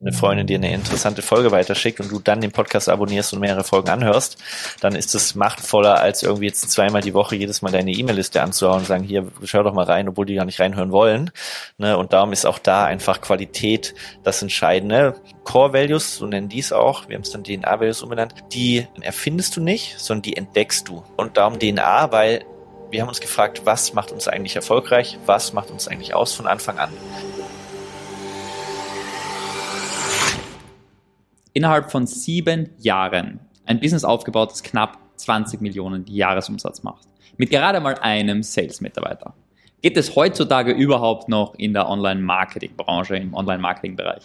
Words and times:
eine 0.00 0.12
Freundin 0.12 0.46
dir 0.46 0.58
eine 0.58 0.72
interessante 0.72 1.22
Folge 1.22 1.50
weiterschickt 1.50 1.98
und 1.98 2.12
du 2.12 2.20
dann 2.20 2.40
den 2.40 2.52
Podcast 2.52 2.88
abonnierst 2.88 3.32
und 3.32 3.40
mehrere 3.40 3.64
Folgen 3.64 3.88
anhörst, 3.88 4.38
dann 4.80 4.94
ist 4.94 5.12
es 5.16 5.34
machtvoller, 5.34 6.00
als 6.00 6.22
irgendwie 6.22 6.46
jetzt 6.46 6.70
zweimal 6.70 7.02
die 7.02 7.14
Woche 7.14 7.34
jedes 7.34 7.62
Mal 7.62 7.72
deine 7.72 7.90
E-Mail-Liste 7.90 8.40
anzuhauen 8.40 8.80
und 8.80 8.86
sagen, 8.86 9.02
hier, 9.02 9.26
schau 9.42 9.64
doch 9.64 9.74
mal 9.74 9.86
rein, 9.86 10.08
obwohl 10.08 10.26
die 10.26 10.34
gar 10.34 10.44
nicht 10.44 10.60
reinhören 10.60 10.92
wollen. 10.92 11.32
Ne? 11.78 11.98
Und 11.98 12.12
darum 12.12 12.32
ist 12.32 12.46
auch 12.46 12.60
da 12.60 12.84
einfach 12.84 13.20
Qualität 13.20 13.94
das 14.22 14.40
Entscheidende. 14.40 15.16
Core 15.42 15.72
Values, 15.72 16.16
so 16.16 16.26
nennen 16.26 16.48
die 16.48 16.60
es 16.60 16.72
auch, 16.72 17.08
wir 17.08 17.16
haben 17.16 17.22
es 17.22 17.30
dann 17.30 17.42
DNA 17.42 17.80
Values 17.80 18.02
umbenannt, 18.02 18.34
die 18.52 18.86
erfindest 19.00 19.56
du 19.56 19.60
nicht, 19.60 19.98
sondern 19.98 20.22
die 20.22 20.36
entdeckst 20.36 20.86
du. 20.86 21.02
Und 21.16 21.36
darum 21.36 21.58
DNA, 21.58 22.12
weil 22.12 22.44
wir 22.90 23.02
haben 23.02 23.08
uns 23.08 23.20
gefragt, 23.20 23.62
was 23.64 23.94
macht 23.94 24.12
uns 24.12 24.28
eigentlich 24.28 24.54
erfolgreich, 24.54 25.18
was 25.26 25.52
macht 25.52 25.70
uns 25.70 25.88
eigentlich 25.88 26.14
aus 26.14 26.34
von 26.34 26.46
Anfang 26.46 26.78
an. 26.78 26.90
Innerhalb 31.58 31.90
von 31.90 32.06
sieben 32.06 32.70
Jahren 32.78 33.40
ein 33.66 33.80
Business 33.80 34.04
aufgebaut, 34.04 34.52
das 34.52 34.62
knapp 34.62 34.96
20 35.16 35.60
Millionen 35.60 36.06
Jahresumsatz 36.06 36.84
macht. 36.84 37.08
Mit 37.36 37.50
gerade 37.50 37.80
mal 37.80 37.96
einem 37.96 38.44
Sales-Mitarbeiter. 38.44 39.34
Geht 39.82 39.96
es 39.96 40.14
heutzutage 40.14 40.70
überhaupt 40.70 41.28
noch 41.28 41.56
in 41.56 41.72
der 41.72 41.88
Online-Marketing-Branche, 41.88 43.16
im 43.16 43.34
Online-Marketing-Bereich? 43.34 44.22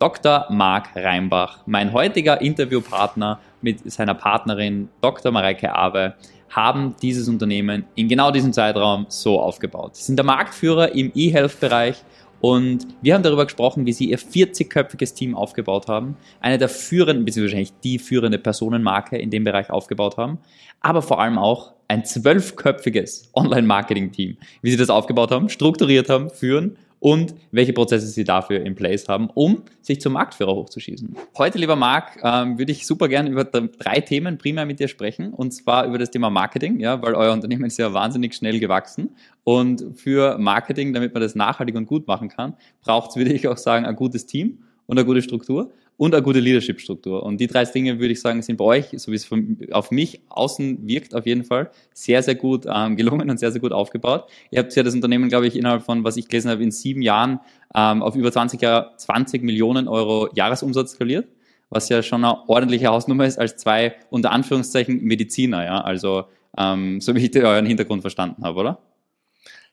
Dr. 0.00 0.46
Marc 0.50 0.88
Reinbach, 0.96 1.58
mein 1.66 1.92
heutiger 1.92 2.40
Interviewpartner 2.40 3.38
mit 3.60 3.88
seiner 3.92 4.14
Partnerin 4.14 4.88
Dr. 5.02 5.30
Mareike 5.30 5.72
Awe, 5.76 6.14
haben 6.50 6.96
dieses 7.00 7.28
Unternehmen 7.28 7.84
in 7.94 8.08
genau 8.08 8.32
diesem 8.32 8.52
Zeitraum 8.52 9.06
so 9.08 9.40
aufgebaut. 9.40 9.94
Sie 9.94 10.02
sind 10.02 10.16
der 10.16 10.26
Marktführer 10.26 10.96
im 10.96 11.12
E-Health-Bereich 11.14 12.02
und 12.42 12.88
wir 13.02 13.14
haben 13.14 13.22
darüber 13.22 13.44
gesprochen, 13.44 13.86
wie 13.86 13.92
sie 13.92 14.10
ihr 14.10 14.18
40-köpfiges 14.18 15.14
Team 15.14 15.36
aufgebaut 15.36 15.86
haben, 15.86 16.16
eine 16.40 16.58
der 16.58 16.68
führenden, 16.68 17.24
beziehungsweise 17.24 17.54
wahrscheinlich 17.54 17.80
die 17.84 18.00
führende 18.00 18.40
Personenmarke 18.40 19.16
in 19.16 19.30
dem 19.30 19.44
Bereich 19.44 19.70
aufgebaut 19.70 20.16
haben, 20.16 20.38
aber 20.80 21.02
vor 21.02 21.20
allem 21.20 21.38
auch 21.38 21.72
ein 21.86 22.04
zwölfköpfiges 22.04 23.30
Online-Marketing-Team, 23.34 24.38
wie 24.60 24.70
sie 24.72 24.76
das 24.76 24.90
aufgebaut 24.90 25.30
haben, 25.30 25.50
strukturiert 25.50 26.08
haben, 26.08 26.30
führen 26.30 26.76
und 27.02 27.34
welche 27.50 27.72
Prozesse 27.72 28.06
sie 28.06 28.22
dafür 28.22 28.64
in 28.64 28.76
place 28.76 29.08
haben, 29.08 29.28
um 29.34 29.64
sich 29.80 30.00
zum 30.00 30.12
Marktführer 30.12 30.54
hochzuschießen. 30.54 31.16
Heute, 31.36 31.58
lieber 31.58 31.74
Marc, 31.74 32.20
ähm, 32.22 32.58
würde 32.58 32.70
ich 32.70 32.86
super 32.86 33.08
gerne 33.08 33.28
über 33.28 33.42
drei 33.42 34.00
Themen 34.00 34.38
primär 34.38 34.66
mit 34.66 34.78
dir 34.78 34.86
sprechen 34.86 35.34
und 35.34 35.50
zwar 35.50 35.86
über 35.86 35.98
das 35.98 36.12
Thema 36.12 36.30
Marketing, 36.30 36.78
ja, 36.78 37.02
weil 37.02 37.14
euer 37.14 37.32
Unternehmen 37.32 37.64
ist 37.64 37.76
ja 37.76 37.92
wahnsinnig 37.92 38.34
schnell 38.34 38.60
gewachsen 38.60 39.16
und 39.42 39.98
für 39.98 40.38
Marketing, 40.38 40.92
damit 40.92 41.12
man 41.12 41.22
das 41.22 41.34
nachhaltig 41.34 41.74
und 41.74 41.86
gut 41.86 42.06
machen 42.06 42.28
kann, 42.28 42.54
braucht 42.82 43.10
es, 43.10 43.16
würde 43.16 43.32
ich 43.32 43.48
auch 43.48 43.58
sagen, 43.58 43.84
ein 43.84 43.96
gutes 43.96 44.26
Team 44.26 44.62
und 44.86 44.96
eine 44.96 45.04
gute 45.04 45.22
Struktur 45.22 45.72
und 46.02 46.16
eine 46.16 46.22
gute 46.24 46.40
Leadership-Struktur. 46.40 47.22
Und 47.22 47.40
die 47.40 47.46
drei 47.46 47.64
Dinge, 47.64 48.00
würde 48.00 48.12
ich 48.12 48.20
sagen, 48.20 48.42
sind 48.42 48.56
bei 48.56 48.64
euch, 48.64 48.86
so 48.96 49.12
wie 49.12 49.14
es 49.14 49.24
von, 49.24 49.56
auf 49.70 49.92
mich 49.92 50.20
außen 50.30 50.84
wirkt, 50.84 51.14
auf 51.14 51.26
jeden 51.26 51.44
Fall 51.44 51.70
sehr, 51.94 52.24
sehr 52.24 52.34
gut 52.34 52.66
ähm, 52.68 52.96
gelungen 52.96 53.30
und 53.30 53.38
sehr, 53.38 53.52
sehr 53.52 53.60
gut 53.60 53.70
aufgebaut. 53.70 54.28
Ihr 54.50 54.58
habt 54.58 54.74
ja 54.74 54.82
das 54.82 54.94
Unternehmen, 54.94 55.28
glaube 55.28 55.46
ich, 55.46 55.54
innerhalb 55.54 55.84
von, 55.84 56.02
was 56.02 56.16
ich 56.16 56.26
gelesen 56.26 56.50
habe, 56.50 56.60
in 56.60 56.72
sieben 56.72 57.02
Jahren 57.02 57.38
ähm, 57.72 58.02
auf 58.02 58.16
über 58.16 58.32
20, 58.32 58.60
Jahr, 58.60 58.96
20 58.96 59.44
Millionen 59.44 59.86
Euro 59.86 60.28
Jahresumsatz 60.34 60.94
skaliert, 60.94 61.28
was 61.70 61.88
ja 61.88 62.02
schon 62.02 62.24
eine 62.24 62.48
ordentliche 62.48 62.88
Hausnummer 62.88 63.24
ist 63.24 63.38
als 63.38 63.56
zwei, 63.56 63.94
unter 64.10 64.32
Anführungszeichen, 64.32 65.04
Mediziner. 65.04 65.64
Ja? 65.64 65.82
Also 65.82 66.24
ähm, 66.58 67.00
so 67.00 67.14
wie 67.14 67.24
ich 67.24 67.36
euren 67.36 67.66
Hintergrund 67.66 68.00
verstanden 68.00 68.42
habe, 68.42 68.58
oder? 68.58 68.78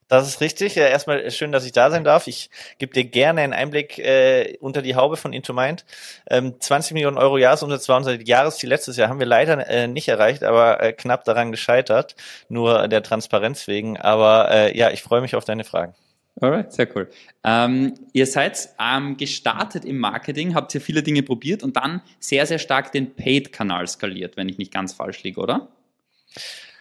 Das 0.10 0.28
ist 0.28 0.42
richtig. 0.42 0.74
Ja, 0.74 0.88
erstmal 0.88 1.30
schön, 1.30 1.52
dass 1.52 1.66
ich 1.66 1.72
da 1.72 1.92
sein 1.92 2.04
darf. 2.04 2.26
Ich 2.26 2.50
gebe 2.80 2.92
dir 2.94 3.06
gerne 3.06 3.42
einen 3.42 3.54
Einblick 3.54 4.00
äh, 4.00 4.58
unter 4.60 4.82
die 4.82 4.96
Haube 4.96 5.18
von 5.18 5.34
Into 5.34 5.54
Mind. 5.54 5.86
Ähm, 6.28 6.60
20 6.60 6.94
Millionen 6.94 7.18
Euro 7.18 7.38
Jahresumsatz 7.38 7.88
war 7.88 7.98
unser 7.98 8.20
Jahresziel 8.20 8.70
letztes 8.70 8.98
Jahr. 8.98 9.10
Haben 9.10 9.20
wir 9.20 9.28
leider 9.28 9.70
äh, 9.70 9.88
nicht 9.88 10.08
erreicht, 10.08 10.44
aber 10.44 10.82
äh, 10.82 10.94
knapp 10.94 11.26
daran 11.26 11.52
gescheitert. 11.52 12.16
Nur 12.50 12.88
der 12.88 13.04
Transparenz 13.04 13.68
wegen. 13.68 13.98
Aber 13.98 14.50
äh, 14.50 14.76
ja, 14.76 14.90
ich 14.90 15.04
freue 15.04 15.22
mich 15.22 15.36
auf 15.36 15.46
deine 15.46 15.64
Fragen. 15.64 15.94
Alright, 16.42 16.74
sehr 16.74 16.88
cool. 16.96 17.08
Ähm, 17.44 17.94
ihr 18.14 18.26
seid 18.26 18.70
ähm, 18.80 19.16
gestartet 19.16 19.86
im 19.86 20.00
Marketing, 20.00 20.56
habt 20.56 20.74
ihr 20.74 20.82
viele 20.82 21.04
Dinge 21.04 21.22
probiert 21.22 21.62
und 21.62 21.76
dann 21.76 22.02
sehr, 22.20 22.48
sehr 22.48 22.60
stark 22.60 22.92
den 22.94 23.14
Paid-Kanal 23.14 23.88
skaliert, 23.88 24.38
wenn 24.38 24.50
ich 24.50 24.58
nicht 24.58 24.74
ganz 24.74 24.94
falsch 24.94 25.22
liege, 25.22 25.40
oder? 25.40 25.68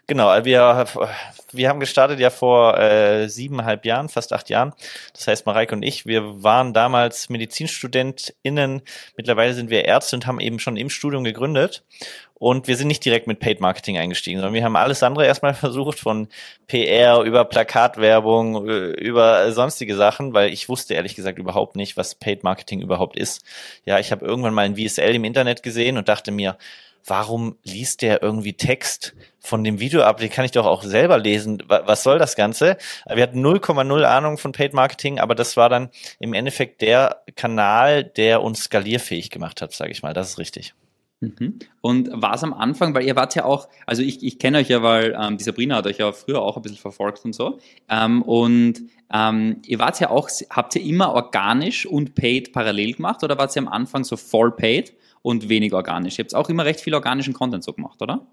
Genau, 0.08 0.34
äh, 0.34 0.42
wir, 0.46 0.86
wir 1.52 1.68
haben 1.68 1.80
gestartet 1.80 2.18
ja 2.18 2.30
vor 2.30 2.78
äh, 2.78 3.28
siebeneinhalb 3.28 3.84
Jahren, 3.84 4.08
fast 4.08 4.32
acht 4.32 4.48
Jahren. 4.48 4.72
Das 5.12 5.26
heißt, 5.28 5.44
Mareike 5.44 5.74
und 5.74 5.82
ich, 5.82 6.06
wir 6.06 6.42
waren 6.42 6.72
damals 6.72 7.28
MedizinstudentInnen. 7.28 8.80
Mittlerweile 9.18 9.52
sind 9.52 9.68
wir 9.68 9.84
Ärzte 9.84 10.16
und 10.16 10.26
haben 10.26 10.40
eben 10.40 10.60
schon 10.60 10.78
im 10.78 10.88
Studium 10.88 11.24
gegründet. 11.24 11.84
Und 12.32 12.68
wir 12.68 12.76
sind 12.76 12.88
nicht 12.88 13.04
direkt 13.04 13.26
mit 13.26 13.38
Paid 13.38 13.60
Marketing 13.60 13.98
eingestiegen, 13.98 14.38
sondern 14.38 14.54
wir 14.54 14.64
haben 14.64 14.76
alles 14.76 15.02
andere 15.02 15.26
erstmal 15.26 15.52
versucht, 15.54 15.98
von 15.98 16.28
PR 16.68 17.20
über 17.20 17.44
Plakatwerbung, 17.44 18.66
äh, 18.66 18.90
über 18.92 19.52
sonstige 19.52 19.94
Sachen, 19.94 20.32
weil 20.32 20.54
ich 20.54 20.70
wusste 20.70 20.94
ehrlich 20.94 21.16
gesagt 21.16 21.38
überhaupt 21.38 21.76
nicht, 21.76 21.98
was 21.98 22.14
Paid 22.14 22.44
Marketing 22.44 22.80
überhaupt 22.80 23.18
ist. 23.18 23.44
Ja, 23.84 23.98
ich 23.98 24.10
habe 24.10 24.24
irgendwann 24.24 24.54
mal 24.54 24.64
ein 24.64 24.76
VSL 24.76 25.16
im 25.16 25.24
Internet 25.24 25.62
gesehen 25.62 25.98
und 25.98 26.08
dachte 26.08 26.30
mir, 26.30 26.56
warum 27.08 27.56
liest 27.64 28.02
der 28.02 28.22
irgendwie 28.22 28.54
Text 28.54 29.14
von 29.38 29.64
dem 29.64 29.80
Video 29.80 30.02
ab? 30.02 30.18
Den 30.18 30.30
kann 30.30 30.44
ich 30.44 30.52
doch 30.52 30.66
auch 30.66 30.82
selber 30.82 31.18
lesen. 31.18 31.62
Was 31.66 32.02
soll 32.02 32.18
das 32.18 32.36
Ganze? 32.36 32.76
Wir 33.06 33.22
hatten 33.22 33.44
0,0 33.44 34.04
Ahnung 34.04 34.38
von 34.38 34.52
Paid 34.52 34.74
Marketing, 34.74 35.18
aber 35.18 35.34
das 35.34 35.56
war 35.56 35.68
dann 35.68 35.90
im 36.20 36.34
Endeffekt 36.34 36.82
der 36.82 37.22
Kanal, 37.36 38.04
der 38.04 38.42
uns 38.42 38.64
skalierfähig 38.64 39.30
gemacht 39.30 39.62
hat, 39.62 39.72
sage 39.72 39.90
ich 39.90 40.02
mal. 40.02 40.14
Das 40.14 40.30
ist 40.30 40.38
richtig. 40.38 40.74
Mhm. 41.20 41.58
Und 41.80 42.10
war 42.12 42.34
es 42.34 42.44
am 42.44 42.54
Anfang, 42.54 42.94
weil 42.94 43.04
ihr 43.04 43.16
wart 43.16 43.34
ja 43.34 43.44
auch, 43.44 43.68
also 43.86 44.02
ich, 44.02 44.22
ich 44.22 44.38
kenne 44.38 44.58
euch 44.58 44.68
ja, 44.68 44.82
weil 44.82 45.16
ähm, 45.20 45.36
die 45.36 45.44
Sabrina 45.44 45.76
hat 45.76 45.86
euch 45.86 45.98
ja 45.98 46.12
früher 46.12 46.42
auch 46.42 46.56
ein 46.56 46.62
bisschen 46.62 46.78
verfolgt 46.78 47.24
und 47.24 47.34
so. 47.34 47.58
Ähm, 47.88 48.22
und 48.22 48.82
ähm, 49.12 49.60
ihr 49.66 49.78
wart 49.78 49.98
ja 50.00 50.10
auch, 50.10 50.28
habt 50.50 50.76
ihr 50.76 50.82
immer 50.82 51.12
organisch 51.14 51.86
und 51.86 52.14
paid 52.14 52.52
parallel 52.52 52.94
gemacht 52.94 53.24
oder 53.24 53.36
wart 53.36 53.54
ihr 53.56 53.62
am 53.62 53.68
Anfang 53.68 54.04
so 54.04 54.16
voll 54.16 54.52
paid? 54.52 54.94
Und 55.22 55.48
wenig 55.48 55.72
organisch. 55.72 56.18
Ihr 56.18 56.24
habt 56.24 56.34
auch 56.34 56.48
immer 56.48 56.64
recht 56.64 56.80
viel 56.80 56.94
organischen 56.94 57.34
Content 57.34 57.64
so 57.64 57.72
gemacht, 57.72 58.00
oder? 58.02 58.26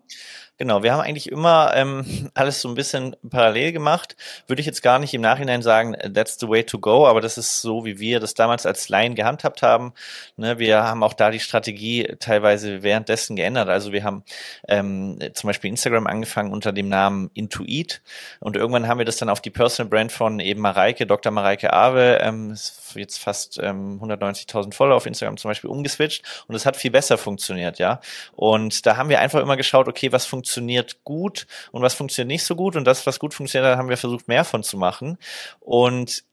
Genau, 0.57 0.83
wir 0.83 0.93
haben 0.93 1.01
eigentlich 1.01 1.29
immer 1.29 1.73
ähm, 1.75 2.05
alles 2.33 2.61
so 2.61 2.69
ein 2.69 2.75
bisschen 2.75 3.15
parallel 3.29 3.73
gemacht. 3.73 4.15
Würde 4.47 4.61
ich 4.61 4.65
jetzt 4.65 4.81
gar 4.81 4.99
nicht 4.99 5.13
im 5.13 5.19
Nachhinein 5.19 5.61
sagen, 5.61 5.97
that's 6.13 6.39
the 6.39 6.47
way 6.47 6.63
to 6.63 6.79
go, 6.79 7.05
aber 7.07 7.19
das 7.19 7.37
ist 7.37 7.61
so, 7.61 7.83
wie 7.83 7.99
wir 7.99 8.21
das 8.21 8.35
damals 8.35 8.65
als 8.65 8.87
Laien 8.87 9.15
gehandhabt 9.15 9.61
haben. 9.61 9.93
Ne, 10.37 10.57
wir 10.57 10.83
haben 10.83 11.03
auch 11.03 11.13
da 11.13 11.29
die 11.29 11.41
Strategie 11.41 12.15
teilweise 12.19 12.83
währenddessen 12.83 13.35
geändert. 13.35 13.67
Also 13.67 13.91
wir 13.91 14.05
haben 14.05 14.23
ähm, 14.69 15.19
zum 15.33 15.47
Beispiel 15.47 15.69
Instagram 15.71 16.07
angefangen 16.07 16.53
unter 16.53 16.71
dem 16.71 16.87
Namen 16.87 17.31
Intuit 17.33 18.01
und 18.39 18.55
irgendwann 18.55 18.87
haben 18.87 18.99
wir 18.99 19.05
das 19.05 19.17
dann 19.17 19.29
auf 19.29 19.41
die 19.41 19.49
Personal 19.49 19.89
Brand 19.89 20.13
von 20.13 20.39
eben 20.39 20.61
Mareike, 20.61 21.05
Dr. 21.05 21.33
Mareike 21.33 21.73
Awe, 21.73 22.19
ähm, 22.21 22.55
jetzt 22.95 23.17
fast 23.19 23.59
ähm, 23.61 23.99
190.000 24.01 24.73
Follower 24.73 24.95
auf 24.95 25.05
Instagram 25.05 25.35
zum 25.35 25.49
Beispiel 25.49 25.69
umgeswitcht 25.69 26.23
und 26.47 26.55
es 26.55 26.65
hat 26.65 26.74
viel 26.75 26.91
besser 26.91 27.17
funktioniert, 27.17 27.79
ja. 27.79 27.99
Und 28.35 28.85
da 28.85 28.97
haben 28.97 29.09
wir 29.09 29.19
einfach 29.19 29.41
immer 29.41 29.57
geschaut, 29.57 29.87
okay, 29.87 30.11
was 30.11 30.25
funktioniert 30.25 31.03
gut 31.03 31.47
und 31.71 31.81
was 31.81 31.93
funktioniert 31.93 32.27
nicht 32.27 32.43
so 32.43 32.55
gut. 32.55 32.75
Und 32.75 32.85
das, 32.85 33.05
was 33.05 33.19
gut 33.19 33.33
funktioniert, 33.33 33.77
haben 33.77 33.89
wir 33.89 33.97
versucht, 33.97 34.27
mehr 34.27 34.43
von 34.45 34.63
zu 34.63 34.77
machen. 34.77 35.17
Und 35.59 36.23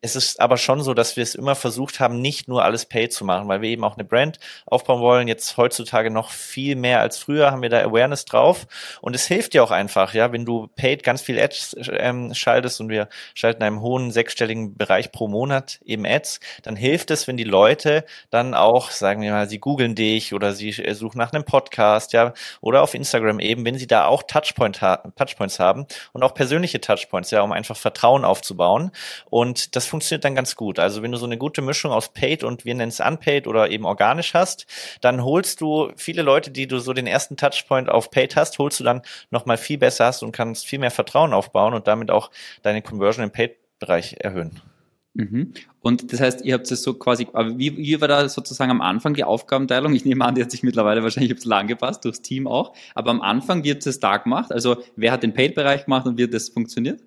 es 0.00 0.16
ist 0.16 0.40
aber 0.40 0.56
schon 0.56 0.82
so, 0.82 0.92
dass 0.92 1.16
wir 1.16 1.22
es 1.22 1.36
immer 1.36 1.54
versucht 1.54 2.00
haben, 2.00 2.20
nicht 2.20 2.48
nur 2.48 2.64
alles 2.64 2.86
Pay 2.86 3.08
zu 3.08 3.24
machen, 3.24 3.46
weil 3.46 3.62
wir 3.62 3.68
eben 3.68 3.84
auch 3.84 3.94
eine 3.94 4.04
Brand 4.04 4.40
aufbauen 4.66 5.00
wollen. 5.00 5.28
Jetzt 5.28 5.56
heutzutage 5.56 6.10
noch 6.10 6.30
viel 6.30 6.74
mehr 6.74 7.00
als 7.00 7.18
früher 7.18 7.52
haben 7.52 7.62
wir 7.62 7.68
da 7.68 7.80
Awareness 7.82 8.24
drauf. 8.24 8.66
Und 9.00 9.14
es 9.14 9.26
hilft 9.26 9.54
dir 9.54 9.62
auch 9.62 9.70
einfach, 9.70 10.14
ja, 10.14 10.32
wenn 10.32 10.44
du 10.44 10.68
Paid 10.74 11.04
ganz 11.04 11.22
viel 11.22 11.38
Ads 11.38 11.76
ähm, 11.90 12.34
schaltest 12.34 12.80
und 12.80 12.88
wir 12.88 13.08
schalten 13.34 13.62
einem 13.62 13.80
hohen 13.80 14.10
sechsstelligen 14.10 14.76
Bereich 14.76 15.12
pro 15.12 15.28
Monat 15.28 15.80
eben 15.84 16.04
Ads, 16.04 16.40
dann 16.62 16.74
hilft 16.74 17.12
es, 17.12 17.28
wenn 17.28 17.36
die 17.36 17.44
Leute 17.44 18.04
dann 18.30 18.54
auch, 18.54 18.90
sagen 18.90 19.22
wir 19.22 19.30
mal, 19.30 19.48
sie 19.48 19.60
googeln 19.60 19.94
dich 19.94 20.34
oder 20.34 20.54
sie 20.54 20.70
äh, 20.70 20.94
suchen 20.94 21.18
nach 21.18 21.32
einem 21.32 21.44
Podcast, 21.44 22.12
ja, 22.12 22.32
oder 22.60 22.82
auf 22.82 22.94
Instagram 22.94 23.38
eben, 23.38 23.64
wenn 23.64 23.78
sie 23.78 23.86
da 23.86 24.06
auch 24.06 24.24
Touchpoint 24.24 24.82
ha 24.82 24.96
Touchpoints 25.16 25.60
haben 25.60 25.86
und 26.12 26.24
auch 26.24 26.34
persönliche 26.34 26.80
Touchpoints, 26.80 27.30
ja, 27.30 27.42
um 27.42 27.52
einfach 27.52 27.76
Vertrauen 27.76 28.24
aufzubauen. 28.24 28.90
Und 29.30 29.67
das 29.72 29.86
funktioniert 29.86 30.24
dann 30.24 30.34
ganz 30.34 30.56
gut. 30.56 30.78
Also 30.78 31.02
wenn 31.02 31.12
du 31.12 31.18
so 31.18 31.26
eine 31.26 31.38
gute 31.38 31.62
Mischung 31.62 31.92
aus 31.92 32.12
Paid 32.12 32.44
und 32.44 32.64
wir 32.64 32.74
nennen 32.74 32.90
es 32.90 33.00
Unpaid 33.00 33.46
oder 33.46 33.70
eben 33.70 33.84
organisch 33.84 34.34
hast, 34.34 34.66
dann 35.00 35.24
holst 35.24 35.60
du 35.60 35.92
viele 35.96 36.22
Leute, 36.22 36.50
die 36.50 36.66
du 36.66 36.78
so 36.78 36.92
den 36.92 37.06
ersten 37.06 37.36
Touchpoint 37.36 37.88
auf 37.88 38.10
Paid 38.10 38.36
hast, 38.36 38.58
holst 38.58 38.80
du 38.80 38.84
dann 38.84 39.02
nochmal 39.30 39.56
viel 39.56 39.78
besser 39.78 40.06
hast 40.06 40.22
und 40.22 40.32
kannst 40.32 40.66
viel 40.66 40.78
mehr 40.78 40.90
Vertrauen 40.90 41.32
aufbauen 41.32 41.74
und 41.74 41.86
damit 41.86 42.10
auch 42.10 42.30
deine 42.62 42.82
Conversion 42.82 43.24
im 43.24 43.30
Paid-Bereich 43.30 44.16
erhöhen. 44.20 44.60
Mhm. 45.14 45.52
Und 45.80 46.12
das 46.12 46.20
heißt, 46.20 46.44
ihr 46.44 46.54
habt 46.54 46.70
es 46.70 46.82
so 46.82 46.94
quasi, 46.94 47.26
wie, 47.56 47.76
wie 47.76 48.00
war 48.00 48.08
da 48.08 48.28
sozusagen 48.28 48.70
am 48.70 48.80
Anfang 48.80 49.14
die 49.14 49.24
Aufgabenteilung? 49.24 49.92
Ich 49.94 50.04
nehme 50.04 50.24
an, 50.24 50.36
die 50.36 50.42
hat 50.42 50.50
sich 50.50 50.62
mittlerweile 50.62 51.02
wahrscheinlich 51.02 51.32
ein 51.32 51.36
bisschen 51.36 51.52
angepasst, 51.52 52.04
durchs 52.04 52.22
Team 52.22 52.46
auch. 52.46 52.72
Aber 52.94 53.10
am 53.10 53.20
Anfang, 53.20 53.64
wie 53.64 53.72
habt 53.72 53.84
ihr 53.84 53.90
es 53.90 53.98
da 53.98 54.18
gemacht? 54.18 54.52
Also, 54.52 54.82
wer 54.94 55.10
hat 55.10 55.24
den 55.24 55.34
Paid-Bereich 55.34 55.86
gemacht 55.86 56.06
und 56.06 56.18
wie 56.18 56.24
hat 56.24 56.34
das 56.34 56.48
funktioniert? 56.48 57.00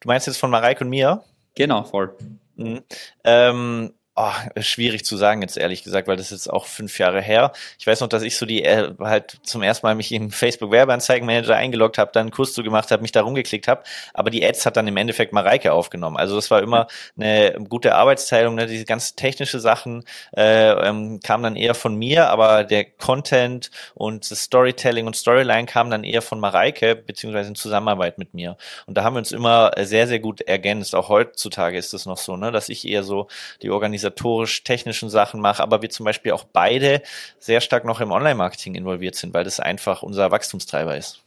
Du 0.00 0.08
meinst 0.08 0.26
jetzt 0.26 0.36
von 0.36 0.50
Mareik 0.50 0.80
und 0.82 0.90
mir? 0.90 1.24
Genau, 1.56 1.84
voll. 1.84 2.16
Mhm. 2.56 2.82
Ähm, 3.24 3.92
Oh, 4.22 4.60
schwierig 4.60 5.06
zu 5.06 5.16
sagen 5.16 5.40
jetzt 5.40 5.56
ehrlich 5.56 5.82
gesagt, 5.82 6.06
weil 6.06 6.16
das 6.16 6.26
ist 6.26 6.44
jetzt 6.44 6.52
auch 6.52 6.66
fünf 6.66 6.98
Jahre 6.98 7.22
her. 7.22 7.52
Ich 7.78 7.86
weiß 7.86 8.00
noch, 8.00 8.08
dass 8.08 8.22
ich 8.22 8.36
so 8.36 8.44
die 8.44 8.62
äh, 8.64 8.92
halt 9.00 9.38
zum 9.44 9.62
ersten 9.62 9.86
Mal 9.86 9.94
mich 9.94 10.12
im 10.12 10.30
Facebook 10.30 10.70
Werbeanzeigenmanager 10.72 11.56
eingeloggt 11.56 11.96
habe, 11.96 12.10
dann 12.12 12.24
einen 12.24 12.30
Kurs 12.30 12.52
zu 12.52 12.62
gemacht 12.62 12.90
habe, 12.90 13.00
mich 13.00 13.12
da 13.12 13.22
rumgeklickt 13.22 13.66
habe, 13.66 13.82
aber 14.12 14.28
die 14.28 14.44
Ads 14.44 14.66
hat 14.66 14.76
dann 14.76 14.86
im 14.86 14.98
Endeffekt 14.98 15.32
Mareike 15.32 15.72
aufgenommen. 15.72 16.18
Also 16.18 16.36
das 16.36 16.50
war 16.50 16.62
immer 16.62 16.86
eine 17.16 17.54
gute 17.66 17.94
Arbeitsteilung, 17.94 18.56
ne? 18.56 18.66
diese 18.66 18.84
ganz 18.84 19.14
technische 19.14 19.58
Sachen 19.58 20.04
äh, 20.36 20.70
ähm, 20.70 21.20
kamen 21.20 21.42
dann 21.42 21.56
eher 21.56 21.74
von 21.74 21.94
mir, 21.94 22.28
aber 22.28 22.64
der 22.64 22.84
Content 22.84 23.70
und 23.94 24.30
das 24.30 24.42
Storytelling 24.42 25.06
und 25.06 25.16
Storyline 25.16 25.64
kam 25.64 25.88
dann 25.88 26.04
eher 26.04 26.20
von 26.20 26.40
Mareike 26.40 26.94
beziehungsweise 26.94 27.48
in 27.48 27.54
Zusammenarbeit 27.54 28.18
mit 28.18 28.34
mir. 28.34 28.58
Und 28.84 28.98
da 28.98 29.02
haben 29.02 29.14
wir 29.14 29.20
uns 29.20 29.32
immer 29.32 29.70
sehr 29.78 30.06
sehr 30.06 30.20
gut 30.20 30.42
ergänzt. 30.42 30.94
Auch 30.94 31.08
heutzutage 31.08 31.78
ist 31.78 31.94
es 31.94 32.04
noch 32.04 32.18
so, 32.18 32.36
ne, 32.36 32.52
dass 32.52 32.68
ich 32.68 32.86
eher 32.86 33.02
so 33.02 33.26
die 33.62 33.70
Organisation 33.70 34.09
organisatorisch-technischen 34.10 35.10
Sachen 35.10 35.40
mache, 35.40 35.62
aber 35.62 35.82
wir 35.82 35.90
zum 35.90 36.04
Beispiel 36.04 36.32
auch 36.32 36.44
beide 36.44 37.02
sehr 37.38 37.60
stark 37.60 37.84
noch 37.84 38.00
im 38.00 38.10
Online-Marketing 38.10 38.74
involviert 38.74 39.14
sind, 39.14 39.34
weil 39.34 39.44
das 39.44 39.60
einfach 39.60 40.02
unser 40.02 40.30
Wachstumstreiber 40.30 40.96
ist. 40.96 41.22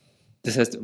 Das 0.46 0.58
heißt, 0.58 0.78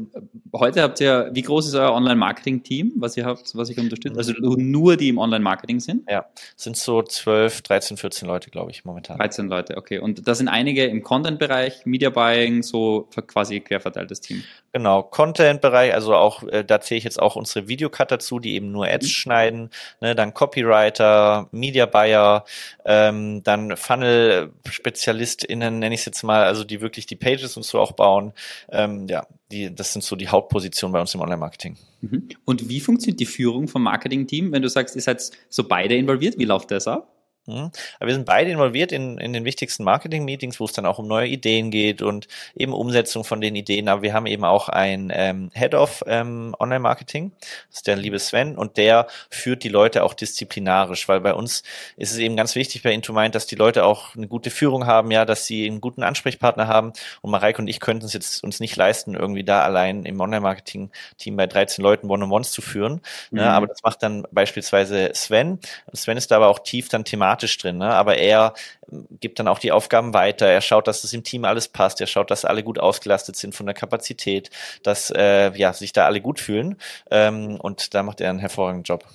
heute 0.55 0.81
habt 0.81 1.01
ihr, 1.01 1.31
wie 1.33 1.41
groß 1.41 1.67
ist 1.67 1.75
euer 1.75 1.91
Online-Marketing-Team, 1.91 2.93
was 2.95 3.17
ihr 3.17 3.25
habt, 3.25 3.53
was 3.57 3.69
ich 3.69 3.77
unterstützt? 3.77 4.17
Also 4.17 4.31
nur 4.39 4.95
die 4.95 5.09
im 5.09 5.17
Online-Marketing 5.17 5.81
sind? 5.81 6.09
Ja, 6.09 6.27
sind 6.55 6.77
so 6.77 7.03
12, 7.03 7.63
13, 7.63 7.97
14 7.97 8.25
Leute, 8.25 8.51
glaube 8.51 8.71
ich, 8.71 8.85
momentan. 8.85 9.17
13 9.17 9.49
Leute, 9.49 9.75
okay. 9.75 9.99
Und 9.99 10.25
da 10.25 10.33
sind 10.33 10.47
einige 10.47 10.85
im 10.85 11.03
Content-Bereich, 11.03 11.85
Media 11.85 12.09
Buying, 12.09 12.63
so 12.63 13.09
quasi 13.27 13.59
querverteiltes 13.59 14.21
Team. 14.21 14.45
Genau, 14.71 15.01
Content-Bereich, 15.01 15.93
also 15.93 16.15
auch, 16.15 16.43
äh, 16.43 16.63
da 16.63 16.79
zähle 16.79 16.99
ich 16.99 17.03
jetzt 17.03 17.19
auch 17.19 17.35
unsere 17.35 17.67
Videocut 17.67 18.11
dazu, 18.11 18.39
die 18.39 18.53
eben 18.53 18.71
nur 18.71 18.87
Ads 18.87 19.07
mhm. 19.07 19.09
schneiden, 19.09 19.69
ne, 19.99 20.13
dann 20.13 20.33
Copywriter, 20.33 21.49
Media 21.51 21.87
Buyer, 21.87 22.45
ähm, 22.85 23.41
dann 23.43 23.75
Funnel-SpezialistInnen, 23.75 25.79
nenne 25.79 25.95
ich 25.95 26.01
es 26.01 26.05
jetzt 26.05 26.23
mal, 26.23 26.43
also 26.43 26.63
die 26.63 26.81
wirklich 26.81 27.07
die 27.07 27.15
Pages 27.15 27.57
und 27.57 27.63
so 27.63 27.79
auch 27.79 27.93
bauen. 27.93 28.33
Ähm, 28.71 29.07
ja, 29.07 29.25
die, 29.51 29.73
das 29.73 29.93
sind 29.93 30.03
so 30.03 30.15
die 30.15 30.27
Hauptpositionen 30.27 30.93
bei 30.93 31.01
uns 31.01 31.15
im 31.15 31.21
Online-Marketing. 31.21 31.75
Mhm. 32.01 32.29
Und 32.45 32.69
wie 32.69 32.79
funktioniert 32.79 33.19
die 33.19 33.25
Führung 33.25 33.67
vom 33.67 33.83
Marketing-Team, 33.83 34.51
wenn 34.51 34.61
du 34.61 34.69
sagst, 34.69 34.95
ihr 34.95 35.01
seid 35.01 35.31
so 35.49 35.67
beide 35.67 35.95
involviert? 35.95 36.37
Wie 36.37 36.45
läuft 36.45 36.69
das 36.69 36.87
ab? 36.87 37.18
Mhm. 37.49 37.71
Aber 37.99 38.07
wir 38.07 38.13
sind 38.13 38.25
beide 38.25 38.51
involviert 38.51 38.91
in, 38.91 39.17
in 39.17 39.33
den 39.33 39.45
wichtigsten 39.45 39.83
Marketing-Meetings, 39.83 40.59
wo 40.59 40.65
es 40.65 40.73
dann 40.73 40.85
auch 40.85 40.99
um 40.99 41.07
neue 41.07 41.27
Ideen 41.27 41.71
geht 41.71 42.01
und 42.01 42.27
eben 42.55 42.73
Umsetzung 42.73 43.23
von 43.23 43.41
den 43.41 43.55
Ideen. 43.55 43.89
Aber 43.89 44.01
wir 44.01 44.13
haben 44.13 44.25
eben 44.25 44.45
auch 44.45 44.69
ein 44.69 45.11
ähm, 45.13 45.51
Head 45.53 45.75
of 45.75 46.03
ähm, 46.07 46.55
Online-Marketing, 46.59 47.31
das 47.69 47.77
ist 47.77 47.87
der 47.87 47.95
liebe 47.95 48.19
Sven, 48.19 48.55
und 48.55 48.77
der 48.77 49.07
führt 49.29 49.63
die 49.63 49.69
Leute 49.69 50.03
auch 50.03 50.13
disziplinarisch, 50.13 51.07
weil 51.07 51.21
bei 51.21 51.33
uns 51.33 51.63
ist 51.97 52.11
es 52.11 52.17
eben 52.17 52.35
ganz 52.35 52.55
wichtig 52.55 52.83
bei 52.83 52.93
Intomind, 52.93 53.35
dass 53.35 53.47
die 53.47 53.55
Leute 53.55 53.85
auch 53.85 54.15
eine 54.15 54.27
gute 54.27 54.49
Führung 54.49 54.85
haben, 54.85 55.11
ja, 55.11 55.25
dass 55.25 55.45
sie 55.45 55.67
einen 55.67 55.81
guten 55.81 56.03
Ansprechpartner 56.03 56.67
haben. 56.67 56.93
Und 57.21 57.31
Mareike 57.31 57.61
und 57.61 57.67
ich 57.67 57.79
könnten 57.79 58.05
es 58.05 58.13
jetzt 58.13 58.43
uns 58.43 58.59
nicht 58.59 58.75
leisten, 58.75 59.15
irgendwie 59.15 59.43
da 59.43 59.61
allein 59.61 60.05
im 60.05 60.19
Online-Marketing-Team 60.19 61.35
bei 61.35 61.47
13 61.47 61.83
Leuten 61.83 62.09
One-on-Ones 62.09 62.51
zu 62.51 62.61
führen. 62.61 62.93
Ne? 62.93 63.01
Mhm. 63.31 63.37
Ne? 63.39 63.51
Aber 63.51 63.67
das 63.67 63.83
macht 63.83 64.03
dann 64.03 64.25
beispielsweise 64.31 65.11
Sven. 65.13 65.59
Sven 65.93 66.17
ist 66.17 66.31
da 66.31 66.37
aber 66.37 66.47
auch 66.47 66.59
tief 66.59 66.89
dann 66.89 67.05
thematisch 67.05 67.38
thematisch 67.39 67.57
drin, 67.57 67.77
ne? 67.77 67.93
aber 67.93 68.17
er 68.17 68.53
ähm, 68.91 69.07
gibt 69.19 69.39
dann 69.39 69.47
auch 69.47 69.59
die 69.59 69.71
Aufgaben 69.71 70.13
weiter. 70.13 70.45
Er 70.47 70.61
schaut, 70.61 70.87
dass 70.87 71.03
es 71.03 71.13
im 71.13 71.23
Team 71.23 71.45
alles 71.45 71.67
passt. 71.67 72.01
Er 72.01 72.07
schaut, 72.07 72.31
dass 72.31 72.45
alle 72.45 72.63
gut 72.63 72.79
ausgelastet 72.79 73.35
sind 73.35 73.55
von 73.55 73.65
der 73.65 73.75
Kapazität, 73.75 74.49
dass 74.83 75.11
äh, 75.11 75.51
ja, 75.57 75.73
sich 75.73 75.93
da 75.93 76.05
alle 76.05 76.21
gut 76.21 76.39
fühlen. 76.39 76.77
Ähm, 77.09 77.59
und 77.59 77.93
da 77.93 78.03
macht 78.03 78.21
er 78.21 78.29
einen 78.29 78.39
hervorragenden 78.39 78.83
Job. 78.83 79.05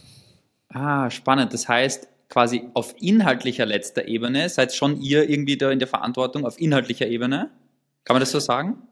Ah, 0.70 1.10
spannend. 1.10 1.52
Das 1.52 1.68
heißt, 1.68 2.08
quasi 2.28 2.68
auf 2.74 2.94
inhaltlicher 3.00 3.66
letzter 3.66 4.08
Ebene 4.08 4.48
seid 4.48 4.74
schon 4.74 5.00
ihr 5.00 5.28
irgendwie 5.28 5.56
da 5.56 5.70
in 5.70 5.78
der 5.78 5.88
Verantwortung 5.88 6.46
auf 6.46 6.60
inhaltlicher 6.60 7.06
Ebene? 7.06 7.50
Kann 8.04 8.14
man 8.14 8.20
das 8.20 8.30
so 8.30 8.40
sagen? 8.40 8.82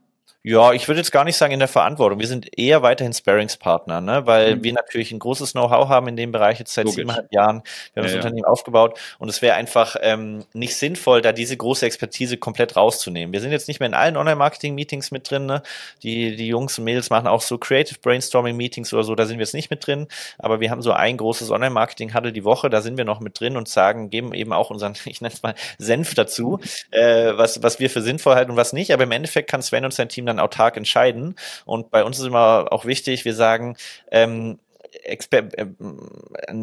Ja, 0.44 0.73
ich 0.73 0.89
würde 0.89 0.99
jetzt 0.99 1.12
gar 1.12 1.23
nicht 1.23 1.37
sagen 1.37 1.53
in 1.53 1.61
der 1.61 1.69
Verantwortung. 1.69 2.19
Wir 2.19 2.27
sind 2.27 2.59
eher 2.59 2.83
weiterhin 2.83 3.12
Sparingspartner, 3.12 4.00
ne? 4.00 4.27
weil 4.27 4.56
mhm. 4.56 4.65
wir 4.65 4.73
natürlich 4.73 5.12
ein 5.12 5.21
großes 5.21 5.53
Know-how 5.53 5.89
haben 5.89 6.09
in 6.09 6.17
dem 6.17 6.33
Bereich 6.33 6.59
jetzt 6.59 6.75
seit 6.75 6.87
Logisch. 6.87 6.97
siebeneinhalb 6.97 7.33
Jahren. 7.33 7.62
Wir 7.94 8.03
haben 8.03 8.09
ja, 8.09 8.17
das 8.17 8.25
Unternehmen 8.25 8.44
aufgebaut 8.44 8.99
und 9.21 9.29
es 9.29 9.41
wäre 9.41 9.55
einfach 9.55 9.94
ähm, 10.00 10.44
nicht 10.53 10.75
sinnvoll, 10.75 11.23
da 11.23 11.31
diese 11.31 11.56
große 11.56 11.87
Expertise 11.87 12.39
komplett 12.39 12.75
rauszunehmen. 12.75 13.33
Wir 13.33 13.41
sind 13.41 13.53
jetzt 13.53 13.69
nicht 13.69 13.79
mehr 13.79 13.89
in 13.89 13.94
allen 13.94 14.17
Online-Marketing-Meetings 14.17 15.12
mit 15.12 15.31
drin. 15.31 15.47
Ne? 15.47 15.62
Die, 16.03 16.35
die 16.35 16.49
Jungs 16.49 16.77
und 16.77 16.85
Mädels 16.87 17.09
machen 17.09 17.29
auch 17.29 17.41
so 17.41 17.56
Creative 17.56 18.00
Brainstorming-Meetings 18.00 18.93
oder 18.93 19.05
so, 19.05 19.15
da 19.15 19.27
sind 19.27 19.38
wir 19.38 19.45
jetzt 19.45 19.55
nicht 19.55 19.71
mit 19.71 19.87
drin. 19.87 20.09
Aber 20.38 20.59
wir 20.59 20.73
haben 20.73 20.83
so 20.83 20.91
ein 20.91 21.19
großes 21.19 21.53
Online-Marketing-Huddle 21.53 22.33
die 22.33 22.43
Woche, 22.43 22.69
da 22.69 22.83
sind 22.83 22.97
wir 22.97 23.05
noch 23.05 23.21
mit 23.21 23.38
drin 23.38 23.56
und 23.56 23.69
sagen, 23.69 24.11
geben 24.11 24.35
eben 24.35 24.53
auch 24.53 24.71
unseren, 24.71 24.95
ich 25.05 25.21
nenne 25.21 25.33
es 25.33 25.45
mal, 25.45 25.55
Senf 25.79 26.15
dazu, 26.15 26.59
äh, 26.91 27.33
was, 27.37 27.62
was 27.62 27.79
wir 27.79 27.88
für 27.91 28.03
sinnvoll 28.03 28.35
halten 28.35 28.50
und 28.50 28.56
was 28.56 28.73
nicht. 28.73 28.93
Aber 28.93 29.05
im 29.05 29.12
Endeffekt 29.12 29.49
kann 29.49 29.62
Sven 29.62 29.85
und 29.85 29.95
sein 29.95 30.09
Team 30.09 30.31
dann 30.32 30.44
autark 30.44 30.76
entscheiden. 30.76 31.37
Und 31.64 31.90
bei 31.90 32.05
uns 32.05 32.19
ist 32.19 32.26
immer 32.26 32.67
auch 32.70 32.84
wichtig, 32.84 33.25
wir 33.25 33.34
sagen, 33.34 33.76
ähm, 34.11 34.58
Exper 35.05 35.44
äh, 35.56 35.67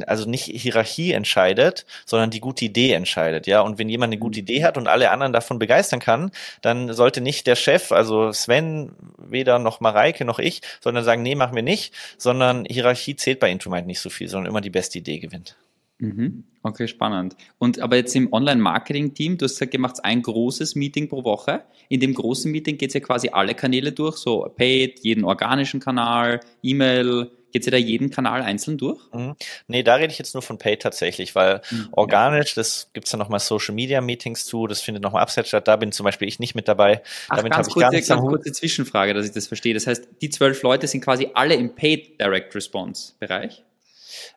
also 0.05 0.29
nicht 0.29 0.45
Hierarchie 0.45 1.13
entscheidet, 1.13 1.85
sondern 2.05 2.29
die 2.29 2.39
gute 2.39 2.65
Idee 2.65 2.93
entscheidet, 2.93 3.47
ja. 3.47 3.61
Und 3.61 3.79
wenn 3.79 3.89
jemand 3.89 4.13
eine 4.13 4.19
gute 4.19 4.39
Idee 4.39 4.63
hat 4.63 4.77
und 4.77 4.87
alle 4.87 5.11
anderen 5.11 5.33
davon 5.33 5.59
begeistern 5.59 5.99
kann, 5.99 6.31
dann 6.61 6.93
sollte 6.93 7.21
nicht 7.21 7.47
der 7.47 7.55
Chef, 7.55 7.91
also 7.91 8.31
Sven, 8.31 8.91
weder 9.17 9.59
noch 9.59 9.79
Mareike 9.79 10.25
noch 10.25 10.39
ich, 10.39 10.61
sondern 10.81 11.03
sagen, 11.03 11.23
nee, 11.23 11.35
machen 11.35 11.55
wir 11.55 11.63
nicht, 11.63 11.93
sondern 12.17 12.65
Hierarchie 12.65 13.15
zählt 13.15 13.39
bei 13.39 13.49
Intumind 13.49 13.87
nicht 13.87 13.99
so 13.99 14.09
viel, 14.09 14.27
sondern 14.27 14.49
immer 14.49 14.61
die 14.61 14.69
beste 14.69 14.99
Idee 14.99 15.19
gewinnt. 15.19 15.55
Mhm. 15.99 16.43
Okay, 16.61 16.87
spannend. 16.87 17.35
Und 17.57 17.79
aber 17.79 17.95
jetzt 17.95 18.15
im 18.15 18.33
Online-Marketing-Team, 18.33 19.37
du 19.37 19.45
hast 19.45 19.53
gesagt, 19.53 19.73
ihr 19.73 19.79
macht 19.79 20.03
ein 20.03 20.21
großes 20.21 20.75
Meeting 20.75 21.07
pro 21.07 21.23
Woche. 21.23 21.63
In 21.87 21.99
dem 21.99 22.13
großen 22.13 22.51
Meeting 22.51 22.77
geht 22.77 22.89
es 22.89 22.93
ja 22.95 22.99
quasi 22.99 23.29
alle 23.29 23.55
Kanäle 23.55 23.91
durch, 23.91 24.17
so 24.17 24.51
Paid, 24.57 24.99
jeden 25.01 25.23
organischen 25.23 25.79
Kanal, 25.79 26.41
E-Mail, 26.61 27.31
Geht 27.51 27.65
ihr 27.65 27.71
da 27.71 27.77
jeden 27.77 28.09
Kanal 28.09 28.41
einzeln 28.41 28.77
durch? 28.77 28.99
Mhm. 29.13 29.35
Nee, 29.67 29.83
da 29.83 29.95
rede 29.95 30.11
ich 30.11 30.19
jetzt 30.19 30.33
nur 30.33 30.43
von 30.43 30.57
Paid 30.57 30.81
tatsächlich, 30.81 31.33
weil 31.35 31.61
mhm, 31.71 31.89
organisch, 31.91 32.49
ja. 32.49 32.55
das 32.55 32.91
gibt's 32.93 33.11
dann 33.11 33.19
nochmal 33.19 33.39
Social 33.39 33.73
Media 33.73 34.01
Meetings 34.01 34.45
zu, 34.45 34.67
das 34.67 34.81
findet 34.81 35.03
nochmal 35.03 35.23
abseits 35.23 35.47
statt. 35.47 35.67
Da 35.67 35.75
bin 35.75 35.91
zum 35.91 36.03
Beispiel 36.03 36.27
ich 36.27 36.39
nicht 36.39 36.53
mit 36.53 36.67
dabei. 36.67 37.01
Ach, 37.29 37.37
Damit 37.37 37.53
habe 37.53 37.67
ich 37.67 37.73
kurze, 37.73 37.85
gar 37.85 37.91
nichts 37.91 38.09
ganz 38.09 38.21
kurze 38.21 38.51
Zwischenfrage, 38.51 39.13
dass 39.13 39.25
ich 39.25 39.31
das 39.31 39.47
verstehe. 39.47 39.73
Das 39.73 39.87
heißt, 39.87 40.07
die 40.21 40.29
zwölf 40.29 40.61
Leute 40.61 40.87
sind 40.87 41.01
quasi 41.01 41.29
alle 41.33 41.55
im 41.55 41.73
Paid 41.73 42.19
Direct 42.19 42.53
Response 42.53 43.13
Bereich? 43.19 43.63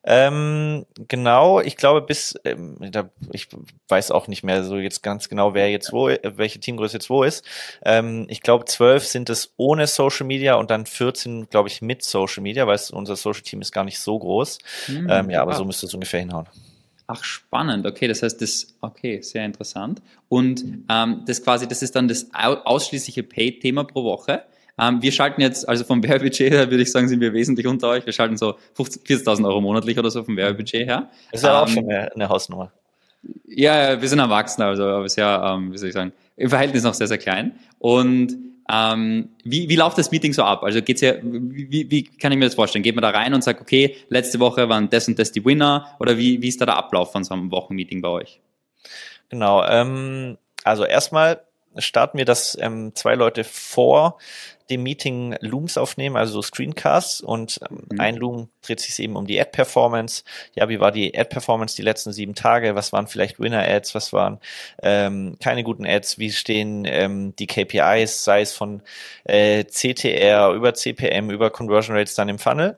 Ähm, 0.05 0.87
genau, 1.09 1.61
ich 1.61 1.77
glaube 1.77 2.03
bis, 2.03 2.35
ähm, 2.45 2.77
da, 2.91 3.11
ich 3.33 3.49
weiß 3.89 4.11
auch 4.11 4.29
nicht 4.29 4.43
mehr 4.43 4.65
so 4.65 4.77
jetzt 4.77 5.03
ganz 5.03 5.29
genau, 5.29 5.55
wer 5.55 5.71
jetzt 5.71 5.93
wo, 5.93 6.09
welche 6.09 6.61
Teamgröße 6.61 6.97
jetzt 6.97 7.11
wo 7.11 7.23
ist. 7.23 7.45
Ähm, 7.85 8.27
ich 8.29 8.41
glaube 8.41 8.65
zwölf 8.67 9.07
sind 9.07 9.31
es 9.31 9.53
ohne 9.57 9.87
Social 9.87 10.27
Media 10.27 10.55
und 10.55 10.71
dann 10.71 10.87
14, 10.87 11.49
glaube 11.49 11.69
ich, 11.69 11.83
mit 11.83 12.03
Social 12.03 12.43
Media, 12.43 12.67
weil 12.67 12.77
es, 12.77 12.91
unser 12.91 13.17
Social 13.17 13.43
Team 13.43 13.61
ist 13.61 13.73
gar 13.73 13.85
nicht 13.85 13.99
so 13.99 14.19
groß. 14.19 14.59
Mhm, 14.89 15.07
ähm, 15.11 15.31
ja, 15.31 15.43
aber 15.43 15.55
so 15.55 15.65
müsste 15.65 15.87
es 15.87 15.95
ungefähr 15.95 16.21
hinhauen. 16.21 16.47
Ach, 17.07 17.25
spannend. 17.25 17.85
Okay, 17.85 18.09
das 18.09 18.23
heißt, 18.23 18.41
das, 18.41 18.75
okay, 18.81 19.21
sehr 19.21 19.45
interessant. 19.45 20.01
Und 20.29 20.65
ähm, 20.89 21.23
das 21.27 21.43
quasi, 21.43 21.69
das 21.69 21.83
ist 21.83 21.95
dann 21.95 22.09
das 22.09 22.29
ausschließliche 22.33 23.23
Paid-Thema 23.23 23.85
pro 23.85 24.05
Woche. 24.05 24.45
Ähm, 24.79 25.03
wir 25.03 25.13
schalten 25.13 25.41
jetzt, 25.41 25.69
also 25.69 25.85
vom 25.85 26.03
Werbebudget 26.07 26.53
her 26.53 26.71
würde 26.71 26.83
ich 26.83 26.93
sagen, 26.93 27.09
sind 27.09 27.21
wir 27.21 27.33
wesentlich 27.33 27.67
unter 27.67 27.89
euch. 27.89 28.07
Wir 28.07 28.13
schalten 28.13 28.37
so 28.37 28.57
40.000 28.77 29.47
Euro 29.47 29.61
monatlich 29.61 29.99
oder 29.99 30.11
so 30.11 30.25
vom 30.25 30.37
Werbebudget 30.37 30.87
her. 30.87 31.11
Das 31.31 31.41
ist 31.41 31.47
ja 31.47 31.51
ähm, 31.51 31.65
auch 31.65 31.69
schon 31.69 31.91
eine, 31.91 32.13
eine, 32.15 32.29
Hausnummer. 32.29 32.73
Ja, 33.47 34.01
wir 34.01 34.09
sind 34.09 34.19
erwachsen, 34.19 34.63
also 34.63 34.85
aber 34.85 35.09
sehr, 35.09 35.43
ähm, 35.45 35.73
wie 35.73 35.79
soll 35.79 35.89
ich 35.89 35.95
sagen, 35.95 36.13
im 36.37 36.49
Verhältnis 36.49 36.83
noch 36.83 36.95
sehr, 36.95 37.07
sehr 37.07 37.19
klein. 37.19 37.53
Und 37.79 38.37
ähm, 38.71 39.31
wie, 39.45 39.69
wie 39.69 39.77
läuft 39.77 39.99
das 39.99 40.11
Meeting 40.11 40.33
so 40.33 40.43
ab? 40.45 40.63
Also 40.63 40.83
geht's 40.83 41.01
ja, 41.01 41.15
wie, 41.23 41.91
wie 41.91 42.05
kann 42.05 42.33
ich 42.33 42.39
mir 42.39 42.47
das 42.47 42.55
vorstellen? 42.55 42.83
Geht 42.83 42.95
man 42.95 43.03
da 43.03 43.11
rein 43.11 43.35
und 43.35 43.45
sagt, 43.45 43.61
okay, 43.61 43.97
letzte 44.09 44.41
Woche 44.41 44.69
waren 44.69 44.89
das 44.89 45.09
und 45.09 45.19
das 45.19 45.33
die 45.33 45.45
Winner 45.45 45.95
oder 46.01 46.17
wie, 46.17 46.41
wie 46.43 46.49
ist 46.49 46.61
da 46.61 46.67
der 46.67 46.77
Ablauf 46.77 47.13
von 47.13 47.23
so 47.23 47.35
einem 47.35 47.51
Wochenmeeting 47.51 48.01
bei 48.01 48.09
euch? 48.09 48.41
Genau, 49.29 49.65
ähm, 49.65 50.39
also 50.65 50.85
erstmal 50.85 51.43
starten 51.79 52.19
wir, 52.19 52.25
dass 52.25 52.57
ähm, 52.61 52.95
zwei 52.95 53.15
Leute 53.15 53.45
vor 53.45 54.19
dem 54.71 54.83
Meeting 54.83 55.37
Looms 55.41 55.77
aufnehmen, 55.77 56.17
also 56.17 56.35
so 56.35 56.43
Screencasts 56.43 57.21
und 57.21 57.61
ähm, 57.69 57.83
mhm. 57.91 58.01
ein 58.01 58.17
Loom 58.17 58.49
dreht 58.63 58.81
sich 58.81 58.99
eben 58.99 59.17
um 59.17 59.27
die 59.27 59.41
Ad-Performance. 59.41 60.25
Ja, 60.55 60.69
wie 60.69 60.81
war 60.81 60.93
die 60.93 61.17
Ad-Performance 61.17 61.77
die 61.77 61.83
letzten 61.83 62.13
sieben 62.13 62.35
Tage? 62.35 62.75
Was 62.75 62.93
waren 62.93 63.07
vielleicht 63.07 63.39
Winner-Ads? 63.39 63.95
Was 63.95 64.13
waren 64.13 64.39
ähm, 64.83 65.37
keine 65.43 65.63
guten 65.63 65.85
Ads? 65.85 66.19
Wie 66.19 66.33
stehen 66.33 66.85
ähm, 66.87 67.35
die 67.37 67.47
KPIs, 67.47 68.25
sei 68.25 68.41
es 68.41 68.53
von 68.53 68.83
äh, 69.25 69.65
CTR 69.65 70.53
über 70.53 70.75
CPM, 70.75 71.31
über 71.31 71.51
Conversion 71.51 71.97
Rates 71.97 72.15
dann 72.15 72.29
im 72.29 72.39
Funnel? 72.39 72.77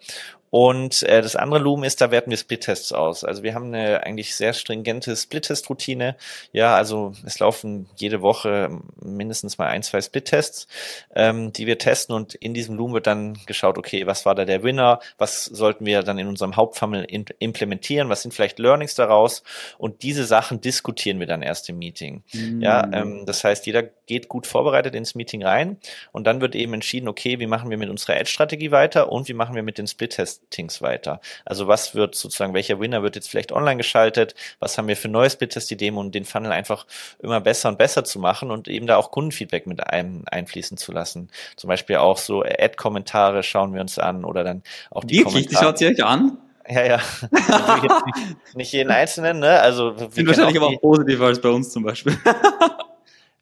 Und 0.54 1.02
äh, 1.02 1.20
das 1.20 1.34
andere 1.34 1.58
Loom 1.58 1.82
ist, 1.82 2.00
da 2.00 2.12
werten 2.12 2.30
wir 2.30 2.36
Split-Tests 2.38 2.92
aus. 2.92 3.24
Also 3.24 3.42
wir 3.42 3.56
haben 3.56 3.74
eine 3.74 4.04
eigentlich 4.04 4.36
sehr 4.36 4.52
stringente 4.52 5.16
Split-Test-Routine. 5.16 6.14
Ja, 6.52 6.76
also 6.76 7.12
es 7.26 7.40
laufen 7.40 7.88
jede 7.96 8.22
Woche 8.22 8.70
mindestens 9.02 9.58
mal 9.58 9.66
ein, 9.66 9.82
zwei 9.82 10.00
Split-Tests, 10.00 10.68
ähm, 11.16 11.52
die 11.52 11.66
wir 11.66 11.78
testen 11.78 12.14
und 12.14 12.36
in 12.36 12.54
diesem 12.54 12.76
Loom 12.76 12.92
wird 12.92 13.08
dann 13.08 13.36
geschaut, 13.46 13.78
okay, 13.78 14.06
was 14.06 14.26
war 14.26 14.36
da 14.36 14.44
der 14.44 14.62
Winner, 14.62 15.00
was 15.18 15.44
sollten 15.44 15.86
wir 15.86 16.04
dann 16.04 16.18
in 16.18 16.28
unserem 16.28 16.54
Hauptfunnel 16.54 17.04
implementieren, 17.40 18.08
was 18.08 18.22
sind 18.22 18.32
vielleicht 18.32 18.60
Learnings 18.60 18.94
daraus 18.94 19.42
und 19.76 20.04
diese 20.04 20.24
Sachen 20.24 20.60
diskutieren 20.60 21.18
wir 21.18 21.26
dann 21.26 21.42
erst 21.42 21.68
im 21.68 21.78
Meeting. 21.78 22.22
Mhm. 22.32 22.62
Ja, 22.62 22.88
ähm, 22.92 23.26
das 23.26 23.42
heißt, 23.42 23.66
jeder 23.66 23.82
geht 23.82 24.28
gut 24.28 24.46
vorbereitet 24.46 24.94
ins 24.94 25.16
Meeting 25.16 25.42
rein 25.42 25.78
und 26.12 26.28
dann 26.28 26.40
wird 26.40 26.54
eben 26.54 26.74
entschieden, 26.74 27.08
okay, 27.08 27.40
wie 27.40 27.48
machen 27.48 27.70
wir 27.70 27.78
mit 27.78 27.90
unserer 27.90 28.14
Ad-Strategie 28.14 28.70
weiter 28.70 29.10
und 29.10 29.26
wie 29.26 29.34
machen 29.34 29.56
wir 29.56 29.64
mit 29.64 29.78
den 29.78 29.88
Split-Tests 29.88 30.43
Testings 30.50 30.82
weiter. 30.82 31.20
Also 31.44 31.68
was 31.68 31.94
wird 31.94 32.14
sozusagen, 32.14 32.54
welcher 32.54 32.80
Winner 32.80 33.02
wird 33.02 33.16
jetzt 33.16 33.28
vielleicht 33.28 33.52
online 33.52 33.76
geschaltet? 33.76 34.34
Was 34.60 34.78
haben 34.78 34.88
wir 34.88 34.96
für 34.96 35.08
neues 35.08 35.36
Bit-Test-Ideen, 35.36 35.96
um 35.96 36.10
den 36.10 36.24
Funnel 36.24 36.52
einfach 36.52 36.86
immer 37.18 37.40
besser 37.40 37.68
und 37.68 37.78
besser 37.78 38.04
zu 38.04 38.18
machen 38.18 38.50
und 38.50 38.68
eben 38.68 38.86
da 38.86 38.96
auch 38.96 39.10
Kundenfeedback 39.10 39.66
mit 39.66 39.86
ein, 39.86 40.24
einfließen 40.26 40.76
zu 40.76 40.92
lassen. 40.92 41.28
Zum 41.56 41.68
Beispiel 41.68 41.96
auch 41.96 42.18
so 42.18 42.42
Ad-Kommentare 42.42 43.42
schauen 43.42 43.74
wir 43.74 43.80
uns 43.80 43.98
an 43.98 44.24
oder 44.24 44.44
dann 44.44 44.62
auch 44.90 45.04
die 45.04 45.18
Wirklich? 45.18 45.48
Die 45.48 45.56
schaut 45.56 45.78
sie 45.78 45.86
euch 45.86 46.04
an? 46.04 46.38
Ja, 46.68 46.84
ja. 46.84 47.00
nicht, 47.30 47.94
nicht 48.54 48.72
jeden 48.72 48.90
einzelnen, 48.90 49.38
ne? 49.38 49.60
Also 49.60 49.98
wir 49.98 50.10
sind 50.10 50.26
wahrscheinlich 50.26 50.56
aber 50.56 50.68
auch 50.68 50.80
positiver 50.80 51.26
als 51.26 51.40
bei 51.40 51.50
uns 51.50 51.70
zum 51.70 51.82
Beispiel. 51.82 52.16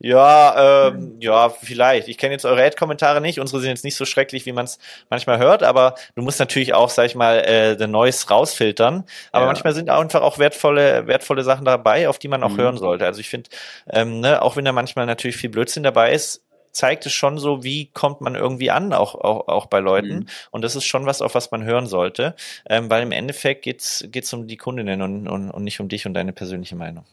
Ja, 0.04 0.88
ähm, 0.88 1.18
ja, 1.20 1.48
vielleicht. 1.48 2.08
Ich 2.08 2.18
kenne 2.18 2.32
jetzt 2.32 2.44
eure 2.44 2.64
Ad-Kommentare 2.64 3.20
nicht. 3.20 3.38
Unsere 3.38 3.60
sind 3.60 3.70
jetzt 3.70 3.84
nicht 3.84 3.94
so 3.94 4.04
schrecklich, 4.04 4.46
wie 4.46 4.52
man 4.52 4.64
es 4.64 4.80
manchmal 5.10 5.38
hört, 5.38 5.62
aber 5.62 5.94
du 6.16 6.22
musst 6.22 6.40
natürlich 6.40 6.74
auch, 6.74 6.90
sag 6.90 7.06
ich 7.06 7.14
mal, 7.14 7.38
äh, 7.38 7.78
The 7.78 7.86
Noise 7.86 8.26
rausfiltern. 8.28 9.04
Aber 9.30 9.44
ja. 9.44 9.46
manchmal 9.46 9.74
sind 9.74 9.90
einfach 9.90 10.22
auch 10.22 10.38
wertvolle, 10.38 11.06
wertvolle 11.06 11.44
Sachen 11.44 11.64
dabei, 11.64 12.08
auf 12.08 12.18
die 12.18 12.26
man 12.26 12.42
auch 12.42 12.50
mhm. 12.50 12.56
hören 12.56 12.76
sollte. 12.78 13.06
Also 13.06 13.20
ich 13.20 13.28
finde, 13.28 13.50
ähm, 13.90 14.18
ne, 14.18 14.42
auch 14.42 14.56
wenn 14.56 14.64
da 14.64 14.72
manchmal 14.72 15.06
natürlich 15.06 15.36
viel 15.36 15.50
Blödsinn 15.50 15.84
dabei 15.84 16.10
ist, 16.10 16.42
zeigt 16.72 17.06
es 17.06 17.12
schon 17.12 17.38
so, 17.38 17.62
wie 17.62 17.86
kommt 17.92 18.22
man 18.22 18.34
irgendwie 18.34 18.72
an, 18.72 18.92
auch, 18.92 19.14
auch, 19.14 19.46
auch 19.46 19.66
bei 19.66 19.78
Leuten. 19.78 20.16
Mhm. 20.16 20.26
Und 20.50 20.62
das 20.62 20.74
ist 20.74 20.84
schon 20.84 21.06
was, 21.06 21.22
auf 21.22 21.36
was 21.36 21.52
man 21.52 21.62
hören 21.62 21.86
sollte. 21.86 22.34
Ähm, 22.68 22.90
weil 22.90 23.04
im 23.04 23.12
Endeffekt 23.12 23.62
geht's 23.62 24.04
geht's 24.08 24.32
um 24.32 24.48
die 24.48 24.56
Kundinnen 24.56 25.00
und, 25.00 25.28
und, 25.28 25.52
und 25.52 25.62
nicht 25.62 25.78
um 25.78 25.88
dich 25.88 26.06
und 26.06 26.14
deine 26.14 26.32
persönliche 26.32 26.74
Meinung. 26.74 27.04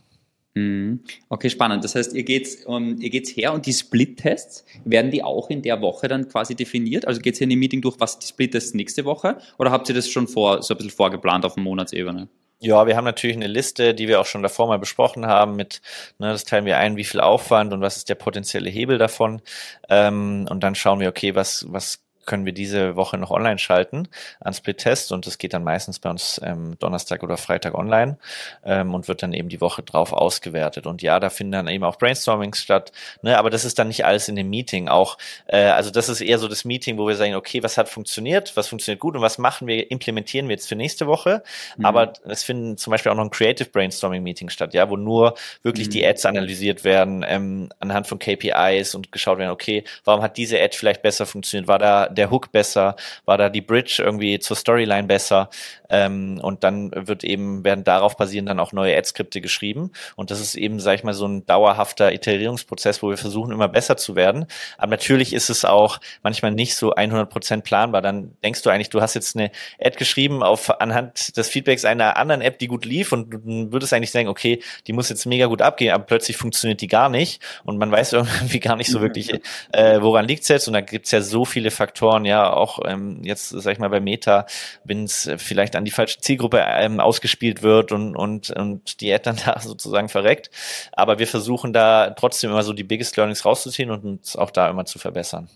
Mhm. 0.55 1.01
Okay, 1.29 1.49
spannend. 1.49 1.83
Das 1.83 1.95
heißt, 1.95 2.13
ihr 2.13 2.23
geht 2.23 2.65
um, 2.65 2.99
ihr 2.99 3.09
geht's 3.09 3.35
her 3.35 3.53
und 3.53 3.65
die 3.65 3.73
Split-Tests, 3.73 4.65
werden 4.83 5.11
die 5.11 5.23
auch 5.23 5.49
in 5.49 5.61
der 5.61 5.81
Woche 5.81 6.07
dann 6.07 6.27
quasi 6.27 6.55
definiert? 6.55 7.07
Also 7.07 7.21
geht 7.21 7.33
es 7.33 7.37
hier 7.39 7.45
in 7.45 7.51
dem 7.51 7.59
Meeting 7.59 7.81
durch, 7.81 7.99
was 7.99 8.19
die 8.19 8.27
Split-Tests 8.27 8.73
nächste 8.73 9.05
Woche? 9.05 9.37
Oder 9.57 9.71
habt 9.71 9.87
ihr 9.89 9.95
das 9.95 10.09
schon 10.09 10.27
vor, 10.27 10.61
so 10.63 10.73
ein 10.73 10.77
bisschen 10.77 10.91
vorgeplant 10.91 11.45
auf 11.45 11.55
Monatsebene? 11.55 12.27
Ja, 12.61 12.85
wir 12.87 12.97
haben 12.97 13.05
natürlich 13.05 13.37
eine 13.37 13.47
Liste, 13.47 13.93
die 13.93 14.09
wir 14.09 14.19
auch 14.19 14.25
schon 14.25 14.43
davor 14.43 14.67
mal 14.67 14.79
besprochen 14.79 15.25
haben 15.25 15.55
mit, 15.55 15.81
ne, 16.17 16.27
das 16.27 16.43
teilen 16.43 16.65
wir 16.65 16.77
ein, 16.77 16.97
wie 16.97 17.05
viel 17.05 17.21
Aufwand 17.21 17.71
und 17.71 17.79
was 17.79 17.95
ist 17.95 18.09
der 18.09 18.15
potenzielle 18.15 18.69
Hebel 18.69 18.97
davon. 18.97 19.41
Ähm, 19.87 20.45
und 20.49 20.61
dann 20.61 20.75
schauen 20.75 20.99
wir, 20.99 21.07
okay, 21.07 21.35
was, 21.35 21.65
was 21.69 22.03
können 22.29 22.45
wir 22.45 22.53
diese 22.53 22.95
Woche 22.95 23.17
noch 23.17 23.31
online 23.31 23.57
schalten 23.57 24.07
an 24.39 24.53
Split-Test 24.53 25.11
und 25.11 25.25
das 25.25 25.39
geht 25.39 25.53
dann 25.53 25.63
meistens 25.63 25.97
bei 25.97 26.11
uns 26.11 26.39
ähm, 26.43 26.77
Donnerstag 26.79 27.23
oder 27.23 27.37
Freitag 27.37 27.73
online 27.73 28.19
ähm, 28.63 28.93
und 28.93 29.07
wird 29.07 29.23
dann 29.23 29.33
eben 29.33 29.49
die 29.49 29.59
Woche 29.59 29.81
drauf 29.81 30.13
ausgewertet. 30.13 30.85
Und 30.85 31.01
ja, 31.01 31.19
da 31.19 31.31
finden 31.31 31.53
dann 31.53 31.67
eben 31.67 31.83
auch 31.83 31.97
Brainstormings 31.97 32.59
statt, 32.59 32.91
ne, 33.23 33.37
aber 33.37 33.49
das 33.49 33.65
ist 33.65 33.79
dann 33.79 33.87
nicht 33.87 34.05
alles 34.05 34.29
in 34.29 34.35
dem 34.35 34.49
Meeting 34.49 34.87
auch. 34.89 35.17
Äh, 35.47 35.63
also 35.63 35.89
das 35.89 36.07
ist 36.07 36.21
eher 36.21 36.37
so 36.37 36.47
das 36.47 36.65
Meeting, 36.65 36.99
wo 36.99 37.07
wir 37.07 37.15
sagen, 37.15 37.33
okay, 37.33 37.63
was 37.63 37.77
hat 37.77 37.89
funktioniert, 37.89 38.55
was 38.55 38.67
funktioniert 38.67 38.99
gut 38.99 39.15
und 39.15 39.23
was 39.23 39.39
machen 39.39 39.67
wir, 39.67 39.89
implementieren 39.89 40.47
wir 40.47 40.55
jetzt 40.55 40.69
für 40.69 40.75
nächste 40.75 41.07
Woche. 41.07 41.41
Mhm. 41.77 41.85
Aber 41.85 42.13
es 42.25 42.43
finden 42.43 42.77
zum 42.77 42.91
Beispiel 42.91 43.11
auch 43.11 43.15
noch 43.15 43.23
ein 43.23 43.31
Creative 43.31 43.69
Brainstorming 43.69 44.21
Meeting 44.21 44.49
statt, 44.49 44.75
ja, 44.75 44.87
wo 44.87 44.97
nur 44.97 45.33
wirklich 45.63 45.87
mhm. 45.87 45.91
die 45.93 46.05
Ads 46.05 46.27
analysiert 46.27 46.83
werden 46.83 47.25
ähm, 47.27 47.69
anhand 47.79 48.05
von 48.05 48.19
KPIs 48.19 48.93
und 48.93 49.11
geschaut 49.11 49.39
werden, 49.39 49.49
okay, 49.49 49.83
warum 50.05 50.21
hat 50.21 50.37
diese 50.37 50.61
Ad 50.61 50.77
vielleicht 50.77 51.01
besser 51.01 51.25
funktioniert? 51.25 51.67
War 51.67 51.79
da 51.79 52.07
der 52.19 52.29
Hook 52.31 52.51
besser? 52.51 52.95
War 53.25 53.37
da 53.37 53.49
die 53.49 53.61
Bridge 53.61 54.01
irgendwie 54.05 54.39
zur 54.39 54.55
Storyline 54.55 55.07
besser? 55.07 55.49
Ähm, 55.89 56.39
und 56.43 56.63
dann 56.63 56.91
wird 56.93 57.23
eben, 57.23 57.63
werden 57.63 57.83
darauf 57.83 58.15
basieren 58.15 58.45
dann 58.45 58.59
auch 58.59 58.73
neue 58.73 58.95
Ad-Skripte 58.95 59.41
geschrieben. 59.41 59.91
Und 60.15 60.29
das 60.29 60.39
ist 60.39 60.55
eben, 60.55 60.79
sag 60.79 60.95
ich 60.95 61.03
mal, 61.03 61.13
so 61.13 61.27
ein 61.27 61.45
dauerhafter 61.45 62.13
Iterierungsprozess, 62.13 63.01
wo 63.01 63.09
wir 63.09 63.17
versuchen, 63.17 63.51
immer 63.51 63.67
besser 63.67 63.97
zu 63.97 64.15
werden. 64.15 64.45
Aber 64.77 64.91
natürlich 64.91 65.33
ist 65.33 65.49
es 65.49 65.65
auch 65.65 65.99
manchmal 66.21 66.51
nicht 66.51 66.75
so 66.75 66.93
100 66.93 67.29
Prozent 67.29 67.63
planbar. 67.63 68.01
Dann 68.01 68.35
denkst 68.43 68.61
du 68.61 68.69
eigentlich, 68.69 68.89
du 68.89 69.01
hast 69.01 69.15
jetzt 69.15 69.35
eine 69.35 69.51
Ad 69.81 69.97
geschrieben 69.97 70.43
auf 70.43 70.79
anhand 70.81 71.35
des 71.37 71.49
Feedbacks 71.49 71.85
einer 71.85 72.17
anderen 72.17 72.41
App, 72.41 72.59
die 72.59 72.67
gut 72.67 72.85
lief 72.85 73.11
und 73.11 73.31
du 73.31 73.71
würdest 73.71 73.93
eigentlich 73.93 74.11
sagen, 74.11 74.27
okay, 74.27 74.61
die 74.87 74.93
muss 74.93 75.09
jetzt 75.09 75.25
mega 75.25 75.47
gut 75.47 75.61
abgehen, 75.61 75.93
aber 75.93 76.03
plötzlich 76.03 76.37
funktioniert 76.37 76.81
die 76.81 76.87
gar 76.87 77.09
nicht 77.09 77.41
und 77.63 77.77
man 77.77 77.91
weiß 77.91 78.13
irgendwie 78.13 78.59
gar 78.59 78.75
nicht 78.75 78.89
so 78.89 79.01
wirklich, 79.01 79.33
äh, 79.71 80.01
woran 80.01 80.27
liegt's 80.27 80.47
jetzt 80.47 80.67
und 80.67 80.73
da 80.73 80.81
gibt's 80.81 81.11
ja 81.11 81.21
so 81.21 81.45
viele 81.45 81.71
Faktoren, 81.71 82.08
ja, 82.25 82.51
auch 82.51 82.79
ähm, 82.85 83.21
jetzt, 83.23 83.49
sag 83.49 83.73
ich 83.73 83.79
mal, 83.79 83.89
bei 83.89 83.99
Meta, 83.99 84.45
wenn 84.83 85.03
es 85.03 85.29
vielleicht 85.37 85.75
an 85.75 85.85
die 85.85 85.91
falsche 85.91 86.19
Zielgruppe 86.19 86.63
ähm, 86.65 86.99
ausgespielt 86.99 87.61
wird 87.63 87.91
und, 87.91 88.15
und, 88.15 88.51
und 88.51 89.01
die 89.01 89.13
Ad 89.13 89.23
dann 89.25 89.37
da 89.45 89.59
sozusagen 89.59 90.09
verreckt. 90.09 90.49
Aber 90.91 91.19
wir 91.19 91.27
versuchen 91.27 91.73
da 91.73 92.11
trotzdem 92.11 92.51
immer 92.51 92.63
so 92.63 92.73
die 92.73 92.83
Biggest 92.83 93.17
Learnings 93.17 93.45
rauszuziehen 93.45 93.91
und 93.91 94.03
uns 94.03 94.35
auch 94.35 94.51
da 94.51 94.69
immer 94.69 94.85
zu 94.85 94.99
verbessern. 94.99 95.49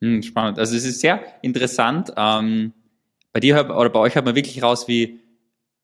Hm, 0.00 0.22
spannend. 0.22 0.58
Also 0.58 0.76
es 0.76 0.84
ist 0.84 1.00
sehr 1.00 1.22
interessant. 1.42 2.12
Ähm, 2.16 2.72
bei 3.32 3.40
dir 3.40 3.70
oder 3.70 3.90
bei 3.90 4.00
euch 4.00 4.16
hat 4.16 4.24
man 4.24 4.34
wirklich 4.34 4.62
raus, 4.62 4.86
wie 4.88 5.20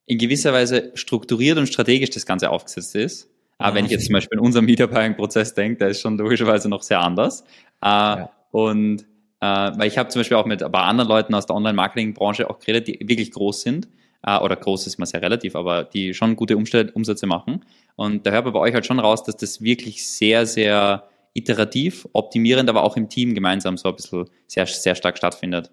in 0.07 0.19
gewisser 0.19 0.53
Weise 0.53 0.91
strukturiert 0.95 1.59
und 1.59 1.67
strategisch 1.67 2.11
das 2.11 2.27
Ganze 2.27 2.51
aufgesetzt 2.51 2.95
ist. 2.97 3.31
Aber 3.59 3.77
wenn 3.77 3.85
ich 3.85 3.91
jetzt 3.91 4.07
zum 4.07 4.15
Beispiel 4.15 4.39
in 4.39 4.45
unserem 4.45 4.65
Media 4.65 4.87
Buying 4.87 5.17
Prozess 5.17 5.53
denke, 5.53 5.79
der 5.79 5.89
ist 5.89 6.01
schon 6.01 6.17
logischerweise 6.17 6.69
noch 6.69 6.83
sehr 6.83 7.01
anders. 7.01 7.43
Äh, 7.83 7.87
ja. 7.87 8.31
Und 8.51 9.05
äh, 9.41 9.47
weil 9.47 9.89
ich 9.89 9.99
habe 9.99 10.09
zum 10.09 10.21
Beispiel 10.21 10.37
auch 10.37 10.47
mit 10.47 10.63
ein 10.63 10.73
paar 10.73 10.85
anderen 10.85 11.09
Leuten 11.09 11.35
aus 11.35 11.47
der 11.47 11.57
Online-Marketing-Branche 11.57 12.49
auch 12.49 12.59
geredet, 12.59 12.89
die 12.89 13.09
wirklich 13.09 13.33
groß 13.33 13.63
sind. 13.63 13.89
Äh, 14.23 14.39
oder 14.39 14.57
groß 14.57 14.87
ist 14.87 14.99
mal 14.99 15.07
sehr 15.07 15.23
relativ, 15.23 15.57
aber 15.57 15.85
die 15.85 16.15
schon 16.15 16.37
gute 16.37 16.57
Umstell 16.57 16.91
Umsätze 16.91 17.27
machen. 17.27 17.65
Und 17.97 18.27
da 18.27 18.31
hört 18.31 18.45
man 18.45 18.55
bei 18.55 18.61
euch 18.61 18.75
halt 18.75 18.87
schon 18.87 19.01
raus, 19.01 19.23
dass 19.25 19.37
das 19.37 19.63
wirklich 19.63 20.07
sehr, 20.07 20.47
sehr 20.47 21.05
iterativ, 21.33 22.09
optimierend, 22.13 22.69
aber 22.69 22.83
auch 22.83 22.97
im 22.97 23.09
Team 23.09 23.35
gemeinsam 23.35 23.77
so 23.77 23.89
ein 23.89 23.97
bisschen 23.97 24.29
sehr, 24.47 24.67
sehr 24.67 24.95
stark 24.95 25.17
stattfindet. 25.17 25.71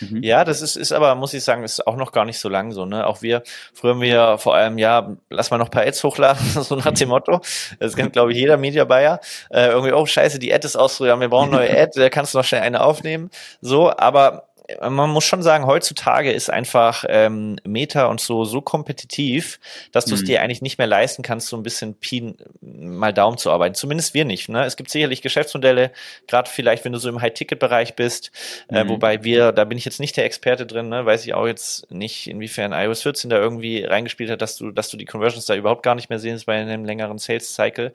Mhm. 0.00 0.22
Ja, 0.22 0.44
das 0.44 0.62
ist, 0.62 0.76
ist 0.76 0.92
aber, 0.92 1.14
muss 1.14 1.34
ich 1.34 1.44
sagen, 1.44 1.62
ist 1.62 1.86
auch 1.86 1.96
noch 1.96 2.12
gar 2.12 2.24
nicht 2.24 2.38
so 2.38 2.48
lang 2.48 2.72
so. 2.72 2.84
Ne? 2.84 3.06
Auch 3.06 3.22
wir, 3.22 3.42
früher 3.74 3.92
haben 3.92 4.00
wir 4.00 4.38
vor 4.38 4.54
allem, 4.54 4.78
ja, 4.78 5.16
lass 5.30 5.50
mal 5.50 5.58
noch 5.58 5.66
ein 5.66 5.70
paar 5.70 5.86
Ads 5.86 6.04
hochladen, 6.04 6.44
so 6.62 6.76
nach 6.76 6.92
dem 6.92 7.08
Motto. 7.10 7.40
Das 7.78 7.96
kennt, 7.96 8.12
glaube 8.12 8.32
ich, 8.32 8.38
jeder 8.38 8.56
Media 8.56 8.84
Buyer. 8.84 9.20
Äh, 9.50 9.68
irgendwie, 9.68 9.92
oh 9.92 10.06
scheiße, 10.06 10.38
die 10.38 10.52
Ad 10.52 10.66
ist 10.66 10.76
aus, 10.76 10.98
ja, 10.98 11.18
wir 11.18 11.28
brauchen 11.28 11.50
neue 11.50 11.70
Ad, 11.78 11.92
da 12.00 12.08
kannst 12.08 12.34
du 12.34 12.38
noch 12.38 12.44
schnell 12.44 12.62
eine 12.62 12.82
aufnehmen. 12.82 13.30
So, 13.60 13.90
aber 13.90 14.48
man 14.80 15.10
muss 15.10 15.24
schon 15.24 15.42
sagen, 15.42 15.66
heutzutage 15.66 16.32
ist 16.32 16.50
einfach 16.50 17.04
ähm, 17.08 17.56
Meta 17.64 18.06
und 18.06 18.20
so 18.20 18.44
so 18.44 18.60
kompetitiv, 18.60 19.58
dass 19.92 20.04
du 20.04 20.14
es 20.14 20.22
mhm. 20.22 20.26
dir 20.26 20.42
eigentlich 20.42 20.62
nicht 20.62 20.78
mehr 20.78 20.86
leisten 20.86 21.22
kannst, 21.22 21.48
so 21.48 21.56
ein 21.56 21.62
bisschen 21.62 21.94
Pin 21.94 22.36
mal 22.60 23.12
Daumen 23.12 23.38
zu 23.38 23.50
arbeiten. 23.50 23.74
Zumindest 23.74 24.14
wir 24.14 24.24
nicht. 24.24 24.48
Ne? 24.48 24.64
Es 24.64 24.76
gibt 24.76 24.90
sicherlich 24.90 25.22
Geschäftsmodelle, 25.22 25.92
gerade 26.26 26.50
vielleicht, 26.50 26.84
wenn 26.84 26.92
du 26.92 26.98
so 26.98 27.08
im 27.08 27.20
High-Ticket-Bereich 27.20 27.94
bist, 27.94 28.30
äh, 28.68 28.84
mhm. 28.84 28.88
äh, 28.88 28.92
wobei 28.92 29.24
wir, 29.24 29.52
da 29.52 29.64
bin 29.64 29.78
ich 29.78 29.84
jetzt 29.84 30.00
nicht 30.00 30.16
der 30.16 30.24
Experte 30.24 30.66
drin, 30.66 30.88
ne? 30.88 31.04
weiß 31.04 31.24
ich 31.26 31.34
auch 31.34 31.46
jetzt 31.46 31.90
nicht, 31.90 32.28
inwiefern 32.28 32.72
iOS 32.72 33.02
14 33.02 33.30
da 33.30 33.38
irgendwie 33.38 33.84
reingespielt 33.84 34.30
hat, 34.30 34.42
dass 34.42 34.56
du, 34.56 34.70
dass 34.70 34.88
du 34.88 34.96
die 34.96 35.04
Conversions 35.04 35.46
da 35.46 35.54
überhaupt 35.54 35.82
gar 35.82 35.94
nicht 35.94 36.08
mehr 36.08 36.18
sehen 36.18 36.40
bei 36.46 36.60
einem 36.60 36.84
längeren 36.84 37.18
Sales-Cycle. 37.18 37.92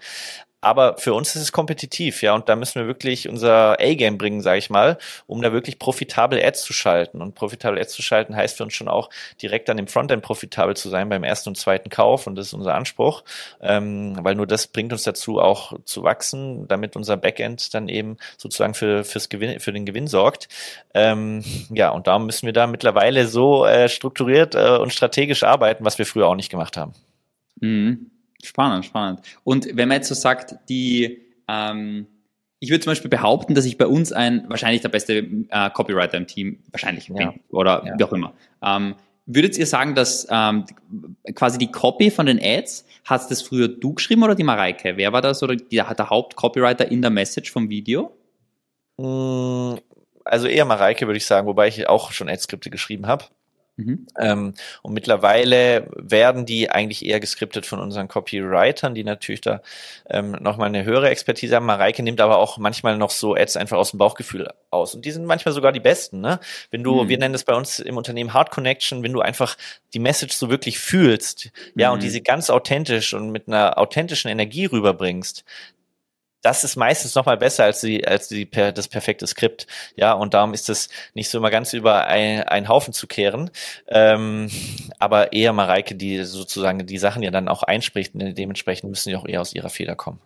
Aber 0.60 0.98
für 0.98 1.14
uns 1.14 1.36
ist 1.36 1.44
es 1.44 1.52
kompetitiv, 1.52 2.24
ja, 2.24 2.34
und 2.34 2.50
da 2.50 2.56
müssen 2.56 2.82
wir 2.82 2.88
wirklich 2.88 3.30
unser 3.30 3.80
A-Game 3.80 4.18
bringen, 4.18 4.42
sage 4.42 4.58
ich 4.58 4.72
mal, 4.72 4.98
um 5.28 5.42
da 5.44 5.54
wirklich 5.54 5.78
profitabel 5.78 6.44
Ads 6.44 6.64
zu 6.64 6.74
schalten. 6.74 7.22
Und 7.22 7.36
profitabel 7.36 7.80
Ads 7.80 7.94
zu 7.94 8.02
schalten 8.02 8.36
heißt 8.36 8.58
für 8.58 8.64
uns 8.64 8.74
schon 8.74 8.88
auch 8.88 9.12
direkt 9.40 9.70
an 9.70 9.78
dem 9.78 9.88
Frontend 9.88 10.24
profitabel 10.24 10.76
zu 10.76 10.90
sein 10.90 11.10
beim 11.10 11.24
ersten 11.24 11.50
und 11.50 11.56
zweiten 11.56 11.90
Kauf. 11.90 12.26
Und 12.26 12.36
das 12.36 12.48
ist 12.48 12.54
unser 12.54 12.74
Anspruch, 12.74 13.24
ähm, 13.62 14.18
weil 14.22 14.34
nur 14.34 14.48
das 14.48 14.66
bringt 14.66 14.92
uns 14.92 15.04
dazu 15.04 15.40
auch 15.40 15.74
zu 15.86 16.02
wachsen, 16.02 16.68
damit 16.68 16.96
unser 16.96 17.18
Backend 17.18 17.76
dann 17.76 17.88
eben 17.88 18.18
sozusagen 18.38 18.74
für 18.74 19.04
fürs 19.04 19.30
Gewinn, 19.30 19.60
für 19.60 19.72
den 19.72 19.86
Gewinn 19.86 20.08
sorgt. 20.08 20.50
Ähm, 20.96 21.44
ja, 21.70 21.92
und 21.92 22.08
darum 22.08 22.26
müssen 22.26 22.48
wir 22.48 22.54
da 22.54 22.66
mittlerweile 22.66 23.28
so 23.28 23.64
äh, 23.66 23.90
strukturiert 23.90 24.56
äh, 24.56 24.78
und 24.78 24.92
strategisch 24.92 25.44
arbeiten, 25.44 25.86
was 25.86 26.00
wir 26.00 26.08
früher 26.08 26.28
auch 26.28 26.36
nicht 26.36 26.50
gemacht 26.50 26.78
haben. 26.78 26.94
Mhm. 27.60 28.10
Spannend, 28.44 28.86
spannend. 28.86 29.22
Und 29.44 29.68
wenn 29.74 29.88
man 29.88 29.98
jetzt 29.98 30.10
so 30.10 30.16
sagt, 30.16 30.56
die, 30.70 31.22
ähm, 31.48 32.08
ich 32.60 32.70
würde 32.70 32.84
zum 32.84 32.92
Beispiel 32.92 33.10
behaupten, 33.10 33.56
dass 33.56 33.66
ich 33.66 33.78
bei 33.78 33.88
uns 33.88 34.12
ein, 34.12 34.46
wahrscheinlich 34.48 34.82
der 34.82 34.90
beste 34.90 35.18
äh, 35.50 35.70
Copywriter 35.72 36.18
im 36.18 36.28
Team, 36.28 36.60
wahrscheinlich 36.72 37.08
ja. 37.08 37.16
bin, 37.16 37.40
oder 37.50 37.84
ja. 37.86 37.94
wie 37.98 38.04
auch 38.04 38.14
immer. 38.14 38.34
Ähm, 38.62 38.96
würdet 39.26 39.58
ihr 39.58 39.68
sagen, 39.68 39.94
dass 39.94 40.26
ähm, 40.32 40.66
quasi 41.36 41.58
die 41.58 41.70
Copy 41.70 42.12
von 42.12 42.26
den 42.26 42.40
Ads, 42.42 42.86
hast 43.06 43.30
das 43.30 43.42
früher 43.42 43.68
du 43.68 43.94
geschrieben 43.94 44.24
oder 44.24 44.36
die 44.36 44.44
Mareike? 44.44 44.96
Wer 44.96 45.12
war 45.12 45.22
das 45.22 45.44
oder 45.44 45.56
die, 45.56 45.76
der 45.76 46.10
Hauptcopywriter 46.10 46.90
in 46.90 47.02
der 47.02 47.12
Message 47.12 47.52
vom 47.52 47.70
Video? 47.70 48.16
Mm, 48.98 49.76
also 50.24 50.48
eher 50.48 50.66
Mareike, 50.66 51.08
würde 51.08 51.18
ich 51.18 51.26
sagen, 51.26 51.46
wobei 51.46 51.68
ich 51.68 51.88
auch 51.90 52.12
schon 52.12 52.30
Ad-Skripte 52.30 52.70
geschrieben 52.70 53.06
habe. 53.08 53.26
Mhm. 53.78 54.08
Ähm, 54.20 54.54
und 54.82 54.94
mittlerweile 54.94 55.88
werden 55.96 56.46
die 56.46 56.70
eigentlich 56.70 57.06
eher 57.06 57.20
geskriptet 57.20 57.66
von 57.66 57.80
unseren 57.80 58.08
Copywritern, 58.08 58.96
die 58.96 59.04
natürlich 59.04 59.42
da 59.42 59.62
ähm, 60.10 60.32
nochmal 60.32 60.68
eine 60.68 60.84
höhere 60.84 61.10
Expertise 61.10 61.56
haben. 61.56 61.68
Mareike 61.68 62.02
nimmt 62.02 62.20
aber 62.20 62.38
auch 62.40 62.58
manchmal 62.58 62.98
noch 62.98 63.12
so 63.12 63.36
Ads 63.36 63.56
einfach 63.56 63.78
aus 63.78 63.92
dem 63.92 64.00
Bauchgefühl 64.00 64.50
aus. 64.72 64.96
Und 64.96 65.06
die 65.06 65.12
sind 65.12 65.26
manchmal 65.26 65.54
sogar 65.54 65.72
die 65.72 65.80
besten, 65.80 66.22
ne? 66.22 66.40
Wenn 66.72 66.84
du, 66.84 67.04
mhm. 67.04 67.10
wir 67.10 67.18
nennen 67.20 67.34
das 67.34 67.44
bei 67.44 67.54
uns 67.54 67.80
im 67.80 67.98
Unternehmen 67.98 68.34
Hard 68.34 68.50
Connection, 68.50 69.04
wenn 69.04 69.14
du 69.14 69.22
einfach 69.22 69.58
die 69.94 70.00
Message 70.00 70.36
so 70.36 70.50
wirklich 70.50 70.80
fühlst, 70.80 71.52
ja, 71.76 71.92
und 71.92 72.00
mhm. 72.00 72.02
diese 72.02 72.22
ganz 72.22 72.50
authentisch 72.50 73.14
und 73.14 73.30
mit 73.30 73.48
einer 73.48 73.78
authentischen 73.78 74.32
Energie 74.32 74.66
rüberbringst, 74.66 75.46
das 76.42 76.64
ist 76.64 76.76
meistens 76.76 77.16
noch 77.16 77.26
mal 77.26 77.38
besser 77.38 77.64
als 77.66 77.82
die 77.82 78.08
als 78.08 78.28
die 78.28 78.46
per, 78.46 78.72
das 78.72 78.88
perfekte 78.88 79.28
Skript. 79.28 79.68
Ja 79.96 80.14
und 80.14 80.34
darum 80.34 80.54
ist 80.54 80.70
es 80.70 80.90
nicht 81.14 81.30
so 81.30 81.38
immer 81.40 81.52
ganz 81.52 81.74
über 81.74 82.08
ein, 82.08 82.44
einen 82.44 82.70
Haufen 82.70 82.94
zu 82.94 83.08
kehren. 83.08 83.50
Ähm, 83.88 84.50
aber 85.00 85.34
eher 85.34 85.54
Mareike 85.54 85.96
die 85.96 86.24
sozusagen 86.24 86.86
die 86.86 86.98
Sachen 86.98 87.24
ja 87.24 87.32
dann 87.32 87.48
auch 87.48 87.64
einspricht 87.64 88.16
und 88.16 88.36
dementsprechend 88.36 88.90
müssen 88.90 89.10
die 89.10 89.16
auch 89.16 89.28
eher 89.28 89.42
aus 89.42 89.54
ihrer 89.54 89.70
Feder 89.70 89.96
kommen 89.96 90.20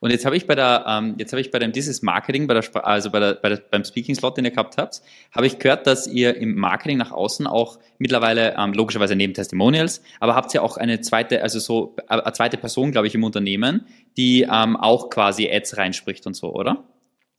und 0.00 0.10
jetzt 0.10 0.24
habe 0.24 0.36
ich 0.36 0.46
bei 0.46 0.54
der, 0.54 0.84
ähm, 0.88 1.16
jetzt 1.18 1.32
habe 1.32 1.40
ich 1.40 1.50
bei 1.50 1.58
dem 1.58 1.72
Dieses 1.72 2.02
Marketing, 2.02 2.46
bei 2.46 2.54
der, 2.54 2.86
also 2.86 3.10
bei 3.10 3.20
der, 3.20 3.34
bei 3.34 3.48
der, 3.50 3.56
beim 3.56 3.84
Speaking 3.84 4.14
Slot, 4.14 4.36
den 4.36 4.44
ihr 4.44 4.50
gehabt 4.50 4.76
habt, 4.78 5.02
habe 5.32 5.46
ich 5.46 5.58
gehört, 5.58 5.86
dass 5.86 6.06
ihr 6.06 6.36
im 6.36 6.54
Marketing 6.54 6.96
nach 6.98 7.12
außen 7.12 7.46
auch 7.46 7.78
mittlerweile 7.98 8.54
ähm, 8.56 8.72
logischerweise 8.72 9.16
neben 9.16 9.34
Testimonials, 9.34 10.02
aber 10.20 10.34
habt 10.34 10.54
ihr 10.54 10.62
auch 10.62 10.76
eine 10.76 11.00
zweite, 11.00 11.42
also 11.42 11.58
so 11.58 11.96
äh, 12.08 12.14
eine 12.14 12.32
zweite 12.32 12.56
Person, 12.56 12.92
glaube 12.92 13.06
ich, 13.06 13.14
im 13.14 13.24
Unternehmen, 13.24 13.86
die 14.16 14.42
ähm, 14.42 14.76
auch 14.76 15.10
quasi 15.10 15.50
Ads 15.50 15.76
reinspricht 15.76 16.26
und 16.26 16.34
so, 16.34 16.54
oder? 16.54 16.84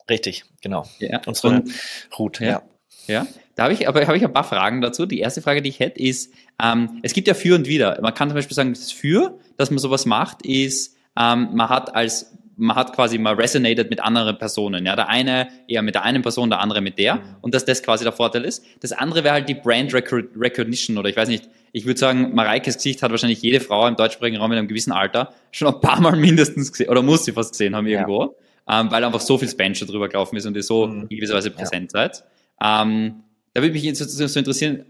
Richtig, 0.10 0.46
genau. 0.62 0.86
Ja. 1.00 1.22
Unsere 1.26 1.48
und, 1.56 1.72
Ruth, 2.20 2.40
ja. 2.40 2.48
ja. 2.48 2.64
Ja, 3.08 3.28
da 3.56 3.64
habe 3.64 3.74
ich 3.74 3.88
aber 3.88 4.06
habe 4.08 4.18
ich 4.18 4.24
ein 4.24 4.34
paar 4.34 4.44
Fragen 4.44 4.82
dazu. 4.82 5.06
Die 5.06 5.20
erste 5.20 5.42
Frage, 5.42 5.62
die 5.62 5.70
ich 5.70 5.80
hätte, 5.80 6.00
ist: 6.00 6.34
ähm, 6.62 7.00
Es 7.04 7.14
gibt 7.14 7.28
ja 7.28 7.36
für 7.36 7.54
und 7.56 7.68
wieder. 7.68 8.00
Man 8.02 8.14
kann 8.16 8.30
zum 8.30 8.36
Beispiel 8.36 8.56
sagen, 8.56 8.74
das 8.74 8.92
für, 8.92 9.38
dass 9.58 9.70
man 9.70 9.78
sowas 9.78 10.06
macht, 10.06 10.44
ist 10.44 10.95
ähm, 11.18 11.50
man 11.54 11.70
hat 11.70 11.96
als 11.96 12.36
man 12.58 12.76
hat 12.76 12.94
quasi 12.94 13.18
mal 13.18 13.34
resonated 13.34 13.90
mit 13.90 14.00
anderen 14.00 14.38
Personen. 14.38 14.86
Ja, 14.86 14.96
der 14.96 15.10
eine 15.10 15.48
eher 15.68 15.82
mit 15.82 15.96
der 15.96 16.04
einen 16.04 16.22
Person, 16.22 16.50
der 16.50 16.60
andere 16.60 16.82
mit 16.82 16.98
der. 16.98 17.22
Und 17.42 17.54
dass 17.54 17.66
das 17.66 17.84
quasi 17.84 18.04
der 18.04 18.14
Vorteil 18.14 18.46
ist. 18.46 18.66
Das 18.80 18.92
andere 18.92 19.24
wäre 19.24 19.34
halt 19.34 19.50
die 19.50 19.56
Brand 19.56 19.94
Recognition 19.94 20.98
oder 20.98 21.10
ich 21.10 21.18
weiß 21.18 21.28
nicht. 21.28 21.50
Ich 21.72 21.86
würde 21.86 22.00
sagen, 22.00 22.34
Mareikes 22.34 22.76
Gesicht 22.76 23.04
hat 23.04 23.12
wahrscheinlich 23.12 23.42
jede 23.42 23.60
Frau 23.60 23.88
im 23.88 23.98
deutschsprachigen 23.98 24.38
Raum 24.38 24.52
in 24.54 24.60
einem 24.60 24.68
gewissen 24.68 24.94
Alter 24.94 25.34
schon 25.52 25.68
ein 25.68 25.82
paar 25.82 26.00
Mal 26.00 26.16
mindestens 26.16 26.72
gesehen 26.72 26.90
oder 26.90 27.02
muss 27.02 27.26
sie 27.26 27.34
fast 27.34 27.52
gesehen 27.52 27.76
haben 27.76 27.86
irgendwo, 27.86 28.38
ja. 28.68 28.82
ähm, 28.82 28.92
weil 28.92 29.04
einfach 29.04 29.20
so 29.20 29.38
viel 29.38 29.50
Spam 29.50 29.76
schon 29.76 29.90
drüber 29.90 30.08
gelaufen 30.08 30.38
ist 30.38 30.46
und 30.46 30.56
ihr 30.56 30.64
so 30.64 30.88
mhm. 30.88 31.08
in 31.10 31.18
gewisser 31.18 31.36
Weise 31.36 31.52
präsent 31.52 31.92
ja. 31.94 32.00
seid. 32.00 32.24
Ähm, 32.62 33.24
da 33.54 33.62
würde 33.62 33.74
mich 33.74 33.98
so, 33.98 34.06
so 34.06 34.40
interessieren, 34.40 34.86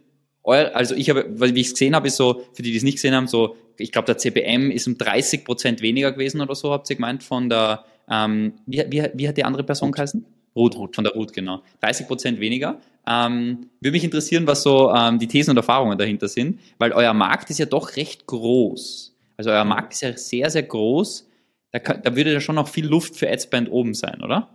also 0.51 0.95
ich 0.95 1.09
habe, 1.09 1.25
wie 1.29 1.59
ich 1.59 1.67
es 1.67 1.73
gesehen 1.73 1.95
habe, 1.95 2.07
ist 2.07 2.17
so, 2.17 2.43
für 2.53 2.61
die, 2.61 2.71
die 2.71 2.77
es 2.77 2.83
nicht 2.83 2.95
gesehen 2.95 3.15
haben, 3.15 3.27
so 3.27 3.55
ich 3.77 3.91
glaube, 3.91 4.05
der 4.05 4.17
CPM 4.17 4.71
ist 4.71 4.87
um 4.87 4.97
30 4.97 5.43
Prozent 5.43 5.81
weniger 5.81 6.11
gewesen 6.11 6.41
oder 6.41 6.55
so, 6.55 6.71
habt 6.71 6.89
ihr 6.89 6.95
gemeint, 6.95 7.23
von 7.23 7.49
der, 7.49 7.85
ähm, 8.09 8.53
wie, 8.65 8.83
wie, 8.89 9.09
wie 9.13 9.27
hat 9.27 9.37
die 9.37 9.43
andere 9.43 9.63
Person 9.63 9.91
geheißen? 9.91 10.25
Ruth, 10.55 10.77
Ruth, 10.77 10.95
von 10.95 11.03
der 11.03 11.13
Ruth, 11.13 11.33
genau. 11.33 11.61
30 11.81 12.07
Prozent 12.07 12.39
weniger. 12.39 12.79
Ähm, 13.07 13.69
würde 13.81 13.91
mich 13.91 14.03
interessieren, 14.03 14.47
was 14.47 14.63
so 14.63 14.93
ähm, 14.93 15.19
die 15.19 15.27
Thesen 15.27 15.51
und 15.51 15.57
Erfahrungen 15.57 15.97
dahinter 15.97 16.27
sind, 16.27 16.59
weil 16.77 16.93
euer 16.93 17.13
Markt 17.13 17.49
ist 17.49 17.59
ja 17.59 17.65
doch 17.65 17.97
recht 17.97 18.25
groß. 18.25 19.15
Also 19.37 19.49
euer 19.49 19.65
Markt 19.65 19.93
ist 19.93 20.01
ja 20.01 20.15
sehr, 20.15 20.49
sehr 20.49 20.63
groß. 20.63 21.27
Da, 21.71 21.79
kann, 21.79 22.01
da 22.01 22.15
würde 22.15 22.31
ja 22.31 22.39
schon 22.39 22.55
noch 22.55 22.69
viel 22.69 22.85
Luft 22.85 23.17
für 23.17 23.29
Adspend 23.29 23.69
oben 23.69 23.93
sein, 23.93 24.23
oder? 24.23 24.49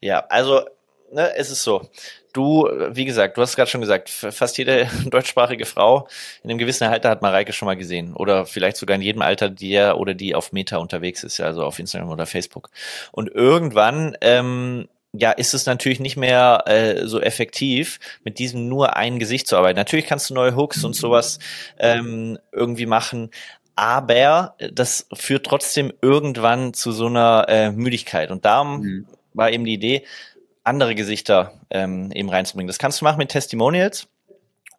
Ja, 0.00 0.26
also 0.28 0.62
ne, 1.12 1.32
es 1.36 1.50
ist 1.50 1.62
so 1.62 1.88
du, 2.32 2.68
wie 2.90 3.04
gesagt, 3.04 3.36
du 3.36 3.42
hast 3.42 3.56
gerade 3.56 3.70
schon 3.70 3.80
gesagt, 3.80 4.08
fast 4.10 4.58
jede 4.58 4.88
deutschsprachige 5.06 5.66
Frau 5.66 6.08
in 6.42 6.50
einem 6.50 6.58
gewissen 6.58 6.84
Alter 6.84 7.10
hat 7.10 7.22
Mareike 7.22 7.52
schon 7.52 7.66
mal 7.66 7.76
gesehen. 7.76 8.14
Oder 8.14 8.46
vielleicht 8.46 8.76
sogar 8.76 8.96
in 8.96 9.02
jedem 9.02 9.22
Alter, 9.22 9.48
der 9.48 9.98
oder 9.98 10.14
die 10.14 10.34
auf 10.34 10.52
Meta 10.52 10.78
unterwegs 10.78 11.24
ist, 11.24 11.40
also 11.40 11.64
auf 11.64 11.78
Instagram 11.78 12.10
oder 12.10 12.26
Facebook. 12.26 12.70
Und 13.10 13.28
irgendwann 13.28 14.16
ähm, 14.20 14.88
ja, 15.12 15.30
ist 15.30 15.52
es 15.52 15.66
natürlich 15.66 16.00
nicht 16.00 16.16
mehr 16.16 16.64
äh, 16.66 17.06
so 17.06 17.20
effektiv, 17.20 18.00
mit 18.24 18.38
diesem 18.38 18.68
nur 18.68 18.96
ein 18.96 19.18
Gesicht 19.18 19.46
zu 19.46 19.56
arbeiten. 19.56 19.76
Natürlich 19.76 20.06
kannst 20.06 20.30
du 20.30 20.34
neue 20.34 20.56
Hooks 20.56 20.84
und 20.84 20.96
sowas 20.96 21.38
ähm, 21.78 22.38
irgendwie 22.50 22.86
machen, 22.86 23.30
aber 23.76 24.56
das 24.72 25.06
führt 25.12 25.46
trotzdem 25.46 25.92
irgendwann 26.00 26.74
zu 26.74 26.92
so 26.92 27.06
einer 27.06 27.46
äh, 27.48 27.70
Müdigkeit. 27.70 28.30
Und 28.30 28.44
darum 28.44 28.80
mhm. 28.80 29.06
war 29.34 29.50
eben 29.50 29.64
die 29.64 29.74
Idee, 29.74 30.04
andere 30.64 30.94
Gesichter 30.94 31.60
ähm, 31.70 32.10
eben 32.12 32.28
reinzubringen. 32.28 32.68
Das 32.68 32.78
kannst 32.78 33.00
du 33.00 33.04
machen 33.04 33.18
mit 33.18 33.30
Testimonials. 33.30 34.08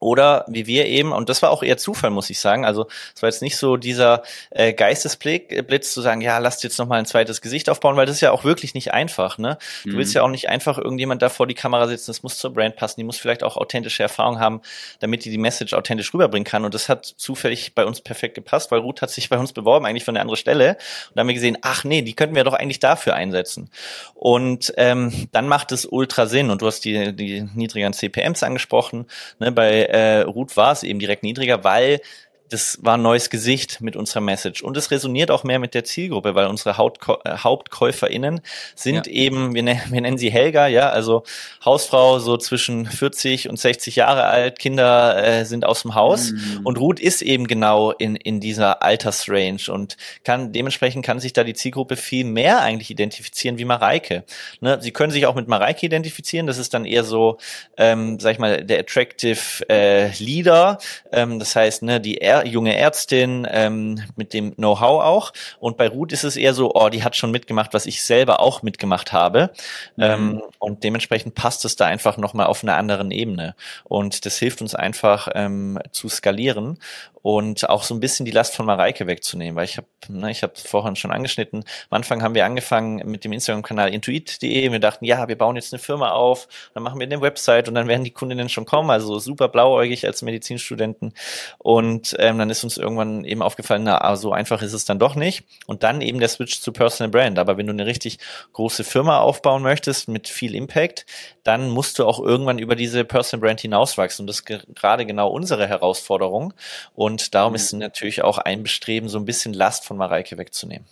Oder 0.04 0.44
wie 0.50 0.68
wir 0.68 0.86
eben, 0.86 1.14
und 1.14 1.30
das 1.30 1.42
war 1.42 1.50
auch 1.50 1.64
eher 1.64 1.78
Zufall, 1.78 2.10
muss 2.10 2.30
ich 2.30 2.40
sagen. 2.40 2.66
Also 2.66 2.88
es 3.16 3.22
war 3.22 3.30
jetzt 3.30 3.42
nicht 3.42 3.56
so 3.56 3.78
dieser 3.78 4.24
äh, 4.50 4.74
Geistesblitz 4.74 5.94
zu 5.94 6.02
sagen, 6.02 6.20
ja, 6.20 6.38
lasst 6.40 6.64
jetzt 6.64 6.78
noch 6.78 6.88
mal 6.88 7.00
ein 7.00 7.06
zweites 7.06 7.42
Gesicht 7.42 7.70
aufbauen, 7.70 7.96
weil 7.96 8.06
das 8.06 8.18
ist 8.18 8.22
ja 8.22 8.32
auch 8.32 8.44
wirklich 8.44 8.74
nicht 8.74 8.94
einfach. 8.94 9.38
Ne? 9.38 9.58
Du 9.84 9.92
mhm. 9.92 9.98
willst 9.98 10.14
ja 10.14 10.22
auch 10.22 10.30
nicht 10.30 10.50
einfach 10.50 10.78
irgendjemand 10.78 11.22
da 11.22 11.30
vor 11.30 11.48
die 11.48 11.54
Kamera 11.54 11.88
sitzen, 11.88 12.08
das 12.08 12.22
muss 12.22 12.38
zur 12.38 12.54
Brand 12.54 12.76
passen, 12.76 13.00
die 13.00 13.06
muss 13.06 13.18
vielleicht 13.18 13.44
auch 13.44 13.56
authentische 13.56 14.04
Erfahrung 14.04 14.40
haben, 14.40 14.62
damit 15.00 15.24
die 15.24 15.30
die 15.30 15.38
Message 15.38 15.74
authentisch 15.74 16.14
rüberbringen 16.14 16.44
kann. 16.44 16.66
Und 16.66 16.74
das 16.74 16.90
hat 16.90 17.06
zufällig 17.06 17.74
bei 17.74 17.86
uns 17.86 18.02
perfekt 18.02 18.36
gepasst, 18.36 18.72
weil 18.72 18.80
Ruth 18.80 19.02
hat 19.02 19.10
sich 19.10 19.30
bei 19.30 19.38
uns 19.38 19.54
beworben, 19.54 19.86
eigentlich 19.86 20.04
von 20.04 20.16
der 20.16 20.22
anderen 20.22 20.38
Stelle. 20.38 20.72
Und 21.10 21.16
da 21.16 21.22
haben 21.22 21.28
wir 21.28 21.34
gesehen, 21.34 21.58
ach 21.62 21.86
nee, 21.86 22.02
die 22.02 22.14
könnten 22.14 22.36
wir 22.36 22.44
doch 22.44 22.54
eigentlich 22.54 22.80
dafür 22.80 23.16
einsetzen. 23.16 23.70
Und 24.16 24.74
ähm, 24.76 25.30
dann 25.32 25.48
macht 25.48 25.72
es 25.72 25.86
ultra 25.86 26.26
Sinn. 26.26 26.50
Und 26.50 26.62
du 26.62 26.68
hast 26.68 26.82
die, 26.82 27.16
die 27.16 27.48
niedrigeren 27.56 27.94
CPMs 27.94 28.44
angesprochen. 28.44 29.06
Ne? 29.40 29.54
Bei 29.54 29.93
äh, 29.94 30.22
Ruth 30.22 30.58
war 30.58 30.72
es 30.72 30.84
eben 30.84 31.00
direkt 31.00 31.24
niedriger, 31.24 31.64
weil 31.64 32.02
das 32.50 32.78
war 32.82 32.98
ein 32.98 33.02
neues 33.02 33.30
Gesicht 33.30 33.82
mit 33.82 33.96
unserer 33.96 34.22
Message. 34.22 34.62
Und 34.62 34.78
es 34.78 34.92
resoniert 34.92 35.32
auch 35.32 35.44
mehr 35.44 35.60
mit 35.60 35.74
der 35.74 35.84
Zielgruppe, 35.84 36.36
weil 36.36 36.48
unsere 36.48 36.78
Hauptkä 36.78 37.14
äh, 37.24 37.38
HauptkäuferInnen 37.38 38.42
sind 38.76 39.08
ja. 39.08 39.14
eben, 39.14 39.56
wir, 39.56 39.64
nennen, 39.64 39.82
wir 39.90 40.02
nennen 40.02 40.18
sie 40.18 40.32
Helga, 40.32 40.68
ja, 40.68 40.90
also 40.90 41.24
Hausfrau 41.66 42.20
so 42.20 42.38
zwischen 42.38 42.86
40 42.86 43.50
und 43.50 43.60
60 43.60 43.96
Jahre 43.96 44.26
alt, 44.26 44.60
Kinder 44.60 45.24
äh, 45.24 45.46
sind 45.46 45.66
aus 45.66 45.82
dem 45.82 45.96
Haus. 45.96 46.32
Mhm. 46.32 46.62
Und 46.64 46.80
Ruth 46.80 47.00
ist 47.00 47.22
eben 47.22 47.48
genau 47.48 47.92
in, 47.92 48.16
in 48.16 48.40
dieser 48.40 48.84
Altersrange 48.84 49.72
und 49.72 49.98
kann, 50.24 50.52
dementsprechend 50.52 51.06
kann 51.06 51.20
sich 51.20 51.34
da 51.34 51.44
die 51.44 51.54
Zielgruppe 51.54 51.96
viel 51.96 52.26
mehr 52.26 52.62
eigentlich 52.62 52.92
identifizieren 52.92 53.58
wie 53.58 53.66
Mareike. 53.66 54.24
Ne? 54.62 54.80
Sie 54.82 54.92
können 54.92 55.12
sich 55.12 55.26
auch 55.26 55.36
mit 55.36 55.48
Mareike 55.48 55.86
identifizieren, 55.86 56.48
das 56.48 56.58
ist 56.58 56.74
dann 56.74 56.86
eher 56.86 57.04
so, 57.04 57.38
ähm, 57.78 58.20
sag 58.20 58.34
ich 58.34 58.40
mal, 58.40 58.64
der 58.64 58.80
attractive 58.80 59.68
äh, 59.70 60.12
Leader. 60.20 60.78
Ähm, 61.12 61.40
das 61.40 61.56
heißt, 61.56 61.84
ne, 61.84 62.00
die 62.00 62.22
junge 62.46 62.76
Ärztin 62.76 63.48
ähm, 63.50 64.02
mit 64.16 64.34
dem 64.34 64.56
Know-how 64.56 65.04
auch. 65.04 65.34
Und 65.60 65.78
bei 65.78 65.88
Ruth 65.88 66.12
ist 66.12 66.24
es 66.24 66.38
eher 66.38 66.54
so, 66.54 66.74
oh, 66.74 66.90
die 66.90 67.04
hat 67.04 67.16
schon 67.16 67.32
mitgemacht, 67.32 67.74
was 67.74 67.86
ich 67.86 68.04
selber 68.04 68.40
auch 68.40 68.64
mitgemacht 68.64 69.14
habe. 69.14 69.52
Mhm. 69.96 70.04
Ähm, 70.04 70.44
und 70.60 70.84
dementsprechend 70.84 71.36
passt 71.36 71.66
es 71.66 71.76
da 71.76 71.86
einfach 71.86 72.18
nochmal 72.18 72.48
auf 72.48 72.64
einer 72.64 72.78
anderen 72.78 73.12
Ebene. 73.12 73.56
Und 73.84 74.26
das 74.26 74.38
hilft 74.38 74.62
uns 74.62 74.76
einfach 74.76 75.28
ähm, 75.34 75.80
zu 75.92 76.10
skalieren 76.10 76.78
und 77.24 77.70
auch 77.70 77.84
so 77.84 77.96
ein 77.96 78.02
bisschen 78.02 78.26
die 78.26 78.32
Last 78.32 78.54
von 78.54 78.66
Mareike 78.66 79.08
wegzunehmen, 79.08 79.56
weil 79.56 79.64
ich 79.64 79.78
habe, 79.78 79.88
ne, 80.10 80.30
ich 80.30 80.44
habe 80.44 80.54
vorhin 80.58 80.98
schon 80.98 81.10
angeschnitten. 81.10 81.64
Am 81.90 81.96
Anfang 81.96 82.22
haben 82.22 82.36
wir 82.36 82.46
angefangen 82.46 82.98
mit 83.10 83.24
dem 83.24 83.32
Instagram-Kanal 83.32 83.94
intuit.de. 83.94 84.72
Wir 84.72 84.80
dachten, 84.80 85.06
ja, 85.06 85.26
wir 85.30 85.38
bauen 85.38 85.56
jetzt 85.56 85.74
eine 85.74 85.80
Firma 85.80 86.12
auf, 86.12 86.50
dann 86.74 86.84
machen 86.84 87.00
wir 87.00 87.08
eine 87.08 87.22
Website 87.22 87.70
und 87.70 87.76
dann 87.76 87.88
werden 87.88 88.04
die 88.04 88.12
Kundinnen 88.12 88.50
schon 88.50 88.66
kommen. 88.66 88.90
Also 88.90 89.20
super 89.20 89.48
blauäugig 89.48 90.06
als 90.06 90.22
Medizinstudenten. 90.22 91.14
Und 91.60 92.14
ähm, 92.20 92.40
dann 92.40 92.50
ist 92.50 92.66
uns 92.66 92.76
irgendwann 92.78 93.24
eben 93.24 93.42
aufgefallen, 93.42 93.84
na, 93.84 94.16
so 94.18 94.34
einfach 94.34 94.62
ist 94.62 94.74
es 94.74 94.84
dann 94.84 95.00
doch 95.00 95.16
nicht. 95.16 95.46
Und 95.66 95.84
dann 95.84 96.02
eben 96.02 96.20
der 96.20 96.28
Switch 96.28 96.60
zu 96.60 96.74
Personal 96.74 97.10
Brand. 97.10 97.40
Aber 97.40 97.56
wenn 97.56 97.68
du 97.68 97.74
eine 97.74 97.86
richtig 97.86 98.20
große 98.52 98.84
Firma 98.84 99.20
aufbauen 99.20 99.64
möchtest 99.64 100.10
mit 100.10 100.28
viel 100.28 100.54
Impact, 100.56 101.06
dann 101.44 101.70
musst 101.70 102.00
du 102.00 102.06
auch 102.06 102.20
irgendwann 102.20 102.60
über 102.60 102.76
diese 102.76 103.06
Personal 103.06 103.48
Brand 103.48 103.62
hinauswachsen. 103.62 104.24
Und 104.24 104.28
das 104.28 104.42
ist 104.42 104.76
gerade 104.76 105.06
genau 105.06 105.30
unsere 105.30 105.68
Herausforderung. 105.70 106.54
Und 106.96 107.13
darum 107.34 107.56
ist 107.56 107.74
natürlich 107.74 108.24
auch 108.24 108.38
ein 108.38 108.64
Bestreben, 108.64 109.10
so 109.10 109.18
ein 109.18 109.26
bisschen 109.26 109.54
Last 109.54 109.86
von 109.86 109.98
Mareike 109.98 110.38
wegzunehmen. 110.38 110.86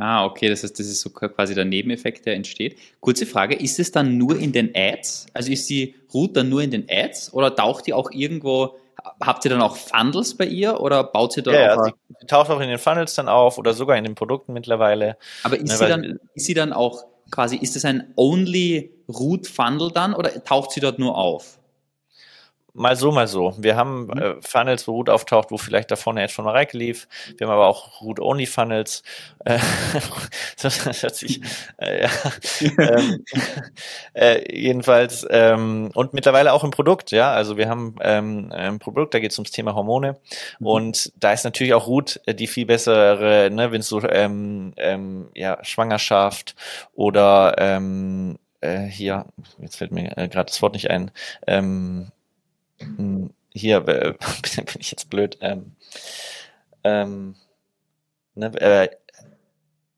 Ah, 0.00 0.24
okay, 0.24 0.48
das 0.48 0.62
heißt, 0.62 0.78
das 0.78 0.86
ist 0.86 1.02
so 1.02 1.10
quasi 1.10 1.54
der 1.54 1.66
Nebeneffekt, 1.66 2.24
der 2.24 2.34
entsteht. 2.34 2.78
Kurze 3.00 3.26
Frage, 3.26 3.54
ist 3.54 3.78
es 3.78 3.92
dann 3.92 4.16
nur 4.16 4.38
in 4.38 4.50
den 4.50 4.70
Ads? 4.74 5.26
Also 5.34 5.52
ist 5.52 5.68
die 5.68 5.94
Route 6.14 6.32
dann 6.34 6.48
nur 6.48 6.62
in 6.62 6.70
den 6.70 6.86
Ads 6.88 7.34
oder 7.34 7.54
taucht 7.54 7.86
die 7.86 7.92
auch 7.92 8.10
irgendwo, 8.10 8.78
habt 9.20 9.44
ihr 9.44 9.50
dann 9.50 9.60
auch 9.60 9.76
Funnels 9.76 10.34
bei 10.34 10.46
ihr 10.46 10.80
oder 10.80 11.04
baut 11.04 11.34
sie 11.34 11.42
da 11.42 11.52
ja, 11.52 11.74
auch? 11.74 11.84
Ja, 11.86 11.92
sie, 12.08 12.16
sie 12.18 12.26
taucht 12.26 12.48
auch 12.48 12.60
in 12.60 12.70
den 12.70 12.78
Funnels 12.78 13.14
dann 13.14 13.28
auf 13.28 13.58
oder 13.58 13.74
sogar 13.74 13.98
in 13.98 14.04
den 14.04 14.14
Produkten 14.14 14.54
mittlerweile. 14.54 15.18
Aber 15.42 15.56
ist, 15.56 15.68
ne, 15.68 15.76
sie, 15.76 15.86
dann, 15.86 16.18
ist 16.34 16.46
sie 16.46 16.54
dann 16.54 16.72
auch 16.72 17.04
quasi, 17.30 17.56
ist 17.56 17.76
das 17.76 17.84
ein 17.84 18.12
Only 18.16 18.94
Root 19.06 19.46
Funnel 19.46 19.90
dann 19.92 20.14
oder 20.14 20.42
taucht 20.44 20.72
sie 20.72 20.80
dort 20.80 20.98
nur 20.98 21.18
auf? 21.18 21.59
Mal 22.74 22.96
so, 22.96 23.12
mal 23.12 23.26
so. 23.28 23.54
Wir 23.58 23.76
haben 23.76 24.06
Mhm. 24.06 24.18
äh, 24.18 24.34
Funnels, 24.40 24.86
wo 24.88 24.92
Root 24.92 25.10
auftaucht, 25.10 25.50
wo 25.50 25.58
vielleicht 25.58 25.90
da 25.90 25.96
vorne 25.96 26.20
jetzt 26.22 26.34
von 26.34 26.44
Mareike 26.44 26.76
lief. 26.76 27.08
Wir 27.36 27.46
haben 27.46 27.54
aber 27.54 27.66
auch 27.66 28.00
Root-Only-Funnels. 28.02 29.02
Äh, 29.44 29.58
das, 30.62 30.84
das 30.84 31.02
hört 31.02 31.16
sich, 31.16 31.40
äh, 31.78 32.02
ja. 32.02 32.10
ähm, 32.78 33.24
äh, 34.14 34.54
jedenfalls, 34.56 35.26
ähm, 35.30 35.90
und 35.94 36.14
mittlerweile 36.14 36.52
auch 36.52 36.64
im 36.64 36.70
Produkt, 36.70 37.10
ja. 37.10 37.32
Also 37.32 37.56
wir 37.56 37.68
haben 37.68 37.96
ähm, 38.00 38.52
ein 38.52 38.78
Produkt, 38.78 39.14
da 39.14 39.18
geht 39.20 39.32
es 39.32 39.38
ums 39.38 39.50
Thema 39.50 39.74
Hormone. 39.74 40.16
Mhm. 40.58 40.66
Und 40.66 41.12
da 41.16 41.32
ist 41.32 41.44
natürlich 41.44 41.74
auch 41.74 41.86
Root 41.86 42.20
äh, 42.26 42.34
die 42.34 42.46
viel 42.46 42.66
bessere, 42.66 43.50
ne, 43.50 43.72
wenn 43.72 43.80
es 43.80 43.88
so 43.88 44.00
ähm, 44.02 44.72
ähm, 44.76 45.28
ja, 45.34 45.58
Schwangerschaft 45.64 46.54
oder 46.94 47.54
ähm, 47.58 48.38
äh, 48.60 48.80
hier, 48.80 49.26
jetzt 49.58 49.76
fällt 49.76 49.92
mir 49.92 50.16
äh, 50.18 50.28
gerade 50.28 50.46
das 50.46 50.60
Wort 50.62 50.74
nicht 50.74 50.90
ein, 50.90 51.10
ähm, 51.46 52.10
hier 53.52 53.76
äh, 53.88 54.12
bin 54.56 54.66
ich 54.78 54.90
jetzt 54.90 55.10
blöd, 55.10 55.38
ähm, 55.40 55.72
ähm, 56.84 57.34
ne, 58.34 58.46
äh, 58.60 58.88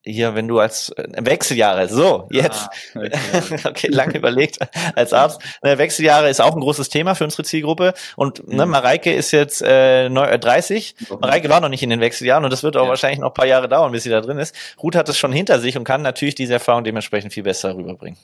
hier, 0.04 0.34
wenn 0.34 0.48
du 0.48 0.58
als 0.58 0.88
äh, 0.96 1.04
Wechseljahre, 1.24 1.86
so, 1.88 2.26
jetzt, 2.32 2.68
Ah, 2.96 2.98
okay. 2.98 3.56
okay, 3.68 3.86
lange 3.86 4.16
überlegt 4.18 4.58
als 4.96 5.12
Arzt. 5.12 5.40
Ne, 5.62 5.78
Wechseljahre 5.78 6.28
ist 6.28 6.40
auch 6.40 6.54
ein 6.56 6.60
großes 6.60 6.88
Thema 6.88 7.14
für 7.14 7.22
unsere 7.22 7.44
Zielgruppe. 7.44 7.94
Und 8.16 8.48
ne, 8.48 8.66
Mhm. 8.66 8.72
Mareike 8.72 9.12
ist 9.12 9.30
jetzt 9.30 9.62
äh, 9.64 10.08
neu, 10.08 10.24
äh, 10.24 10.40
30. 10.40 10.96
Mareike 11.20 11.48
war 11.50 11.60
noch 11.60 11.68
nicht 11.68 11.84
in 11.84 11.90
den 11.90 12.00
Wechseljahren 12.00 12.42
und 12.44 12.50
das 12.52 12.64
wird 12.64 12.76
auch 12.76 12.82
Ja. 12.82 12.88
wahrscheinlich 12.88 13.20
noch 13.20 13.28
ein 13.30 13.34
paar 13.34 13.46
Jahre 13.46 13.68
dauern, 13.68 13.92
bis 13.92 14.02
sie 14.02 14.10
da 14.10 14.20
drin 14.20 14.38
ist. 14.38 14.56
Ruth 14.82 14.96
hat 14.96 15.08
es 15.08 15.16
schon 15.16 15.30
hinter 15.30 15.60
sich 15.60 15.76
und 15.76 15.84
kann 15.84 16.02
natürlich 16.02 16.34
diese 16.34 16.54
Erfahrung 16.54 16.82
dementsprechend 16.82 17.32
viel 17.32 17.44
besser 17.44 17.76
rüberbringen. 17.76 18.18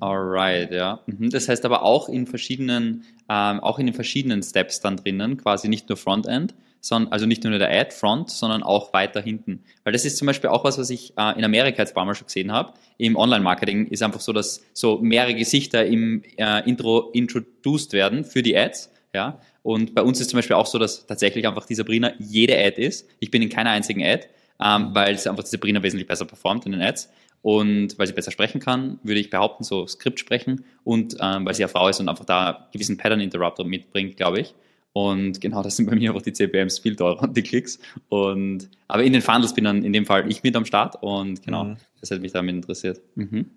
Alright, 0.00 0.70
ja. 0.70 1.00
Mhm. 1.06 1.30
Das 1.30 1.48
heißt 1.48 1.64
aber 1.64 1.82
auch 1.82 2.08
in 2.08 2.26
verschiedenen, 2.26 3.04
ähm, 3.28 3.60
auch 3.60 3.78
in 3.78 3.86
den 3.86 3.94
verschiedenen 3.94 4.42
Steps 4.42 4.80
dann 4.80 4.96
drinnen, 4.96 5.36
quasi 5.36 5.68
nicht 5.68 5.88
nur 5.88 5.96
Frontend, 5.96 6.54
sondern 6.80 7.12
also 7.12 7.24
nicht 7.24 7.42
nur 7.44 7.58
der 7.58 7.70
Ad 7.70 7.92
Front, 7.92 8.30
sondern 8.30 8.62
auch 8.62 8.92
weiter 8.92 9.22
hinten. 9.22 9.64
Weil 9.84 9.94
das 9.94 10.04
ist 10.04 10.18
zum 10.18 10.26
Beispiel 10.26 10.50
auch 10.50 10.64
was, 10.64 10.76
was 10.76 10.90
ich 10.90 11.14
äh, 11.16 11.38
in 11.38 11.44
Amerika 11.44 11.78
jetzt 11.78 11.92
ein 11.92 11.94
paar 11.94 12.04
Mal 12.04 12.14
schon 12.14 12.26
gesehen 12.26 12.52
habe. 12.52 12.74
Im 12.98 13.16
Online-Marketing 13.16 13.86
ist 13.86 14.02
einfach 14.02 14.20
so, 14.20 14.32
dass 14.32 14.62
so 14.74 14.98
mehrere 14.98 15.34
Gesichter 15.34 15.86
im 15.86 16.22
äh, 16.36 16.68
Intro 16.68 17.10
introduced 17.12 17.92
werden 17.94 18.24
für 18.24 18.42
die 18.42 18.56
Ads. 18.56 18.92
Ja. 19.14 19.40
Und 19.62 19.94
bei 19.94 20.02
uns 20.02 20.20
ist 20.20 20.30
zum 20.30 20.38
Beispiel 20.38 20.56
auch 20.56 20.66
so, 20.66 20.78
dass 20.78 21.06
tatsächlich 21.06 21.46
einfach 21.48 21.64
die 21.64 21.74
Sabrina 21.74 22.12
jede 22.18 22.58
Ad 22.58 22.82
ist. 22.82 23.08
Ich 23.18 23.30
bin 23.30 23.40
in 23.40 23.48
keiner 23.48 23.70
einzigen 23.70 24.02
Ad, 24.04 24.26
ähm, 24.62 24.90
weil 24.92 25.14
es 25.14 25.26
einfach 25.26 25.44
die 25.44 25.50
Sabrina 25.50 25.82
wesentlich 25.82 26.06
besser 26.06 26.26
performt 26.26 26.66
in 26.66 26.72
den 26.72 26.82
Ads. 26.82 27.10
Und 27.44 27.98
weil 27.98 28.06
sie 28.06 28.14
besser 28.14 28.30
sprechen 28.30 28.58
kann, 28.58 28.98
würde 29.02 29.20
ich 29.20 29.28
behaupten, 29.28 29.64
so 29.64 29.86
Skript 29.86 30.18
sprechen. 30.18 30.64
Und 30.82 31.16
ähm, 31.20 31.44
weil 31.44 31.52
sie 31.52 31.60
ja 31.60 31.68
Frau 31.68 31.86
ist 31.88 32.00
und 32.00 32.08
einfach 32.08 32.24
da 32.24 32.68
gewissen 32.72 32.96
Pattern 32.96 33.20
Interrupter 33.20 33.64
mitbringt, 33.64 34.16
glaube 34.16 34.40
ich. 34.40 34.54
Und 34.94 35.42
genau, 35.42 35.62
das 35.62 35.76
sind 35.76 35.84
bei 35.90 35.94
mir 35.94 36.10
einfach 36.10 36.22
die 36.22 36.32
CPMs 36.32 36.78
viel 36.78 36.96
teurer 36.96 37.20
und 37.22 37.36
die 37.36 37.42
Klicks. 37.42 37.78
Und, 38.08 38.70
aber 38.88 39.04
in 39.04 39.12
den 39.12 39.20
Funnels 39.20 39.52
bin 39.52 39.64
dann 39.64 39.84
in 39.84 39.92
dem 39.92 40.06
Fall 40.06 40.30
ich 40.30 40.42
mit 40.42 40.56
am 40.56 40.64
Start 40.64 40.96
und 41.02 41.42
genau, 41.42 41.64
Mhm. 41.64 41.76
das 42.00 42.10
hat 42.10 42.20
mich 42.22 42.32
damit 42.32 42.54
interessiert. 42.54 43.02
Mhm. 43.14 43.50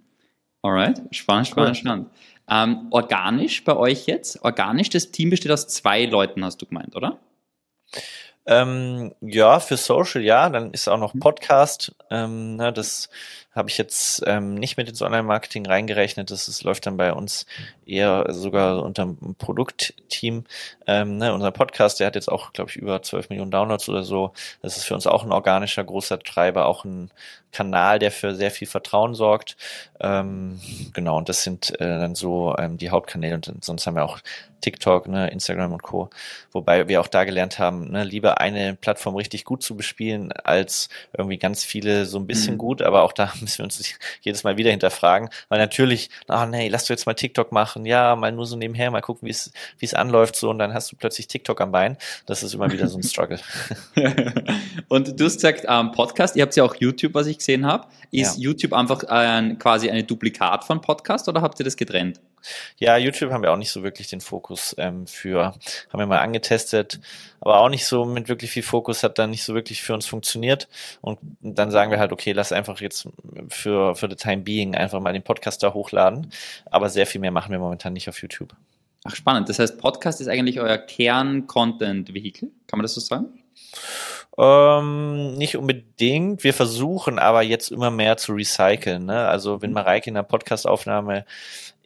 Alright, 0.63 1.01
spannend, 1.11 1.47
Cool. 1.47 1.51
spannend, 1.73 1.77
spannend. 1.77 2.07
Ähm, 2.49 2.87
organisch 2.91 3.63
bei 3.63 3.77
euch 3.77 4.05
jetzt? 4.05 4.43
Organisch, 4.43 4.89
das 4.89 5.11
Team 5.11 5.29
besteht 5.29 5.51
aus 5.53 5.65
zwei 5.69 6.03
Leuten, 6.05 6.43
hast 6.43 6.61
du 6.61 6.65
gemeint, 6.65 6.93
oder? 6.93 7.19
Ähm, 8.49 9.13
ja, 9.21 9.59
für 9.59 9.75
Social, 9.77 10.21
ja. 10.23 10.49
Dann 10.49 10.71
ist 10.71 10.87
auch 10.87 10.97
noch 10.97 11.13
Mhm. 11.13 11.19
Podcast. 11.19 11.93
Ähm, 12.09 12.55
ne, 12.55 12.71
das 12.71 13.09
habe 13.57 13.69
ich 13.69 13.77
jetzt 13.77 14.23
ähm, 14.25 14.55
nicht 14.55 14.77
mit 14.77 14.87
ins 14.87 15.01
Online-Marketing 15.01 15.65
reingerechnet. 15.65 16.31
Das 16.31 16.47
ist, 16.47 16.63
läuft 16.63 16.85
dann 16.85 16.97
bei 16.97 17.11
uns 17.13 17.45
eher 17.85 18.25
sogar 18.29 18.83
unter 18.83 19.05
dem 19.05 19.35
Produktteam. 19.35 20.45
Ähm, 20.85 21.17
ne, 21.17 21.33
unser 21.33 21.51
Podcast, 21.51 21.99
der 21.99 22.07
hat 22.07 22.15
jetzt 22.15 22.31
auch, 22.31 22.53
glaube 22.53 22.69
ich, 22.69 22.77
über 22.77 23.01
12 23.01 23.29
Millionen 23.29 23.51
Downloads 23.51 23.89
oder 23.89 24.03
so. 24.03 24.31
Das 24.61 24.77
ist 24.77 24.85
für 24.85 24.93
uns 24.95 25.07
auch 25.07 25.23
ein 25.23 25.31
organischer 25.31 25.83
großer 25.83 26.19
Treiber, 26.19 26.65
auch 26.67 26.85
ein 26.85 27.11
Kanal, 27.51 27.97
der 27.97 28.11
für 28.11 28.35
sehr 28.35 28.51
viel 28.51 28.67
Vertrauen 28.67 29.15
sorgt. 29.15 29.57
Ähm, 29.99 30.59
genau, 30.93 31.17
und 31.17 31.29
das 31.29 31.43
sind 31.43 31.71
äh, 31.79 31.99
dann 31.99 32.13
so 32.13 32.55
ähm, 32.57 32.77
die 32.77 32.89
Hauptkanäle. 32.91 33.35
Und 33.35 33.63
sonst 33.63 33.87
haben 33.87 33.95
wir 33.95 34.05
auch 34.05 34.19
TikTok, 34.61 35.07
ne, 35.07 35.29
Instagram 35.29 35.73
und 35.73 35.83
Co. 35.83 36.09
Wobei 36.51 36.87
wir 36.87 36.99
auch 37.01 37.07
da 37.07 37.23
gelernt 37.23 37.57
haben, 37.59 37.91
ne, 37.91 38.03
lieber 38.03 38.39
eine 38.41 38.75
Plattform 38.75 39.15
richtig 39.15 39.45
gut 39.45 39.63
zu 39.63 39.75
bespielen, 39.77 40.31
als 40.31 40.89
irgendwie 41.17 41.37
ganz 41.37 41.63
viele 41.63 42.05
so 42.05 42.19
ein 42.19 42.27
bisschen 42.27 42.55
Mhm. 42.55 42.57
gut, 42.57 42.81
aber 42.81 43.03
auch 43.03 43.13
da 43.13 43.31
müssen 43.47 43.59
wir 43.59 43.63
uns 43.65 43.95
jedes 44.21 44.43
Mal 44.43 44.57
wieder 44.57 44.71
hinterfragen, 44.71 45.29
weil 45.49 45.59
natürlich, 45.59 46.09
ah 46.27 46.45
nee, 46.45 46.67
lass 46.67 46.85
du 46.85 46.93
jetzt 46.93 47.05
mal 47.05 47.13
TikTok 47.13 47.51
machen, 47.51 47.85
ja, 47.85 48.15
mal 48.15 48.31
nur 48.31 48.45
so 48.45 48.57
nebenher, 48.57 48.91
mal 48.91 49.01
gucken, 49.01 49.27
wie 49.27 49.31
es 49.31 49.51
wie 49.79 49.85
es 49.85 49.93
anläuft 49.93 50.35
so 50.35 50.49
und 50.49 50.59
dann 50.59 50.73
hast 50.73 50.91
du 50.91 50.95
plötzlich 50.95 51.27
TikTok 51.27 51.61
am 51.61 51.71
Bein. 51.71 51.97
Das 52.25 52.43
ist 52.43 52.53
immer 52.53 52.71
wieder 52.71 52.87
so 52.87 52.97
ein 52.97 53.03
Struggle. 53.07 53.39
und 54.89 55.19
du 55.19 55.25
hast 55.25 55.35
gesagt, 55.35 55.65
ähm, 55.67 55.91
Podcast, 55.91 56.35
ihr 56.35 56.43
habt 56.43 56.55
ja 56.55 56.63
auch 56.63 56.75
YouTube, 56.75 57.13
was 57.13 57.27
ich 57.27 57.37
gesehen 57.37 57.65
habe. 57.65 57.87
Ist 58.11 58.37
Ja. 58.37 58.43
YouTube 58.43 58.73
einfach 58.73 59.03
ein, 59.03 59.57
quasi 59.59 59.89
eine 59.89 60.03
Duplikat 60.03 60.63
von 60.63 60.81
Podcast 60.81 61.27
oder 61.27 61.41
habt 61.41 61.59
ihr 61.59 61.63
das 61.63 61.77
getrennt? 61.77 62.19
Ja, 62.77 62.97
YouTube 62.97 63.31
haben 63.31 63.43
wir 63.43 63.51
auch 63.51 63.57
nicht 63.57 63.71
so 63.71 63.83
wirklich 63.83 64.07
den 64.07 64.21
Fokus 64.21 64.75
ähm, 64.77 65.07
für, 65.07 65.45
haben 65.45 65.99
wir 65.99 66.05
mal 66.05 66.19
angetestet, 66.19 66.99
aber 67.39 67.59
auch 67.59 67.69
nicht 67.69 67.85
so 67.85 68.05
mit 68.05 68.29
wirklich 68.29 68.51
viel 68.51 68.63
Fokus, 68.63 69.03
hat 69.03 69.19
dann 69.19 69.29
nicht 69.29 69.43
so 69.43 69.53
wirklich 69.53 69.81
für 69.81 69.93
uns 69.93 70.05
funktioniert. 70.05 70.67
Und 71.01 71.19
dann 71.41 71.71
sagen 71.71 71.91
wir 71.91 71.99
halt, 71.99 72.11
okay, 72.11 72.31
lass 72.31 72.51
einfach 72.51 72.81
jetzt 72.81 73.07
für, 73.49 73.95
für 73.95 74.09
the 74.09 74.15
time 74.15 74.43
being 74.43 74.75
einfach 74.75 74.99
mal 74.99 75.13
den 75.13 75.23
Podcast 75.23 75.63
da 75.63 75.73
hochladen. 75.73 76.31
Aber 76.65 76.89
sehr 76.89 77.07
viel 77.07 77.21
mehr 77.21 77.31
machen 77.31 77.51
wir 77.51 77.59
momentan 77.59 77.93
nicht 77.93 78.09
auf 78.09 78.21
YouTube. 78.21 78.53
Ach, 79.03 79.15
spannend. 79.15 79.47
Das 79.49 79.59
heißt, 79.59 79.77
Podcast 79.77 80.19
ist 80.21 80.27
eigentlich 80.27 80.59
euer 80.59 80.77
Kern-Content-Vehikel. 80.77 82.51
Kann 82.67 82.77
man 82.79 82.83
das 82.83 82.93
so 82.93 83.01
sagen? 83.01 83.27
Ähm, 84.37 85.33
nicht 85.33 85.57
unbedingt. 85.57 86.43
Wir 86.43 86.53
versuchen 86.53 87.17
aber 87.17 87.41
jetzt 87.41 87.71
immer 87.71 87.89
mehr 87.89 88.17
zu 88.17 88.33
recyceln. 88.33 89.05
Ne? 89.05 89.27
Also 89.27 89.61
wenn 89.61 89.73
Mareike 89.73 90.09
in 90.09 90.13
der 90.13 90.23
Podcastaufnahme 90.23 91.25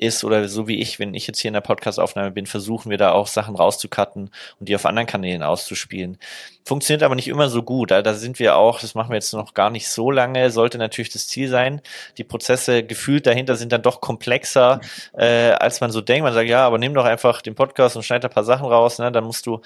ist 0.02 0.24
oder 0.24 0.48
so 0.50 0.68
wie 0.68 0.80
ich, 0.80 1.00
wenn 1.00 1.14
ich 1.14 1.28
jetzt 1.28 1.40
hier 1.40 1.50
in 1.50 1.54
der 1.54 1.62
Podcastaufnahme 1.62 2.32
bin, 2.32 2.48
versuchen 2.48 2.90
wir 2.90 2.98
da 2.98 3.12
auch 3.12 3.28
Sachen 3.28 3.56
rauszucutten 3.56 4.32
und 4.60 4.70
die 4.70 4.76
auf 4.76 4.86
anderen 4.86 5.08
Kanälen 5.08 5.44
auszuspielen. 5.44 6.18
Funktioniert 6.66 7.04
aber 7.04 7.16
nicht 7.16 7.28
immer 7.28 7.50
so 7.50 7.62
gut. 7.62 7.92
Also 7.92 8.04
da 8.04 8.14
sind 8.16 8.40
wir 8.40 8.56
auch, 8.56 8.80
das 8.80 8.96
machen 8.96 9.10
wir 9.10 9.16
jetzt 9.16 9.34
noch 9.34 9.54
gar 9.54 9.70
nicht 9.70 9.88
so 9.88 10.10
lange, 10.10 10.50
sollte 10.50 10.80
natürlich 10.80 11.12
das 11.12 11.28
Ziel 11.28 11.50
sein. 11.50 11.82
Die 12.18 12.24
Prozesse 12.24 12.84
gefühlt 12.84 13.28
dahinter 13.28 13.56
sind 13.56 13.72
dann 13.72 13.84
doch 13.84 14.02
komplexer, 14.02 14.82
äh, 15.14 15.52
als 15.52 15.82
man 15.82 15.92
so 15.92 16.02
denkt. 16.02 16.24
Man 16.24 16.34
sagt, 16.34 16.50
ja, 16.50 16.66
aber 16.66 16.80
nimm 16.80 16.96
doch 16.96 17.06
einfach 17.06 17.42
den 17.42 17.56
Podcast 17.56 17.96
und 17.96 18.04
schneid 18.04 18.24
da 18.24 18.28
ein 18.28 18.34
paar 18.34 18.44
Sachen 18.44 18.66
raus. 18.66 18.98
Ne? 18.98 19.12
Dann 19.12 19.24
musst 19.24 19.46
du 19.46 19.62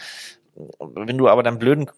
wenn 0.79 1.17
du 1.17 1.27
aber 1.27 1.43
dann 1.43 1.59
blöden 1.59 1.89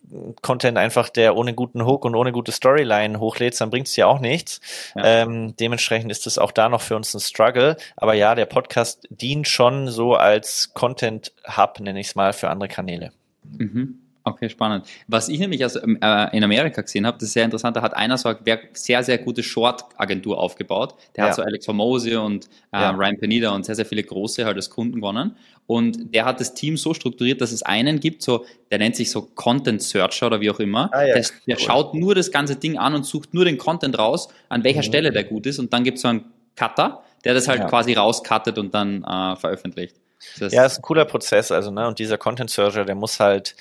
Content 0.41 0.77
einfach, 0.77 1.09
der 1.09 1.35
ohne 1.35 1.53
guten 1.53 1.85
Hook 1.85 2.05
und 2.05 2.15
ohne 2.15 2.31
gute 2.31 2.51
Storyline 2.51 3.19
hochlädst, 3.19 3.61
dann 3.61 3.69
bringt 3.69 3.87
es 3.87 3.93
dir 3.93 4.07
auch 4.07 4.19
nichts. 4.19 4.61
Ja. 4.95 5.23
Ähm, 5.23 5.55
dementsprechend 5.57 6.11
ist 6.11 6.25
es 6.25 6.37
auch 6.37 6.51
da 6.51 6.69
noch 6.69 6.81
für 6.81 6.95
uns 6.95 7.13
ein 7.13 7.19
Struggle. 7.19 7.77
Aber 7.95 8.13
ja, 8.13 8.33
der 8.35 8.45
Podcast 8.45 9.07
dient 9.09 9.47
schon 9.47 9.89
so 9.89 10.15
als 10.15 10.73
Content-Hub, 10.73 11.79
nenne 11.79 11.99
ich 11.99 12.07
es 12.07 12.15
mal, 12.15 12.33
für 12.33 12.49
andere 12.49 12.69
Kanäle. 12.69 13.11
Mhm. 13.43 14.06
Okay, 14.29 14.49
spannend. 14.49 14.85
Was 15.07 15.29
ich 15.29 15.39
nämlich 15.39 15.63
also, 15.63 15.79
äh, 15.79 16.35
in 16.37 16.43
Amerika 16.43 16.81
gesehen 16.81 17.05
habe, 17.07 17.17
das 17.17 17.29
ist 17.29 17.33
sehr 17.33 17.45
interessant, 17.45 17.77
da 17.77 17.81
hat 17.81 17.95
einer 17.95 18.17
so 18.17 18.27
eine 18.27 18.59
sehr, 18.73 19.01
sehr 19.01 19.17
gute 19.19 19.41
Short-Agentur 19.41 20.37
aufgebaut. 20.37 20.95
Der 21.15 21.23
Ja. 21.23 21.29
hat 21.29 21.35
so 21.37 21.43
Alex 21.43 21.65
Hormozy 21.67 22.15
und 22.15 22.45
äh, 22.73 22.81
Ja. 22.81 22.89
Ryan 22.91 23.17
Penida 23.17 23.51
und 23.55 23.65
sehr, 23.65 23.75
sehr 23.75 23.85
viele 23.85 24.03
große 24.03 24.43
halt 24.45 24.57
als 24.57 24.69
Kunden 24.69 24.95
gewonnen. 24.95 25.37
Und 25.65 26.13
der 26.13 26.25
hat 26.25 26.39
das 26.41 26.53
Team 26.53 26.75
so 26.75 26.93
strukturiert, 26.93 27.39
dass 27.39 27.51
es 27.53 27.63
einen 27.63 27.99
gibt, 28.01 28.21
so, 28.21 28.45
der 28.69 28.79
nennt 28.79 28.95
sich 28.97 29.11
so 29.11 29.21
Content 29.35 29.81
Searcher 29.81 30.27
oder 30.27 30.41
wie 30.41 30.49
auch 30.49 30.59
immer. 30.59 30.89
Ah, 30.93 31.05
ja, 31.05 31.13
der, 31.13 31.23
der 31.47 31.55
cool. 31.57 31.63
schaut 31.63 31.93
nur 31.93 32.13
das 32.13 32.31
ganze 32.31 32.57
Ding 32.57 32.77
an 32.77 32.95
und 32.95 33.05
sucht 33.05 33.33
nur 33.33 33.45
den 33.45 33.57
Content 33.57 33.97
raus, 33.97 34.27
an 34.49 34.63
welcher 34.65 34.79
Mhm. 34.79 34.83
Stelle 34.83 35.11
der 35.11 35.23
gut 35.23 35.45
ist. 35.45 35.57
Und 35.59 35.71
dann 35.71 35.83
gibt 35.85 35.97
es 35.97 36.01
so 36.01 36.09
einen 36.09 36.25
Cutter, 36.57 37.01
der 37.23 37.33
das 37.33 37.47
halt 37.47 37.67
quasi 37.69 37.93
rauscuttet 37.93 38.57
und 38.57 38.73
dann 38.73 39.03
äh, 39.03 39.35
veröffentlicht. 39.37 39.95
Das 40.39 40.51
Ja, 40.53 40.65
ist 40.65 40.79
ein 40.79 40.81
cooler 40.81 41.05
Prozess, 41.05 41.51
also 41.51 41.69
ne, 41.71 41.87
und 41.87 41.99
dieser 41.99 42.17
Content 42.17 42.49
Searcher, 42.49 42.85
der 42.85 42.95
muss 42.95 43.19
halt 43.19 43.55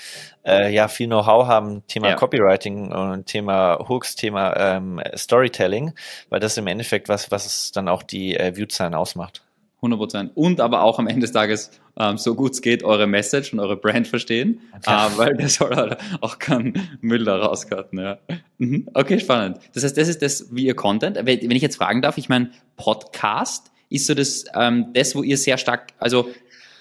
äh, 0.45 0.73
ja 0.73 0.89
viel 0.89 1.07
Know-how 1.07 1.47
haben, 1.47 1.87
Thema 1.87 2.09
Ja. 2.11 2.15
Copywriting 2.17 2.93
und 2.93 3.27
Thema 3.27 3.79
Hooks, 3.89 4.15
Thema 4.17 4.57
ähm, 4.57 5.01
Storytelling, 5.15 5.93
weil 6.31 6.41
das 6.41 6.57
im 6.57 6.67
Endeffekt 6.67 7.09
was, 7.09 7.31
was 7.31 7.45
es 7.47 7.73
dann 7.73 7.89
auch 7.89 8.03
die 8.03 8.37
äh, 8.37 8.57
Viewzahlen 8.57 8.95
ausmacht. 8.95 9.43
100 9.77 9.99
Prozent. 9.99 10.33
Und 10.35 10.61
aber 10.63 10.83
auch 10.83 10.99
am 10.99 11.07
Ende 11.07 11.21
des 11.21 11.33
Tages, 11.33 11.71
ähm, 11.99 12.17
so 12.17 12.35
gut 12.35 12.53
es 12.53 12.63
geht, 12.63 12.83
eure 12.83 13.07
Message 13.07 13.53
und 13.53 13.61
eure 13.61 13.77
Brand 13.77 14.09
verstehen, 14.09 14.63
Ja. 14.87 15.09
äh, 15.09 15.19
weil 15.19 15.37
der 15.37 15.51
soll 15.51 15.77
halt 15.77 15.99
auch 16.23 16.39
keinen 16.39 16.99
Müll 17.03 17.25
da 17.25 17.37
rauscutten. 17.37 17.99
Ja. 17.99 18.19
Mhm. 18.57 18.89
Okay, 18.95 19.21
spannend. 19.21 19.59
Das 19.75 19.85
heißt, 19.85 19.97
das 19.99 20.09
ist 20.09 20.23
das, 20.23 20.47
wie 20.51 20.65
ihr 20.65 20.75
Content. 20.75 21.17
Wenn 21.19 21.27
wenn 21.43 21.51
ich 21.51 21.63
jetzt 21.63 21.77
fragen 21.77 22.01
darf, 22.01 22.17
ich 22.17 22.31
meine, 22.31 22.51
Podcast 22.79 23.71
ist 23.89 24.07
so 24.07 24.15
das, 24.15 24.45
ähm, 24.55 24.87
das, 24.95 25.15
wo 25.15 25.23
ihr 25.23 25.37
sehr 25.37 25.59
stark, 25.59 25.93
also 25.99 26.29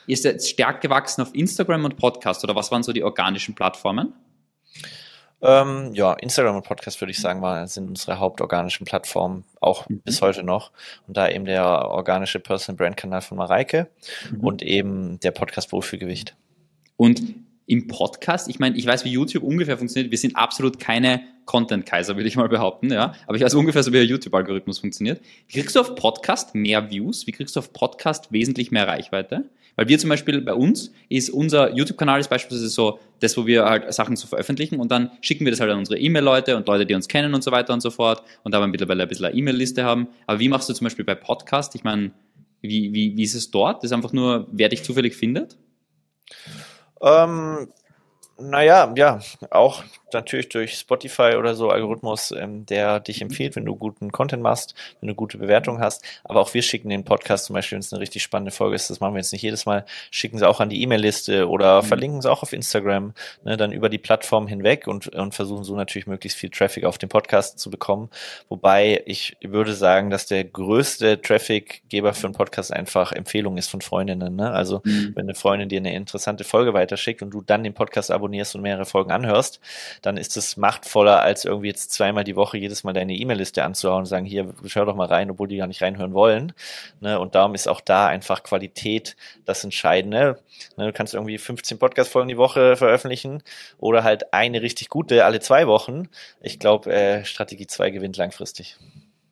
ihr 0.07 0.17
seid 0.17 0.43
stark 0.43 0.81
gewachsen 0.81 1.21
auf 1.21 1.33
Instagram 1.33 1.85
und 1.85 1.97
Podcast 1.97 2.43
oder 2.43 2.55
was 2.55 2.71
waren 2.71 2.83
so 2.83 2.93
die 2.93 3.03
organischen 3.03 3.55
Plattformen? 3.55 4.13
Ähm, 5.41 5.93
ja, 5.93 6.13
Instagram 6.13 6.55
und 6.55 6.63
Podcast 6.65 6.99
würde 7.01 7.11
ich 7.11 7.19
sagen, 7.19 7.67
sind 7.67 7.89
unsere 7.89 8.19
hauptorganischen 8.19 8.85
Plattformen, 8.85 9.43
auch 9.59 9.87
Mhm. 9.89 9.99
bis 9.99 10.21
heute 10.21 10.43
noch. 10.43 10.71
Und 11.07 11.17
da 11.17 11.29
eben 11.29 11.45
der 11.45 11.65
organische 11.89 12.39
Personal 12.39 12.77
Brand 12.77 12.97
Kanal 12.97 13.21
von 13.21 13.37
Mareike 13.37 13.89
Mhm. 14.31 14.39
und 14.39 14.61
eben 14.63 15.19
der 15.19 15.31
Podcast 15.31 15.71
Wohlfühlgewicht. 15.71 16.35
Und 16.97 17.21
im 17.67 17.87
Podcast, 17.87 18.47
ich 18.47 18.59
meine, 18.59 18.77
ich 18.77 18.85
weiß, 18.85 19.05
wie 19.05 19.09
YouTube 19.09 19.43
ungefähr 19.43 19.77
funktioniert. 19.77 20.11
Wir 20.11 20.17
sind 20.19 20.35
absolut 20.35 20.79
keine 20.79 21.21
Content-Kaiser, 21.45 22.15
würde 22.15 22.27
ich 22.27 22.35
mal 22.37 22.47
behaupten, 22.47 22.91
ja. 22.91 23.13
Aber 23.27 23.37
ich 23.37 23.43
weiß 23.43 23.55
ungefähr 23.55 23.83
so, 23.83 23.91
wie 23.91 23.97
der 23.97 24.05
YouTube-Algorithmus 24.05 24.79
funktioniert. 24.79 25.19
Wie 25.47 25.59
kriegst 25.59 25.75
du 25.75 25.79
auf 25.79 25.95
Podcast 25.95 26.55
mehr 26.55 26.89
Views? 26.89 27.27
Wie 27.27 27.31
kriegst 27.31 27.55
du 27.55 27.59
auf 27.59 27.73
Podcast 27.73 28.31
wesentlich 28.31 28.71
mehr 28.71 28.87
Reichweite? 28.87 29.49
Weil 29.75 29.87
wir 29.87 29.99
zum 29.99 30.09
Beispiel 30.09 30.41
bei 30.41 30.53
uns 30.53 30.91
ist 31.09 31.29
unser 31.29 31.75
YouTube-Kanal 31.75 32.19
ist 32.19 32.29
beispielsweise 32.29 32.69
so 32.69 32.99
das, 33.19 33.35
wo 33.37 33.45
wir 33.45 33.65
halt 33.65 33.93
Sachen 33.93 34.15
zu 34.15 34.27
veröffentlichen 34.27 34.79
und 34.79 34.91
dann 34.91 35.11
schicken 35.21 35.45
wir 35.45 35.51
das 35.51 35.59
halt 35.59 35.71
an 35.71 35.79
unsere 35.79 35.99
E-Mail-Leute 35.99 36.55
und 36.55 36.67
Leute, 36.67 36.85
die 36.85 36.93
uns 36.93 37.07
kennen 37.07 37.33
und 37.33 37.43
so 37.43 37.51
weiter 37.51 37.73
und 37.73 37.81
so 37.81 37.91
fort 37.91 38.23
und 38.43 38.53
da 38.53 38.59
wir 38.59 38.67
mittlerweile 38.67 39.03
ein 39.03 39.09
bisschen 39.09 39.25
eine 39.25 39.35
E-Mail-Liste 39.35 39.83
haben. 39.83 40.07
Aber 40.27 40.39
wie 40.39 40.49
machst 40.49 40.69
du 40.69 40.73
zum 40.73 40.85
Beispiel 40.85 41.05
bei 41.05 41.15
Podcast? 41.15 41.75
Ich 41.75 41.83
meine, 41.83 42.11
wie, 42.61 42.93
wie, 42.93 43.15
wie 43.17 43.23
ist 43.23 43.35
es 43.35 43.51
dort? 43.51 43.77
Das 43.77 43.91
ist 43.91 43.93
einfach 43.93 44.13
nur, 44.13 44.47
wer 44.51 44.69
dich 44.69 44.83
zufällig 44.83 45.15
findet? 45.15 45.57
Ähm, 47.01 47.67
naja, 48.37 48.93
ja, 48.95 49.19
auch 49.49 49.83
natürlich 50.15 50.49
durch 50.49 50.75
Spotify 50.75 51.35
oder 51.37 51.55
so 51.55 51.69
Algorithmus, 51.69 52.31
ähm, 52.31 52.65
der 52.65 52.99
dich 52.99 53.21
empfiehlt, 53.21 53.55
wenn 53.55 53.65
du 53.65 53.75
guten 53.75 54.11
Content 54.11 54.41
machst, 54.41 54.75
wenn 54.99 55.07
du 55.07 55.15
gute 55.15 55.37
Bewertungen 55.37 55.79
hast. 55.79 56.03
Aber 56.23 56.41
auch 56.41 56.53
wir 56.53 56.61
schicken 56.61 56.89
den 56.89 57.03
Podcast 57.03 57.45
zum 57.45 57.53
Beispiel, 57.53 57.75
wenn 57.75 57.81
es 57.81 57.93
eine 57.93 58.01
richtig 58.01 58.23
spannende 58.23 58.51
Folge 58.51 58.75
ist, 58.75 58.89
das 58.89 58.99
machen 58.99 59.13
wir 59.13 59.19
jetzt 59.19 59.31
nicht 59.31 59.41
jedes 59.41 59.65
Mal, 59.65 59.85
schicken 60.11 60.37
sie 60.37 60.47
auch 60.47 60.59
an 60.59 60.69
die 60.69 60.81
E-Mail-Liste 60.81 61.47
oder 61.47 61.81
mhm. 61.81 61.85
verlinken 61.85 62.21
sie 62.21 62.31
auch 62.31 62.43
auf 62.43 62.53
Instagram, 62.53 63.13
ne, 63.43 63.57
dann 63.57 63.71
über 63.71 63.89
die 63.89 63.97
Plattform 63.97 64.47
hinweg 64.47 64.87
und, 64.87 65.07
und 65.15 65.33
versuchen 65.33 65.63
so 65.63 65.75
natürlich 65.75 66.07
möglichst 66.07 66.37
viel 66.37 66.49
Traffic 66.49 66.85
auf 66.85 66.97
den 66.97 67.09
Podcast 67.09 67.59
zu 67.59 67.69
bekommen. 67.69 68.09
Wobei 68.49 69.03
ich 69.05 69.37
würde 69.43 69.73
sagen, 69.73 70.09
dass 70.09 70.27
der 70.27 70.43
größte 70.43 71.21
Trafficgeber 71.21 72.13
für 72.13 72.27
einen 72.27 72.35
Podcast 72.35 72.73
einfach 72.73 73.11
Empfehlung 73.11 73.57
ist 73.57 73.69
von 73.69 73.81
Freundinnen. 73.81 74.35
Ne? 74.35 74.51
Also 74.51 74.81
mhm. 74.83 75.13
wenn 75.15 75.25
eine 75.25 75.35
Freundin 75.35 75.69
dir 75.69 75.79
eine 75.79 75.93
interessante 75.93 76.43
Folge 76.43 76.73
weiterschickt 76.73 77.21
und 77.21 77.31
du 77.31 77.41
dann 77.41 77.63
den 77.63 77.73
Podcast 77.73 78.11
abonnierst 78.11 78.24
und 78.55 78.61
mehrere 78.61 78.85
Folgen 78.85 79.11
anhörst, 79.11 79.59
dann 80.01 80.17
ist 80.17 80.37
es 80.37 80.57
machtvoller, 80.57 81.21
als 81.21 81.45
irgendwie 81.45 81.67
jetzt 81.67 81.91
zweimal 81.91 82.23
die 82.23 82.35
Woche 82.35 82.57
jedes 82.57 82.83
Mal 82.83 82.93
deine 82.93 83.13
E-Mail-Liste 83.13 83.63
anzuhauen 83.63 83.99
und 83.99 84.05
sagen, 84.05 84.25
hier, 84.25 84.53
schau 84.65 84.85
doch 84.85 84.95
mal 84.95 85.07
rein, 85.07 85.29
obwohl 85.29 85.47
die 85.47 85.57
gar 85.57 85.67
nicht 85.67 85.81
reinhören 85.81 86.13
wollen. 86.13 86.53
Ne? 86.99 87.19
Und 87.19 87.35
darum 87.35 87.55
ist 87.55 87.67
auch 87.67 87.81
da 87.81 88.07
einfach 88.07 88.43
Qualität 88.43 89.15
das 89.45 89.63
Entscheidende. 89.63 90.39
Ne? 90.77 90.87
Du 90.87 90.93
kannst 90.93 91.13
irgendwie 91.13 91.37
15 91.37 91.77
Podcast-Folgen 91.77 92.29
die 92.29 92.37
Woche 92.37 92.75
veröffentlichen 92.75 93.43
oder 93.77 94.03
halt 94.03 94.33
eine 94.33 94.61
richtig 94.61 94.89
gute 94.89 95.25
alle 95.25 95.39
zwei 95.39 95.67
Wochen. 95.67 96.09
Ich 96.41 96.59
glaube, 96.59 96.91
äh, 96.91 97.25
Strategie 97.25 97.67
2 97.67 97.89
gewinnt 97.89 98.17
langfristig. 98.17 98.77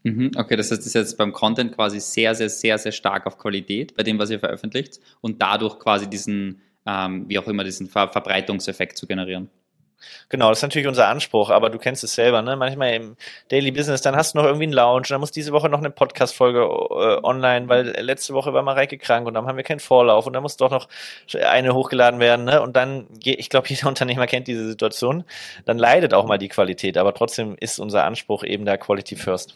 Mhm, 0.04 0.32
okay, 0.36 0.58
das 0.58 0.70
heißt, 0.70 0.82
das 0.82 0.88
ist 0.88 0.94
jetzt 0.96 1.18
beim 1.18 1.32
Content 1.32 1.76
quasi 1.76 2.00
sehr, 2.02 2.36
sehr, 2.36 2.50
sehr, 2.50 2.78
sehr 2.78 2.92
stark 2.92 3.26
auf 3.26 3.38
Qualität 3.38 3.96
bei 3.96 4.04
dem, 4.04 4.20
was 4.20 4.30
ihr 4.30 4.40
veröffentlicht 4.40 5.00
und 5.22 5.42
dadurch 5.42 5.80
quasi 5.80 6.10
diesen, 6.10 6.62
ähm, 6.86 7.26
wie 7.28 7.40
auch 7.40 7.48
immer, 7.48 7.64
diesen 7.64 7.88
Ver 7.88 8.10
Verbreitungseffekt 8.10 8.98
zu 8.98 9.08
generieren. 9.08 9.50
Genau, 10.30 10.50
das 10.50 10.60
ist 10.60 10.64
natürlich 10.64 10.88
unser 10.88 11.08
Anspruch, 11.08 11.50
aber 11.50 11.70
du 11.70 11.78
kennst 11.78 12.04
es 12.04 12.16
selber, 12.16 12.42
ne? 12.42 12.56
Manchmal 12.56 12.94
im 12.94 13.16
Daily 13.50 13.72
Business, 13.72 14.02
dann 14.02 14.16
hast 14.16 14.34
du 14.34 14.40
noch 14.40 14.46
irgendwie 14.46 14.66
einen 14.66 14.74
Lounge, 14.74 15.06
dann 15.10 15.20
muss 15.20 15.32
diese 15.32 15.52
Woche 15.52 15.70
noch 15.70 15.80
eine 15.80 15.92
Podcast-Folge 15.92 16.60
äh, 16.60 17.24
online, 17.24 17.70
weil 17.70 17.88
letzte 18.02 18.34
Woche 18.34 18.54
war 18.54 18.64
Mareike 18.64 18.98
krank 18.98 19.28
und 19.28 19.34
dann 19.34 19.46
haben 19.46 19.58
wir 19.58 19.64
keinen 19.64 19.80
Vorlauf 19.80 20.28
und 20.28 20.34
dann 20.34 20.44
muss 20.44 20.58
doch 20.58 20.72
noch 20.72 20.88
eine 21.34 21.74
hochgeladen 21.74 22.20
werden, 22.20 22.46
ne? 22.46 22.62
Und 22.62 22.76
dann, 22.76 23.08
ich 23.24 23.50
glaube, 23.50 23.68
jeder 23.70 23.88
Unternehmer 23.88 24.28
kennt 24.28 24.48
diese 24.48 24.68
Situation, 24.68 25.24
dann 25.66 25.78
leidet 25.78 26.14
auch 26.14 26.26
mal 26.26 26.38
die 26.38 26.50
Qualität, 26.50 26.98
aber 26.98 27.14
trotzdem 27.14 27.56
ist 27.60 27.80
unser 27.80 28.04
Anspruch 28.04 28.44
eben 28.44 28.66
da 28.66 28.78
Quality 28.78 29.16
First. 29.16 29.56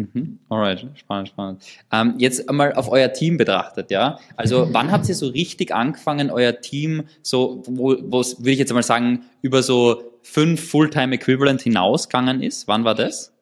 Mhm. 0.00 0.38
Alright, 0.48 0.86
spannend, 0.94 1.28
spannend. 1.28 1.62
Ähm, 1.92 2.14
jetzt 2.16 2.48
einmal 2.48 2.72
auf 2.72 2.90
euer 2.90 3.12
Team 3.12 3.36
betrachtet, 3.36 3.90
ja. 3.90 4.18
Also 4.34 4.72
wann 4.72 4.90
habt 4.90 5.06
ihr 5.08 5.14
so 5.14 5.28
richtig 5.28 5.74
angefangen, 5.74 6.30
euer 6.30 6.58
Team 6.60 7.04
so, 7.20 7.62
wo, 7.66 7.96
wo 8.00 8.22
würde 8.22 8.50
ich 8.50 8.58
jetzt 8.58 8.70
einmal 8.70 8.82
sagen, 8.82 9.24
über 9.42 9.62
so 9.62 10.02
fünf 10.22 10.70
Fulltime 10.70 11.14
Equivalent 11.14 11.60
hinausgegangen 11.60 12.42
ist? 12.42 12.66
Wann 12.66 12.84
war 12.84 12.94
das? 12.94 13.32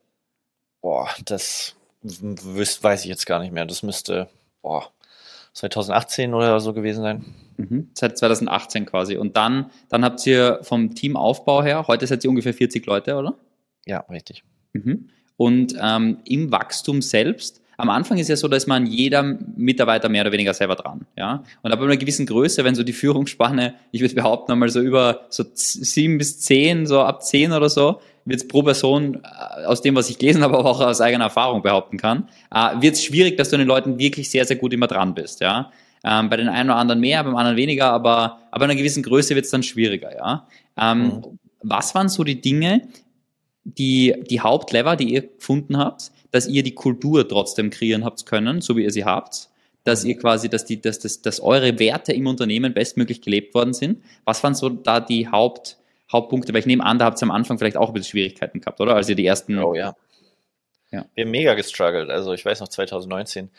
Boah, 0.80 1.08
das 1.24 1.76
weiß 2.02 3.02
ich 3.02 3.08
jetzt 3.08 3.26
gar 3.26 3.38
nicht 3.38 3.52
mehr. 3.52 3.64
Das 3.64 3.84
müsste, 3.84 4.28
boah, 4.60 4.90
2018 5.52 6.34
oder 6.34 6.58
so 6.58 6.72
gewesen 6.72 7.02
sein. 7.02 7.24
Mhm. 7.56 7.90
Seit 7.94 8.18
2018 8.18 8.86
quasi. 8.86 9.16
Und 9.16 9.36
dann, 9.36 9.70
dann 9.88 10.04
habt 10.04 10.26
ihr 10.26 10.58
vom 10.62 10.94
Teamaufbau 10.94 11.62
her, 11.62 11.86
heute 11.86 12.06
seid 12.06 12.24
ihr 12.24 12.30
ungefähr 12.30 12.54
40 12.54 12.84
Leute, 12.86 13.14
oder? 13.14 13.36
Ja, 13.86 14.00
richtig. 14.10 14.42
Mhm. 14.72 15.08
Und 15.38 15.76
ähm, 15.80 16.18
im 16.24 16.50
Wachstum 16.50 17.00
selbst, 17.00 17.62
am 17.78 17.90
Anfang 17.90 18.18
ist 18.18 18.28
ja 18.28 18.34
so, 18.34 18.48
dass 18.48 18.66
man 18.66 18.86
jeder 18.86 19.22
Mitarbeiter 19.22 20.08
mehr 20.08 20.22
oder 20.22 20.32
weniger 20.32 20.52
selber 20.52 20.74
dran, 20.74 21.06
ja. 21.16 21.44
Und 21.62 21.70
ab 21.70 21.80
einer 21.80 21.96
gewissen 21.96 22.26
Größe, 22.26 22.64
wenn 22.64 22.74
so 22.74 22.82
die 22.82 22.92
Führungsspanne, 22.92 23.74
ich 23.92 24.00
würde 24.00 24.16
behaupten, 24.16 24.50
einmal 24.50 24.68
so 24.68 24.80
über 24.80 25.26
so 25.30 25.44
sieben 25.54 26.18
bis 26.18 26.40
zehn, 26.40 26.86
so 26.86 27.00
ab 27.02 27.22
zehn 27.22 27.52
oder 27.52 27.68
so, 27.68 28.00
wird 28.24 28.40
es 28.40 28.48
pro 28.48 28.64
Person, 28.64 29.22
äh, 29.22 29.64
aus 29.64 29.80
dem, 29.80 29.94
was 29.94 30.10
ich 30.10 30.18
gelesen 30.18 30.42
habe, 30.42 30.58
aber 30.58 30.68
auch 30.68 30.80
aus 30.80 31.00
eigener 31.00 31.24
Erfahrung 31.24 31.62
behaupten 31.62 31.98
kann, 31.98 32.28
äh, 32.52 32.82
wird 32.82 32.96
es 32.96 33.04
schwierig, 33.04 33.36
dass 33.36 33.50
du 33.50 33.56
den 33.56 33.68
Leuten 33.68 33.96
wirklich 34.00 34.28
sehr, 34.28 34.44
sehr 34.44 34.56
gut 34.56 34.72
immer 34.72 34.88
dran 34.88 35.14
bist, 35.14 35.40
ja. 35.40 35.70
Ähm, 36.02 36.30
bei 36.30 36.36
den 36.36 36.48
einen 36.48 36.70
oder 36.70 36.78
anderen 36.80 37.00
mehr, 37.00 37.22
beim 37.22 37.36
anderen 37.36 37.56
weniger, 37.56 37.92
aber, 37.92 38.40
aber 38.50 38.64
einer 38.64 38.74
gewissen 38.74 39.04
Größe 39.04 39.36
wird 39.36 39.44
es 39.44 39.52
dann 39.52 39.62
schwieriger, 39.62 40.12
ja. 40.16 40.48
Ähm, 40.76 41.04
mhm. 41.04 41.38
Was 41.62 41.94
waren 41.94 42.08
so 42.08 42.24
die 42.24 42.40
Dinge, 42.40 42.82
die, 43.76 44.14
die 44.28 44.40
Hauptlever, 44.40 44.96
die 44.96 45.12
ihr 45.12 45.22
gefunden 45.22 45.76
habt, 45.76 46.10
dass 46.30 46.46
ihr 46.46 46.62
die 46.62 46.74
Kultur 46.74 47.26
trotzdem 47.28 47.70
kreieren 47.70 48.04
habt 48.04 48.26
können, 48.26 48.60
so 48.60 48.76
wie 48.76 48.84
ihr 48.84 48.90
sie 48.90 49.04
habt, 49.04 49.48
dass 49.84 50.04
ihr 50.04 50.16
quasi, 50.18 50.48
dass 50.48 50.64
die, 50.64 50.80
dass, 50.80 50.98
dass, 50.98 51.22
dass 51.22 51.40
eure 51.40 51.78
Werte 51.78 52.12
im 52.12 52.26
Unternehmen 52.26 52.74
bestmöglich 52.74 53.22
gelebt 53.22 53.54
worden 53.54 53.72
sind. 53.72 54.02
Was 54.24 54.42
waren 54.42 54.54
so 54.54 54.68
da 54.68 55.00
die 55.00 55.28
Haupt, 55.28 55.78
Hauptpunkte? 56.12 56.52
Weil 56.52 56.60
ich 56.60 56.66
nehme 56.66 56.84
an, 56.84 56.98
da 56.98 57.06
habt 57.06 57.20
ihr 57.20 57.24
am 57.24 57.30
Anfang 57.30 57.58
vielleicht 57.58 57.76
auch 57.76 57.88
ein 57.88 57.94
bisschen 57.94 58.10
Schwierigkeiten 58.10 58.60
gehabt, 58.60 58.80
oder? 58.80 58.96
Als 58.96 59.08
ihr 59.08 59.16
die 59.16 59.26
ersten. 59.26 59.58
Oh 59.58 59.74
ja. 59.74 59.94
Ja. 60.90 61.04
Wir 61.14 61.24
haben 61.24 61.30
mega 61.30 61.54
gestruggelt. 61.54 62.10
Also 62.10 62.32
ich 62.32 62.44
weiß 62.44 62.60
noch 62.60 62.68
2019, 62.68 63.50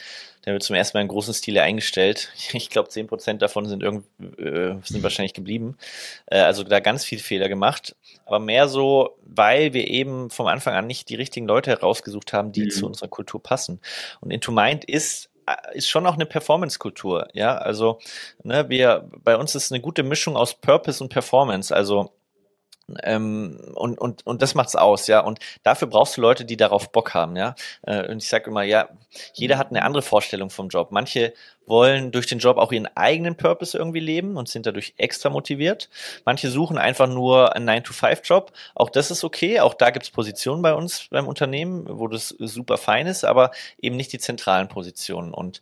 da 0.43 0.51
wird 0.51 0.63
zum 0.63 0.75
ersten 0.75 0.97
Mal 0.97 1.03
in 1.03 1.07
großen 1.07 1.33
Stile 1.33 1.61
eingestellt. 1.61 2.29
Ich 2.53 2.69
glaube, 2.69 2.89
10% 2.89 3.37
davon 3.37 3.67
sind, 3.67 3.83
irgend, 3.83 4.05
äh, 4.39 4.75
sind 4.83 5.03
wahrscheinlich 5.03 5.33
geblieben. 5.33 5.77
Äh, 6.25 6.39
also 6.39 6.63
da 6.63 6.79
ganz 6.79 7.05
viel 7.05 7.19
Fehler 7.19 7.47
gemacht. 7.47 7.95
Aber 8.25 8.39
mehr 8.39 8.67
so, 8.67 9.17
weil 9.21 9.73
wir 9.73 9.87
eben 9.87 10.29
vom 10.29 10.47
Anfang 10.47 10.73
an 10.73 10.87
nicht 10.87 11.09
die 11.09 11.15
richtigen 11.15 11.47
Leute 11.47 11.69
herausgesucht 11.69 12.33
haben, 12.33 12.51
die 12.51 12.65
mhm. 12.65 12.69
zu 12.71 12.85
unserer 12.87 13.09
Kultur 13.09 13.41
passen. 13.41 13.79
Und 14.21 14.31
Into 14.31 14.51
Mind 14.51 14.85
ist 14.85 15.29
äh, 15.45 15.77
ist 15.77 15.87
schon 15.87 16.07
auch 16.07 16.15
eine 16.15 16.25
Performance-Kultur, 16.25 17.27
ja. 17.33 17.57
Also, 17.57 17.99
ne, 18.43 18.69
wir, 18.69 19.09
bei 19.23 19.37
uns 19.37 19.55
ist 19.55 19.71
eine 19.71 19.81
gute 19.81 20.03
Mischung 20.03 20.35
aus 20.35 20.55
Purpose 20.55 21.03
und 21.03 21.09
Performance. 21.09 21.75
Also 21.75 22.11
ähm, 23.03 23.59
und, 23.75 23.99
und, 23.99 24.25
und 24.25 24.41
das 24.41 24.55
macht's 24.55 24.75
aus, 24.75 25.07
ja. 25.07 25.19
Und 25.19 25.39
dafür 25.63 25.87
brauchst 25.87 26.17
du 26.17 26.21
Leute, 26.21 26.45
die 26.45 26.57
darauf 26.57 26.91
Bock 26.91 27.13
haben, 27.13 27.35
ja. 27.35 27.55
Äh, 27.83 28.11
und 28.11 28.17
ich 28.17 28.29
sage 28.29 28.49
immer, 28.49 28.63
ja, 28.63 28.89
jeder 29.33 29.57
hat 29.57 29.69
eine 29.69 29.83
andere 29.83 30.01
Vorstellung 30.01 30.49
vom 30.49 30.69
Job. 30.69 30.91
Manche 30.91 31.33
wollen 31.69 32.11
durch 32.11 32.27
den 32.27 32.39
Job 32.39 32.57
auch 32.57 32.71
ihren 32.71 32.87
eigenen 32.97 33.35
Purpose 33.35 33.77
irgendwie 33.77 33.99
leben 33.99 34.35
und 34.35 34.49
sind 34.49 34.65
dadurch 34.65 34.93
extra 34.97 35.29
motiviert. 35.29 35.89
Manche 36.25 36.49
suchen 36.49 36.77
einfach 36.77 37.07
nur 37.07 37.55
einen 37.55 37.69
9-to-5-Job. 37.69 38.51
Auch 38.75 38.89
das 38.89 39.11
ist 39.11 39.23
okay. 39.23 39.59
Auch 39.59 39.73
da 39.73 39.91
gibt's 39.91 40.09
Positionen 40.09 40.61
bei 40.61 40.73
uns 40.73 41.07
beim 41.09 41.27
Unternehmen, 41.27 41.85
wo 41.87 42.07
das 42.07 42.29
super 42.39 42.77
fein 42.77 43.07
ist, 43.07 43.23
aber 43.23 43.51
eben 43.79 43.95
nicht 43.95 44.11
die 44.11 44.19
zentralen 44.19 44.67
Positionen. 44.67 45.33
Und 45.33 45.61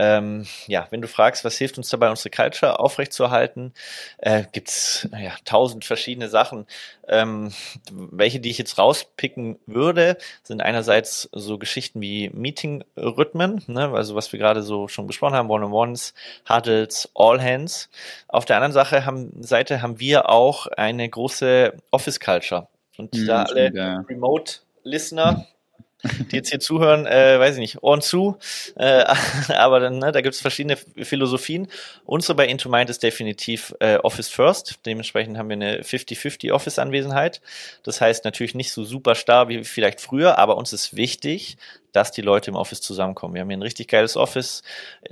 ähm, 0.00 0.46
ja, 0.68 0.86
wenn 0.90 1.02
du 1.02 1.08
fragst, 1.08 1.44
was 1.44 1.58
hilft 1.58 1.76
uns 1.76 1.88
dabei, 1.88 2.08
unsere 2.08 2.30
Culture 2.30 2.78
aufrechtzuerhalten, 2.78 3.72
äh, 4.18 4.44
gibt's 4.52 5.08
ja 5.12 5.32
tausend 5.44 5.84
verschiedene 5.84 6.28
Sachen. 6.28 6.66
Ähm, 7.08 7.52
welche, 7.90 8.38
die 8.38 8.50
ich 8.50 8.58
jetzt 8.58 8.78
rauspicken 8.78 9.58
würde, 9.66 10.16
sind 10.44 10.62
einerseits 10.62 11.28
so 11.32 11.58
Geschichten 11.58 12.00
wie 12.00 12.30
Meeting-Rhythmen, 12.30 13.64
ne, 13.66 13.90
also 13.92 14.14
was 14.14 14.32
wir 14.32 14.38
gerade 14.38 14.62
so 14.62 14.86
schon 14.86 15.08
besprochen 15.08 15.34
haben, 15.34 15.47
One-on-Ones, 15.50 16.14
Huddles, 16.48 17.10
All-Hands. 17.14 17.88
Auf 18.28 18.44
der 18.44 18.56
anderen 18.56 18.72
Sache 18.72 19.04
haben, 19.04 19.42
Seite 19.42 19.82
haben 19.82 20.00
wir 20.00 20.28
auch 20.28 20.66
eine 20.66 21.08
große 21.08 21.74
Office-Culture. 21.90 22.68
Und 22.96 23.14
mhm, 23.14 23.26
da 23.26 23.44
alle 23.44 24.04
Remote-Listener, 24.08 25.46
die 26.30 26.36
jetzt 26.36 26.50
hier 26.50 26.60
zuhören, 26.60 27.06
äh, 27.06 27.38
weiß 27.38 27.54
ich 27.54 27.60
nicht, 27.60 27.82
Ohren 27.82 28.00
zu, 28.00 28.36
äh, 28.76 29.04
aber 29.48 29.80
dann, 29.80 29.98
ne, 29.98 30.12
da 30.12 30.20
gibt 30.20 30.34
es 30.34 30.40
verschiedene 30.40 30.76
Philosophien. 30.76 31.68
Unsere 32.04 32.34
bei 32.34 32.46
Into 32.46 32.68
Mind 32.68 32.90
ist 32.90 33.02
definitiv 33.02 33.74
äh, 33.80 33.96
Office 33.96 34.28
First, 34.28 34.80
dementsprechend 34.86 35.38
haben 35.38 35.48
wir 35.48 35.54
eine 35.54 35.80
50-50 35.82 36.52
Office-Anwesenheit. 36.52 37.40
Das 37.82 38.00
heißt 38.00 38.24
natürlich 38.24 38.54
nicht 38.54 38.72
so 38.72 38.84
super 38.84 39.14
starr 39.14 39.48
wie 39.48 39.64
vielleicht 39.64 40.00
früher, 40.00 40.38
aber 40.38 40.56
uns 40.56 40.72
ist 40.72 40.94
wichtig, 40.94 41.56
dass 41.98 42.12
die 42.12 42.22
Leute 42.22 42.52
im 42.52 42.56
Office 42.56 42.80
zusammenkommen. 42.80 43.34
Wir 43.34 43.40
haben 43.40 43.48
hier 43.48 43.56
ein 43.56 43.62
richtig 43.62 43.88
geiles 43.88 44.16
Office, 44.16 44.62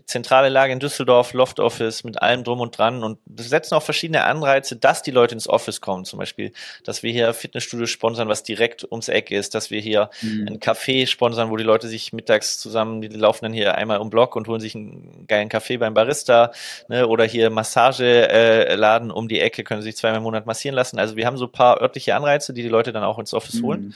zentrale 0.05 0.49
Lage 0.49 0.73
in 0.73 0.79
Düsseldorf, 0.79 1.33
Loft 1.33 1.59
Office 1.59 2.05
mit 2.05 2.23
allem 2.23 2.45
drum 2.45 2.61
und 2.61 2.79
dran 2.79 3.03
und 3.03 3.19
wir 3.27 3.45
setzen 3.45 3.75
auch 3.75 3.83
verschiedene 3.83 4.23
Anreize, 4.23 4.77
dass 4.77 5.03
die 5.03 5.11
Leute 5.11 5.35
ins 5.35 5.49
Office 5.49 5.81
kommen. 5.81 6.05
Zum 6.05 6.21
Beispiel, 6.21 6.53
dass 6.85 7.03
wir 7.03 7.11
hier 7.11 7.35
Fitnessstudios 7.35 7.91
sponsern, 7.91 8.29
was 8.29 8.45
direkt 8.45 8.85
ums 8.85 9.09
Eck 9.09 9.33
ist, 9.33 9.57
dass 9.57 9.73
wir 9.73 9.81
hier 9.81 10.11
mhm. 10.23 10.47
ein 10.49 10.61
Café 10.61 11.09
sponsern, 11.09 11.51
wo 11.51 11.57
die 11.57 11.65
Leute 11.65 11.89
sich 11.89 12.13
mittags 12.13 12.59
zusammen, 12.59 13.01
die 13.01 13.09
laufen 13.09 13.47
dann 13.47 13.53
hier 13.53 13.75
einmal 13.75 13.99
um 13.99 14.09
Block 14.09 14.37
und 14.37 14.47
holen 14.47 14.61
sich 14.61 14.77
einen 14.77 15.27
geilen 15.27 15.49
Kaffee 15.49 15.79
beim 15.79 15.93
Barista 15.93 16.53
ne, 16.89 17.09
oder 17.09 17.25
hier 17.25 17.51
Massageladen 17.51 19.11
äh, 19.11 19.13
um 19.13 19.27
die 19.27 19.41
Ecke, 19.41 19.65
können 19.65 19.83
sich 19.83 19.97
zweimal 19.97 20.19
im 20.19 20.23
Monat 20.23 20.47
massieren 20.47 20.77
lassen. 20.77 21.01
Also 21.01 21.17
wir 21.17 21.27
haben 21.27 21.37
so 21.37 21.47
ein 21.47 21.53
paar 21.53 21.83
örtliche 21.83 22.15
Anreize, 22.15 22.55
die 22.55 22.63
die 22.63 22.69
Leute 22.69 22.93
dann 22.93 23.03
auch 23.03 23.19
ins 23.19 23.35
Office 23.35 23.61
holen. 23.61 23.93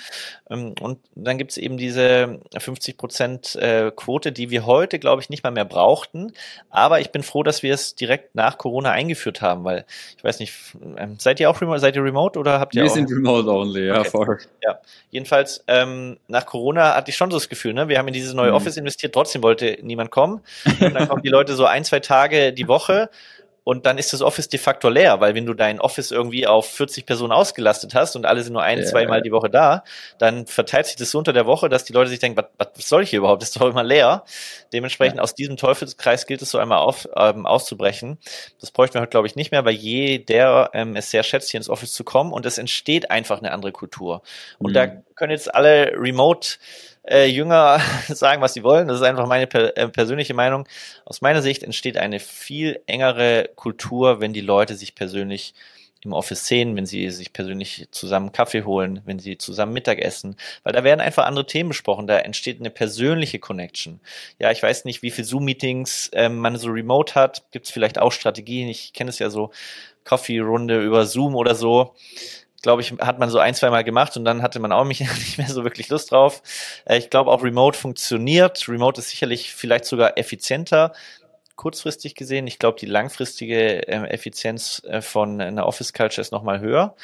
Mhm. 0.49 0.57
Ähm, 0.57 0.75
und 0.81 0.99
dann 1.15 1.39
gibt's 1.39 1.57
eben 1.57 1.77
diese 1.77 2.41
50 2.81 2.97
Prozent 2.97 3.57
äh, 3.57 3.93
Quote, 3.95 4.33
die 4.33 4.51
wir 4.51 4.65
heute, 4.65 4.99
glaube 4.99 5.21
ich, 5.21 5.29
nicht 5.29 5.45
mal 5.45 5.51
mehr 5.51 5.67
brauchten. 5.67 6.33
Aber 6.71 7.01
ich 7.01 7.13
bin 7.13 7.23
froh, 7.23 7.43
dass 7.43 7.63
wir 7.63 7.75
es 7.75 7.95
direkt 7.95 8.35
nach 8.35 8.57
Corona 8.57 8.91
eingeführt 8.91 9.43
haben, 9.43 9.65
weil 9.65 9.85
ich 10.17 10.25
weiß 10.25 10.41
nicht, 10.41 10.55
ähm, 10.97 11.17
seid 11.19 11.41
ihr 11.41 11.51
auch 11.51 11.61
remote, 11.61 11.79
seid 11.79 11.95
ihr 11.95 12.03
remote 12.03 12.39
oder 12.39 12.59
habt 12.59 12.75
ihr 12.75 12.83
Wir 12.83 12.91
auch? 12.91 12.95
sind 12.95 13.11
remote 13.11 13.49
only, 13.49 13.87
ja, 13.87 14.01
okay. 14.01 14.11
voll. 14.11 14.39
Ja, 14.63 14.79
jedenfalls 15.11 15.63
ähm, 15.69 16.19
nach 16.29 16.47
Corona 16.47 16.95
hatte 16.95 17.11
ich 17.11 17.17
schon 17.17 17.31
so 17.31 17.37
das 17.37 17.49
Gefühl, 17.49 17.75
ne, 17.75 17.89
wir 17.89 17.99
haben 17.99 18.09
in 18.09 18.15
dieses 18.15 18.33
neue 18.33 18.51
mhm. 18.51 18.57
Office 18.57 18.77
investiert, 18.77 19.13
trotzdem 19.13 19.43
wollte 19.43 19.79
niemand 19.83 20.11
kommen. 20.11 20.41
Und 20.81 20.95
dann 20.95 21.09
kommen 21.09 21.23
die 21.23 21.29
Leute 21.29 21.55
so 21.55 21.67
ein, 21.67 21.85
zwei 21.85 22.01
Tage 22.01 22.53
die 22.53 22.67
Woche 22.67 23.11
und 23.65 23.87
dann 23.87 23.99
ist 23.99 24.13
das 24.13 24.23
Office 24.23 24.49
de 24.49 24.59
facto 24.59 24.89
leer, 24.89 25.21
weil 25.21 25.35
wenn 25.35 25.47
du 25.47 25.55
dein 25.55 25.81
Office 25.81 26.11
irgendwie 26.11 26.47
auf 26.47 26.71
40 26.71 27.07
Personen 27.07 27.33
ausgelastet 27.33 27.95
hast 27.95 28.17
und 28.17 28.27
alle 28.27 28.43
sind 28.43 28.55
nur 28.55 28.63
ein, 28.63 28.79
ja. 28.79 28.85
zweimal 28.85 29.23
die 29.23 29.33
Woche 29.33 29.51
da, 29.51 29.85
dann 30.19 30.47
verteilt 30.47 30.87
sich 30.87 30.97
das 30.97 31.11
so 31.11 31.19
unter 31.19 31.33
der 31.33 31.47
Woche, 31.47 31.69
dass 31.69 31.85
die 31.85 31.93
Leute 31.93 32.11
sich 32.11 32.19
denken, 32.19 32.43
was, 32.57 32.69
was 32.75 32.89
soll 32.89 33.03
ich 33.03 33.11
hier 33.11 33.19
überhaupt? 33.19 33.43
Das 33.43 33.51
ist 33.51 33.61
doch 33.61 33.69
immer 33.69 33.83
leer. 33.85 34.25
Dementsprechend 34.73 35.19
ja. 35.19 35.23
aus 35.23 35.35
diesem 35.35 35.57
Teufelskreis 35.57 36.27
gilt 36.27 36.43
es 36.43 36.51
so 36.51 36.59
einmal 36.59 36.79
auf, 36.79 37.09
ähm, 37.17 37.47
auszubrechen. 37.47 38.19
Das 38.61 38.71
bräuchten 38.71 38.95
wir 38.95 39.03
heute, 39.03 39.11
glaube 39.11 39.27
ich, 39.27 39.37
nicht 39.37 39.53
mehr, 39.53 39.65
weil 39.65 39.75
jeder 39.75 40.71
ähm, 40.73 40.97
es 40.97 41.11
sehr 41.11 41.23
schätzt, 41.23 41.51
hier 41.51 41.59
ins 41.59 41.69
Office 41.69 41.93
zu 41.93 42.05
kommen 42.05 42.33
und 42.33 42.47
es 42.47 42.59
entsteht 42.59 43.11
einfach 43.11 43.39
eine 43.39 43.53
andere 43.53 43.73
Kultur. 43.73 44.23
Und 44.59 44.71
mhm. 44.71 44.75
da 44.75 44.87
können 45.15 45.33
jetzt 45.33 45.55
alle 45.55 45.93
remote 45.97 46.57
äh, 47.05 47.27
Jünger 47.27 47.81
sagen, 48.09 48.43
was 48.43 48.55
sie 48.55 48.63
wollen. 48.63 48.89
Das 48.89 48.99
ist 48.99 49.07
einfach 49.07 49.27
meine 49.27 49.47
per 49.47 49.77
äh, 49.77 49.89
persönliche 49.89 50.35
Meinung. 50.35 50.67
Aus 51.05 51.21
meiner 51.21 51.43
Sicht 51.43 51.63
entsteht 51.63 51.97
eine 51.97 52.21
viel 52.21 52.81
engere 52.87 53.51
Kultur, 53.57 54.21
wenn 54.21 54.33
die 54.33 54.41
Leute 54.41 54.75
sich 54.75 54.95
persönlich 54.95 55.55
im 56.03 56.13
Office 56.13 56.47
sehen, 56.47 56.77
wenn 56.77 56.87
sie 56.87 57.11
sich 57.11 57.33
persönlich 57.33 57.89
zusammen 57.91 58.33
Kaffee 58.33 58.65
holen, 58.65 59.03
wenn 59.05 59.19
sie 59.19 59.37
zusammen 59.37 59.75
Mittag 59.75 59.99
essen, 59.99 60.37
weil 60.63 60.73
da 60.73 60.83
werden 60.83 61.01
einfach 61.01 61.27
andere 61.27 61.47
Themen 61.47 61.69
besprochen, 61.71 62.07
da 62.07 62.19
entsteht 62.19 62.59
eine 62.59 62.71
persönliche 62.71 63.39
Connection. 63.39 64.01
Ja, 64.39 64.51
ich 64.51 64.63
weiß 64.63 64.87
nicht, 64.87 65.03
wie 65.03 65.11
viel 65.11 65.25
Zoom-Meetings 65.25 66.11
ähm, 66.15 66.39
man 66.39 66.57
so 66.57 66.71
remote 66.71 67.15
hat, 67.15 67.43
gibt 67.51 67.67
es 67.67 67.73
vielleicht 67.73 67.99
auch 67.99 68.13
Strategien, 68.13 68.69
ich 68.69 68.95
kenne 68.95 69.11
es 69.11 69.19
ja 69.19 69.29
so, 69.29 69.51
Coffee-Runde 70.05 70.83
über 70.83 71.05
Zoom 71.05 71.37
oder 71.37 71.55
so 71.55 71.95
glaube 72.63 72.83
ich, 72.83 72.93
hat 73.01 73.19
man 73.19 73.31
so 73.31 73.39
ein, 73.39 73.55
zwei 73.55 73.71
Mal 73.71 73.85
gemacht 73.85 74.17
und 74.17 74.25
dann 74.25 74.43
hatte 74.43 74.61
man 74.61 74.73
auch 74.73 74.85
nicht 74.85 75.39
mehr 75.39 75.49
so 75.49 75.65
wirklich 75.65 75.89
Lust 75.89 76.13
drauf. 76.13 76.43
Äh, 76.85 76.99
ich 76.99 77.11
glaube 77.11 77.31
auch 77.31 77.43
Remote 77.43 77.79
funktioniert. 77.79 78.69
Remote 78.69 79.01
ist 79.01 79.11
sicherlich 79.11 79.55
vielleicht 79.55 79.85
sogar 79.85 80.19
effizienter, 80.19 80.93
kurzfristig 81.57 82.15
gesehen. 82.15 82.47
Ich 82.47 82.59
glaube, 82.59 82.79
die 82.79 82.87
langfristige 82.87 83.87
äh, 83.87 84.09
Effizienz 84.09 84.83
äh, 84.87 85.03
von 85.03 85.41
einer 85.41 85.67
Office 85.67 85.93
Culture 85.93 86.21
ist 86.21 86.33
nochmal 86.33 86.61
höher. 86.61 86.95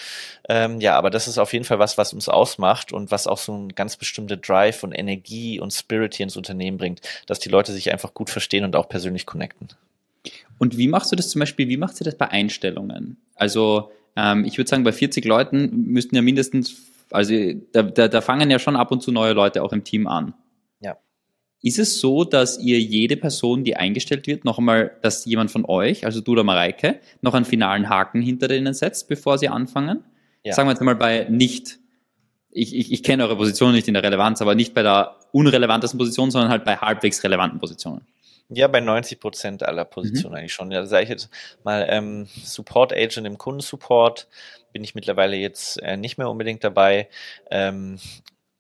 Ähm, 0.48 0.80
ja, 0.80 0.96
aber 0.96 1.10
das 1.10 1.28
ist 1.28 1.38
auf 1.38 1.52
jeden 1.52 1.64
Fall 1.64 1.78
was, 1.78 1.98
was 1.98 2.12
uns 2.12 2.28
ausmacht 2.28 2.92
und 2.92 3.10
was 3.10 3.26
auch 3.26 3.38
so 3.38 3.54
ein 3.54 3.74
ganz 3.74 3.96
bestimmte 3.96 4.38
Drive 4.38 4.82
und 4.82 4.92
Energie 4.92 5.60
und 5.60 5.72
Spirit 5.72 6.14
hier 6.14 6.24
ins 6.24 6.36
Unternehmen 6.36 6.78
bringt, 6.78 7.00
dass 7.26 7.38
die 7.38 7.50
Leute 7.50 7.72
sich 7.72 7.92
einfach 7.92 8.14
gut 8.14 8.30
verstehen 8.30 8.64
und 8.64 8.76
auch 8.76 8.88
persönlich 8.88 9.26
connecten. 9.26 9.68
Und 10.58 10.78
wie 10.78 10.88
machst 10.88 11.12
du 11.12 11.16
das 11.16 11.28
zum 11.28 11.40
Beispiel, 11.40 11.68
wie 11.68 11.76
machst 11.76 12.00
du 12.00 12.04
das 12.04 12.16
bei 12.16 12.28
Einstellungen? 12.28 13.18
Also 13.34 13.90
ähm, 14.16 14.44
ich 14.44 14.58
würde 14.58 14.68
sagen, 14.68 14.84
bei 14.84 14.92
40 14.92 15.24
Leuten 15.24 15.70
müssten 15.86 16.16
ja 16.16 16.22
mindestens, 16.22 16.76
also 17.10 17.34
da, 17.72 17.82
da, 17.82 18.08
da 18.08 18.20
fangen 18.20 18.50
ja 18.50 18.58
schon 18.58 18.76
ab 18.76 18.90
und 18.90 19.02
zu 19.02 19.12
neue 19.12 19.34
Leute 19.34 19.62
auch 19.62 19.72
im 19.72 19.84
Team 19.84 20.06
an. 20.06 20.34
Ja. 20.80 20.96
Ist 21.62 21.78
es 21.78 22.00
so, 22.00 22.24
dass 22.24 22.58
ihr 22.58 22.80
jede 22.80 23.16
Person, 23.16 23.62
die 23.62 23.76
eingestellt 23.76 24.26
wird, 24.26 24.44
noch 24.44 24.58
einmal, 24.58 24.96
dass 25.02 25.26
jemand 25.26 25.50
von 25.50 25.64
euch, 25.66 26.06
also 26.06 26.20
du 26.20 26.32
oder 26.32 26.44
Mareike, 26.44 27.00
noch 27.20 27.34
einen 27.34 27.44
finalen 27.44 27.88
Haken 27.88 28.22
hinter 28.22 28.48
denen 28.48 28.74
setzt, 28.74 29.08
bevor 29.08 29.38
sie 29.38 29.48
anfangen? 29.48 30.02
Ja. 30.42 30.54
Sagen 30.54 30.68
wir 30.68 30.72
jetzt 30.72 30.82
mal 30.82 30.96
bei 30.96 31.26
nicht, 31.28 31.78
ich, 32.50 32.74
ich, 32.74 32.90
ich 32.90 33.02
kenne 33.02 33.24
eure 33.24 33.36
Position 33.36 33.72
nicht 33.72 33.86
in 33.86 33.94
der 33.94 34.02
Relevanz, 34.02 34.40
aber 34.40 34.54
nicht 34.54 34.72
bei 34.72 34.82
der 34.82 35.16
unrelevantesten 35.32 35.98
Position, 35.98 36.30
sondern 36.30 36.50
halt 36.50 36.64
bei 36.64 36.76
halbwegs 36.76 37.22
relevanten 37.22 37.60
Positionen. 37.60 38.06
Ja, 38.48 38.68
bei 38.68 38.80
90 38.80 39.18
Prozent 39.18 39.62
aller 39.64 39.84
Positionen 39.84 40.32
mhm. 40.32 40.38
eigentlich 40.38 40.52
schon. 40.52 40.70
Ja, 40.70 40.86
sage 40.86 41.04
ich 41.04 41.08
jetzt 41.08 41.28
mal 41.64 41.86
ähm, 41.88 42.28
Support 42.44 42.92
Agent 42.92 43.26
im 43.26 43.38
Kundensupport 43.38 44.28
bin 44.72 44.84
ich 44.84 44.94
mittlerweile 44.94 45.36
jetzt 45.36 45.82
äh, 45.82 45.96
nicht 45.96 46.18
mehr 46.18 46.28
unbedingt 46.28 46.62
dabei. 46.62 47.08
Ähm, 47.50 47.98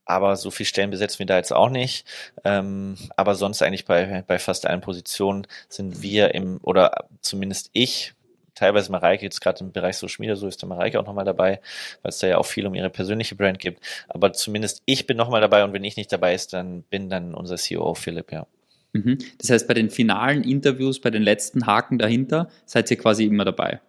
aber 0.06 0.36
so 0.36 0.50
viel 0.50 0.64
Stellen 0.64 0.90
besetzen 0.90 1.18
wir 1.18 1.26
da 1.26 1.36
jetzt 1.36 1.52
auch 1.52 1.68
nicht. 1.68 2.06
Ähm, 2.44 2.96
aber 3.16 3.34
sonst 3.34 3.60
eigentlich 3.60 3.84
bei, 3.84 4.24
bei 4.26 4.38
fast 4.38 4.66
allen 4.66 4.80
Positionen 4.80 5.46
sind 5.68 6.00
wir 6.00 6.34
im, 6.34 6.58
oder 6.62 7.06
zumindest 7.20 7.70
ich, 7.74 8.14
teilweise 8.54 8.90
Mareike 8.90 9.24
jetzt 9.24 9.40
gerade 9.40 9.62
im 9.62 9.72
Bereich 9.72 9.98
Social 9.98 10.16
Media, 10.20 10.36
so 10.36 10.46
ist 10.46 10.62
der 10.62 10.68
Mareike 10.68 10.98
auch 10.98 11.06
nochmal 11.06 11.24
dabei, 11.24 11.60
weil 12.02 12.08
es 12.08 12.18
da 12.18 12.28
ja 12.28 12.38
auch 12.38 12.46
viel 12.46 12.66
um 12.66 12.74
ihre 12.74 12.88
persönliche 12.88 13.34
Brand 13.34 13.58
gibt. 13.58 13.84
Aber 14.08 14.32
zumindest 14.32 14.82
ich 14.86 15.06
bin 15.06 15.16
nochmal 15.16 15.40
dabei 15.42 15.64
und 15.64 15.72
wenn 15.72 15.84
ich 15.84 15.96
nicht 15.96 16.12
dabei 16.12 16.34
ist, 16.34 16.54
dann 16.54 16.82
bin 16.84 17.10
dann 17.10 17.34
unser 17.34 17.56
CEO 17.56 17.94
Philipp, 17.94 18.32
ja. 18.32 18.46
Mhm. 19.04 19.18
Das 19.38 19.50
heißt, 19.50 19.68
bei 19.68 19.74
den 19.74 19.90
finalen 19.90 20.42
Interviews, 20.42 21.00
bei 21.00 21.10
den 21.10 21.22
letzten 21.22 21.66
Haken 21.66 21.98
dahinter, 21.98 22.48
seid 22.64 22.90
ihr 22.90 22.96
quasi 22.96 23.24
immer 23.24 23.44
dabei. 23.44 23.80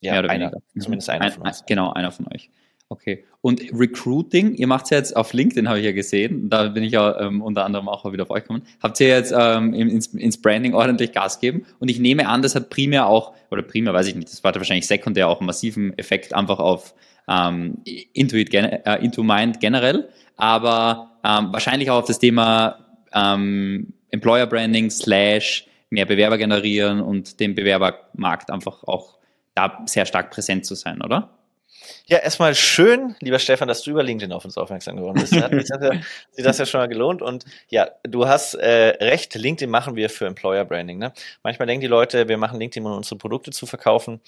Ja, 0.00 0.20
einer, 0.20 0.50
mhm. 0.74 0.80
zumindest 0.80 1.10
einer 1.10 1.30
von 1.30 1.46
uns. 1.46 1.64
Genau, 1.66 1.92
einer 1.92 2.10
von 2.10 2.26
euch. 2.32 2.50
Okay. 2.92 3.24
Und 3.40 3.62
Recruiting, 3.72 4.54
ihr 4.54 4.66
macht 4.66 4.84
es 4.84 4.90
ja 4.90 4.98
jetzt 4.98 5.16
auf 5.16 5.32
LinkedIn, 5.32 5.66
habe 5.66 5.78
ich 5.78 5.84
ja 5.86 5.92
gesehen, 5.92 6.50
da 6.50 6.68
bin 6.68 6.82
ich 6.82 6.92
ja 6.92 7.18
ähm, 7.20 7.40
unter 7.40 7.64
anderem 7.64 7.88
auch 7.88 8.10
wieder 8.12 8.24
auf 8.24 8.30
euch 8.30 8.42
gekommen. 8.42 8.64
Habt 8.82 9.00
ihr 9.00 9.08
jetzt 9.08 9.32
ähm, 9.36 9.72
ins, 9.72 10.08
ins, 10.08 10.40
Branding 10.40 10.74
ordentlich 10.74 11.12
Gas 11.12 11.40
gegeben? 11.40 11.64
Und 11.78 11.90
ich 11.90 11.98
nehme 11.98 12.28
an, 12.28 12.42
das 12.42 12.54
hat 12.54 12.68
primär 12.68 13.06
auch, 13.06 13.32
oder 13.50 13.62
primär 13.62 13.94
weiß 13.94 14.08
ich 14.08 14.14
nicht, 14.14 14.30
das 14.30 14.44
war 14.44 14.54
wahrscheinlich 14.54 14.86
sekundär 14.86 15.28
auch 15.28 15.40
einen 15.40 15.46
massiven 15.46 15.96
Effekt 15.96 16.34
einfach 16.34 16.58
auf 16.58 16.94
ähm, 17.28 17.78
Intuit, 18.12 18.52
äh, 18.52 18.98
Into 19.02 19.22
Mind 19.22 19.60
generell, 19.60 20.10
aber 20.36 21.12
ähm, 21.24 21.48
wahrscheinlich 21.50 21.88
auch 21.88 22.00
auf 22.00 22.06
das 22.06 22.18
Thema 22.18 22.98
ähm, 23.14 23.94
Employer 24.12 24.46
Branding 24.46 24.90
slash 24.90 25.66
mehr 25.90 26.06
Bewerber 26.06 26.38
generieren 26.38 27.00
und 27.00 27.40
dem 27.40 27.54
Bewerbermarkt 27.54 28.50
einfach 28.50 28.84
auch 28.84 29.18
da 29.54 29.82
sehr 29.86 30.06
stark 30.06 30.30
präsent 30.30 30.64
zu 30.64 30.74
sein, 30.74 31.02
oder? 31.02 31.30
Ja, 32.06 32.18
erstmal 32.18 32.54
schön, 32.54 33.14
lieber 33.20 33.38
Stefan, 33.38 33.68
dass 33.68 33.82
du 33.82 33.90
über 33.90 34.02
LinkedIn 34.02 34.32
auf 34.32 34.44
uns 34.44 34.56
aufmerksam 34.58 34.96
geworden 34.96 35.20
bist. 35.20 35.34
Hat 35.34 35.50
sich 35.52 35.68
das, 35.68 35.80
ja, 35.80 36.44
das 36.44 36.58
ja 36.58 36.66
schon 36.66 36.80
mal 36.80 36.88
gelohnt. 36.88 37.22
Und 37.22 37.44
ja, 37.68 37.90
du 38.02 38.26
hast 38.26 38.54
äh, 38.54 39.04
recht, 39.04 39.34
LinkedIn 39.34 39.70
machen 39.70 39.96
wir 39.96 40.10
für 40.10 40.26
Employer 40.26 40.64
Branding. 40.64 40.98
Ne? 40.98 41.12
Manchmal 41.42 41.66
denken 41.66 41.82
die 41.82 41.86
Leute, 41.86 42.28
wir 42.28 42.38
machen 42.38 42.58
LinkedIn, 42.58 42.86
um 42.86 42.96
unsere 42.96 43.16
Produkte 43.16 43.50
zu 43.50 43.66
verkaufen. 43.66 44.20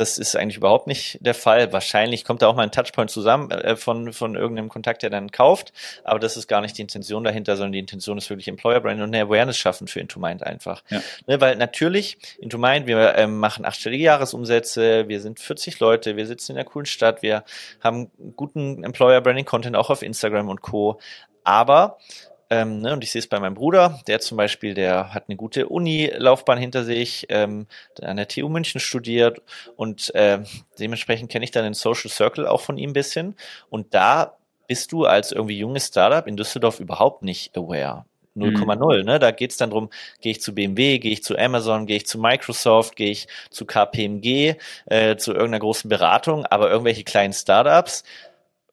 Das 0.00 0.16
ist 0.16 0.34
eigentlich 0.34 0.56
überhaupt 0.56 0.86
nicht 0.86 1.18
der 1.20 1.34
Fall. 1.34 1.74
Wahrscheinlich 1.74 2.24
kommt 2.24 2.40
da 2.40 2.46
auch 2.46 2.54
mal 2.54 2.62
ein 2.62 2.72
Touchpoint 2.72 3.10
zusammen 3.10 3.50
äh, 3.50 3.76
von, 3.76 4.14
von 4.14 4.34
irgendeinem 4.34 4.70
Kontakt, 4.70 5.02
der 5.02 5.10
dann 5.10 5.30
kauft. 5.30 5.74
Aber 6.04 6.18
das 6.18 6.38
ist 6.38 6.48
gar 6.48 6.62
nicht 6.62 6.78
die 6.78 6.82
Intention 6.82 7.22
dahinter, 7.22 7.54
sondern 7.56 7.72
die 7.72 7.80
Intention 7.80 8.16
ist 8.16 8.30
wirklich 8.30 8.48
Employer 8.48 8.80
Branding 8.80 9.04
und 9.04 9.14
eine 9.14 9.24
Awareness 9.24 9.58
schaffen 9.58 9.88
für 9.88 10.00
Intomind 10.00 10.42
einfach. 10.42 10.82
Ja. 10.88 11.02
Ne, 11.26 11.38
weil 11.42 11.56
natürlich, 11.56 12.16
Intomind, 12.38 12.86
wir 12.86 13.14
ähm, 13.16 13.38
machen 13.38 13.66
achtstellige 13.66 14.04
Jahresumsätze, 14.04 15.06
wir 15.08 15.20
sind 15.20 15.38
40 15.38 15.80
Leute, 15.80 16.16
wir 16.16 16.26
sitzen 16.26 16.52
in 16.52 16.58
einer 16.58 16.64
coolen 16.64 16.86
Stadt, 16.90 17.22
wir 17.22 17.44
haben 17.80 18.10
guten 18.36 18.84
Employer 18.84 19.20
Branding 19.20 19.44
Content 19.44 19.76
auch 19.76 19.90
auf 19.90 20.02
Instagram 20.02 20.48
und 20.48 20.60
Co. 20.60 21.00
Aber 21.44 21.98
ähm, 22.52 22.80
ne, 22.80 22.92
und 22.92 23.04
ich 23.04 23.12
sehe 23.12 23.20
es 23.20 23.28
bei 23.28 23.38
meinem 23.38 23.54
Bruder, 23.54 24.00
der 24.08 24.18
zum 24.18 24.36
Beispiel, 24.36 24.74
der 24.74 25.14
hat 25.14 25.26
eine 25.28 25.36
gute 25.36 25.68
Uni-Laufbahn 25.68 26.58
hinter 26.58 26.84
sich, 26.84 27.26
ähm, 27.28 27.68
an 28.02 28.16
der 28.16 28.26
TU 28.26 28.48
München 28.48 28.80
studiert 28.80 29.40
und 29.76 30.12
äh, 30.16 30.40
dementsprechend 30.80 31.30
kenne 31.30 31.44
ich 31.44 31.52
dann 31.52 31.62
den 31.62 31.74
Social 31.74 32.10
Circle 32.10 32.48
auch 32.48 32.60
von 32.60 32.76
ihm 32.76 32.90
ein 32.90 32.94
bisschen. 32.94 33.36
Und 33.68 33.94
da 33.94 34.36
bist 34.66 34.90
du 34.90 35.04
als 35.04 35.30
irgendwie 35.30 35.58
junges 35.58 35.86
Startup 35.86 36.26
in 36.26 36.36
Düsseldorf 36.36 36.80
überhaupt 36.80 37.22
nicht 37.22 37.56
aware. 37.56 38.04
0,0. 38.40 38.98
Mhm. 38.98 39.04
Ne? 39.04 39.18
Da 39.18 39.30
geht's 39.30 39.56
dann 39.56 39.70
drum, 39.70 39.90
gehe 40.20 40.32
ich 40.32 40.40
zu 40.40 40.54
BMW, 40.54 40.98
gehe 40.98 41.12
ich 41.12 41.22
zu 41.22 41.36
Amazon, 41.38 41.86
gehe 41.86 41.96
ich 41.98 42.06
zu 42.06 42.18
Microsoft, 42.18 42.96
gehe 42.96 43.10
ich 43.10 43.28
zu 43.50 43.64
KPMG, 43.64 44.56
äh, 44.86 45.16
zu 45.16 45.32
irgendeiner 45.32 45.60
großen 45.60 45.88
Beratung, 45.88 46.46
aber 46.46 46.70
irgendwelche 46.70 47.04
kleinen 47.04 47.32
Startups, 47.32 48.04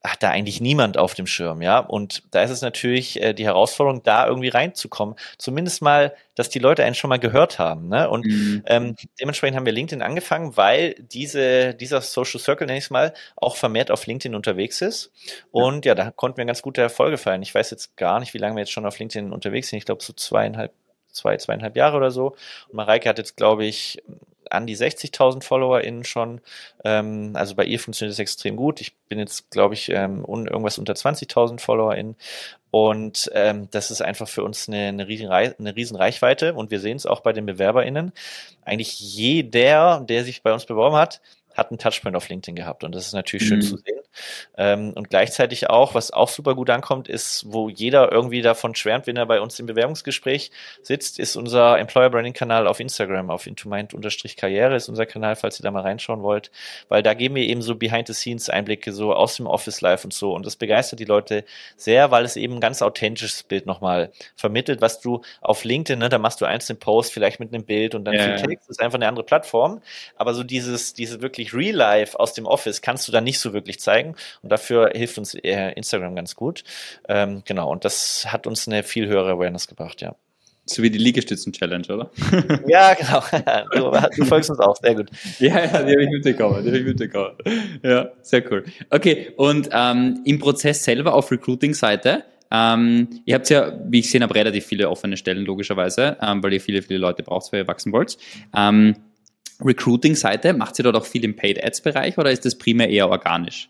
hat 0.04 0.24
da 0.24 0.30
eigentlich 0.30 0.62
niemand 0.62 0.98
auf 0.98 1.14
dem 1.14 1.28
Schirm, 1.28 1.62
ja. 1.62 1.80
Und 1.80 2.24
da 2.32 2.44
ist 2.44 2.52
es 2.52 2.62
natürlich 2.62 3.22
äh, 3.22 3.34
die 3.34 3.46
Herausforderung, 3.46 4.04
da 4.04 4.28
irgendwie 4.28 4.50
reinzukommen. 4.50 5.16
Zumindest 5.38 5.82
mal, 5.82 6.14
dass 6.36 6.50
die 6.50 6.60
Leute 6.60 6.84
einen 6.84 6.96
schon 6.96 7.10
mal 7.10 7.20
gehört 7.20 7.60
haben. 7.60 7.90
Ne? 7.90 8.10
Und 8.10 8.26
mhm. 8.26 8.64
ähm, 8.68 8.96
dementsprechend 9.20 9.58
haben 9.58 9.66
wir 9.66 9.74
LinkedIn 9.74 10.02
angefangen, 10.02 10.56
weil 10.56 10.96
diese, 11.00 11.74
dieser 11.74 12.02
Social 12.02 12.40
Circle, 12.40 12.68
nenne 12.68 12.78
ich 12.78 12.86
es 12.86 12.90
mal, 12.90 13.14
auch 13.36 13.56
vermehrt 13.56 13.92
auf 13.92 14.06
LinkedIn 14.06 14.36
unterwegs 14.36 14.82
ist. 14.82 15.12
Und 15.52 15.86
ja, 15.86 15.96
da 15.96 16.12
konnten 16.12 16.38
wir 16.38 16.46
ganz 16.46 16.62
gute 16.62 16.82
Erfolge 16.82 17.18
feiern. 17.18 17.42
Ich 17.42 17.54
weiß 17.54 17.72
jetzt 17.72 17.98
gar 17.98 18.20
nicht, 18.20 18.34
wie 18.34 18.40
lange 18.40 18.56
wir 18.56 18.62
jetzt 18.62 18.72
schon 18.72 18.86
auf 18.86 19.00
LinkedIn 19.00 19.32
unterwegs 19.32 19.70
sind. 19.70 19.78
Ich 19.78 19.86
glaube 19.86 20.04
so 20.04 20.14
zweieinhalb, 20.14 20.74
zwei, 21.18 21.38
zweieinhalb 21.38 21.76
Jahre 21.76 21.98
oder 21.98 22.12
so. 22.12 22.36
Und 22.70 22.76
Mareike 22.76 23.10
hat 23.10 23.18
jetzt, 23.18 23.36
glaube 23.36 23.66
ich, 23.66 24.02
an 24.50 24.68
die 24.68 24.78
60.000 24.78 25.44
FollowerInnen 25.44 26.04
schon. 26.04 26.42
Ähm, 26.84 27.32
also 27.34 27.56
bei 27.56 27.66
ihr 27.66 27.80
funktioniert 27.80 28.14
es 28.14 28.20
extrem 28.20 28.56
gut. 28.56 28.82
Ich 28.82 28.96
bin 29.10 29.20
jetzt, 29.20 29.52
glaube 29.52 29.74
ich, 29.74 29.90
ähm, 29.90 30.24
un 30.26 30.48
irgendwas 30.48 30.78
unter 30.78 30.94
20.000 30.94 31.60
FollowerInnen. 31.60 32.16
Und 32.72 33.32
ähm, 33.34 33.70
das 33.72 33.92
ist 33.92 34.02
einfach 34.02 34.28
für 34.28 34.44
uns 34.44 34.68
eine, 34.68 34.88
eine, 34.88 35.08
riesen, 35.08 35.30
eine 35.30 35.76
riesen 35.76 35.98
Reichweite. 35.98 36.54
Und 36.54 36.72
wir 36.72 36.80
sehen 36.80 36.98
es 36.98 37.06
auch 37.06 37.22
bei 37.22 37.34
den 37.34 37.46
BewerberInnen. 37.46 38.12
Eigentlich 38.64 39.00
jeder, 39.00 40.04
der 40.08 40.24
sich 40.24 40.44
bei 40.44 40.54
uns 40.54 40.66
beworben 40.66 40.96
hat, 40.96 41.22
hat 41.58 41.72
einen 41.72 41.80
Touchpoint 41.80 42.16
auf 42.16 42.30
LinkedIn 42.30 42.56
gehabt. 42.56 42.84
Und 42.84 42.94
das 42.94 43.08
ist 43.08 43.14
natürlich 43.14 43.46
mhm. 43.46 43.48
schön 43.48 43.62
zu 43.62 43.78
sehen. 43.78 43.98
Ähm, 44.58 44.94
und 44.96 45.10
gleichzeitig 45.10 45.70
auch, 45.70 45.94
was 45.94 46.12
auch 46.12 46.30
super 46.30 46.56
gut 46.56 46.70
ankommt, 46.70 47.08
ist, 47.08 47.46
wo 47.48 47.70
jeder 47.70 48.12
irgendwie 48.12 48.42
davon 48.42 48.76
schwärmt, 48.76 49.08
wenn 49.08 49.18
er 49.18 49.26
bei 49.26 49.42
uns 49.42 49.60
im 49.60 49.66
Bewerbungsgespräch 49.66 50.52
sitzt, 50.82 51.20
ist 51.20 51.36
unser 51.36 51.78
Employer 51.78 52.10
Branding 52.10 52.34
Kanal 52.34 52.68
auf 52.68 52.80
Instagram, 52.80 53.30
auf 53.30 53.48
intomind-karriere 53.48 54.76
ist 54.76 54.90
unser 54.90 55.06
Kanal, 55.06 55.36
falls 55.36 55.60
ihr 55.60 55.64
da 55.64 55.72
mal 55.72 55.82
reinschauen 55.82 56.22
wollt, 56.22 56.52
weil 56.90 57.04
da 57.04 57.14
geben 57.14 57.36
wir 57.36 57.44
eben 57.44 57.62
so 57.62 57.76
Behind-the-Scenes 57.76 58.50
Einblicke 58.50 58.92
so 58.92 59.14
aus 59.14 59.36
dem 59.36 59.48
Office 59.48 59.82
Life 59.82 60.06
und 60.06 60.14
so 60.14 60.34
und 60.34 60.46
das 60.46 60.56
begeistert 60.56 61.00
die 61.00 61.06
Leute 61.06 61.44
sehr, 61.76 62.12
weil 62.12 62.26
es 62.26 62.36
eben 62.36 62.56
ein 62.56 62.62
ganz 62.62 62.82
authentisches 62.82 63.44
Bild 63.44 63.66
nochmal 63.66 64.12
vermittelt, 64.36 64.82
was 64.82 65.00
du 65.00 65.22
auf 65.42 65.64
LinkedIn, 65.64 66.00
ne, 66.00 66.10
da 66.10 66.18
machst 66.18 66.42
du 66.42 66.46
einzelne 66.46 66.80
Posts 66.80 67.14
vielleicht 67.14 67.40
mit 67.40 67.54
einem 67.54 67.66
Bild 67.66 67.96
und 67.96 68.06
dann 68.06 68.16
ja. 68.16 68.24
viel 68.24 68.48
Text, 68.48 68.70
das 68.70 68.78
ist 68.78 68.82
einfach 68.82 68.98
eine 68.98 69.08
andere 69.08 69.26
Plattform, 69.26 69.82
aber 70.16 70.34
so 70.34 70.44
dieses, 70.44 70.94
diese 70.94 71.22
wirklich 71.22 71.47
Real 71.54 71.76
Life 71.76 72.20
aus 72.20 72.34
dem 72.34 72.46
Office 72.46 72.82
kannst 72.82 73.08
du 73.08 73.12
da 73.12 73.22
nicht 73.22 73.40
so 73.40 73.54
wirklich 73.54 73.80
zeigen 73.80 73.98
zeigen. 73.98 74.16
Und 74.42 74.52
dafür 74.52 74.92
hilft 74.94 75.18
uns 75.18 75.34
äh, 75.34 75.72
Instagram 75.74 76.16
ganz 76.16 76.36
gut. 76.36 76.64
Ähm, 77.08 77.44
genau, 77.46 77.72
und 77.72 77.86
das 77.86 78.26
hat 78.32 78.48
uns 78.48 78.68
eine 78.68 78.84
viel 78.84 79.08
höhere 79.08 79.32
Awareness 79.32 79.68
gebracht, 79.68 80.02
ja. 80.02 80.16
So 80.70 80.84
wie 80.84 80.90
die 80.90 80.98
Liegestützen-Challenge, 80.98 81.88
oder? 81.88 82.12
Ja, 82.68 82.94
genau. 82.94 83.24
Du, 83.74 83.92
du, 84.18 84.26
folgst 84.26 84.50
uns 84.50 84.60
auch, 84.60 84.76
sehr 84.76 84.96
gut. 84.96 85.10
Ja, 85.40 85.64
ja, 85.64 85.84
die 85.84 85.94
habe 85.94 86.04
ich 86.04 86.10
mitbekommen, 86.10 86.64
die 86.64 86.70
habe 86.70 86.80
ich 86.80 86.86
mitbekommen. 86.86 87.36
Ja, 87.84 88.10
sehr 88.22 88.52
cool. 88.52 88.66
Okay, 88.90 89.32
und 89.38 89.70
ähm, 89.72 90.22
im 90.26 90.40
Prozess 90.40 90.84
selber 90.84 91.14
auf 91.14 91.32
Recruiting-Seite, 91.32 92.26
ähm, 92.52 93.22
ihr 93.26 93.36
habt 93.36 93.50
ja, 93.50 93.80
wie 93.86 94.00
ich 94.00 94.10
sehe 94.10 94.22
habe, 94.22 94.36
relativ 94.36 94.66
viele 94.66 94.90
offene 94.90 95.16
Stellen, 95.16 95.46
logischerweise, 95.46 96.18
ähm, 96.22 96.44
weil 96.44 96.54
ihr 96.54 96.62
viele, 96.62 96.82
viele 96.82 97.00
Leute 97.00 97.24
braucht, 97.24 97.52
weil 97.54 97.62
ihr 97.62 97.68
wachsen 97.68 97.94
wollt. 97.94 98.18
Ähm, 98.56 98.96
Recruiting-Seite, 99.64 100.54
macht 100.54 100.78
ihr 100.80 100.84
dort 100.84 100.96
auch 100.96 101.06
viel 101.06 101.24
im 101.24 101.36
Paid-Ads-Bereich 101.36 102.18
oder 102.18 102.32
ist 102.32 102.46
das 102.46 102.58
primär 102.58 102.90
eher 102.90 103.10
organisch? 103.10 103.70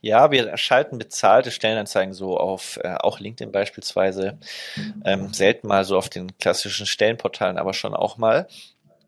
Ja, 0.00 0.30
wir 0.30 0.56
schalten 0.56 0.98
bezahlte 0.98 1.50
Stellenanzeigen 1.50 2.14
so 2.14 2.38
auf, 2.38 2.78
äh, 2.82 2.94
auch 2.94 3.18
LinkedIn 3.18 3.50
beispielsweise, 3.50 4.38
ähm, 5.04 5.32
selten 5.32 5.66
mal 5.66 5.84
so 5.84 5.96
auf 5.96 6.08
den 6.08 6.38
klassischen 6.38 6.86
Stellenportalen, 6.86 7.58
aber 7.58 7.74
schon 7.74 7.94
auch 7.94 8.16
mal. 8.16 8.46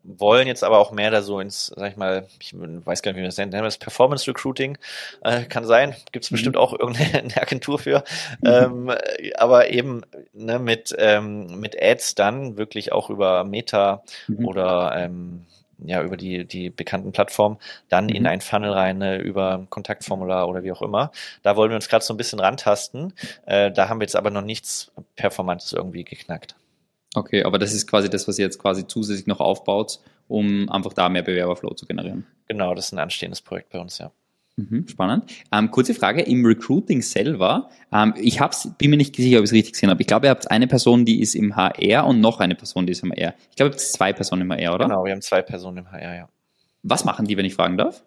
Wollen 0.03 0.47
jetzt 0.47 0.63
aber 0.63 0.79
auch 0.79 0.91
mehr 0.91 1.11
da 1.11 1.21
so 1.21 1.39
ins, 1.39 1.67
sag 1.67 1.91
ich 1.91 1.97
mal, 1.97 2.27
ich 2.41 2.53
weiß 2.53 3.01
gar 3.01 3.11
nicht, 3.11 3.17
wie 3.17 3.21
wir 3.21 3.27
das 3.27 3.37
nennen, 3.37 3.51
das 3.51 3.77
Performance 3.77 4.27
Recruiting, 4.27 4.77
äh, 5.23 5.43
kann 5.43 5.65
sein, 5.65 5.95
gibt 6.11 6.25
es 6.25 6.31
mhm. 6.31 6.35
bestimmt 6.35 6.57
auch 6.57 6.77
irgendeine 6.77 7.35
Agentur 7.41 7.79
für, 7.79 8.03
mhm. 8.41 8.89
ähm, 8.89 8.91
aber 9.37 9.69
eben 9.69 10.01
ne, 10.33 10.57
mit, 10.57 10.95
ähm, 10.97 11.59
mit 11.59 11.81
Ads 11.81 12.15
dann 12.15 12.57
wirklich 12.57 12.91
auch 12.91 13.09
über 13.09 13.43
Meta 13.43 14.03
mhm. 14.27 14.45
oder 14.45 14.93
ähm, 14.97 15.45
ja, 15.85 16.03
über 16.03 16.17
die, 16.17 16.45
die 16.45 16.69
bekannten 16.69 17.11
Plattformen, 17.11 17.57
dann 17.87 18.05
mhm. 18.05 18.15
in 18.15 18.27
ein 18.27 18.41
Funnel 18.41 18.71
rein, 18.71 18.97
ne, 18.97 19.17
über 19.17 19.55
ein 19.57 19.69
Kontaktformular 19.69 20.47
oder 20.47 20.63
wie 20.63 20.71
auch 20.71 20.81
immer. 20.81 21.11
Da 21.43 21.55
wollen 21.55 21.71
wir 21.71 21.75
uns 21.75 21.89
gerade 21.89 22.03
so 22.03 22.13
ein 22.13 22.17
bisschen 22.17 22.39
rantasten. 22.39 23.13
Äh, 23.45 23.71
da 23.71 23.89
haben 23.89 23.99
wir 23.99 24.05
jetzt 24.05 24.15
aber 24.15 24.31
noch 24.31 24.41
nichts 24.41 24.91
Performantes 25.15 25.73
irgendwie 25.73 26.03
geknackt. 26.03 26.55
Okay, 27.15 27.43
aber 27.43 27.57
das 27.57 27.73
ist 27.73 27.87
quasi 27.87 28.09
das, 28.09 28.27
was 28.27 28.37
ihr 28.37 28.45
jetzt 28.45 28.59
quasi 28.59 28.85
zusätzlich 28.85 29.27
noch 29.27 29.39
aufbaut, 29.39 29.99
um 30.27 30.69
einfach 30.69 30.93
da 30.93 31.09
mehr 31.09 31.23
Bewerberflow 31.23 31.73
zu 31.73 31.85
generieren. 31.85 32.27
Genau, 32.47 32.75
das 32.75 32.87
ist 32.87 32.93
ein 32.93 32.99
anstehendes 32.99 33.41
Projekt 33.41 33.69
bei 33.71 33.79
uns, 33.79 33.97
ja. 33.97 34.11
Mhm, 34.59 34.87
spannend. 34.87 35.25
Ähm, 35.51 35.71
kurze 35.71 35.93
Frage, 35.93 36.21
im 36.21 36.45
Recruiting 36.45 37.01
selber, 37.01 37.69
ähm, 37.93 38.13
ich 38.17 38.41
hab's, 38.41 38.69
bin 38.77 38.89
mir 38.89 38.97
nicht 38.97 39.15
sicher, 39.15 39.37
ob 39.37 39.43
ich 39.43 39.51
es 39.51 39.53
richtig 39.53 39.73
gesehen 39.73 39.89
habe. 39.89 40.01
Ich 40.01 40.07
glaube, 40.07 40.27
ihr 40.27 40.31
habt 40.31 40.51
eine 40.51 40.67
Person, 40.67 41.05
die 41.05 41.21
ist 41.21 41.35
im 41.35 41.55
HR 41.55 42.05
und 42.05 42.19
noch 42.19 42.39
eine 42.39 42.55
Person, 42.55 42.85
die 42.85 42.91
ist 42.91 43.03
im 43.03 43.11
HR. 43.11 43.33
Ich 43.49 43.55
glaube, 43.55 43.69
ihr 43.69 43.71
habt 43.71 43.79
zwei 43.79 44.11
Personen 44.11 44.41
im 44.41 44.51
HR, 44.51 44.75
oder? 44.75 44.85
Genau, 44.85 45.05
wir 45.05 45.13
haben 45.13 45.21
zwei 45.21 45.41
Personen 45.41 45.77
im 45.77 45.91
HR, 45.91 46.15
ja. 46.15 46.29
Was 46.83 47.05
machen 47.05 47.25
die, 47.25 47.37
wenn 47.37 47.45
ich 47.45 47.55
fragen 47.55 47.77
darf? 47.77 48.03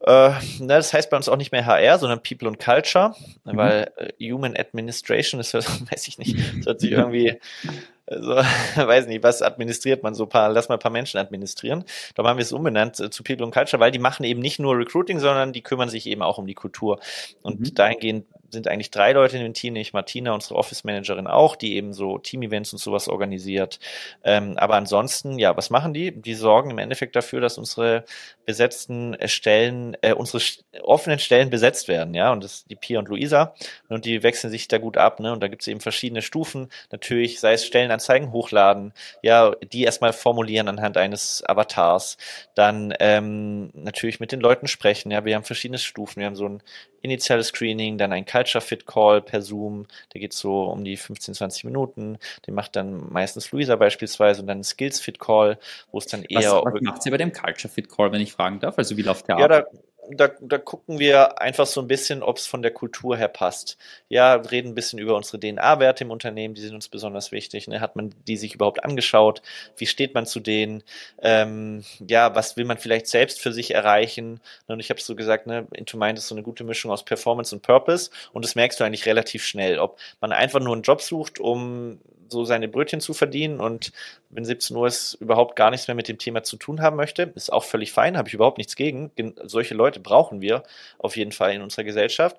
Äh, 0.00 0.32
na, 0.58 0.76
das 0.76 0.92
heißt 0.92 1.10
bei 1.10 1.16
uns 1.16 1.28
auch 1.28 1.36
nicht 1.36 1.52
mehr 1.52 1.64
HR, 1.64 1.98
sondern 1.98 2.20
People 2.22 2.48
and 2.48 2.58
Culture, 2.58 3.14
mhm. 3.44 3.56
weil 3.56 3.92
äh, 3.96 4.32
Human 4.32 4.56
Administration 4.56 5.40
ist, 5.40 5.54
weiß 5.54 6.08
ich 6.08 6.18
nicht, 6.18 6.36
das 6.58 6.66
hört 6.66 6.80
sich 6.80 6.90
irgendwie 6.90 7.38
so, 8.10 8.36
weiß 8.76 9.06
nicht, 9.06 9.22
was 9.22 9.42
administriert 9.42 10.02
man 10.02 10.14
so 10.14 10.26
paar, 10.26 10.50
lass 10.50 10.68
mal 10.68 10.76
ein 10.76 10.80
paar 10.80 10.92
Menschen 10.92 11.18
administrieren. 11.18 11.84
Darum 12.14 12.28
haben 12.28 12.38
wir 12.38 12.42
es 12.42 12.52
umbenannt 12.52 13.00
äh, 13.00 13.10
zu 13.10 13.22
People 13.22 13.44
and 13.44 13.54
Culture, 13.54 13.80
weil 13.80 13.90
die 13.90 13.98
machen 13.98 14.24
eben 14.24 14.40
nicht 14.40 14.58
nur 14.58 14.76
Recruiting, 14.76 15.20
sondern 15.20 15.52
die 15.52 15.62
kümmern 15.62 15.88
sich 15.88 16.06
eben 16.06 16.22
auch 16.22 16.38
um 16.38 16.46
die 16.46 16.54
Kultur. 16.54 17.00
Und 17.42 17.60
mhm. 17.60 17.74
dahingehend 17.74 18.26
sind 18.52 18.68
eigentlich 18.68 18.90
drei 18.90 19.12
Leute 19.12 19.36
in 19.38 19.42
dem 19.42 19.54
Team, 19.54 19.72
nämlich 19.72 19.92
Martina, 19.92 20.32
unsere 20.32 20.56
Office 20.56 20.84
Managerin 20.84 21.26
auch, 21.26 21.56
die 21.56 21.76
eben 21.76 21.92
so 21.92 22.18
Team-Events 22.18 22.72
und 22.72 22.78
sowas 22.78 23.08
organisiert. 23.08 23.80
Ähm, 24.22 24.54
aber 24.58 24.74
ansonsten, 24.74 25.38
ja, 25.38 25.56
was 25.56 25.70
machen 25.70 25.94
die? 25.94 26.12
Die 26.12 26.34
sorgen 26.34 26.70
im 26.70 26.78
Endeffekt 26.78 27.16
dafür, 27.16 27.40
dass 27.40 27.58
unsere 27.58 28.04
besetzten 28.44 29.16
Stellen, 29.26 29.96
äh, 30.02 30.12
unsere 30.12 30.42
offenen 30.82 31.18
Stellen 31.18 31.50
besetzt 31.50 31.88
werden, 31.88 32.14
ja. 32.14 32.32
Und 32.32 32.44
das 32.44 32.54
ist 32.54 32.70
die 32.70 32.76
Pia 32.76 32.98
und 32.98 33.08
Luisa. 33.08 33.54
Und 33.88 34.04
die 34.04 34.22
wechseln 34.22 34.50
sich 34.50 34.68
da 34.68 34.78
gut 34.78 34.96
ab, 34.96 35.20
ne? 35.20 35.32
Und 35.32 35.42
da 35.42 35.48
gibt 35.48 35.62
es 35.62 35.68
eben 35.68 35.80
verschiedene 35.80 36.22
Stufen. 36.22 36.68
Natürlich, 36.90 37.40
sei 37.40 37.54
es 37.54 37.64
Stellenanzeigen 37.64 38.32
hochladen, 38.32 38.92
ja, 39.22 39.54
die 39.72 39.84
erstmal 39.84 40.12
formulieren 40.12 40.68
anhand 40.68 40.96
eines 40.96 41.42
Avatars. 41.46 42.18
Dann 42.54 42.94
ähm, 43.00 43.70
natürlich 43.74 44.20
mit 44.20 44.32
den 44.32 44.40
Leuten 44.40 44.68
sprechen, 44.68 45.10
ja. 45.10 45.24
Wir 45.24 45.36
haben 45.36 45.44
verschiedene 45.44 45.78
Stufen. 45.78 46.20
Wir 46.20 46.26
haben 46.26 46.36
so 46.36 46.48
ein 46.48 46.62
initiales 47.02 47.48
Screening, 47.48 47.98
dann 47.98 48.12
ein 48.12 48.26
Culture 48.26 48.41
Fit 48.46 48.86
Call 48.86 49.22
per 49.22 49.42
Zoom, 49.42 49.86
der 50.12 50.20
geht 50.20 50.32
so 50.32 50.64
um 50.64 50.84
die 50.84 50.96
15, 50.96 51.34
20 51.34 51.64
Minuten. 51.64 52.18
Den 52.46 52.54
macht 52.54 52.76
dann 52.76 53.12
meistens 53.12 53.50
Luisa 53.52 53.76
beispielsweise 53.76 54.40
und 54.40 54.46
dann 54.46 54.58
ein 54.58 54.64
Skills 54.64 55.00
Fit 55.00 55.18
Call, 55.18 55.58
wo 55.90 55.98
es 55.98 56.06
dann 56.06 56.22
eher. 56.24 56.52
Was, 56.52 56.74
was 56.74 56.80
macht 56.82 57.02
sie 57.02 57.10
bei 57.10 57.18
dem 57.18 57.32
Culture 57.32 57.72
Fit 57.72 57.88
Call, 57.88 58.12
wenn 58.12 58.20
ich 58.20 58.32
fragen 58.32 58.60
darf? 58.60 58.78
Also 58.78 58.96
wie 58.96 59.02
läuft 59.02 59.28
der 59.28 59.38
ja, 59.38 59.44
ab? 59.46 59.66
Da, 59.72 59.78
da, 60.10 60.30
da 60.40 60.58
gucken 60.58 60.98
wir 60.98 61.40
einfach 61.40 61.66
so 61.66 61.80
ein 61.80 61.86
bisschen, 61.86 62.22
ob 62.22 62.36
es 62.36 62.46
von 62.46 62.62
der 62.62 62.72
Kultur 62.72 63.16
her 63.16 63.28
passt. 63.28 63.78
Ja, 64.08 64.34
reden 64.34 64.68
ein 64.72 64.74
bisschen 64.74 64.98
über 64.98 65.14
unsere 65.14 65.38
DNA-Werte 65.38 66.04
im 66.04 66.10
Unternehmen, 66.10 66.54
die 66.54 66.60
sind 66.60 66.74
uns 66.74 66.88
besonders 66.88 67.30
wichtig. 67.30 67.68
Ne? 67.68 67.80
Hat 67.80 67.94
man 67.94 68.14
die 68.26 68.36
sich 68.36 68.54
überhaupt 68.54 68.84
angeschaut? 68.84 69.42
Wie 69.76 69.86
steht 69.86 70.14
man 70.14 70.26
zu 70.26 70.40
denen? 70.40 70.82
Ähm, 71.20 71.84
ja, 72.06 72.34
was 72.34 72.56
will 72.56 72.64
man 72.64 72.78
vielleicht 72.78 73.06
selbst 73.06 73.40
für 73.40 73.52
sich 73.52 73.74
erreichen? 73.74 74.40
Und 74.66 74.80
ich 74.80 74.90
habe 74.90 75.00
so 75.00 75.14
gesagt, 75.14 75.46
ne, 75.46 75.66
Into 75.72 75.96
Mind 75.96 76.18
ist 76.18 76.28
so 76.28 76.34
eine 76.34 76.42
gute 76.42 76.64
Mischung 76.64 76.90
aus 76.90 77.04
Performance 77.04 77.54
und 77.54 77.62
Purpose 77.62 78.10
und 78.32 78.44
das 78.44 78.54
merkst 78.54 78.80
du 78.80 78.84
eigentlich 78.84 79.06
relativ 79.06 79.44
schnell, 79.44 79.78
ob 79.78 79.98
man 80.20 80.32
einfach 80.32 80.60
nur 80.60 80.74
einen 80.74 80.82
Job 80.82 81.00
sucht, 81.00 81.38
um 81.38 82.00
so 82.32 82.44
seine 82.44 82.68
Brötchen 82.68 83.00
zu 83.00 83.14
verdienen 83.14 83.60
und 83.60 83.92
wenn 84.30 84.44
17 84.44 84.76
Uhr 84.76 84.88
ist, 84.88 85.14
überhaupt 85.14 85.54
gar 85.54 85.70
nichts 85.70 85.86
mehr 85.86 85.94
mit 85.94 86.08
dem 86.08 86.18
Thema 86.18 86.42
zu 86.42 86.56
tun 86.56 86.80
haben 86.80 86.96
möchte, 86.96 87.32
ist 87.34 87.52
auch 87.52 87.64
völlig 87.64 87.92
fein, 87.92 88.16
habe 88.16 88.28
ich 88.28 88.34
überhaupt 88.34 88.58
nichts 88.58 88.74
gegen. 88.74 89.12
Solche 89.44 89.74
Leute 89.74 90.00
brauchen 90.00 90.40
wir 90.40 90.64
auf 90.98 91.16
jeden 91.16 91.32
Fall 91.32 91.52
in 91.52 91.62
unserer 91.62 91.84
Gesellschaft. 91.84 92.36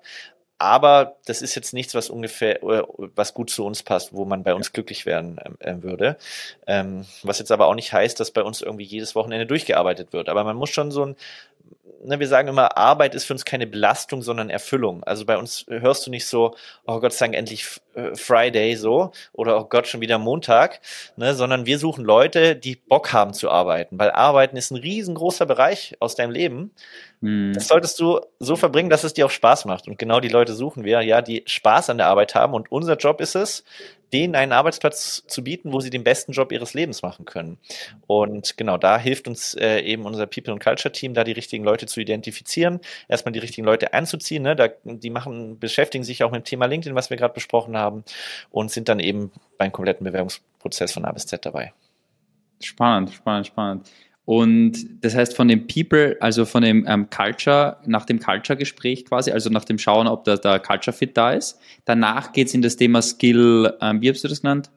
Aber 0.58 1.16
das 1.26 1.42
ist 1.42 1.56
jetzt 1.56 1.74
nichts, 1.74 1.94
was 1.94 2.08
ungefähr, 2.08 2.60
was 2.62 3.34
gut 3.34 3.50
zu 3.50 3.66
uns 3.66 3.82
passt, 3.82 4.12
wo 4.12 4.24
man 4.24 4.44
bei 4.44 4.54
uns 4.54 4.72
glücklich 4.72 5.04
werden 5.04 5.38
äh, 5.58 5.82
würde. 5.82 6.16
Ähm, 6.66 7.06
was 7.22 7.40
jetzt 7.40 7.50
aber 7.50 7.66
auch 7.66 7.74
nicht 7.74 7.92
heißt, 7.92 8.20
dass 8.20 8.30
bei 8.30 8.42
uns 8.42 8.62
irgendwie 8.62 8.84
jedes 8.84 9.14
Wochenende 9.16 9.46
durchgearbeitet 9.46 10.12
wird. 10.12 10.28
Aber 10.28 10.44
man 10.44 10.56
muss 10.56 10.70
schon 10.70 10.92
so 10.92 11.06
ein, 11.06 11.16
ne, 12.04 12.20
wir 12.20 12.28
sagen 12.28 12.48
immer, 12.48 12.76
Arbeit 12.76 13.14
ist 13.14 13.24
für 13.24 13.32
uns 13.32 13.44
keine 13.44 13.66
Belastung, 13.66 14.22
sondern 14.22 14.50
Erfüllung. 14.50 15.02
Also 15.04 15.24
bei 15.24 15.36
uns 15.36 15.64
hörst 15.68 16.06
du 16.06 16.10
nicht 16.10 16.26
so, 16.26 16.54
oh 16.86 17.00
Gott 17.00 17.12
sei 17.12 17.26
Dank 17.26 17.36
endlich 17.36 17.66
äh, 17.94 18.14
Friday 18.14 18.76
so 18.76 19.12
oder 19.32 19.58
oh 19.58 19.64
Gott 19.64 19.86
schon 19.86 20.00
wieder 20.00 20.18
Montag, 20.18 20.80
ne, 21.16 21.34
sondern 21.34 21.66
wir 21.66 21.78
suchen 21.78 22.04
Leute, 22.04 22.56
die 22.56 22.76
Bock 22.76 23.12
haben 23.12 23.32
zu 23.32 23.50
arbeiten, 23.50 23.98
weil 23.98 24.10
Arbeiten 24.10 24.56
ist 24.56 24.70
ein 24.70 24.76
riesengroßer 24.76 25.46
Bereich 25.46 25.96
aus 26.00 26.14
deinem 26.14 26.30
Leben 26.30 26.72
Mhm. 27.24 27.54
Das 27.54 27.68
solltest 27.68 27.98
du 28.00 28.20
so 28.38 28.54
verbringen, 28.54 28.90
dass 28.90 29.02
es 29.02 29.14
dir 29.14 29.24
auch 29.24 29.30
Spaß 29.30 29.64
macht. 29.64 29.88
Und 29.88 29.98
genau 29.98 30.20
die 30.20 30.28
Leute 30.28 30.52
suchen 30.52 30.84
wir, 30.84 31.00
ja, 31.00 31.22
die 31.22 31.42
Spaß 31.46 31.88
an 31.88 31.96
der 31.96 32.08
Arbeit 32.08 32.34
haben. 32.34 32.52
Und 32.52 32.70
unser 32.70 32.96
Job 32.96 33.22
ist 33.22 33.34
es, 33.34 33.64
denen 34.12 34.34
einen 34.34 34.52
Arbeitsplatz 34.52 35.24
zu 35.26 35.42
bieten, 35.42 35.72
wo 35.72 35.80
sie 35.80 35.88
den 35.88 36.04
besten 36.04 36.32
Job 36.32 36.52
ihres 36.52 36.74
Lebens 36.74 37.00
machen 37.00 37.24
können. 37.24 37.56
Und 38.06 38.58
genau 38.58 38.76
da 38.76 38.98
hilft 38.98 39.26
uns 39.26 39.54
äh, 39.54 39.80
eben 39.80 40.04
unser 40.04 40.26
People 40.26 40.52
and 40.52 40.62
Culture 40.62 40.92
Team, 40.92 41.14
da 41.14 41.24
die 41.24 41.32
richtigen 41.32 41.64
Leute 41.64 41.86
zu 41.86 41.98
identifizieren, 41.98 42.80
erstmal 43.08 43.32
die 43.32 43.38
richtigen 43.38 43.66
Leute 43.66 43.94
anzuziehen. 43.94 44.42
Ne? 44.42 44.54
Da, 44.54 44.68
die 44.84 45.10
machen, 45.10 45.58
beschäftigen 45.58 46.04
sich 46.04 46.24
auch 46.24 46.30
mit 46.30 46.42
dem 46.42 46.44
Thema 46.44 46.66
LinkedIn, 46.66 46.94
was 46.94 47.08
wir 47.08 47.16
gerade 47.16 47.32
besprochen 47.32 47.74
haben, 47.74 48.04
und 48.50 48.70
sind 48.70 48.90
dann 48.90 49.00
eben 49.00 49.32
beim 49.56 49.72
kompletten 49.72 50.04
Bewerbungsprozess 50.04 50.92
von 50.92 51.06
A 51.06 51.12
bis 51.12 51.26
Z 51.26 51.46
dabei. 51.46 51.72
Spannend, 52.60 53.14
spannend, 53.14 53.46
spannend. 53.46 53.90
Und 54.24 55.04
das 55.04 55.14
heißt, 55.14 55.36
von 55.36 55.48
dem 55.48 55.66
People, 55.66 56.16
also 56.20 56.46
von 56.46 56.62
dem 56.62 56.86
ähm, 56.88 57.10
Culture, 57.10 57.76
nach 57.84 58.06
dem 58.06 58.20
Culture-Gespräch 58.20 59.04
quasi, 59.04 59.30
also 59.30 59.50
nach 59.50 59.64
dem 59.64 59.78
Schauen, 59.78 60.06
ob 60.06 60.24
da 60.24 60.36
der 60.36 60.60
Culture-Fit 60.60 61.16
da 61.16 61.32
ist, 61.32 61.58
danach 61.84 62.32
geht 62.32 62.48
es 62.48 62.54
in 62.54 62.62
das 62.62 62.76
Thema 62.76 63.02
Skill, 63.02 63.74
ähm, 63.82 64.00
wie 64.00 64.10
hast 64.10 64.24
du 64.24 64.28
das 64.28 64.40
genannt? 64.40 64.70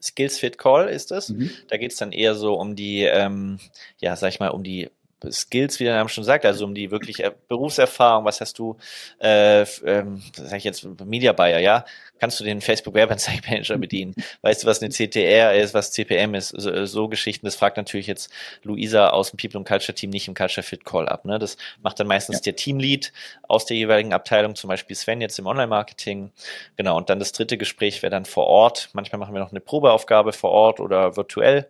Skills 0.00 0.38
Fit 0.38 0.58
Call 0.58 0.88
ist 0.88 1.10
es. 1.12 1.30
Mhm. 1.30 1.50
Da 1.68 1.76
geht 1.76 1.92
es 1.92 1.98
dann 1.98 2.12
eher 2.12 2.34
so 2.34 2.54
um 2.54 2.76
die, 2.76 3.02
ähm, 3.02 3.58
ja, 3.98 4.14
sag 4.16 4.28
ich 4.28 4.38
mal, 4.38 4.48
um 4.48 4.62
die 4.62 4.90
Skills, 5.30 5.80
wie 5.80 5.84
der 5.84 5.94
Name 5.94 6.08
schon 6.08 6.24
sagt, 6.24 6.44
also 6.44 6.64
um 6.64 6.74
die 6.74 6.90
wirklich 6.90 7.22
Berufserfahrung, 7.48 8.24
was 8.24 8.40
hast 8.40 8.58
du, 8.58 8.76
äh, 9.20 9.62
ähm, 9.84 10.22
sag 10.34 10.58
ich 10.58 10.64
jetzt, 10.64 10.86
Media 11.04 11.32
Buyer, 11.32 11.58
ja? 11.58 11.84
Kannst 12.20 12.38
du 12.38 12.44
den 12.44 12.60
Facebook 12.60 12.94
Werbeanzeigenmanager 12.94 13.76
bedienen? 13.76 14.14
Weißt 14.42 14.62
du, 14.62 14.66
was 14.66 14.80
eine 14.80 14.90
CTR 14.90 15.54
ist, 15.54 15.74
was 15.74 15.92
CPM 15.92 16.34
ist? 16.34 16.50
So, 16.50 16.86
so, 16.86 17.08
Geschichten, 17.08 17.44
das 17.44 17.56
fragt 17.56 17.76
natürlich 17.76 18.06
jetzt 18.06 18.30
Luisa 18.62 19.08
aus 19.08 19.30
dem 19.30 19.36
People 19.36 19.58
und 19.58 19.66
Culture 19.68 19.94
Team 19.94 20.10
nicht 20.10 20.28
im 20.28 20.34
Culture 20.34 20.62
Fit 20.62 20.84
Call 20.84 21.08
ab. 21.08 21.24
Ne? 21.24 21.38
Das 21.38 21.56
macht 21.82 21.98
dann 22.00 22.06
meistens 22.06 22.36
ja. 22.36 22.42
der 22.42 22.56
Teamlead 22.56 23.12
aus 23.48 23.66
der 23.66 23.76
jeweiligen 23.76 24.12
Abteilung, 24.12 24.54
zum 24.54 24.68
Beispiel 24.68 24.96
Sven 24.96 25.20
jetzt 25.20 25.38
im 25.38 25.46
Online-Marketing. 25.46 26.30
Genau, 26.76 26.96
und 26.96 27.10
dann 27.10 27.18
das 27.18 27.32
dritte 27.32 27.58
Gespräch 27.58 28.02
wäre 28.02 28.10
dann 28.10 28.24
vor 28.24 28.46
Ort. 28.46 28.90
Manchmal 28.92 29.18
machen 29.18 29.34
wir 29.34 29.40
noch 29.40 29.50
eine 29.50 29.60
Probeaufgabe 29.60 30.32
vor 30.32 30.50
Ort 30.50 30.80
oder 30.80 31.16
virtuell. 31.16 31.68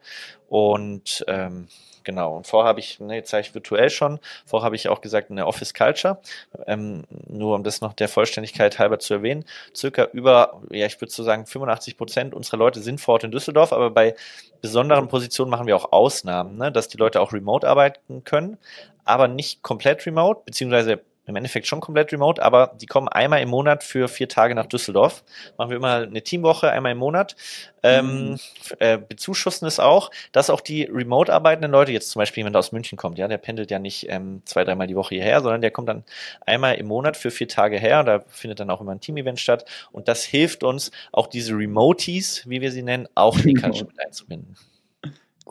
Und 0.49 1.25
ähm, 1.27 1.69
Genau. 2.05 2.37
Und 2.37 2.47
vorher 2.47 2.69
habe 2.69 2.81
ich, 2.81 3.01
ne, 3.01 3.17
jetzt 3.17 3.31
sage 3.31 3.43
ich 3.47 3.55
virtuell 3.55 3.91
schon, 3.91 4.21
vorher 4.47 4.67
habe 4.67 4.77
ich 4.77 4.89
auch 4.89 5.01
gesagt, 5.01 5.31
eine 5.31 5.47
Office 5.47 5.75
Culture. 5.75 6.19
Ähm, 6.67 7.05
nur 7.27 7.55
um 7.55 7.65
das 7.65 7.81
noch 7.81 7.95
der 7.95 8.09
Vollständigkeit 8.09 8.79
halber 8.79 8.99
zu 8.99 9.15
erwähnen, 9.15 9.45
circa 9.75 10.05
über, 10.13 10.61
ja, 10.71 10.87
ich 10.87 11.01
würde 11.01 11.13
so 11.13 11.23
sagen, 11.23 11.47
85 11.47 11.97
Prozent 11.97 12.35
unserer 12.35 12.59
Leute 12.59 12.81
sind 12.81 13.01
vor 13.01 13.15
Ort 13.15 13.25
in 13.25 13.31
Düsseldorf, 13.31 13.73
aber 13.73 13.91
bei 13.91 14.15
besonderen 14.61 15.09
Positionen 15.09 15.51
machen 15.51 15.67
wir 15.67 15.77
auch 15.77 15.93
Ausnahmen, 15.93 16.57
ne, 16.59 16.71
dass 16.71 16.89
die 16.89 16.99
Leute 16.99 17.21
auch 17.21 17.33
remote 17.33 17.69
arbeiten 17.69 18.25
können, 18.25 18.59
aber 19.05 19.29
nicht 19.29 19.63
komplett 19.63 20.07
remote, 20.07 20.43
beziehungsweise 20.45 21.01
im 21.27 21.37
Endeffekt 21.37 21.67
schon 21.67 21.81
komplett 21.81 22.13
remote, 22.13 22.43
aber 22.43 22.75
die 22.81 22.87
kommen 22.87 23.09
einmal 23.09 23.41
im 23.41 23.49
Monat 23.49 23.83
für 23.83 24.09
vier 24.09 24.29
Tage 24.29 24.55
nach 24.55 24.67
Düsseldorf. 24.67 25.25
Machen 25.57 25.71
wir 25.71 25.77
immer 25.77 26.03
eine 26.03 26.23
Teamwoche, 26.23 26.71
einmal 26.71 26.93
im 26.93 26.99
Monat. 26.99 27.37
Ähm, 27.83 28.31
mhm. 28.31 28.39
äh, 28.79 28.99
bezuschussen 28.99 29.67
es 29.67 29.79
auch, 29.79 30.11
dass 30.33 30.49
auch 30.51 30.61
die 30.61 30.85
remote 30.85 31.33
arbeitenden 31.33 31.71
Leute, 31.71 31.93
jetzt 31.93 32.11
zum 32.11 32.21
Beispiel 32.21 32.41
jemand 32.41 32.57
aus 32.57 32.73
München 32.73 32.97
kommt, 32.97 33.19
ja, 33.19 33.29
der 33.29 33.39
pendelt 33.39 33.71
ja 33.71 33.79
nicht 33.79 34.07
ähm, 34.09 34.43
zwei, 34.47 34.65
dreimal 34.65 34.87
die 34.87 34.97
Woche 34.97 35.15
hierher, 35.15 35.43
sondern 35.43 35.61
der 35.61 35.71
kommt 35.71 35.89
dann 35.89 36.05
einmal 36.47 36.77
im 36.77 36.87
Monat 36.87 37.17
für 37.17 37.31
vier 37.31 37.49
Tage 37.49 37.79
her. 37.79 38.03
Da 38.05 38.25
findet 38.29 38.61
dann 38.61 38.71
auch 38.71 38.81
immer 38.81 38.93
ein 38.93 39.01
Team-Event 39.01 39.39
statt. 39.41 39.65
Und 39.93 40.09
das 40.09 40.25
hilft 40.25 40.65
uns, 40.65 40.91
auch 41.13 41.27
diese 41.27 41.55
Remotees, 41.55 42.49
wie 42.49 42.61
wir 42.61 42.73
sie 42.73 42.83
nennen, 42.83 43.07
auch 43.15 43.39
in 43.39 43.49
die 43.49 43.55
Culture 43.55 43.87
mit 43.87 44.01
einzubinden. 44.05 44.57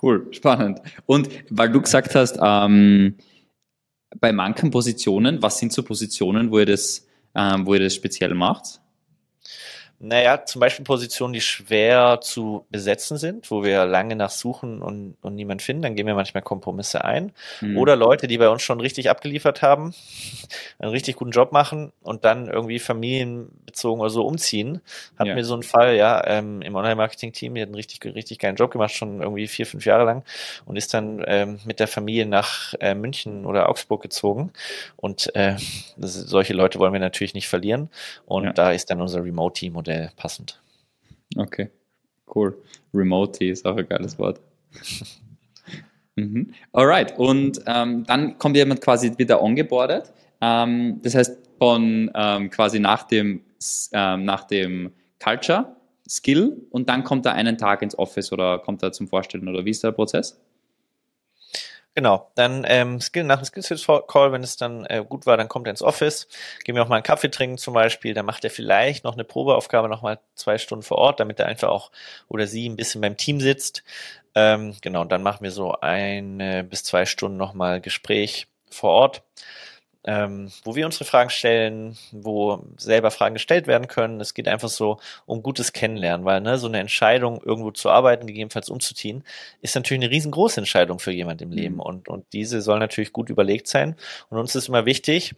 Cool, 0.01 0.27
spannend. 0.31 0.81
Und 1.05 1.29
weil 1.49 1.69
du 1.69 1.81
gesagt 1.81 2.15
hast, 2.15 2.37
ähm, 2.43 3.15
bei 4.19 4.31
manchen 4.31 4.71
Positionen, 4.71 5.41
was 5.41 5.59
sind 5.59 5.73
so 5.73 5.83
Positionen, 5.83 6.51
wo 6.51 6.59
ihr 6.59 6.65
das, 6.65 7.07
ähm, 7.35 7.65
wo 7.65 7.73
ihr 7.73 7.79
das 7.79 7.95
speziell 7.95 8.33
macht? 8.33 8.79
Naja, 10.05 10.43
zum 10.43 10.59
Beispiel 10.59 10.83
Positionen, 10.83 11.31
die 11.31 11.39
schwer 11.39 12.19
zu 12.19 12.65
besetzen 12.69 13.15
sind, 13.15 13.49
wo 13.49 13.63
wir 13.63 13.85
lange 13.85 14.17
nachsuchen 14.17 14.81
und, 14.81 15.15
und 15.21 15.35
niemand 15.35 15.61
finden, 15.61 15.81
dann 15.81 15.95
gehen 15.95 16.05
wir 16.05 16.13
manchmal 16.13 16.43
Kompromisse 16.43 17.05
ein. 17.05 17.31
Mhm. 17.61 17.77
Oder 17.77 17.95
Leute, 17.95 18.27
die 18.27 18.37
bei 18.37 18.49
uns 18.49 18.63
schon 18.63 18.81
richtig 18.81 19.09
abgeliefert 19.09 19.61
haben, 19.61 19.93
einen 20.79 20.91
richtig 20.91 21.15
guten 21.15 21.31
Job 21.31 21.53
machen 21.53 21.93
und 22.01 22.25
dann 22.25 22.49
irgendwie 22.49 22.79
familienbezogen 22.79 24.01
oder 24.01 24.09
so 24.09 24.27
umziehen. 24.27 24.81
Hatten 25.17 25.29
ja. 25.29 25.35
wir 25.37 25.45
so 25.45 25.53
einen 25.53 25.63
Fall, 25.63 25.95
ja, 25.95 26.21
ähm, 26.27 26.61
im 26.61 26.75
Online-Marketing-Team, 26.75 27.55
die 27.55 27.61
hat 27.61 27.69
einen 27.69 27.75
richtig, 27.75 28.03
richtig 28.03 28.39
geilen 28.39 28.57
Job 28.57 28.71
gemacht, 28.71 28.91
schon 28.91 29.21
irgendwie 29.21 29.47
vier, 29.47 29.65
fünf 29.65 29.85
Jahre 29.85 30.03
lang 30.03 30.25
und 30.65 30.75
ist 30.75 30.93
dann 30.93 31.23
ähm, 31.27 31.59
mit 31.63 31.79
der 31.79 31.87
Familie 31.87 32.25
nach 32.25 32.73
äh, 32.81 32.93
München 32.93 33.45
oder 33.45 33.69
Augsburg 33.69 34.01
gezogen. 34.01 34.51
Und 34.97 35.33
äh, 35.33 35.55
das, 35.95 36.15
solche 36.15 36.53
Leute 36.53 36.77
wollen 36.79 36.91
wir 36.91 36.99
natürlich 36.99 37.35
nicht 37.35 37.47
verlieren. 37.47 37.89
Und 38.25 38.43
ja. 38.43 38.51
da 38.51 38.71
ist 38.73 38.89
dann 38.89 38.99
unser 38.99 39.23
Remote-Team-Modell 39.23 39.92
Modell 39.93 40.11
passend. 40.15 40.59
Okay, 41.37 41.69
cool. 42.35 42.57
Remote 42.93 43.45
ist 43.45 43.65
auch 43.65 43.77
ein 43.77 43.87
geiles 43.87 44.17
Wort. 44.19 44.39
mhm. 46.15 46.53
Alright, 46.71 47.17
und 47.17 47.61
ähm, 47.65 48.03
dann 48.05 48.37
kommt 48.37 48.55
jemand 48.55 48.81
quasi 48.81 49.17
wieder 49.17 49.41
ongeboardet. 49.41 50.11
Ähm, 50.41 50.99
das 51.01 51.15
heißt, 51.15 51.37
von 51.57 52.11
ähm, 52.13 52.49
quasi 52.49 52.79
nach 52.79 53.03
dem, 53.03 53.41
ähm, 53.93 54.25
nach 54.25 54.45
dem 54.45 54.91
Culture, 55.23 55.75
Skill 56.07 56.67
und 56.69 56.89
dann 56.89 57.03
kommt 57.03 57.25
er 57.25 57.33
einen 57.33 57.57
Tag 57.57 57.81
ins 57.81 57.97
Office 57.97 58.33
oder 58.33 58.59
kommt 58.59 58.83
er 58.83 58.91
zum 58.91 59.07
Vorstellen 59.07 59.47
oder 59.47 59.63
wie 59.63 59.69
ist 59.69 59.83
der 59.83 59.93
Prozess? 59.93 60.41
Genau, 61.95 62.31
dann 62.33 62.65
ähm, 62.67 62.99
Skill, 62.99 63.23
nach 63.23 63.39
dem 63.39 63.45
Skills-Call, 63.45 64.31
wenn 64.31 64.41
es 64.41 64.57
dann 64.57 64.85
äh, 64.87 65.05
gut 65.07 65.27
war, 65.27 65.37
dann 65.37 65.47
kommt 65.47 65.67
er 65.67 65.71
ins 65.71 65.83
Office, 65.83 66.27
gehen 66.63 66.73
wir 66.75 66.81
auch 66.81 66.87
mal 66.87 66.95
einen 66.95 67.03
Kaffee 67.03 67.29
trinken 67.29 67.59
zum 67.59 67.75
Beispiel, 67.75 68.15
dann 68.15 68.25
macht 68.25 68.43
er 68.43 68.49
vielleicht 68.49 69.03
noch 69.03 69.13
eine 69.13 69.23
Probeaufgabe 69.23 69.87
nochmal 69.89 70.19
zwei 70.33 70.57
Stunden 70.57 70.81
vor 70.81 70.97
Ort, 70.97 71.19
damit 71.19 71.39
er 71.39 71.45
einfach 71.45 71.69
auch 71.69 71.91
oder 72.29 72.47
sie 72.47 72.67
ein 72.67 72.77
bisschen 72.77 73.01
beim 73.01 73.15
Team 73.15 73.39
sitzt. 73.39 73.83
Ähm, 74.33 74.75
genau, 74.81 75.03
dann 75.03 75.21
machen 75.21 75.43
wir 75.43 75.51
so 75.51 75.73
eine 75.81 76.63
bis 76.63 76.83
zwei 76.83 77.05
Stunden 77.05 77.37
nochmal 77.37 77.79
Gespräch 77.79 78.47
vor 78.71 78.89
Ort 78.89 79.21
ähm, 80.05 80.51
wo 80.63 80.75
wir 80.75 80.85
unsere 80.85 81.05
Fragen 81.05 81.29
stellen, 81.29 81.97
wo 82.11 82.63
selber 82.77 83.11
Fragen 83.11 83.35
gestellt 83.35 83.67
werden 83.67 83.87
können. 83.87 84.19
Es 84.19 84.33
geht 84.33 84.47
einfach 84.47 84.69
so 84.69 84.99
um 85.25 85.41
gutes 85.41 85.71
Kennenlernen, 85.71 86.25
weil 86.25 86.41
ne, 86.41 86.57
so 86.57 86.67
eine 86.67 86.79
Entscheidung, 86.79 87.41
irgendwo 87.43 87.71
zu 87.71 87.89
arbeiten, 87.89 88.27
gegebenenfalls 88.27 88.69
umzuziehen, 88.69 89.23
ist 89.61 89.75
natürlich 89.75 90.03
eine 90.03 90.11
riesengroße 90.11 90.59
Entscheidung 90.59 90.99
für 90.99 91.11
jemand 91.11 91.41
im 91.41 91.51
Leben. 91.51 91.75
Mhm. 91.75 91.81
Und, 91.81 92.09
und 92.09 92.25
diese 92.33 92.61
soll 92.61 92.79
natürlich 92.79 93.13
gut 93.13 93.29
überlegt 93.29 93.67
sein. 93.67 93.95
Und 94.29 94.37
uns 94.37 94.55
ist 94.55 94.67
immer 94.67 94.85
wichtig, 94.85 95.35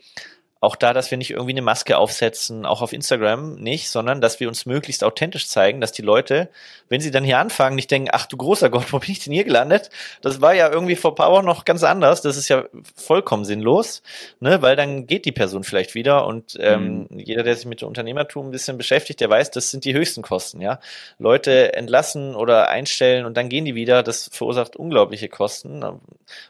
auch 0.65 0.75
da, 0.75 0.93
dass 0.93 1.11
wir 1.11 1.17
nicht 1.17 1.31
irgendwie 1.31 1.51
eine 1.51 1.61
Maske 1.61 1.97
aufsetzen, 1.97 2.65
auch 2.65 2.81
auf 2.81 2.91
Instagram 2.91 3.55
nicht, 3.55 3.89
sondern 3.89 4.19
dass 4.19 4.39
wir 4.39 4.47
uns 4.47 4.65
möglichst 4.65 5.03
authentisch 5.03 5.47
zeigen, 5.47 5.79
dass 5.79 5.91
die 5.91 6.01
Leute, 6.01 6.49
wenn 6.89 7.01
sie 7.01 7.11
dann 7.11 7.23
hier 7.23 7.37
anfangen, 7.37 7.75
nicht 7.75 7.91
denken, 7.91 8.09
ach 8.11 8.25
du 8.25 8.35
großer 8.35 8.69
Gott, 8.69 8.91
wo 8.91 8.99
bin 8.99 9.11
ich 9.11 9.19
denn 9.19 9.33
hier 9.33 9.43
gelandet? 9.43 9.89
Das 10.21 10.41
war 10.41 10.53
ja 10.53 10.69
irgendwie 10.69 10.95
vor 10.95 11.15
paar 11.15 11.31
Wochen 11.31 11.45
noch 11.45 11.65
ganz 11.65 11.83
anders. 11.83 12.21
Das 12.21 12.35
ist 12.35 12.49
ja 12.49 12.65
vollkommen 12.95 13.45
sinnlos, 13.45 14.01
ne? 14.39 14.61
weil 14.61 14.75
dann 14.75 15.07
geht 15.07 15.25
die 15.25 15.31
Person 15.31 15.63
vielleicht 15.63 15.93
wieder 15.93 16.25
und 16.25 16.57
ähm, 16.59 17.07
mhm. 17.09 17.19
jeder, 17.19 17.43
der 17.43 17.55
sich 17.55 17.65
mit 17.65 17.81
dem 17.81 17.87
Unternehmertum 17.87 18.47
ein 18.47 18.51
bisschen 18.51 18.77
beschäftigt, 18.77 19.21
der 19.21 19.29
weiß, 19.29 19.51
das 19.51 19.69
sind 19.69 19.85
die 19.85 19.93
höchsten 19.93 20.23
Kosten. 20.23 20.61
Ja, 20.61 20.79
Leute 21.19 21.73
entlassen 21.73 22.35
oder 22.35 22.69
einstellen 22.69 23.25
und 23.25 23.37
dann 23.37 23.49
gehen 23.49 23.65
die 23.65 23.75
wieder. 23.75 24.01
Das 24.01 24.29
verursacht 24.33 24.75
unglaubliche 24.75 25.29
Kosten 25.29 25.83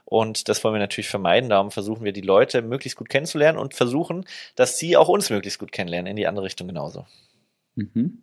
und 0.06 0.48
das 0.48 0.64
wollen 0.64 0.76
wir 0.76 0.80
natürlich 0.80 1.10
vermeiden. 1.10 1.50
Darum 1.50 1.72
versuchen 1.72 2.06
wir 2.06 2.14
die 2.14 2.22
Leute 2.22 2.62
möglichst 2.62 2.98
gut 2.98 3.10
kennenzulernen 3.10 3.58
und 3.58 3.74
versuchen 3.74 4.05
versuchen, 4.06 4.26
dass 4.56 4.78
sie 4.78 4.98
auch 4.98 5.10
uns 5.10 5.30
möglichst 5.30 5.60
gut 5.60 5.72
kennenlernen, 5.72 6.12
in 6.12 6.16
die 6.16 6.28
andere 6.28 6.46
Richtung 6.46 6.68
genauso. 6.68 7.06
Mhm. 7.76 8.22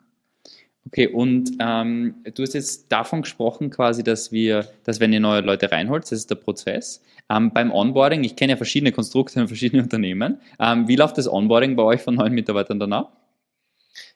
Okay, 0.87 1.07
und 1.07 1.53
ähm, 1.61 2.16
du 2.35 2.43
hast 2.43 2.55
jetzt 2.55 2.91
davon 2.91 3.22
gesprochen, 3.22 3.70
quasi, 3.70 4.03
dass 4.03 4.33
wir, 4.33 4.66
dass 4.83 4.99
wenn 4.99 5.12
ihr 5.12 5.20
neue 5.20 5.41
Leute 5.41 5.70
reinholt, 5.70 6.05
das 6.05 6.12
ist 6.12 6.30
der 6.30 6.35
Prozess. 6.35 7.03
Ähm, 7.30 7.53
beim 7.53 7.70
Onboarding, 7.70 8.24
ich 8.24 8.35
kenne 8.35 8.55
ja 8.55 8.57
verschiedene 8.57 8.91
Konstrukte 8.91 9.41
in 9.41 9.47
verschiedenen 9.47 9.85
Unternehmen. 9.85 10.41
Ähm, 10.59 10.89
wie 10.89 10.97
läuft 10.97 11.18
das 11.18 11.28
Onboarding 11.28 11.76
bei 11.76 11.85
euch 11.85 12.03
von 12.03 12.16
neuen 12.16 12.33
Mitarbeitern 12.33 12.80
danach? 12.80 13.09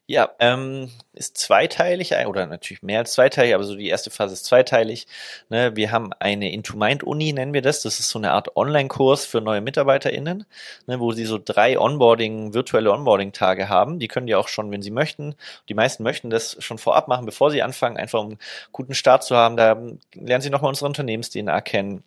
Ja, 0.09 0.31
ähm, 0.39 0.89
ist 1.15 1.37
zweiteilig 1.37 2.15
oder 2.29 2.47
natürlich 2.47 2.83
mehr 2.83 3.01
als 3.01 3.15
zweiteilig, 3.15 3.55
aber 3.57 3.65
so 3.65 3.75
die 3.75 3.89
erste 3.89 4.11
Phase 4.11 4.35
ist 4.35 4.45
zweiteilig. 4.45 5.09
Ne, 5.49 5.75
wir 5.75 5.91
haben 5.91 6.13
eine 6.21 6.53
Into 6.53 6.77
Mind 6.77 7.03
Uni, 7.03 7.33
nennen 7.33 7.53
wir 7.53 7.61
das. 7.63 7.83
Das 7.83 7.99
ist 7.99 8.11
so 8.11 8.21
eine 8.21 8.31
Art 8.31 8.57
Online-Kurs 8.57 9.27
für 9.27 9.41
neue 9.41 9.61
MitarbeiterInnen, 9.61 10.47
ne, 10.87 11.01
wo 11.01 11.11
sie 11.11 11.25
so 11.25 11.41
drei 11.45 11.77
Onboarding, 11.77 12.55
virtuelle 12.55 12.93
Onboarding-Tage 12.93 13.69
haben. 13.69 13.99
Die 13.99 14.07
können 14.07 14.29
die 14.29 14.37
auch 14.37 14.47
schon, 14.47 14.71
wenn 14.71 14.83
sie 14.83 14.93
möchten. 14.93 15.35
Die 15.69 15.75
meisten 15.75 16.05
möchten 16.05 16.31
das 16.31 16.57
schon 16.63 16.79
vorab 16.79 17.09
machen, 17.09 17.27
bevor 17.27 17.51
sie 17.51 17.63
anfangen, 17.63 17.97
einfach 17.97 18.21
um 18.21 18.27
einen 18.29 18.39
guten 18.71 18.95
Start 18.95 19.25
zu 19.25 19.35
haben. 19.35 19.57
Da 19.57 19.73
lernen 20.15 20.43
sie 20.43 20.51
nochmal 20.51 20.69
unsere 20.69 20.87
Unternehmens-DNA 20.87 21.61
kennen 21.63 22.05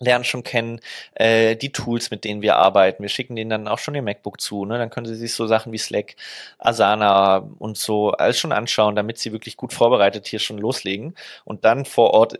lernen 0.00 0.24
schon 0.24 0.42
kennen, 0.42 0.80
äh, 1.14 1.56
die 1.56 1.70
Tools, 1.70 2.10
mit 2.10 2.24
denen 2.24 2.42
wir 2.42 2.56
arbeiten. 2.56 3.02
Wir 3.02 3.08
schicken 3.08 3.36
denen 3.36 3.50
dann 3.50 3.68
auch 3.68 3.78
schon 3.78 3.94
ihr 3.94 4.02
MacBook 4.02 4.40
zu. 4.40 4.64
Ne? 4.64 4.78
Dann 4.78 4.90
können 4.90 5.06
sie 5.06 5.14
sich 5.14 5.34
so 5.34 5.46
Sachen 5.46 5.72
wie 5.72 5.78
Slack, 5.78 6.16
Asana 6.58 7.48
und 7.58 7.78
so 7.78 8.10
alles 8.10 8.38
schon 8.38 8.52
anschauen, 8.52 8.96
damit 8.96 9.18
sie 9.18 9.32
wirklich 9.32 9.56
gut 9.56 9.72
vorbereitet 9.72 10.26
hier 10.26 10.40
schon 10.40 10.58
loslegen. 10.58 11.14
Und 11.44 11.64
dann 11.64 11.84
vor 11.84 12.10
Ort 12.12 12.36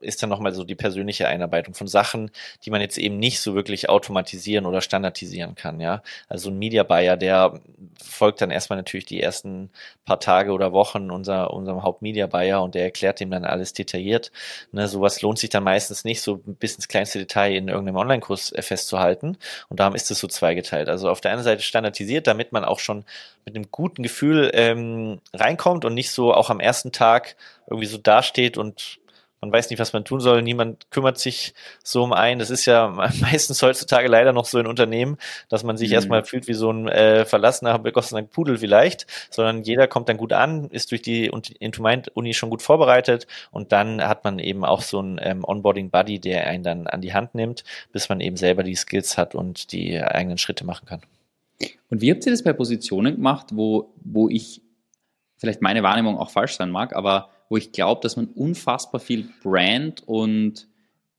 ist 0.00 0.22
dann 0.22 0.30
nochmal 0.30 0.52
so 0.52 0.64
die 0.64 0.74
persönliche 0.74 1.28
Einarbeitung 1.28 1.74
von 1.74 1.86
Sachen, 1.86 2.30
die 2.64 2.70
man 2.70 2.80
jetzt 2.80 2.98
eben 2.98 3.18
nicht 3.18 3.40
so 3.40 3.54
wirklich 3.54 3.88
automatisieren 3.88 4.66
oder 4.66 4.80
standardisieren 4.82 5.54
kann. 5.54 5.80
Ja, 5.80 6.02
Also 6.28 6.50
ein 6.50 6.58
Media 6.58 6.82
Buyer, 6.82 7.16
der 7.16 7.60
folgt 8.02 8.42
dann 8.42 8.50
erstmal 8.50 8.76
natürlich 8.76 9.06
die 9.06 9.22
ersten 9.22 9.70
paar 10.04 10.20
Tage 10.20 10.52
oder 10.52 10.72
Wochen 10.72 11.10
unser, 11.10 11.52
unserem 11.52 11.82
Hauptmedia 11.82 12.26
Buyer 12.26 12.62
und 12.62 12.74
der 12.74 12.82
erklärt 12.82 13.20
ihm 13.20 13.30
dann 13.30 13.44
alles 13.44 13.72
detailliert. 13.72 14.30
Ne? 14.72 14.88
Sowas 14.88 15.22
lohnt 15.22 15.38
sich 15.38 15.50
dann 15.50 15.64
meistens 15.64 16.04
nicht 16.04 16.20
so 16.20 16.36
bis 16.36 16.74
ins 16.74 16.88
kleinste 16.98 17.20
Detail 17.20 17.54
in 17.54 17.68
irgendeinem 17.68 17.96
Online-Kurs 17.96 18.52
äh, 18.52 18.62
festzuhalten. 18.62 19.36
Und 19.68 19.78
darum 19.78 19.94
ist 19.94 20.10
es 20.10 20.18
so 20.18 20.26
zweigeteilt. 20.26 20.88
Also 20.88 21.08
auf 21.08 21.20
der 21.20 21.32
einen 21.32 21.44
Seite 21.44 21.62
standardisiert, 21.62 22.26
damit 22.26 22.50
man 22.50 22.64
auch 22.64 22.80
schon 22.80 23.04
mit 23.44 23.54
einem 23.54 23.70
guten 23.70 24.02
Gefühl 24.02 24.50
ähm, 24.52 25.20
reinkommt 25.32 25.84
und 25.84 25.94
nicht 25.94 26.10
so 26.10 26.34
auch 26.34 26.50
am 26.50 26.58
ersten 26.58 26.90
Tag 26.90 27.36
irgendwie 27.68 27.86
so 27.86 27.98
dasteht 27.98 28.58
und 28.58 28.98
man 29.40 29.52
weiß 29.52 29.70
nicht, 29.70 29.78
was 29.78 29.92
man 29.92 30.04
tun 30.04 30.20
soll, 30.20 30.42
niemand 30.42 30.90
kümmert 30.90 31.18
sich 31.18 31.54
so 31.82 32.02
um 32.02 32.12
einen. 32.12 32.38
Das 32.38 32.50
ist 32.50 32.66
ja 32.66 32.88
meistens 33.20 33.62
heutzutage 33.62 34.08
leider 34.08 34.32
noch 34.32 34.44
so 34.44 34.58
in 34.58 34.66
Unternehmen, 34.66 35.16
dass 35.48 35.64
man 35.64 35.76
sich 35.76 35.90
mhm. 35.90 35.94
erstmal 35.94 36.24
fühlt 36.24 36.48
wie 36.48 36.54
so 36.54 36.70
ein 36.70 36.88
äh, 36.88 37.24
verlassener, 37.24 37.78
begossener 37.78 38.22
Pudel 38.22 38.58
vielleicht, 38.58 39.06
sondern 39.30 39.62
jeder 39.62 39.86
kommt 39.86 40.08
dann 40.08 40.16
gut 40.16 40.32
an, 40.32 40.68
ist 40.70 40.90
durch 40.90 41.02
die 41.02 41.26
Intumind-Uni 41.26 42.34
schon 42.34 42.50
gut 42.50 42.62
vorbereitet 42.62 43.26
und 43.50 43.72
dann 43.72 44.02
hat 44.02 44.24
man 44.24 44.38
eben 44.38 44.64
auch 44.64 44.82
so 44.82 45.00
ein 45.00 45.20
ähm, 45.22 45.44
Onboarding-Buddy, 45.44 46.18
der 46.20 46.46
einen 46.46 46.64
dann 46.64 46.86
an 46.86 47.00
die 47.00 47.14
Hand 47.14 47.34
nimmt, 47.34 47.64
bis 47.92 48.08
man 48.08 48.20
eben 48.20 48.36
selber 48.36 48.62
die 48.62 48.74
Skills 48.74 49.16
hat 49.16 49.34
und 49.34 49.72
die 49.72 50.00
eigenen 50.00 50.38
Schritte 50.38 50.64
machen 50.64 50.86
kann. 50.86 51.02
Und 51.90 52.00
wie 52.00 52.10
habt 52.10 52.24
ihr 52.26 52.32
das 52.32 52.42
bei 52.42 52.52
Positionen 52.52 53.16
gemacht, 53.16 53.48
wo, 53.52 53.92
wo 54.02 54.28
ich 54.28 54.62
vielleicht 55.38 55.62
meine 55.62 55.82
Wahrnehmung 55.82 56.18
auch 56.18 56.30
falsch 56.30 56.56
sein 56.56 56.70
mag, 56.70 56.94
aber 56.94 57.30
wo 57.48 57.56
ich 57.56 57.72
glaube, 57.72 58.00
dass 58.02 58.16
man 58.16 58.26
unfassbar 58.26 59.00
viel 59.00 59.28
Brand 59.42 60.06
und 60.06 60.66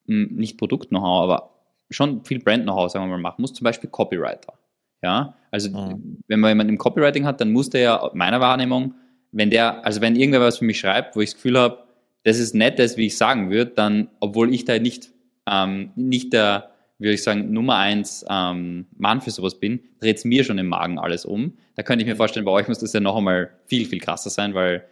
hm, 0.05 0.35
nicht 0.35 0.57
Produkt-Know-how, 0.57 1.23
aber 1.23 1.49
schon 1.89 2.23
viel 2.23 2.39
Brand-Know-how, 2.39 2.91
sagen 2.91 3.05
wir 3.05 3.17
mal, 3.17 3.21
machen 3.21 3.41
muss. 3.41 3.53
Zum 3.53 3.65
Beispiel 3.65 3.89
Copywriter. 3.89 4.53
Ja, 5.01 5.35
also 5.49 5.69
mhm. 5.69 6.17
wenn 6.27 6.39
man 6.39 6.51
jemanden 6.51 6.73
im 6.73 6.77
Copywriting 6.77 7.25
hat, 7.25 7.39
dann 7.39 7.51
muss 7.51 7.69
der 7.69 7.81
ja, 7.81 8.11
meiner 8.13 8.39
Wahrnehmung, 8.41 8.95
wenn 9.31 9.49
der, 9.49 9.85
also 9.85 10.01
wenn 10.01 10.15
irgendwer 10.15 10.41
was 10.41 10.57
für 10.57 10.65
mich 10.65 10.79
schreibt, 10.79 11.15
wo 11.15 11.21
ich 11.21 11.29
das 11.29 11.35
Gefühl 11.35 11.57
habe, 11.57 11.83
das 12.23 12.37
ist 12.37 12.53
nettes, 12.53 12.97
wie 12.97 13.05
ich 13.05 13.17
sagen 13.17 13.49
würde, 13.49 13.71
dann, 13.71 14.09
obwohl 14.19 14.53
ich 14.53 14.65
da 14.65 14.77
nicht, 14.77 15.11
ähm, 15.49 15.91
nicht 15.95 16.33
der, 16.33 16.71
würde 16.97 17.13
ich 17.13 17.23
sagen, 17.23 17.53
Nummer 17.53 17.77
eins 17.77 18.25
ähm, 18.29 18.87
Mann 18.97 19.21
für 19.21 19.31
sowas 19.31 19.57
bin, 19.59 19.79
dreht 20.01 20.17
es 20.17 20.25
mir 20.25 20.43
schon 20.43 20.57
im 20.57 20.67
Magen 20.67 20.99
alles 20.99 21.23
um. 21.23 21.57
Da 21.75 21.83
könnte 21.83 22.03
ich 22.03 22.09
mir 22.09 22.17
vorstellen, 22.17 22.45
bei 22.45 22.51
euch 22.51 22.67
muss 22.67 22.79
das 22.79 22.91
ja 22.91 22.99
noch 22.99 23.15
einmal 23.15 23.51
viel, 23.67 23.85
viel 23.85 23.99
krasser 23.99 24.29
sein, 24.29 24.53
weil 24.53 24.83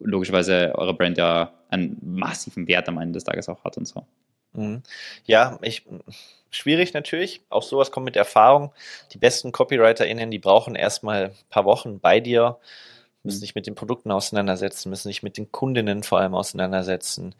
logischerweise 0.00 0.72
eure 0.76 0.94
Brand 0.94 1.18
ja 1.18 1.52
einen 1.68 1.98
massiven 2.02 2.66
Wert 2.68 2.88
am 2.88 2.98
Ende 2.98 3.14
des 3.14 3.24
Tages 3.24 3.48
auch 3.48 3.64
hat 3.64 3.76
und 3.76 3.86
so. 3.86 4.06
Mhm. 4.52 4.82
Ja, 5.24 5.58
ich, 5.62 5.84
schwierig 6.50 6.94
natürlich. 6.94 7.42
Auch 7.48 7.62
sowas 7.62 7.90
kommt 7.90 8.04
mit 8.04 8.16
Erfahrung. 8.16 8.72
Die 9.12 9.18
besten 9.18 9.52
CopywriterInnen, 9.52 10.30
die 10.30 10.38
brauchen 10.38 10.74
erstmal 10.74 11.24
ein 11.26 11.32
paar 11.50 11.64
Wochen 11.64 12.00
bei 12.00 12.20
dir, 12.20 12.58
müssen 13.24 13.40
sich 13.40 13.54
mit 13.54 13.66
den 13.66 13.74
Produkten 13.74 14.10
auseinandersetzen, 14.10 14.90
müssen 14.90 15.08
sich 15.08 15.22
mit 15.22 15.36
den 15.36 15.50
Kundinnen 15.50 16.02
vor 16.02 16.20
allem 16.20 16.34
auseinandersetzen, 16.34 17.34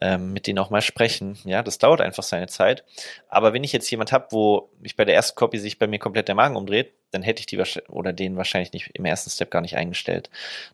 ähm, 0.00 0.32
mit 0.32 0.46
denen 0.46 0.58
auch 0.58 0.70
mal 0.70 0.80
sprechen. 0.80 1.36
Ja, 1.44 1.62
das 1.62 1.78
dauert 1.78 2.00
einfach 2.00 2.22
seine 2.22 2.46
Zeit. 2.46 2.84
Aber 3.28 3.52
wenn 3.52 3.64
ich 3.64 3.72
jetzt 3.72 3.90
jemand 3.90 4.12
habe, 4.12 4.28
wo 4.30 4.70
mich 4.80 4.96
bei 4.96 5.04
der 5.04 5.14
ersten 5.14 5.36
Copy 5.36 5.58
sich 5.58 5.78
bei 5.78 5.86
mir 5.86 5.98
komplett 5.98 6.28
der 6.28 6.34
Magen 6.34 6.56
umdreht, 6.56 6.92
dann 7.10 7.22
hätte 7.22 7.40
ich 7.40 7.46
die 7.46 7.62
oder 7.88 8.12
den 8.12 8.36
wahrscheinlich 8.36 8.72
nicht 8.72 8.90
im 8.94 9.04
ersten 9.04 9.30
Step 9.30 9.50
gar 9.50 9.60
nicht 9.60 9.76
eingestellt. 9.76 10.30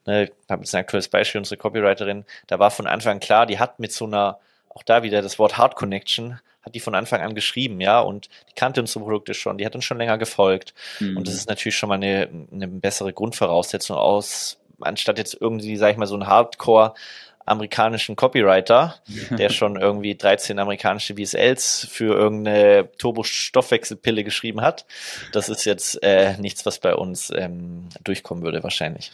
Ne, 0.07 0.25
ich 0.25 0.33
habe 0.49 0.63
jetzt 0.63 0.75
ein 0.75 0.81
aktuelles 0.81 1.09
Beispiel, 1.09 1.39
unsere 1.39 1.59
Copywriterin, 1.59 2.25
da 2.47 2.59
war 2.59 2.71
von 2.71 2.87
Anfang 2.87 3.21
klar, 3.21 3.47
die 3.47 3.59
hat 3.59 3.79
mit 3.79 3.93
so 3.93 4.07
einer, 4.07 4.39
auch 4.71 4.83
da 4.83 5.03
wieder 5.03 5.21
das 5.21 5.39
Wort 5.39 5.59
Hard 5.59 5.77
Connection, 5.77 6.41
hat 6.62 6.75
die 6.75 6.81
von 6.81 6.95
Anfang 6.95 7.21
an 7.21 7.35
geschrieben, 7.35 7.81
ja, 7.81 8.01
und 8.01 8.29
die 8.51 8.55
kannte 8.55 8.81
unsere 8.81 9.01
Produkte 9.05 9.35
schon, 9.35 9.59
die 9.59 9.66
hat 9.66 9.75
uns 9.75 9.85
schon 9.85 9.99
länger 9.99 10.18
gefolgt. 10.18 10.75
Mhm. 11.01 11.16
Und 11.16 11.27
das 11.27 11.35
ist 11.35 11.49
natürlich 11.49 11.77
schon 11.77 11.89
mal 11.89 11.97
eine, 11.97 12.29
eine 12.53 12.68
bessere 12.68 13.12
Grundvoraussetzung 13.12 13.97
aus, 13.97 14.59
anstatt 14.81 15.18
jetzt 15.18 15.37
irgendwie, 15.39 15.77
sag 15.77 15.93
ich 15.93 15.97
mal, 15.97 16.07
so 16.07 16.16
ein 16.16 16.27
Hardcore 16.27 16.95
amerikanischen 17.47 18.14
Copywriter, 18.14 18.97
der 19.31 19.49
schon 19.51 19.77
irgendwie 19.77 20.14
13 20.14 20.59
amerikanische 20.59 21.14
VSLs 21.16 21.89
für 21.91 22.14
irgendeine 22.14 22.91
Turbo-Stoffwechselpille 22.99 24.23
geschrieben 24.23 24.61
hat. 24.61 24.87
Das 25.33 25.49
ist 25.49 25.64
jetzt 25.64 26.03
äh, 26.03 26.37
nichts, 26.39 26.64
was 26.66 26.79
bei 26.79 26.95
uns 26.95 27.33
ähm, 27.35 27.89
durchkommen 28.05 28.45
würde, 28.45 28.62
wahrscheinlich. 28.62 29.12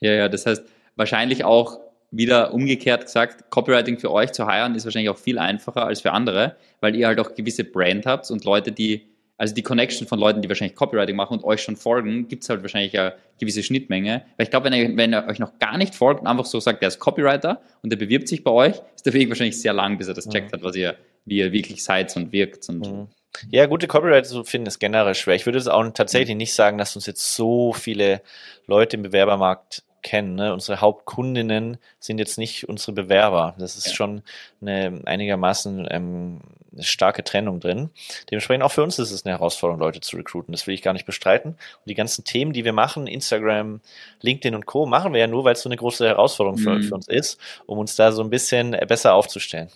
Ja, 0.00 0.12
ja, 0.12 0.28
das 0.28 0.46
heißt, 0.46 0.64
wahrscheinlich 0.96 1.44
auch 1.44 1.78
wieder 2.10 2.54
umgekehrt 2.54 3.04
gesagt, 3.04 3.50
Copywriting 3.50 3.98
für 3.98 4.10
euch 4.12 4.32
zu 4.32 4.46
heiraten 4.46 4.74
ist 4.74 4.84
wahrscheinlich 4.84 5.10
auch 5.10 5.18
viel 5.18 5.38
einfacher 5.38 5.86
als 5.86 6.00
für 6.00 6.12
andere, 6.12 6.56
weil 6.80 6.94
ihr 6.94 7.06
halt 7.06 7.20
auch 7.20 7.34
gewisse 7.34 7.64
Brand 7.64 8.06
habt 8.06 8.30
und 8.30 8.44
Leute, 8.44 8.72
die, 8.72 9.02
also 9.36 9.54
die 9.54 9.62
Connection 9.62 10.06
von 10.06 10.18
Leuten, 10.18 10.40
die 10.40 10.48
wahrscheinlich 10.48 10.76
Copywriting 10.76 11.16
machen 11.16 11.38
und 11.38 11.44
euch 11.44 11.62
schon 11.62 11.76
folgen, 11.76 12.28
gibt 12.28 12.42
es 12.42 12.48
halt 12.48 12.62
wahrscheinlich 12.62 12.98
eine 12.98 13.14
gewisse 13.38 13.62
Schnittmenge. 13.62 14.22
Weil 14.36 14.44
ich 14.44 14.50
glaube, 14.50 14.66
wenn 14.66 14.72
er, 14.72 14.96
wenn 14.96 15.12
er 15.12 15.28
euch 15.28 15.38
noch 15.38 15.58
gar 15.58 15.76
nicht 15.78 15.94
folgt 15.94 16.20
und 16.20 16.26
einfach 16.26 16.46
so 16.46 16.60
sagt, 16.60 16.80
der 16.80 16.88
ist 16.88 17.00
Copywriter 17.00 17.60
und 17.82 17.90
der 17.90 17.96
bewirbt 17.96 18.28
sich 18.28 18.44
bei 18.44 18.50
euch, 18.50 18.80
ist 18.94 19.04
der 19.04 19.12
Weg 19.12 19.28
wahrscheinlich 19.28 19.60
sehr 19.60 19.72
lang, 19.72 19.98
bis 19.98 20.08
er 20.08 20.14
das 20.14 20.28
checkt 20.28 20.52
mhm. 20.52 20.56
hat, 20.56 20.62
was 20.62 20.76
ihr, 20.76 20.96
wie 21.24 21.38
ihr 21.38 21.52
wirklich 21.52 21.82
seid 21.82 22.16
und 22.16 22.32
wirkt 22.32 22.68
und 22.68 22.78
mhm. 22.78 23.08
Ja, 23.50 23.66
gute 23.66 23.86
Copywriter 23.86 24.22
zu 24.22 24.44
finden 24.44 24.66
ist 24.66 24.78
generell 24.78 25.14
schwer. 25.14 25.34
Ich 25.34 25.46
würde 25.46 25.58
es 25.58 25.68
auch 25.68 25.86
tatsächlich 25.90 26.36
nicht 26.36 26.54
sagen, 26.54 26.78
dass 26.78 26.96
uns 26.96 27.06
jetzt 27.06 27.34
so 27.34 27.72
viele 27.72 28.22
Leute 28.66 28.96
im 28.96 29.02
Bewerbermarkt 29.02 29.82
kennen. 30.02 30.34
Ne? 30.34 30.52
Unsere 30.52 30.80
Hauptkundinnen 30.80 31.78
sind 31.98 32.18
jetzt 32.18 32.38
nicht 32.38 32.68
unsere 32.68 32.92
Bewerber. 32.92 33.54
Das 33.58 33.76
ist 33.76 33.88
ja. 33.88 33.94
schon 33.94 34.22
eine 34.60 35.00
einigermaßen 35.04 35.86
ähm, 35.90 36.40
starke 36.78 37.24
Trennung 37.24 37.60
drin. 37.60 37.90
Dementsprechend 38.30 38.62
auch 38.62 38.72
für 38.72 38.82
uns 38.82 38.98
ist 38.98 39.10
es 39.10 39.24
eine 39.24 39.34
Herausforderung, 39.34 39.80
Leute 39.80 40.00
zu 40.00 40.16
recruiten. 40.16 40.52
Das 40.52 40.66
will 40.66 40.74
ich 40.74 40.82
gar 40.82 40.92
nicht 40.92 41.06
bestreiten. 41.06 41.50
Und 41.52 41.86
die 41.86 41.94
ganzen 41.94 42.24
Themen, 42.24 42.52
die 42.52 42.64
wir 42.64 42.72
machen, 42.72 43.06
Instagram, 43.06 43.80
LinkedIn 44.20 44.54
und 44.54 44.66
Co., 44.66 44.86
machen 44.86 45.12
wir 45.12 45.20
ja 45.20 45.26
nur, 45.26 45.44
weil 45.44 45.54
es 45.54 45.62
so 45.62 45.68
eine 45.68 45.76
große 45.76 46.06
Herausforderung 46.06 46.58
für, 46.58 46.70
mhm. 46.70 46.82
für 46.82 46.94
uns 46.94 47.08
ist, 47.08 47.40
um 47.66 47.78
uns 47.78 47.96
da 47.96 48.12
so 48.12 48.22
ein 48.22 48.30
bisschen 48.30 48.72
besser 48.88 49.14
aufzustellen. 49.14 49.68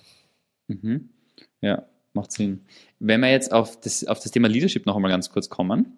Mhm. 0.68 1.10
Ja, 1.60 1.84
macht 2.12 2.32
Sinn. 2.32 2.64
Wenn 2.98 3.20
wir 3.20 3.30
jetzt 3.30 3.52
auf 3.52 3.80
das, 3.80 4.04
auf 4.04 4.20
das 4.20 4.30
Thema 4.30 4.48
Leadership 4.48 4.86
noch 4.86 4.96
einmal 4.96 5.10
ganz 5.10 5.30
kurz 5.30 5.48
kommen, 5.48 5.96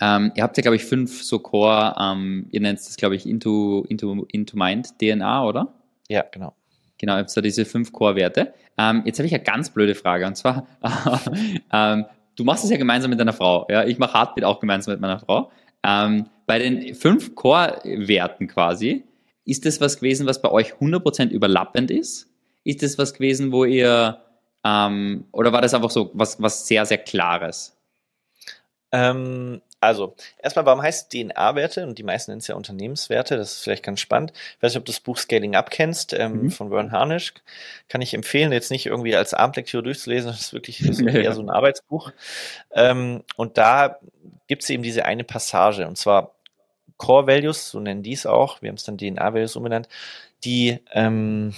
ähm, 0.00 0.32
ihr 0.34 0.42
habt 0.42 0.56
ja, 0.56 0.62
glaube 0.62 0.76
ich, 0.76 0.84
fünf 0.84 1.22
so 1.22 1.38
Core, 1.38 1.94
ähm, 1.98 2.46
ihr 2.50 2.60
nennt 2.60 2.78
es, 2.78 2.96
glaube 2.96 3.16
ich, 3.16 3.26
into, 3.26 3.84
into, 3.88 4.26
into 4.30 4.56
Mind 4.56 4.98
DNA, 4.98 5.44
oder? 5.44 5.72
Ja, 6.08 6.24
genau. 6.30 6.54
Genau, 6.98 7.14
ihr 7.14 7.18
habt 7.18 7.36
da 7.36 7.40
diese 7.40 7.64
fünf 7.64 7.92
Core-Werte. 7.92 8.54
Ähm, 8.78 9.02
jetzt 9.04 9.18
habe 9.18 9.26
ich 9.26 9.34
eine 9.34 9.42
ganz 9.42 9.70
blöde 9.70 9.94
Frage 9.94 10.26
und 10.26 10.36
zwar, 10.36 10.66
ähm, 11.72 12.06
du 12.36 12.44
machst 12.44 12.64
es 12.64 12.70
ja 12.70 12.76
gemeinsam 12.76 13.10
mit 13.10 13.20
deiner 13.20 13.32
Frau. 13.32 13.66
Ja, 13.68 13.84
ich 13.84 13.98
mache 13.98 14.14
Heartbeat 14.14 14.44
auch 14.44 14.60
gemeinsam 14.60 14.92
mit 14.92 15.00
meiner 15.00 15.18
Frau. 15.18 15.50
Ähm, 15.82 16.26
bei 16.46 16.58
den 16.58 16.94
fünf 16.94 17.34
Core-Werten 17.34 18.48
quasi, 18.48 19.04
ist 19.44 19.64
das 19.64 19.80
was 19.80 19.96
gewesen, 19.96 20.26
was 20.26 20.42
bei 20.42 20.50
euch 20.50 20.74
100% 20.74 21.30
überlappend 21.30 21.90
ist? 21.90 22.28
Ist 22.64 22.82
das 22.82 22.98
was 22.98 23.14
gewesen, 23.14 23.52
wo 23.52 23.64
ihr, 23.64 24.20
ähm, 24.64 25.24
oder 25.32 25.52
war 25.52 25.62
das 25.62 25.74
einfach 25.74 25.90
so 25.90 26.10
was, 26.14 26.40
was 26.42 26.66
sehr, 26.66 26.84
sehr 26.84 26.98
Klares? 26.98 27.76
Ähm, 28.92 29.60
also, 29.80 30.16
erstmal, 30.42 30.64
warum 30.64 30.82
heißt 30.82 31.12
DNA-Werte? 31.12 31.86
Und 31.86 31.98
die 31.98 32.02
meisten 32.02 32.30
nennen 32.30 32.40
es 32.40 32.46
ja 32.46 32.54
Unternehmenswerte. 32.54 33.36
Das 33.36 33.52
ist 33.52 33.62
vielleicht 33.62 33.82
ganz 33.82 34.00
spannend. 34.00 34.32
Ich 34.56 34.62
weiß 34.62 34.72
nicht, 34.72 34.78
ob 34.78 34.84
du 34.86 34.92
das 34.92 35.00
Buch 35.00 35.18
Scaling 35.18 35.54
Up 35.54 35.70
kennst, 35.70 36.12
ähm, 36.14 36.44
mhm. 36.44 36.50
von 36.50 36.70
Vern 36.70 36.92
Harnisch. 36.92 37.34
Kann 37.88 38.00
ich 38.00 38.14
empfehlen, 38.14 38.52
jetzt 38.52 38.70
nicht 38.70 38.86
irgendwie 38.86 39.14
als 39.14 39.34
Abendlektüre 39.34 39.82
durchzulesen. 39.82 40.30
Das 40.30 40.40
ist 40.40 40.52
wirklich 40.52 40.78
das 40.78 40.98
ist 40.98 41.00
eher 41.06 41.34
so 41.34 41.42
ein 41.42 41.50
Arbeitsbuch. 41.50 42.12
Ähm, 42.72 43.22
und 43.36 43.58
da 43.58 43.98
gibt 44.46 44.62
es 44.62 44.70
eben 44.70 44.82
diese 44.82 45.04
eine 45.04 45.24
Passage. 45.24 45.86
Und 45.86 45.98
zwar 45.98 46.34
Core 46.96 47.26
Values, 47.26 47.70
so 47.70 47.78
nennen 47.78 48.02
die 48.02 48.14
es 48.14 48.24
auch. 48.24 48.62
Wir 48.62 48.70
haben 48.70 48.76
es 48.76 48.84
dann 48.84 48.98
DNA-Values 48.98 49.56
umbenannt. 49.56 49.88
Die 50.44 50.78
ähm, 50.92 51.54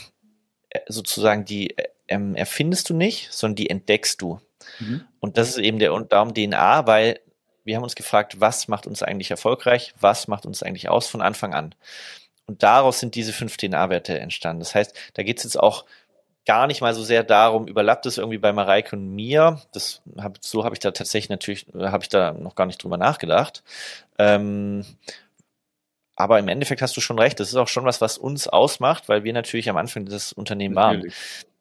sozusagen, 0.88 1.44
die 1.44 1.76
ähm, 2.08 2.34
erfindest 2.34 2.90
du 2.90 2.94
nicht, 2.94 3.32
sondern 3.32 3.56
die 3.56 3.70
entdeckst 3.70 4.20
du. 4.20 4.40
Mhm. 4.80 5.04
Und 5.20 5.38
das 5.38 5.50
ist 5.50 5.58
eben 5.58 5.78
der 5.78 5.92
und 5.92 6.12
darum 6.12 6.34
DNA, 6.34 6.86
weil 6.86 7.20
wir 7.68 7.76
haben 7.76 7.84
uns 7.84 7.94
gefragt, 7.94 8.40
was 8.40 8.66
macht 8.66 8.86
uns 8.86 9.02
eigentlich 9.02 9.30
erfolgreich, 9.30 9.94
was 10.00 10.26
macht 10.26 10.46
uns 10.46 10.62
eigentlich 10.62 10.88
aus 10.88 11.06
von 11.06 11.20
Anfang 11.20 11.52
an. 11.52 11.74
Und 12.46 12.62
daraus 12.62 12.98
sind 12.98 13.14
diese 13.14 13.34
fünf 13.34 13.58
DNA-Werte 13.58 14.18
entstanden. 14.18 14.60
Das 14.60 14.74
heißt, 14.74 14.96
da 15.14 15.22
geht 15.22 15.36
es 15.36 15.44
jetzt 15.44 15.60
auch 15.60 15.84
gar 16.46 16.66
nicht 16.66 16.80
mal 16.80 16.94
so 16.94 17.04
sehr 17.04 17.24
darum, 17.24 17.68
überlappt 17.68 18.06
es 18.06 18.16
irgendwie 18.16 18.38
bei 18.38 18.54
Mareike 18.54 18.96
und 18.96 19.14
mir. 19.14 19.60
Das 19.72 20.00
hab, 20.16 20.38
so 20.42 20.64
habe 20.64 20.74
ich 20.74 20.78
da 20.78 20.92
tatsächlich 20.92 21.28
natürlich, 21.28 21.66
habe 21.74 22.02
ich 22.02 22.08
da 22.08 22.32
noch 22.32 22.54
gar 22.54 22.64
nicht 22.64 22.82
drüber 22.82 22.96
nachgedacht. 22.96 23.62
Ähm, 24.18 24.86
aber 26.16 26.38
im 26.38 26.48
Endeffekt 26.48 26.80
hast 26.80 26.96
du 26.96 27.02
schon 27.02 27.18
recht. 27.18 27.38
Das 27.38 27.48
ist 27.48 27.56
auch 27.56 27.68
schon 27.68 27.84
was, 27.84 28.00
was 28.00 28.16
uns 28.16 28.48
ausmacht, 28.48 29.10
weil 29.10 29.24
wir 29.24 29.34
natürlich 29.34 29.68
am 29.68 29.76
Anfang 29.76 30.06
des 30.06 30.32
Unternehmens 30.32 30.76
waren. 30.76 31.02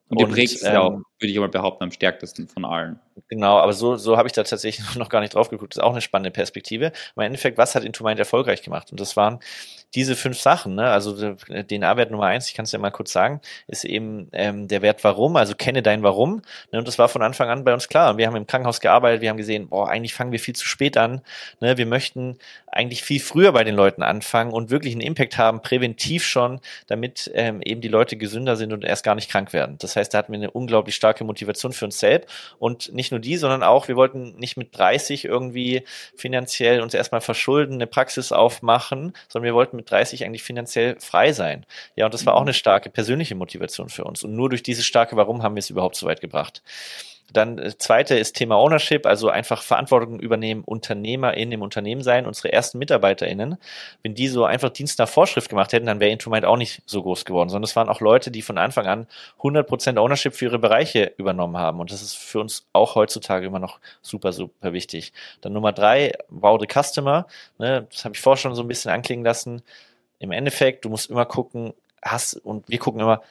Und, 0.09 0.23
und 0.23 0.37
ähm, 0.37 0.47
ja 0.63 0.81
auch 0.81 1.01
würde 1.20 1.32
ich 1.32 1.38
aber 1.38 1.47
behaupten, 1.47 1.84
am 1.84 1.91
stärksten 1.91 2.47
von 2.47 2.65
allen. 2.65 2.99
Genau, 3.30 3.57
aber 3.57 3.74
so, 3.74 3.95
so 3.95 4.18
habe 4.18 4.28
ich 4.28 4.34
da 4.34 4.43
tatsächlich 4.43 4.95
noch 4.95 5.09
gar 5.09 5.22
nicht 5.22 5.34
drauf 5.34 5.49
geguckt. 5.49 5.74
Das 5.74 5.78
ist 5.78 5.84
auch 5.84 5.91
eine 5.91 6.01
spannende 6.01 6.32
Perspektive. 6.32 6.91
Aber 7.15 7.24
im 7.24 7.28
Endeffekt, 7.28 7.57
was 7.57 7.76
hat 7.76 7.84
Intumind 7.84 8.20
erfolgreich 8.20 8.61
gemacht? 8.61 8.91
Und 8.91 8.99
das 8.99 9.18
waren 9.18 9.39
diese 9.95 10.15
fünf 10.15 10.39
Sachen. 10.39 10.76
Ne? 10.76 10.89
Also 10.89 11.13
DNA-Wert 11.13 12.11
Nummer 12.11 12.26
eins, 12.26 12.47
ich 12.47 12.53
kann 12.53 12.65
es 12.65 12.72
dir 12.72 12.78
mal 12.78 12.91
kurz 12.91 13.11
sagen, 13.11 13.41
ist 13.68 13.86
eben 13.86 14.30
ähm, 14.34 14.68
der 14.68 14.82
Wert 14.82 15.03
Warum, 15.03 15.36
also 15.38 15.55
kenne 15.55 15.82
dein 15.82 16.03
Warum. 16.03 16.41
Ne? 16.72 16.80
Und 16.80 16.88
das 16.88 16.99
war 16.99 17.09
von 17.09 17.22
Anfang 17.22 17.49
an 17.49 17.63
bei 17.63 17.74
uns 17.74 17.88
klar. 17.88 18.11
Und 18.11 18.18
wir 18.18 18.28
haben 18.28 18.36
im 18.36 18.45
Krankenhaus 18.45 18.82
gearbeitet, 18.82 19.22
wir 19.22 19.30
haben 19.30 19.38
gesehen, 19.38 19.70
boah, 19.70 19.89
eigentlich 19.89 20.13
fangen 20.13 20.32
wir 20.32 20.39
viel 20.39 20.55
zu 20.55 20.68
spät 20.68 20.97
an. 20.97 21.22
Ne? 21.61 21.78
Wir 21.78 21.86
möchten 21.86 22.38
eigentlich 22.68 23.01
viel 23.01 23.20
früher 23.20 23.53
bei 23.53 23.63
den 23.63 23.76
Leuten 23.76 24.03
anfangen 24.03 24.51
und 24.51 24.70
wirklich 24.70 24.93
einen 24.93 25.01
Impact 25.01 25.38
haben, 25.38 25.61
präventiv 25.61 26.26
schon, 26.26 26.59
damit 26.88 27.32
ähm, 27.34 27.61
eben 27.63 27.82
die 27.82 27.88
Leute 27.88 28.18
gesünder 28.18 28.55
sind 28.55 28.74
und 28.74 28.84
erst 28.84 29.03
gar 29.03 29.15
nicht 29.15 29.32
krank 29.32 29.53
werden. 29.53 29.78
Das 29.80 29.95
heißt, 29.95 30.13
da 30.13 30.20
hatten 30.20 30.32
wir 30.32 30.38
eine 30.38 30.51
unglaublich 30.51 30.95
starke 30.95 31.06
Motivation 31.23 31.73
für 31.73 31.85
uns 31.85 31.99
selbst. 31.99 32.29
Und 32.59 32.93
nicht 32.93 33.11
nur 33.11 33.19
die, 33.19 33.37
sondern 33.37 33.63
auch, 33.63 33.87
wir 33.87 33.95
wollten 33.95 34.35
nicht 34.37 34.57
mit 34.57 34.77
30 34.77 35.25
irgendwie 35.25 35.83
finanziell 36.15 36.81
uns 36.81 36.93
erstmal 36.93 37.21
verschulden, 37.21 37.75
eine 37.75 37.87
Praxis 37.87 38.31
aufmachen, 38.31 39.13
sondern 39.27 39.45
wir 39.45 39.53
wollten 39.53 39.75
mit 39.77 39.89
30 39.89 40.25
eigentlich 40.25 40.43
finanziell 40.43 40.99
frei 40.99 41.31
sein. 41.33 41.65
Ja, 41.95 42.05
und 42.05 42.13
das 42.13 42.25
war 42.25 42.35
auch 42.35 42.41
mhm. 42.41 42.47
eine 42.47 42.53
starke 42.53 42.89
persönliche 42.89 43.35
Motivation 43.35 43.89
für 43.89 44.03
uns. 44.03 44.23
Und 44.23 44.33
nur 44.33 44.49
durch 44.49 44.63
dieses 44.63 44.85
starke 44.85 45.15
Warum 45.15 45.43
haben 45.43 45.55
wir 45.55 45.59
es 45.59 45.69
überhaupt 45.69 45.95
so 45.95 46.05
weit 46.05 46.21
gebracht. 46.21 46.61
Dann 47.34 47.57
äh, 47.57 47.78
zweite 47.78 48.17
ist 48.17 48.36
Thema 48.36 48.55
Ownership, 48.55 49.05
also 49.05 49.30
einfach 49.30 49.61
Verantwortung 49.61 50.19
übernehmen, 50.19 50.63
UnternehmerInnen 50.63 51.53
im 51.53 51.61
Unternehmen 51.61 52.01
sein, 52.01 52.25
unsere 52.25 52.53
ersten 52.53 52.78
MitarbeiterInnen. 52.80 53.57
Wenn 54.03 54.15
die 54.15 54.28
so 54.28 54.45
einfach 54.45 54.69
Dienst 54.69 54.99
nach 54.99 55.09
Vorschrift 55.09 55.49
gemacht 55.49 55.73
hätten, 55.73 55.86
dann 55.86 55.99
wäre 55.99 56.11
Intumind 56.11 56.45
auch 56.45 56.57
nicht 56.57 56.82
so 56.86 57.01
groß 57.03 57.25
geworden, 57.25 57.49
sondern 57.49 57.65
es 57.65 57.75
waren 57.75 57.89
auch 57.89 58.01
Leute, 58.01 58.32
die 58.32 58.41
von 58.41 58.57
Anfang 58.57 58.88
an 58.88 59.07
100% 59.41 59.97
Ownership 59.97 60.36
für 60.36 60.45
ihre 60.45 60.59
Bereiche 60.59 61.13
übernommen 61.17 61.57
haben. 61.57 61.80
Und 61.80 61.91
das 61.91 62.01
ist 62.01 62.15
für 62.15 62.39
uns 62.39 62.65
auch 62.73 62.95
heutzutage 62.95 63.45
immer 63.45 63.59
noch 63.59 63.80
super, 64.01 64.32
super 64.32 64.73
wichtig. 64.73 65.13
Dann 65.41 65.53
Nummer 65.53 65.73
drei, 65.73 66.13
Wow 66.30 66.59
the 66.61 66.67
Customer. 66.67 67.28
Ne, 67.57 67.88
das 67.91 68.05
habe 68.05 68.15
ich 68.15 68.21
vorher 68.21 68.38
schon 68.38 68.55
so 68.55 68.61
ein 68.61 68.67
bisschen 68.67 68.91
anklingen 68.91 69.25
lassen. 69.25 69.61
Im 70.19 70.32
Endeffekt, 70.32 70.86
du 70.86 70.89
musst 70.89 71.09
immer 71.09 71.25
gucken, 71.25 71.73
hast, 72.01 72.36
und 72.36 72.67
wir 72.69 72.80
gucken 72.80 73.01
immer, 73.01 73.21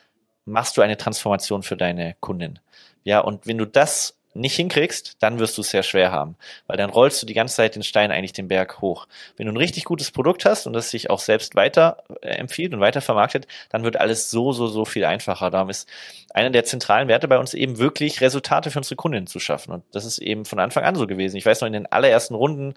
machst 0.45 0.77
du 0.77 0.83
eine 0.83 0.97
Transformation 0.97 1.63
für 1.63 1.77
deine 1.77 2.17
Kundin? 2.21 2.59
Ja, 3.07 3.21
und 3.21 3.47
wenn 3.47 3.57
du 3.57 3.67
das 3.67 4.19
nicht 4.35 4.57
hinkriegst, 4.57 5.17
dann 5.21 5.39
wirst 5.39 5.57
du 5.57 5.63
es 5.63 5.71
sehr 5.71 5.85
schwer 5.85 6.11
haben, 6.11 6.35
weil 6.67 6.77
dann 6.77 6.91
rollst 6.91 7.23
du 7.23 7.27
die 7.27 7.35
ganze 7.35 7.55
Zeit 7.55 7.77
den 7.77 7.85
Stein 7.85 8.11
eigentlich 8.11 8.33
den 8.33 8.49
Berg 8.49 8.81
hoch. 8.81 9.07
Wenn 9.37 9.47
du 9.47 9.53
ein 9.53 9.57
richtig 9.57 9.85
gutes 9.85 10.11
Produkt 10.11 10.45
hast 10.45 10.67
und 10.67 10.73
das 10.73 10.91
sich 10.91 11.09
auch 11.09 11.21
selbst 11.21 11.55
weiter 11.55 12.03
äh, 12.21 12.31
empfiehlt 12.31 12.75
und 12.75 12.81
weiter 12.81 13.01
vermarktet, 13.01 13.47
dann 13.71 13.85
wird 13.85 13.97
alles 13.97 14.29
so, 14.29 14.51
so, 14.51 14.67
so 14.67 14.85
viel 14.85 15.05
einfacher. 15.05 15.53
Darum 15.53 15.71
ist 15.71 15.89
einer 16.35 16.51
der 16.51 16.65
zentralen 16.65 17.07
Werte 17.07 17.29
bei 17.29 17.39
uns 17.39 17.55
eben 17.55 17.79
wirklich 17.79 18.21
Resultate 18.21 18.73
für 18.73 18.81
unsere 18.81 18.97
Kundinnen 18.97 19.29
zu 19.29 19.39
schaffen. 19.39 19.73
Und 19.73 19.85
das 19.93 20.05
ist 20.05 20.19
eben 20.19 20.45
von 20.45 20.59
Anfang 20.59 20.83
an 20.83 20.97
so 20.97 21.07
gewesen. 21.07 21.37
Ich 21.37 21.47
weiß 21.47 21.61
noch, 21.61 21.69
in 21.69 21.75
den 21.75 21.87
allerersten 21.87 22.35
Runden 22.35 22.75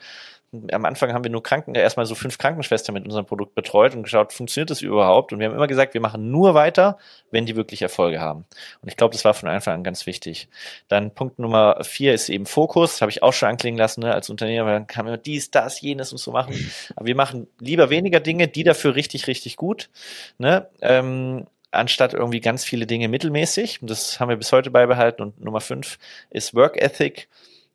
am 0.71 0.85
Anfang 0.85 1.13
haben 1.13 1.23
wir 1.23 1.31
nur 1.31 1.43
Kranken, 1.43 1.75
erstmal 1.75 2.05
so 2.05 2.15
fünf 2.15 2.37
Krankenschwestern 2.37 2.93
mit 2.93 3.05
unserem 3.05 3.25
Produkt 3.25 3.55
betreut 3.55 3.93
und 3.95 4.03
geschaut, 4.03 4.33
funktioniert 4.33 4.69
das 4.69 4.81
überhaupt? 4.81 5.31
Und 5.31 5.39
wir 5.39 5.47
haben 5.47 5.55
immer 5.55 5.67
gesagt, 5.67 5.93
wir 5.93 6.01
machen 6.01 6.31
nur 6.31 6.53
weiter, 6.53 6.97
wenn 7.31 7.45
die 7.45 7.55
wirklich 7.55 7.81
Erfolge 7.81 8.19
haben. 8.19 8.45
Und 8.81 8.89
ich 8.89 8.97
glaube, 8.97 9.13
das 9.13 9.25
war 9.25 9.33
von 9.33 9.49
Anfang 9.49 9.75
an 9.75 9.83
ganz 9.83 10.05
wichtig. 10.05 10.49
Dann 10.87 11.13
Punkt 11.13 11.39
Nummer 11.39 11.83
vier 11.83 12.13
ist 12.13 12.29
eben 12.29 12.45
Fokus, 12.45 13.01
habe 13.01 13.11
ich 13.11 13.21
auch 13.21 13.33
schon 13.33 13.49
anklingen 13.49 13.77
lassen, 13.77 14.01
ne, 14.01 14.13
als 14.13 14.29
Unternehmer, 14.29 14.71
dann 14.71 14.87
kann 14.87 15.05
man 15.05 15.21
dies, 15.21 15.51
das, 15.51 15.81
jenes 15.81 16.11
und 16.11 16.17
so 16.17 16.31
machen. 16.31 16.71
Aber 16.95 17.05
wir 17.05 17.15
machen 17.15 17.47
lieber 17.59 17.89
weniger 17.89 18.19
Dinge, 18.19 18.47
die 18.47 18.63
dafür 18.63 18.95
richtig, 18.95 19.27
richtig 19.27 19.55
gut, 19.55 19.89
ne, 20.37 20.67
ähm, 20.81 21.45
anstatt 21.71 22.13
irgendwie 22.13 22.39
ganz 22.39 22.63
viele 22.63 22.87
Dinge 22.87 23.07
mittelmäßig. 23.07 23.79
Das 23.83 24.19
haben 24.19 24.29
wir 24.29 24.37
bis 24.37 24.51
heute 24.51 24.71
beibehalten. 24.71 25.21
Und 25.21 25.39
Nummer 25.39 25.61
fünf 25.61 25.99
ist 26.31 26.55
Work 26.55 26.81
Ethic. 26.81 27.27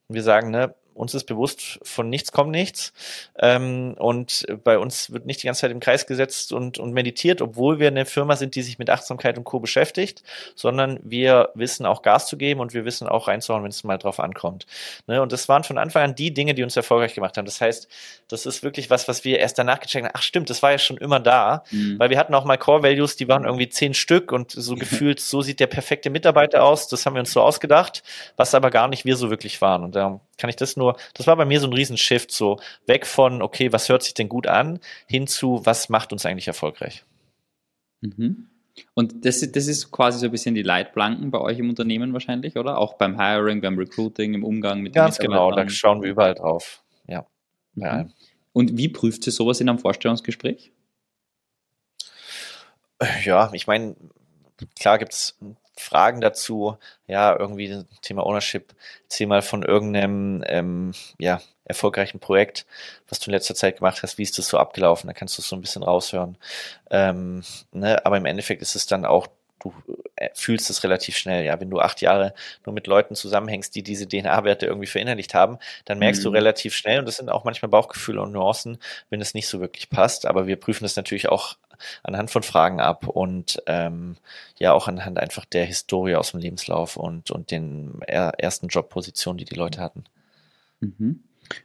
Wir 0.09 0.23
sagen, 0.23 0.51
ne, 0.51 0.75
uns 0.95 1.13
ist 1.15 1.25
bewusst, 1.25 1.81
von 1.83 2.09
nichts 2.09 2.33
kommt 2.33 2.51
nichts. 2.51 2.93
Ähm, 3.39 3.95
und 3.99 4.47
bei 4.63 4.79
uns 4.79 5.13
wird 5.13 5.27
nicht 5.27 5.43
die 5.43 5.47
ganze 5.47 5.63
Zeit 5.63 5.73
im 5.73 5.81
Kreis 5.81 6.07
gesetzt 6.07 6.53
und, 6.53 6.79
und 6.79 6.93
meditiert, 6.93 7.43
obwohl 7.43 7.79
wir 7.79 7.89
eine 7.89 8.07
Firma 8.07 8.37
sind, 8.37 8.55
die 8.55 8.63
sich 8.63 8.79
mit 8.79 8.91
Achtsamkeit 8.91 9.37
und 9.37 9.45
Co. 9.45 9.61
beschäftigt, 9.61 10.23
sondern 10.55 11.01
wir 11.03 11.51
wissen 11.55 11.85
auch 11.85 12.03
Gas 12.03 12.27
zu 12.29 12.37
geben 12.37 12.61
und 12.61 12.75
wir 12.75 12.85
wissen 12.85 13.09
auch 13.09 13.29
reinzuhauen, 13.29 13.65
wenn 13.65 13.71
es 13.71 13.85
mal 13.85 13.99
drauf 13.99 14.21
ankommt. 14.21 14.67
Ne? 15.07 15.21
Und 15.21 15.33
das 15.33 15.49
waren 15.49 15.65
von 15.65 15.79
Anfang 15.79 16.03
an 16.05 16.15
die 16.15 16.33
Dinge, 16.33 16.55
die 16.55 16.63
uns 16.63 16.77
erfolgreich 16.77 17.15
gemacht 17.15 17.37
haben. 17.37 17.47
Das 17.47 17.61
heißt, 17.61 17.89
das 18.29 18.47
ist 18.47 18.63
wirklich 18.63 18.91
was, 18.91 19.09
was 19.09 19.25
wir 19.25 19.39
erst 19.41 19.59
danach 19.59 19.81
gecheckt 19.81 20.05
haben. 20.05 20.13
Ach 20.15 20.23
stimmt, 20.23 20.49
das 20.49 20.63
war 20.63 20.71
ja 20.71 20.79
schon 20.79 20.97
immer 20.97 21.21
da, 21.21 21.65
mhm. 21.71 21.99
weil 21.99 22.11
wir 22.11 22.19
hatten 22.19 22.35
auch 22.35 22.45
mal 22.45 22.57
Core 22.57 22.83
Values, 22.83 23.17
die 23.17 23.29
waren 23.29 23.45
irgendwie 23.45 23.69
zehn 23.69 23.95
Stück 23.95 24.33
und 24.33 24.53
so 24.53 24.77
gefühlt, 24.77 25.21
so 25.21 25.43
sieht 25.43 25.61
der 25.61 25.67
perfekte 25.67 26.11
Mitarbeiter 26.11 26.63
aus. 26.63 26.89
Das 26.89 27.05
haben 27.05 27.15
wir 27.15 27.21
uns 27.21 27.33
so 27.33 27.43
ausgedacht, 27.43 28.03
was 28.37 28.55
aber 28.55 28.71
gar 28.71 28.89
nicht 28.89 29.05
wir 29.05 29.17
so 29.17 29.31
wirklich 29.31 29.61
waren. 29.61 29.85
Und 29.85 29.97
da 29.97 30.21
kann 30.39 30.51
ich 30.51 30.57
das 30.57 30.77
nur, 30.77 30.84
das 31.15 31.27
war 31.27 31.37
bei 31.37 31.45
mir 31.45 31.61
so 31.61 31.67
ein 31.67 31.73
Riesenshift, 31.73 32.31
so 32.31 32.59
weg 32.87 33.07
von, 33.07 33.43
okay, 33.43 33.73
was 33.73 33.89
hört 33.89 34.03
sich 34.03 34.15
denn 34.15 34.29
gut 34.29 34.47
an, 34.47 34.81
hin 35.07 35.27
zu, 35.27 35.65
was 35.65 35.89
macht 35.89 36.13
uns 36.13 36.27
eigentlich 36.27 36.49
erfolgreich. 36.49 37.05
Mhm. 38.01 38.49
Und 38.95 39.25
das, 39.25 39.41
das 39.41 39.67
ist 39.69 39.91
quasi 39.93 40.19
so 40.19 40.27
ein 40.27 40.33
bisschen 40.33 40.55
die 40.55 40.63
Leitplanken 40.63 41.31
bei 41.31 41.41
euch 41.41 41.59
im 41.59 41.69
Unternehmen 41.69 42.13
wahrscheinlich, 42.13 42.57
oder? 42.57 42.79
Auch 42.79 42.95
beim 42.95 43.21
Hiring, 43.21 43.61
beim 43.61 43.79
Recruiting, 43.79 44.35
im 44.35 44.45
Umgang 44.45 44.81
mit 44.81 44.95
Ganz 44.95 45.19
genau, 45.19 45.53
da 45.53 45.69
schauen 45.69 46.03
wir 46.03 46.11
überall 46.11 46.35
drauf. 46.35 46.83
Ja. 47.77 48.05
Mhm. 48.05 48.13
Und 48.53 48.77
wie 48.77 48.89
prüft 48.89 49.27
ihr 49.27 49.33
sowas 49.33 49.61
in 49.61 49.69
einem 49.69 49.79
Vorstellungsgespräch? 49.79 50.73
Ja, 53.25 53.51
ich 53.53 53.67
meine, 53.67 53.97
klar 54.79 54.99
gibt 54.99 55.13
es 55.13 55.39
Fragen 55.77 56.21
dazu, 56.21 56.77
ja, 57.07 57.37
irgendwie 57.39 57.85
Thema 58.03 58.25
Ownership, 58.25 58.75
erzähl 59.05 59.27
mal 59.27 59.43
von 59.43 59.63
irgendeinem, 59.63 60.45
ähm, 60.47 60.93
ja, 61.19 61.41
erfolgreichen 61.65 62.21
Projekt, 62.21 62.67
was 63.09 63.19
du 63.19 63.31
in 63.31 63.33
letzter 63.33 63.55
Zeit 63.55 63.79
gemacht 63.79 64.03
hast, 64.03 64.19
wie 64.19 64.23
ist 64.23 64.39
das 64.39 64.49
so 64.49 64.59
abgelaufen, 64.59 65.09
da 65.09 65.15
kannst 65.15 65.39
du 65.39 65.43
es 65.43 65.49
so 65.49 65.57
ein 65.57 65.63
bisschen 65.63 65.83
raushören. 65.83 66.37
Ähm, 66.91 67.43
ne? 67.73 68.05
Aber 68.05 68.19
im 68.19 68.27
Endeffekt 68.27 68.61
ist 68.61 68.77
es 68.77 68.87
dann 68.87 69.07
auch 69.07 69.29
du 69.65 69.73
äh, 70.17 70.29
fühlst 70.35 70.71
es 70.71 70.85
relativ 70.85 71.17
schnell. 71.17 71.45
Ja, 71.45 71.59
wenn 71.61 71.71
du 71.71 71.81
acht 71.81 72.01
Jahre 72.01 72.35
nur 72.65 72.75
mit 72.75 72.87
Leuten 72.87 73.15
zusammenhängst, 73.15 73.75
die 73.75 73.83
diese 73.83 74.07
DNA-Werte 74.07 74.67
irgendwie 74.67 74.87
verinnerlicht 74.87 75.35
haben, 75.35 75.59
dann 75.85 75.99
merkst 75.99 76.21
mhm. 76.21 76.25
du 76.25 76.31
relativ 76.31 76.75
schnell, 76.75 77.01
und 77.01 77.07
das 77.07 77.17
sind 77.17 77.31
auch 77.31 77.45
manchmal 77.45 77.71
Bauchgefühle 77.71 78.21
und 78.21 78.33
Nuancen, 78.33 78.79
wenn 79.11 79.21
es 79.21 79.35
nicht 79.35 79.49
so 79.49 79.61
wirklich 79.61 79.91
passt. 79.91 80.27
Aber 80.27 80.47
wir 80.47 80.57
prüfen 80.57 80.85
das 80.85 80.97
natürlich 80.97 81.29
auch 81.29 81.57
anhand 82.03 82.31
von 82.31 82.43
Fragen 82.43 82.81
ab 82.81 83.09
und 83.09 83.63
ähm, 83.67 84.17
ja 84.59 84.73
auch 84.73 84.89
anhand 84.89 85.19
einfach 85.19 85.45
der 85.45 85.65
Historie 85.65 86.17
aus 86.17 86.33
dem 86.33 86.41
Lebenslauf 86.41 86.97
und, 86.97 87.31
und 87.31 87.51
den 87.51 88.01
er 88.07 88.35
ersten 88.39 88.69
Jobpositionen, 88.69 89.39
die 89.39 89.45
die 89.45 89.57
Leute 89.57 89.81
hatten. 89.81 90.05
Mhm. 90.81 91.21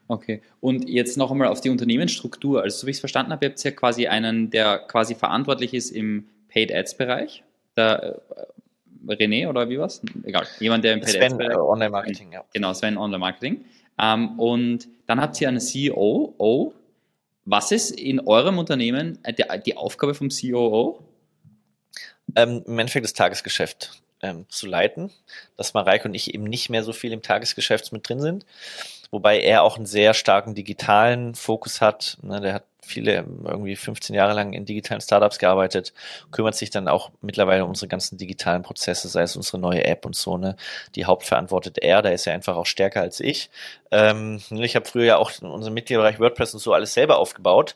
Okay, 0.07 0.41
und 0.59 0.89
jetzt 0.89 1.17
noch 1.17 1.31
einmal 1.31 1.47
auf 1.47 1.61
die 1.61 1.69
Unternehmensstruktur. 1.69 2.61
Also, 2.61 2.79
so 2.79 2.87
wie 2.87 2.91
ich 2.91 2.97
es 2.97 3.01
verstanden 3.01 3.31
habe, 3.31 3.45
ihr 3.45 3.49
habt 3.49 3.63
ja 3.63 3.71
quasi 3.71 4.07
einen, 4.07 4.49
der 4.49 4.79
quasi 4.79 5.15
verantwortlich 5.15 5.73
ist 5.73 5.91
im 5.91 6.27
Paid 6.49 6.73
Ads 6.73 6.97
Bereich 6.97 7.43
der 7.79 8.21
äh, 9.07 9.13
René 9.13 9.47
oder 9.47 9.69
wie 9.69 9.79
was? 9.79 10.01
Egal, 10.23 10.45
jemand, 10.59 10.83
der 10.83 10.93
im 10.93 11.03
Sven, 11.03 11.39
äh, 11.39 11.55
Online-Marketing, 11.55 12.33
ja. 12.33 12.43
Genau, 12.53 12.73
Sven 12.73 12.97
Online-Marketing. 12.97 13.63
Ähm, 13.97 14.39
und 14.39 14.87
dann 15.07 15.21
habt 15.21 15.39
ihr 15.41 15.47
einen 15.47 15.59
CEO. 15.59 16.73
Was 17.51 17.71
ist 17.71 17.89
in 17.89 18.19
eurem 18.19 18.59
Unternehmen 18.59 19.17
äh, 19.23 19.33
die, 19.33 19.75
Aufgabe 19.75 20.13
vom 20.13 20.29
COO? 20.29 21.03
Ähm, 22.35 22.63
Im 22.67 22.77
Endeffekt 22.77 23.05
das 23.05 23.13
Tagesgeschäft 23.13 24.03
ähm, 24.21 24.45
zu 24.49 24.67
leiten, 24.67 25.09
dass 25.57 25.73
Mareike 25.73 26.07
und 26.07 26.13
ich 26.13 26.31
eben 26.31 26.43
nicht 26.43 26.69
mehr 26.69 26.83
so 26.83 26.93
viel 26.93 27.11
im 27.11 27.23
Tagesgeschäft 27.23 27.91
mit 27.91 28.07
drin 28.07 28.19
sind, 28.19 28.45
wobei 29.09 29.39
er 29.39 29.63
auch 29.63 29.77
einen 29.77 29.87
sehr 29.87 30.13
starken 30.13 30.53
digitalen 30.53 31.33
Fokus 31.33 31.81
hat. 31.81 32.19
Ne, 32.21 32.39
der 32.39 32.53
hat 32.53 32.65
viele, 32.89 33.25
irgendwie 33.45 33.75
15 33.75 34.15
Jahre 34.15 34.33
lang 34.33 34.53
in 34.53 34.65
digitalen 34.65 35.01
Startups 35.01 35.39
gearbeitet, 35.39 35.93
kümmert 36.31 36.55
sich 36.55 36.69
dann 36.69 36.87
auch 36.87 37.11
mittlerweile 37.21 37.63
um 37.63 37.69
unsere 37.69 37.87
ganzen 37.87 38.17
digitalen 38.17 38.63
Prozesse, 38.63 39.07
sei 39.07 39.21
es 39.21 39.35
unsere 39.35 39.59
neue 39.59 39.85
App 39.85 40.05
und 40.05 40.15
so, 40.15 40.37
ne? 40.37 40.55
Die 40.95 41.05
hauptverantwortet 41.05 41.77
er, 41.79 42.01
da 42.01 42.09
ist 42.09 42.27
er 42.27 42.33
einfach 42.33 42.57
auch 42.57 42.65
stärker 42.65 43.01
als 43.01 43.19
ich. 43.19 43.49
Ähm, 43.91 44.41
ich 44.51 44.75
habe 44.75 44.85
früher 44.85 45.05
ja 45.05 45.17
auch 45.17 45.31
unseren 45.41 45.73
Mitgliederbereich 45.73 46.19
WordPress 46.19 46.53
und 46.53 46.59
so 46.59 46.73
alles 46.73 46.93
selber 46.93 47.17
aufgebaut, 47.19 47.75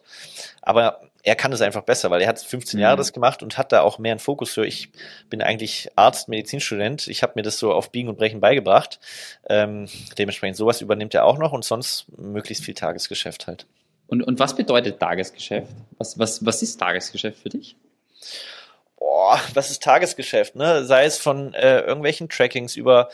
aber 0.61 1.01
er 1.23 1.35
kann 1.35 1.53
es 1.53 1.61
einfach 1.61 1.83
besser, 1.83 2.11
weil 2.11 2.21
er 2.21 2.27
hat 2.27 2.39
15 2.39 2.79
Jahre 2.79 2.97
mhm. 2.97 2.99
das 2.99 3.13
gemacht 3.13 3.41
und 3.41 3.57
hat 3.57 3.71
da 3.71 3.81
auch 3.81 3.97
mehr 3.97 4.11
einen 4.11 4.19
Fokus 4.19 4.51
für. 4.51 4.65
Ich 4.65 4.89
bin 5.29 5.41
eigentlich 5.41 5.89
Arzt, 5.95 6.27
Medizinstudent. 6.27 7.07
Ich 7.07 7.23
habe 7.23 7.33
mir 7.35 7.43
das 7.43 7.57
so 7.57 7.73
auf 7.73 7.91
Biegen 7.91 8.09
und 8.09 8.17
Brechen 8.17 8.41
beigebracht. 8.41 8.99
Ähm, 9.47 9.87
dementsprechend 10.17 10.57
sowas 10.57 10.81
übernimmt 10.81 11.13
er 11.13 11.25
auch 11.25 11.37
noch 11.37 11.53
und 11.53 11.63
sonst 11.63 12.05
möglichst 12.17 12.65
viel 12.65 12.73
Tagesgeschäft 12.73 13.47
halt. 13.47 13.65
Und, 14.13 14.21
und 14.21 14.37
was 14.37 14.55
bedeutet 14.55 14.99
Tagesgeschäft? 14.99 15.73
Was, 15.97 16.19
was, 16.19 16.45
was 16.45 16.61
ist 16.61 16.79
Tagesgeschäft 16.79 17.39
für 17.39 17.49
dich? 17.49 17.75
Boah, 18.95 19.41
was 19.55 19.71
ist 19.71 19.81
Tagesgeschäft? 19.81 20.55
Ne? 20.55 20.85
Sei 20.85 21.05
es 21.05 21.17
von 21.17 21.55
äh, 21.55 21.79
irgendwelchen 21.79 22.29
Trackings 22.29 22.75
über 22.75 23.09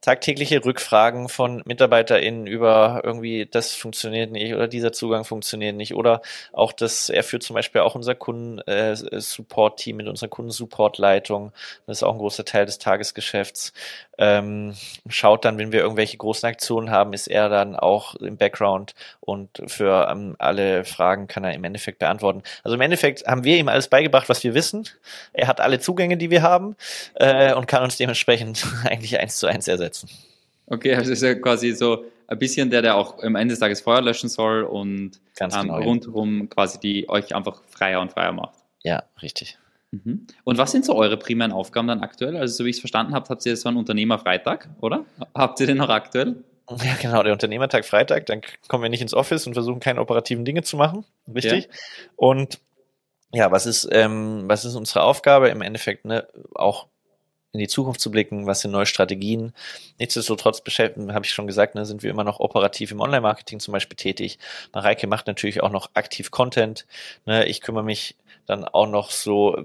tagtägliche 0.00 0.64
Rückfragen 0.64 1.28
von 1.28 1.60
MitarbeiterInnen 1.66 2.46
über 2.46 3.02
irgendwie, 3.04 3.44
das 3.44 3.74
funktioniert 3.74 4.30
nicht 4.30 4.54
oder 4.54 4.68
dieser 4.68 4.92
Zugang 4.92 5.24
funktioniert 5.24 5.76
nicht 5.76 5.94
oder 5.94 6.22
auch 6.54 6.72
das, 6.72 7.10
er 7.10 7.24
führt 7.24 7.42
zum 7.42 7.52
Beispiel 7.52 7.82
auch 7.82 7.94
unser 7.94 8.14
Kunden-Support-Team 8.14 9.96
äh, 9.96 10.02
mit 10.02 10.08
unserer 10.08 10.30
Kundensupport-Leitung. 10.30 11.52
Das 11.86 11.98
ist 11.98 12.02
auch 12.04 12.12
ein 12.12 12.20
großer 12.20 12.46
Teil 12.46 12.64
des 12.64 12.78
Tagesgeschäfts. 12.78 13.74
Ähm, 14.18 14.74
schaut 15.08 15.44
dann, 15.44 15.58
wenn 15.58 15.72
wir 15.72 15.80
irgendwelche 15.80 16.16
großen 16.16 16.48
Aktionen 16.48 16.90
haben, 16.90 17.12
ist 17.12 17.28
er 17.28 17.48
dann 17.48 17.76
auch 17.76 18.16
im 18.16 18.36
Background 18.36 18.94
und 19.20 19.62
für 19.66 20.08
ähm, 20.10 20.34
alle 20.38 20.84
Fragen 20.84 21.28
kann 21.28 21.44
er 21.44 21.54
im 21.54 21.64
Endeffekt 21.64 22.00
beantworten. 22.00 22.42
Also 22.64 22.74
im 22.74 22.80
Endeffekt 22.80 23.26
haben 23.26 23.44
wir 23.44 23.56
ihm 23.56 23.68
alles 23.68 23.88
beigebracht, 23.88 24.28
was 24.28 24.42
wir 24.42 24.54
wissen. 24.54 24.88
Er 25.32 25.46
hat 25.46 25.60
alle 25.60 25.78
Zugänge, 25.78 26.16
die 26.16 26.30
wir 26.30 26.42
haben 26.42 26.76
äh, 27.14 27.54
und 27.54 27.66
kann 27.66 27.82
uns 27.82 27.96
dementsprechend 27.96 28.66
eigentlich 28.84 29.18
eins 29.18 29.38
zu 29.38 29.46
eins 29.46 29.68
ersetzen. 29.68 30.10
Okay, 30.66 30.94
also 30.94 31.12
ist 31.12 31.22
ja 31.22 31.34
quasi 31.34 31.72
so 31.72 32.04
ein 32.26 32.38
bisschen 32.38 32.70
der, 32.70 32.82
der 32.82 32.96
auch 32.96 33.22
am 33.22 33.36
Ende 33.36 33.52
des 33.52 33.60
Tages 33.60 33.80
Feuer 33.80 34.02
löschen 34.02 34.28
soll 34.28 34.64
und 34.64 35.12
Ganz 35.36 35.54
ähm, 35.54 35.62
genau, 35.62 35.78
ja. 35.78 35.86
rundherum 35.86 36.48
quasi 36.50 36.78
die 36.80 37.08
euch 37.08 37.34
einfach 37.34 37.62
freier 37.68 38.00
und 38.00 38.12
freier 38.12 38.32
macht. 38.32 38.54
Ja, 38.82 39.04
richtig. 39.22 39.58
Mhm. 39.90 40.26
Und 40.44 40.58
was 40.58 40.72
sind 40.72 40.84
so 40.84 40.94
eure 40.94 41.16
primären 41.16 41.52
Aufgaben 41.52 41.88
dann 41.88 42.00
aktuell? 42.00 42.36
Also, 42.36 42.56
so 42.56 42.64
wie 42.64 42.70
ich 42.70 42.76
es 42.76 42.80
verstanden 42.80 43.14
habe, 43.14 43.28
habt 43.28 43.44
ihr 43.46 43.56
so 43.56 43.68
einen 43.68 43.78
Unternehmerfreitag, 43.78 44.68
oder? 44.80 45.04
Habt 45.34 45.60
ihr 45.60 45.66
den 45.66 45.78
noch 45.78 45.88
aktuell? 45.88 46.44
Ja, 46.70 46.94
genau, 47.00 47.22
der 47.22 47.32
Unternehmertag 47.32 47.86
Freitag, 47.86 48.26
dann 48.26 48.42
kommen 48.68 48.82
wir 48.82 48.90
nicht 48.90 49.00
ins 49.00 49.14
Office 49.14 49.46
und 49.46 49.54
versuchen 49.54 49.80
keine 49.80 50.00
operativen 50.02 50.44
Dinge 50.44 50.62
zu 50.62 50.76
machen. 50.76 51.06
Richtig. 51.34 51.70
Und 52.16 52.60
ja, 53.32 53.50
was 53.50 53.66
ist, 53.66 53.88
ähm, 53.90 54.44
was 54.46 54.64
ist 54.64 54.74
unsere 54.74 55.02
Aufgabe? 55.02 55.48
Im 55.48 55.62
Endeffekt, 55.62 56.04
ne, 56.04 56.28
auch 56.54 56.88
in 57.52 57.60
die 57.60 57.68
Zukunft 57.68 58.00
zu 58.00 58.10
blicken, 58.10 58.46
was 58.46 58.60
sind 58.60 58.72
neue 58.72 58.86
Strategien. 58.86 59.52
Nichtsdestotrotz 59.98 60.60
habe 60.60 61.24
ich 61.24 61.32
schon 61.32 61.46
gesagt, 61.46 61.74
ne, 61.74 61.86
sind 61.86 62.02
wir 62.02 62.10
immer 62.10 62.24
noch 62.24 62.40
operativ 62.40 62.90
im 62.90 63.00
Online-Marketing 63.00 63.60
zum 63.60 63.72
Beispiel 63.72 63.96
tätig. 63.96 64.38
Mareike 64.74 65.06
macht 65.06 65.26
natürlich 65.26 65.62
auch 65.62 65.70
noch 65.70 65.90
aktiv 65.94 66.30
Content. 66.30 66.86
Ne, 67.24 67.46
ich 67.46 67.60
kümmere 67.62 67.84
mich 67.84 68.16
dann 68.48 68.64
auch 68.64 68.86
noch 68.86 69.10
so, 69.10 69.62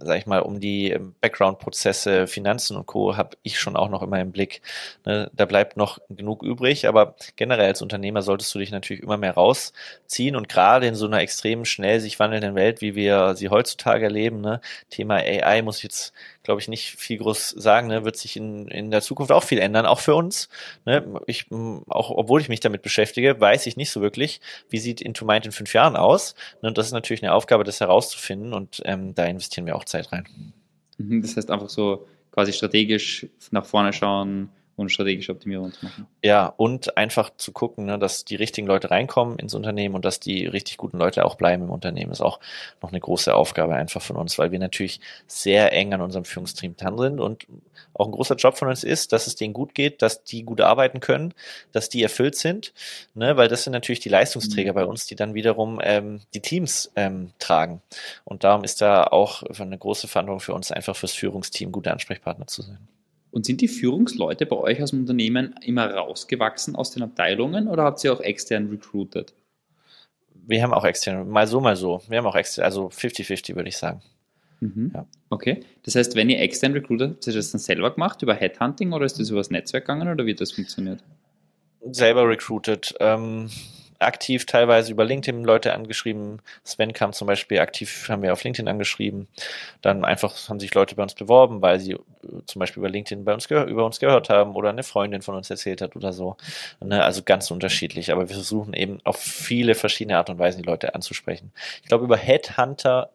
sag 0.00 0.18
ich 0.18 0.26
mal, 0.26 0.40
um 0.40 0.58
die 0.58 0.90
ähm, 0.90 1.14
Background-Prozesse, 1.20 2.26
Finanzen 2.26 2.76
und 2.76 2.86
Co. 2.86 3.16
habe 3.16 3.36
ich 3.42 3.60
schon 3.60 3.76
auch 3.76 3.88
noch 3.88 4.02
immer 4.02 4.20
im 4.20 4.32
Blick. 4.32 4.60
Ne, 5.06 5.30
da 5.34 5.44
bleibt 5.44 5.76
noch 5.76 5.98
genug 6.08 6.42
übrig, 6.42 6.88
aber 6.88 7.14
generell 7.36 7.66
als 7.66 7.82
Unternehmer 7.82 8.22
solltest 8.22 8.52
du 8.54 8.58
dich 8.58 8.72
natürlich 8.72 9.02
immer 9.02 9.16
mehr 9.16 9.34
rausziehen 9.34 10.34
und 10.34 10.48
gerade 10.48 10.86
in 10.86 10.96
so 10.96 11.06
einer 11.06 11.20
extrem 11.20 11.64
schnell 11.64 12.00
sich 12.00 12.18
wandelnden 12.18 12.56
Welt, 12.56 12.80
wie 12.80 12.96
wir 12.96 13.36
sie 13.36 13.50
heutzutage 13.50 14.04
erleben, 14.04 14.40
ne, 14.40 14.60
Thema 14.90 15.16
AI 15.16 15.62
muss 15.62 15.78
ich 15.78 15.84
jetzt 15.84 16.12
glaube 16.44 16.60
ich, 16.60 16.68
nicht 16.68 16.94
viel 16.96 17.18
groß 17.18 17.50
sagen, 17.50 17.88
ne, 17.88 18.04
wird 18.04 18.16
sich 18.16 18.36
in, 18.36 18.68
in 18.68 18.90
der 18.90 19.02
Zukunft 19.02 19.32
auch 19.32 19.42
viel 19.42 19.58
ändern, 19.58 19.86
auch 19.86 19.98
für 19.98 20.14
uns. 20.14 20.48
Ne. 20.84 21.20
Ich, 21.26 21.50
auch 21.50 22.10
obwohl 22.10 22.40
ich 22.40 22.48
mich 22.48 22.60
damit 22.60 22.82
beschäftige, 22.82 23.40
weiß 23.40 23.66
ich 23.66 23.76
nicht 23.76 23.90
so 23.90 24.00
wirklich, 24.00 24.40
wie 24.68 24.78
sieht 24.78 25.00
Into 25.00 25.24
Mind 25.24 25.46
in 25.46 25.52
fünf 25.52 25.72
Jahren 25.74 25.96
aus. 25.96 26.34
Ne, 26.62 26.68
und 26.68 26.78
das 26.78 26.86
ist 26.86 26.92
natürlich 26.92 27.22
eine 27.22 27.32
Aufgabe, 27.32 27.64
das 27.64 27.80
herauszufinden 27.80 28.52
und 28.52 28.82
ähm, 28.84 29.14
da 29.14 29.24
investieren 29.24 29.66
wir 29.66 29.74
auch 29.74 29.84
Zeit 29.84 30.12
rein. 30.12 30.28
Mhm, 30.98 31.22
das 31.22 31.36
heißt 31.36 31.50
einfach 31.50 31.70
so 31.70 32.06
quasi 32.30 32.52
strategisch 32.52 33.26
nach 33.50 33.64
vorne 33.64 33.92
schauen, 33.92 34.50
und 34.76 34.90
strategische 34.90 35.32
Optimierung 35.32 35.72
zu 35.72 35.84
machen. 35.84 36.06
Ja, 36.22 36.46
und 36.56 36.96
einfach 36.96 37.30
zu 37.36 37.52
gucken, 37.52 37.86
ne, 37.86 37.98
dass 37.98 38.24
die 38.24 38.36
richtigen 38.36 38.66
Leute 38.66 38.90
reinkommen 38.90 39.38
ins 39.38 39.54
Unternehmen 39.54 39.94
und 39.94 40.04
dass 40.04 40.20
die 40.20 40.46
richtig 40.46 40.76
guten 40.76 40.98
Leute 40.98 41.24
auch 41.24 41.36
bleiben 41.36 41.64
im 41.64 41.70
Unternehmen, 41.70 42.12
ist 42.12 42.20
auch 42.20 42.40
noch 42.82 42.90
eine 42.90 43.00
große 43.00 43.34
Aufgabe 43.34 43.74
einfach 43.74 44.02
von 44.02 44.16
uns, 44.16 44.38
weil 44.38 44.52
wir 44.52 44.58
natürlich 44.58 45.00
sehr 45.26 45.72
eng 45.72 45.94
an 45.94 46.00
unserem 46.00 46.24
Führungsteam 46.24 46.76
dran 46.76 46.98
sind 46.98 47.20
und 47.20 47.46
auch 47.94 48.06
ein 48.06 48.12
großer 48.12 48.34
Job 48.36 48.56
von 48.58 48.68
uns 48.68 48.84
ist, 48.84 49.12
dass 49.12 49.26
es 49.26 49.36
denen 49.36 49.54
gut 49.54 49.74
geht, 49.74 50.02
dass 50.02 50.24
die 50.24 50.42
gut 50.42 50.60
arbeiten 50.60 51.00
können, 51.00 51.34
dass 51.72 51.88
die 51.88 52.02
erfüllt 52.02 52.36
sind, 52.36 52.72
ne, 53.14 53.36
weil 53.36 53.48
das 53.48 53.64
sind 53.64 53.72
natürlich 53.72 54.00
die 54.00 54.08
Leistungsträger 54.08 54.72
mhm. 54.72 54.76
bei 54.76 54.84
uns, 54.84 55.06
die 55.06 55.14
dann 55.14 55.34
wiederum 55.34 55.80
ähm, 55.82 56.20
die 56.34 56.40
Teams 56.40 56.90
ähm, 56.96 57.32
tragen. 57.38 57.80
Und 58.24 58.44
darum 58.44 58.64
ist 58.64 58.80
da 58.80 59.04
auch 59.04 59.42
eine 59.42 59.78
große 59.78 60.08
Verantwortung 60.08 60.40
für 60.40 60.54
uns, 60.54 60.72
einfach 60.72 60.96
fürs 60.96 61.12
Führungsteam 61.12 61.72
gute 61.72 61.92
Ansprechpartner 61.92 62.46
zu 62.46 62.62
sein. 62.62 62.78
Und 63.34 63.44
sind 63.44 63.60
die 63.60 63.66
Führungsleute 63.66 64.46
bei 64.46 64.54
euch 64.54 64.80
aus 64.80 64.90
dem 64.90 65.00
Unternehmen 65.00 65.56
immer 65.60 65.92
rausgewachsen 65.92 66.76
aus 66.76 66.92
den 66.92 67.02
Abteilungen 67.02 67.66
oder 67.66 67.82
habt 67.82 68.04
ihr 68.04 68.12
auch 68.12 68.20
extern 68.20 68.70
recruited? 68.70 69.34
Wir 70.46 70.62
haben 70.62 70.72
auch 70.72 70.84
extern, 70.84 71.28
mal 71.28 71.48
so, 71.48 71.60
mal 71.60 71.74
so. 71.74 72.00
Wir 72.06 72.18
haben 72.18 72.26
auch 72.26 72.36
extern, 72.36 72.64
also 72.64 72.86
50-50 72.90 73.56
würde 73.56 73.70
ich 73.70 73.76
sagen. 73.76 74.02
Mhm. 74.60 74.92
Ja. 74.94 75.04
Okay. 75.30 75.64
Das 75.82 75.96
heißt, 75.96 76.14
wenn 76.14 76.30
ihr 76.30 76.38
extern 76.38 76.74
recruited, 76.74 77.10
habt 77.10 77.26
ihr 77.26 77.32
das 77.32 77.50
dann 77.50 77.58
selber 77.58 77.92
gemacht 77.92 78.22
über 78.22 78.34
Headhunting 78.34 78.92
oder 78.92 79.04
ist 79.04 79.18
das 79.18 79.30
über 79.30 79.40
das 79.40 79.50
Netzwerk 79.50 79.86
gegangen 79.86 80.06
oder 80.06 80.24
wie 80.26 80.30
hat 80.30 80.40
das 80.40 80.52
funktioniert? 80.52 81.02
Selber 81.90 82.28
recruited. 82.28 82.94
Ähm, 83.00 83.50
aktiv 84.06 84.46
teilweise 84.46 84.92
über 84.92 85.04
LinkedIn 85.04 85.44
Leute 85.44 85.74
angeschrieben. 85.74 86.40
Sven 86.64 86.92
kam 86.92 87.12
zum 87.12 87.26
Beispiel 87.26 87.58
aktiv, 87.58 88.08
haben 88.08 88.22
wir 88.22 88.32
auf 88.32 88.44
LinkedIn 88.44 88.68
angeschrieben. 88.68 89.28
Dann 89.82 90.04
einfach 90.04 90.48
haben 90.48 90.60
sich 90.60 90.74
Leute 90.74 90.94
bei 90.94 91.02
uns 91.02 91.14
beworben, 91.14 91.62
weil 91.62 91.80
sie 91.80 91.92
äh, 91.92 91.98
zum 92.46 92.60
Beispiel 92.60 92.80
über 92.80 92.90
LinkedIn 92.90 93.24
bei 93.24 93.34
uns 93.34 93.46
über 93.46 93.84
uns 93.84 94.00
gehört 94.00 94.28
haben 94.28 94.54
oder 94.54 94.70
eine 94.70 94.82
Freundin 94.82 95.22
von 95.22 95.34
uns 95.34 95.50
erzählt 95.50 95.82
hat 95.82 95.96
oder 95.96 96.12
so. 96.12 96.36
Ne, 96.80 97.02
also 97.02 97.22
ganz 97.22 97.50
unterschiedlich. 97.50 98.12
Aber 98.12 98.28
wir 98.28 98.34
versuchen 98.34 98.74
eben 98.74 99.00
auf 99.04 99.16
viele 99.16 99.74
verschiedene 99.74 100.16
Art 100.16 100.30
und 100.30 100.38
Weisen 100.38 100.62
die 100.62 100.68
Leute 100.68 100.94
anzusprechen. 100.94 101.52
Ich 101.82 101.88
glaube, 101.88 102.04
über 102.04 102.16
Headhunter 102.16 103.10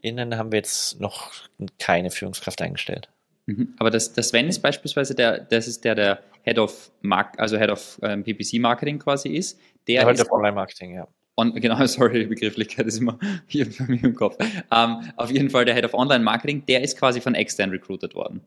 innen 0.00 0.36
haben 0.36 0.52
wir 0.52 0.58
jetzt 0.58 1.00
noch 1.00 1.32
keine 1.78 2.10
Führungskraft 2.10 2.60
eingestellt. 2.60 3.08
Mhm. 3.46 3.74
Aber 3.78 3.90
das, 3.90 4.12
das 4.12 4.28
Sven 4.28 4.48
ist 4.48 4.60
beispielsweise 4.60 5.14
der, 5.14 5.40
das 5.40 5.68
ist 5.68 5.84
der, 5.84 5.94
der 5.94 6.20
Head 6.42 6.58
of 6.58 6.90
Mark, 7.02 7.38
also 7.38 7.58
Head 7.58 7.70
of 7.70 7.98
ähm, 8.02 8.24
PPC 8.24 8.54
Marketing 8.60 8.98
quasi 8.98 9.30
ist. 9.30 9.58
Der 9.86 10.02
ja, 10.02 10.10
ist 10.10 10.18
Head 10.18 10.26
of 10.26 10.32
Online 10.32 10.54
Marketing, 10.54 10.94
ja. 10.94 11.08
On, 11.36 11.52
genau, 11.54 11.84
sorry, 11.86 12.20
die 12.20 12.26
Begrifflichkeit 12.26 12.86
ist 12.86 12.98
immer 12.98 13.18
hier 13.46 13.66
bei 13.66 13.84
mir 13.86 14.04
im 14.04 14.14
Kopf. 14.14 14.36
Ähm, 14.40 15.12
auf 15.16 15.30
jeden 15.30 15.50
Fall 15.50 15.64
der 15.64 15.74
Head 15.74 15.84
of 15.84 15.94
Online 15.94 16.22
Marketing, 16.22 16.64
der 16.66 16.82
ist 16.82 16.98
quasi 16.98 17.20
von 17.20 17.34
extern 17.34 17.70
recruited 17.70 18.14
worden. 18.14 18.40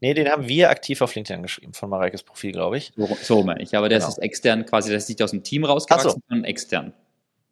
Nee, 0.00 0.14
den 0.14 0.28
haben 0.28 0.48
wir 0.48 0.68
aktiv 0.68 1.00
auf 1.00 1.14
LinkedIn 1.14 1.36
angeschrieben, 1.36 1.74
von 1.74 1.88
Mareikes 1.88 2.24
Profil, 2.24 2.52
glaube 2.52 2.76
ich. 2.76 2.92
So, 2.96 3.16
so 3.22 3.42
meine 3.44 3.62
ich. 3.62 3.76
Aber 3.76 3.88
der 3.88 3.98
genau. 3.98 4.08
ist 4.08 4.18
extern 4.18 4.66
quasi, 4.66 4.88
der 4.88 4.98
ist 4.98 5.08
nicht 5.08 5.22
aus 5.22 5.30
dem 5.30 5.44
Team 5.44 5.64
rausgewachsen, 5.64 6.10
so. 6.10 6.20
sondern 6.28 6.44
extern. 6.44 6.92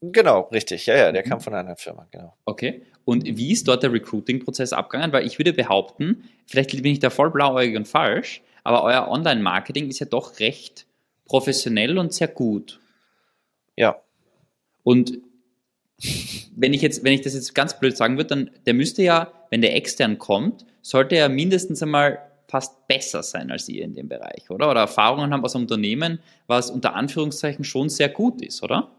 Genau, 0.01 0.49
richtig. 0.51 0.87
Ja, 0.87 0.97
ja, 0.97 1.13
der 1.13 1.25
mhm. 1.25 1.29
kam 1.29 1.41
von 1.41 1.55
einer 1.55 1.77
Firma, 1.77 2.09
genau. 2.11 2.35
Okay. 2.47 2.83
Und 3.05 3.25
wie 3.25 3.53
ist 3.53 3.69
dort 3.69 3.83
der 3.83 3.93
Recruiting-Prozess 3.93 4.73
abgegangen? 4.73 5.13
Weil 5.13 5.27
ich 5.27 5.39
würde 5.39 5.53
behaupten, 5.53 6.25
vielleicht 6.47 6.71
bin 6.71 6.93
ich 6.93 6.99
da 6.99 7.11
voll 7.11 7.31
blauäugig 7.31 7.77
und 7.77 7.87
falsch, 7.87 8.43
aber 8.65 8.83
euer 8.83 9.09
Online-Marketing 9.09 9.89
ist 9.89 10.01
ja 10.01 10.07
doch 10.07 10.41
recht 10.41 10.87
professionell 11.27 11.99
und 11.99 12.13
sehr 12.13 12.29
gut. 12.29 12.81
Ja. 13.81 13.97
Und 14.83 15.19
wenn 16.55 16.75
ich 16.75 16.83
jetzt, 16.83 17.03
wenn 17.03 17.15
ich 17.15 17.23
das 17.23 17.33
jetzt 17.33 17.55
ganz 17.55 17.81
blöd 17.81 17.97
sagen 17.97 18.19
würde, 18.19 18.29
dann 18.29 18.51
der 18.67 18.75
müsste 18.75 19.03
ja, 19.03 19.33
wenn 19.49 19.63
der 19.63 19.75
extern 19.75 20.19
kommt, 20.19 20.67
sollte 20.83 21.17
er 21.17 21.31
mindestens 21.31 21.83
einmal 21.83 22.19
fast 22.47 22.87
besser 22.89 23.23
sein 23.23 23.51
als 23.51 23.69
ihr 23.71 23.83
in 23.85 23.95
dem 23.95 24.09
Bereich, 24.09 24.51
oder? 24.51 24.71
Oder 24.71 24.81
Erfahrungen 24.81 25.33
haben 25.33 25.45
aus 25.45 25.55
einem 25.55 25.65
Unternehmen, 25.65 26.19
was 26.47 26.71
unter 26.71 26.95
Anführungszeichen 26.95 27.65
schon 27.65 27.89
sehr 27.89 28.11
gut 28.11 28.43
ist, 28.43 28.63
oder? 28.63 28.91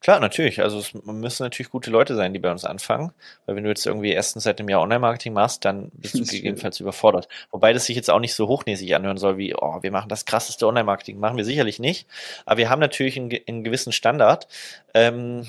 Klar, 0.00 0.18
natürlich. 0.18 0.62
Also 0.62 0.78
es 0.78 0.94
müssen 1.04 1.42
natürlich 1.42 1.70
gute 1.70 1.90
Leute 1.90 2.16
sein, 2.16 2.32
die 2.32 2.38
bei 2.38 2.50
uns 2.50 2.64
anfangen. 2.64 3.12
Weil 3.44 3.56
wenn 3.56 3.64
du 3.64 3.70
jetzt 3.70 3.84
irgendwie 3.86 4.12
erstens 4.12 4.44
seit 4.44 4.58
einem 4.58 4.70
Jahr 4.70 4.80
Online-Marketing 4.80 5.34
machst, 5.34 5.64
dann 5.66 5.90
bist 5.92 6.14
du 6.14 6.24
gegebenenfalls 6.24 6.80
überfordert. 6.80 7.28
Wobei 7.50 7.74
das 7.74 7.84
sich 7.84 7.96
jetzt 7.96 8.10
auch 8.10 8.18
nicht 8.18 8.34
so 8.34 8.48
hochnäsig 8.48 8.94
anhören 8.94 9.18
soll 9.18 9.36
wie, 9.36 9.54
oh, 9.54 9.82
wir 9.82 9.90
machen 9.90 10.08
das 10.08 10.24
krasseste 10.24 10.66
Online-Marketing. 10.66 11.18
Machen 11.18 11.36
wir 11.36 11.44
sicherlich 11.44 11.78
nicht. 11.78 12.06
Aber 12.46 12.56
wir 12.56 12.70
haben 12.70 12.80
natürlich 12.80 13.18
einen, 13.18 13.30
einen 13.46 13.62
gewissen 13.62 13.92
Standard. 13.92 14.48
Ähm, 14.94 15.46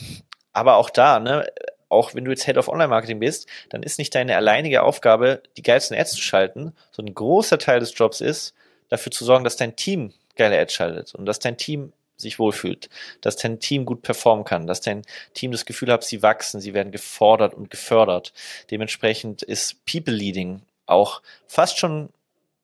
aber 0.52 0.76
auch 0.76 0.90
da, 0.90 1.22
ne, 1.22 1.48
auch 1.88 2.14
wenn 2.14 2.26
du 2.26 2.32
jetzt 2.32 2.46
Head 2.46 2.58
of 2.58 2.68
Online-Marketing 2.68 3.20
bist, 3.20 3.48
dann 3.70 3.84
ist 3.84 4.00
nicht 4.00 4.14
deine 4.16 4.36
alleinige 4.36 4.84
Aufgabe, 4.84 5.44
die 5.56 5.62
geilsten 5.62 5.98
Ads 5.98 6.12
zu 6.12 6.22
schalten. 6.22 6.74
So 6.92 7.02
ein 7.02 7.14
großer 7.14 7.58
Teil 7.58 7.80
des 7.80 7.98
Jobs 7.98 8.20
ist, 8.20 8.54
dafür 8.90 9.14
zu 9.14 9.24
sorgen, 9.24 9.46
dass 9.46 9.56
dein 9.56 9.78
Team 9.78 10.14
geile 10.36 10.60
Ads 10.60 10.74
schaltet 10.74 11.16
und 11.16 11.26
dass 11.26 11.40
dein 11.40 11.58
Team 11.58 11.94
sich 12.22 12.40
wohlfühlt, 12.40 12.90
dass 13.22 13.36
dein 13.36 13.60
Team 13.60 13.86
gut 13.86 14.02
performen 14.02 14.46
kann, 14.46 14.68
dass 14.68 14.82
dein 14.82 15.04
Team 15.34 15.52
das 15.52 15.66
Gefühl 15.66 15.92
hat, 15.92 16.04
sie 16.04 16.22
wachsen, 16.22 16.62
sie 16.62 16.74
werden 16.74 16.92
gefordert 16.92 17.54
und 17.54 17.70
gefördert. 17.70 18.34
Dementsprechend 18.70 19.42
ist 19.44 19.86
People 19.86 20.14
Leading 20.14 20.62
auch 20.86 21.22
fast 21.48 21.78
schon 21.78 22.10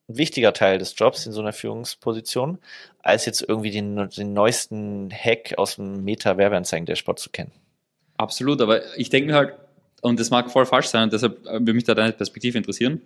ein 0.08 0.16
wichtiger 0.18 0.52
Teil 0.52 0.78
des 0.78 0.94
Jobs 0.96 1.26
in 1.26 1.32
so 1.32 1.40
einer 1.40 1.52
Führungsposition, 1.52 2.58
als 3.00 3.26
jetzt 3.26 3.42
irgendwie 3.46 3.70
den, 3.70 4.08
den 4.10 4.32
neuesten 4.32 5.10
Hack 5.12 5.54
aus 5.58 5.76
dem 5.76 6.04
Meta-Werbeanzeigen-Dashboard 6.04 7.18
zu 7.18 7.30
kennen. 7.30 7.52
Absolut, 8.16 8.60
aber 8.60 8.96
ich 8.98 9.10
denke 9.10 9.30
mir 9.30 9.36
halt, 9.36 9.54
und 10.00 10.18
das 10.18 10.30
mag 10.30 10.50
voll 10.50 10.66
falsch 10.66 10.86
sein, 10.86 11.04
und 11.04 11.12
deshalb 11.12 11.44
würde 11.44 11.74
mich 11.74 11.84
da 11.84 11.94
deine 11.94 12.12
Perspektive 12.12 12.58
interessieren, 12.58 13.02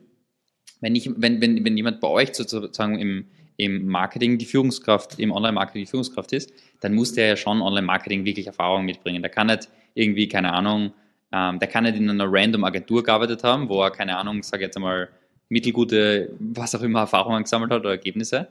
wenn, 0.81 0.95
ich, 0.95 1.11
wenn, 1.17 1.41
wenn, 1.41 1.65
wenn 1.65 1.77
jemand 1.77 2.01
bei 2.01 2.09
euch 2.09 2.35
sozusagen 2.35 2.99
im, 2.99 3.29
im 3.57 3.87
Marketing 3.87 4.39
die 4.39 4.45
Führungskraft, 4.45 5.19
im 5.19 5.33
Online-Marketing 5.33 5.83
die 5.83 5.91
Führungskraft 5.91 6.33
ist, 6.33 6.53
dann 6.81 6.95
muss 6.95 7.13
der 7.13 7.29
ja 7.29 7.37
schon 7.37 7.63
Online-Marketing 7.63 8.25
wirklich 8.25 8.47
Erfahrung 8.47 8.85
mitbringen. 8.85 9.23
Der 9.23 9.31
kann 9.31 9.49
nicht 9.49 9.69
irgendwie, 9.95 10.29
keine 10.29 10.53
Ahnung, 10.53 10.93
ähm, 11.33 11.59
der 11.59 11.69
kann 11.69 11.85
nicht 11.85 11.97
in 11.97 12.09
einer 12.09 12.27
random 12.29 12.65
Agentur 12.65 13.03
gearbeitet 13.03 13.45
haben, 13.45 13.69
wo 13.69 13.83
er, 13.83 13.91
keine 13.91 14.17
Ahnung, 14.17 14.43
sage 14.43 14.65
jetzt 14.65 14.77
einmal, 14.77 15.09
mittelgute, 15.49 16.35
was 16.39 16.75
auch 16.75 16.83
immer, 16.83 17.01
Erfahrungen 17.01 17.43
gesammelt 17.43 17.71
hat 17.71 17.81
oder 17.81 17.91
Ergebnisse. 17.91 18.49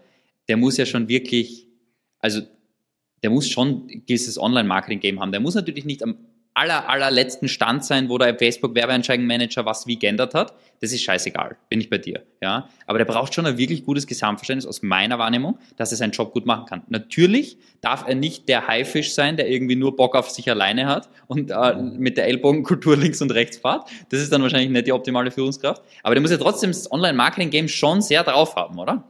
Der 0.47 0.55
muss 0.55 0.77
ja 0.77 0.85
schon 0.85 1.07
wirklich, 1.07 1.65
also 2.19 2.41
der 3.23 3.31
muss 3.31 3.49
schon 3.49 3.87
dieses 4.07 4.37
Online-Marketing-Game 4.39 5.19
haben. 5.19 5.31
Der 5.31 5.41
muss 5.41 5.55
natürlich 5.55 5.85
nicht 5.85 6.03
am 6.03 6.15
aller, 6.53 6.89
allerletzten 6.89 7.47
Stand 7.47 7.85
sein, 7.85 8.09
wo 8.09 8.17
der 8.17 8.37
Facebook 8.37 8.75
Werbeanzeigenmanager 8.75 9.65
was 9.65 9.87
wie 9.87 9.97
geändert 9.97 10.33
hat. 10.33 10.53
Das 10.81 10.91
ist 10.91 11.03
scheißegal, 11.03 11.57
bin 11.69 11.79
ich 11.79 11.89
bei 11.89 11.97
dir. 11.97 12.23
Ja? 12.41 12.67
Aber 12.87 12.97
der 12.97 13.05
braucht 13.05 13.33
schon 13.33 13.45
ein 13.45 13.57
wirklich 13.57 13.85
gutes 13.85 14.07
Gesamtverständnis 14.07 14.65
aus 14.65 14.81
meiner 14.81 15.19
Wahrnehmung, 15.19 15.59
dass 15.77 15.91
er 15.91 15.97
seinen 15.97 16.11
Job 16.11 16.33
gut 16.33 16.45
machen 16.45 16.65
kann. 16.65 16.81
Natürlich 16.89 17.57
darf 17.79 18.05
er 18.07 18.15
nicht 18.15 18.49
der 18.49 18.67
Haifisch 18.67 19.13
sein, 19.13 19.37
der 19.37 19.49
irgendwie 19.49 19.75
nur 19.75 19.95
Bock 19.95 20.15
auf 20.15 20.29
sich 20.29 20.49
alleine 20.49 20.87
hat 20.87 21.09
und 21.27 21.51
äh, 21.51 21.75
mit 21.75 22.17
der 22.17 22.27
Ellbogenkultur 22.27 22.97
links 22.97 23.21
und 23.21 23.31
rechts 23.31 23.57
fahrt. 23.57 23.89
Das 24.09 24.19
ist 24.19 24.33
dann 24.33 24.41
wahrscheinlich 24.41 24.71
nicht 24.71 24.87
die 24.87 24.93
optimale 24.93 25.31
Führungskraft. 25.31 25.81
Aber 26.03 26.15
der 26.15 26.21
muss 26.21 26.31
ja 26.31 26.37
trotzdem 26.37 26.71
das 26.71 26.91
Online-Marketing-Game 26.91 27.67
schon 27.67 28.01
sehr 28.01 28.23
drauf 28.23 28.55
haben, 28.55 28.77
oder? 28.77 29.03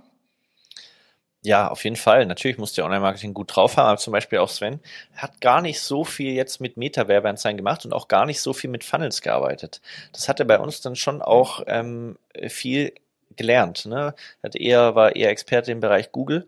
Ja, 1.44 1.70
auf 1.70 1.84
jeden 1.84 1.96
Fall. 1.96 2.28
Natürlich 2.28 2.60
muss 2.60 2.74
der 2.74 2.86
Online-Marketing 2.86 3.34
gut 3.34 3.56
drauf 3.56 3.78
haben, 3.78 3.88
aber 3.88 3.98
zum 3.98 4.14
Beispiel 4.14 4.38
auch 4.38 4.50
Sven 4.50 4.80
hat 5.16 5.42
gar 5.42 5.62
nicht 5.62 5.82
so 5.82 6.04
viel 6.04 6.34
jetzt 6.34 6.62
mit 6.62 6.78
Meta-Werbeanzeigen 6.78 7.58
gemacht 7.58 7.84
und 7.84 7.94
auch 7.94 8.08
gar 8.08 8.28
nicht 8.28 8.42
so 8.42 8.54
viel 8.54 8.70
mit 8.70 8.84
Funnels 8.84 9.22
gearbeitet. 9.22 9.82
Das 10.14 10.30
hat 10.30 10.40
er 10.40 10.46
bei 10.46 10.60
uns 10.60 10.82
dann 10.82 10.96
schon 10.96 11.22
auch 11.22 11.64
ähm, 11.66 12.18
viel 12.48 12.94
gelernt. 13.38 13.88
Ne? 13.88 14.14
Hat 14.44 14.56
eher, 14.56 14.94
war 14.94 15.16
eher 15.16 15.32
Experte 15.32 15.72
im 15.72 15.80
Bereich 15.80 16.12
Google 16.12 16.48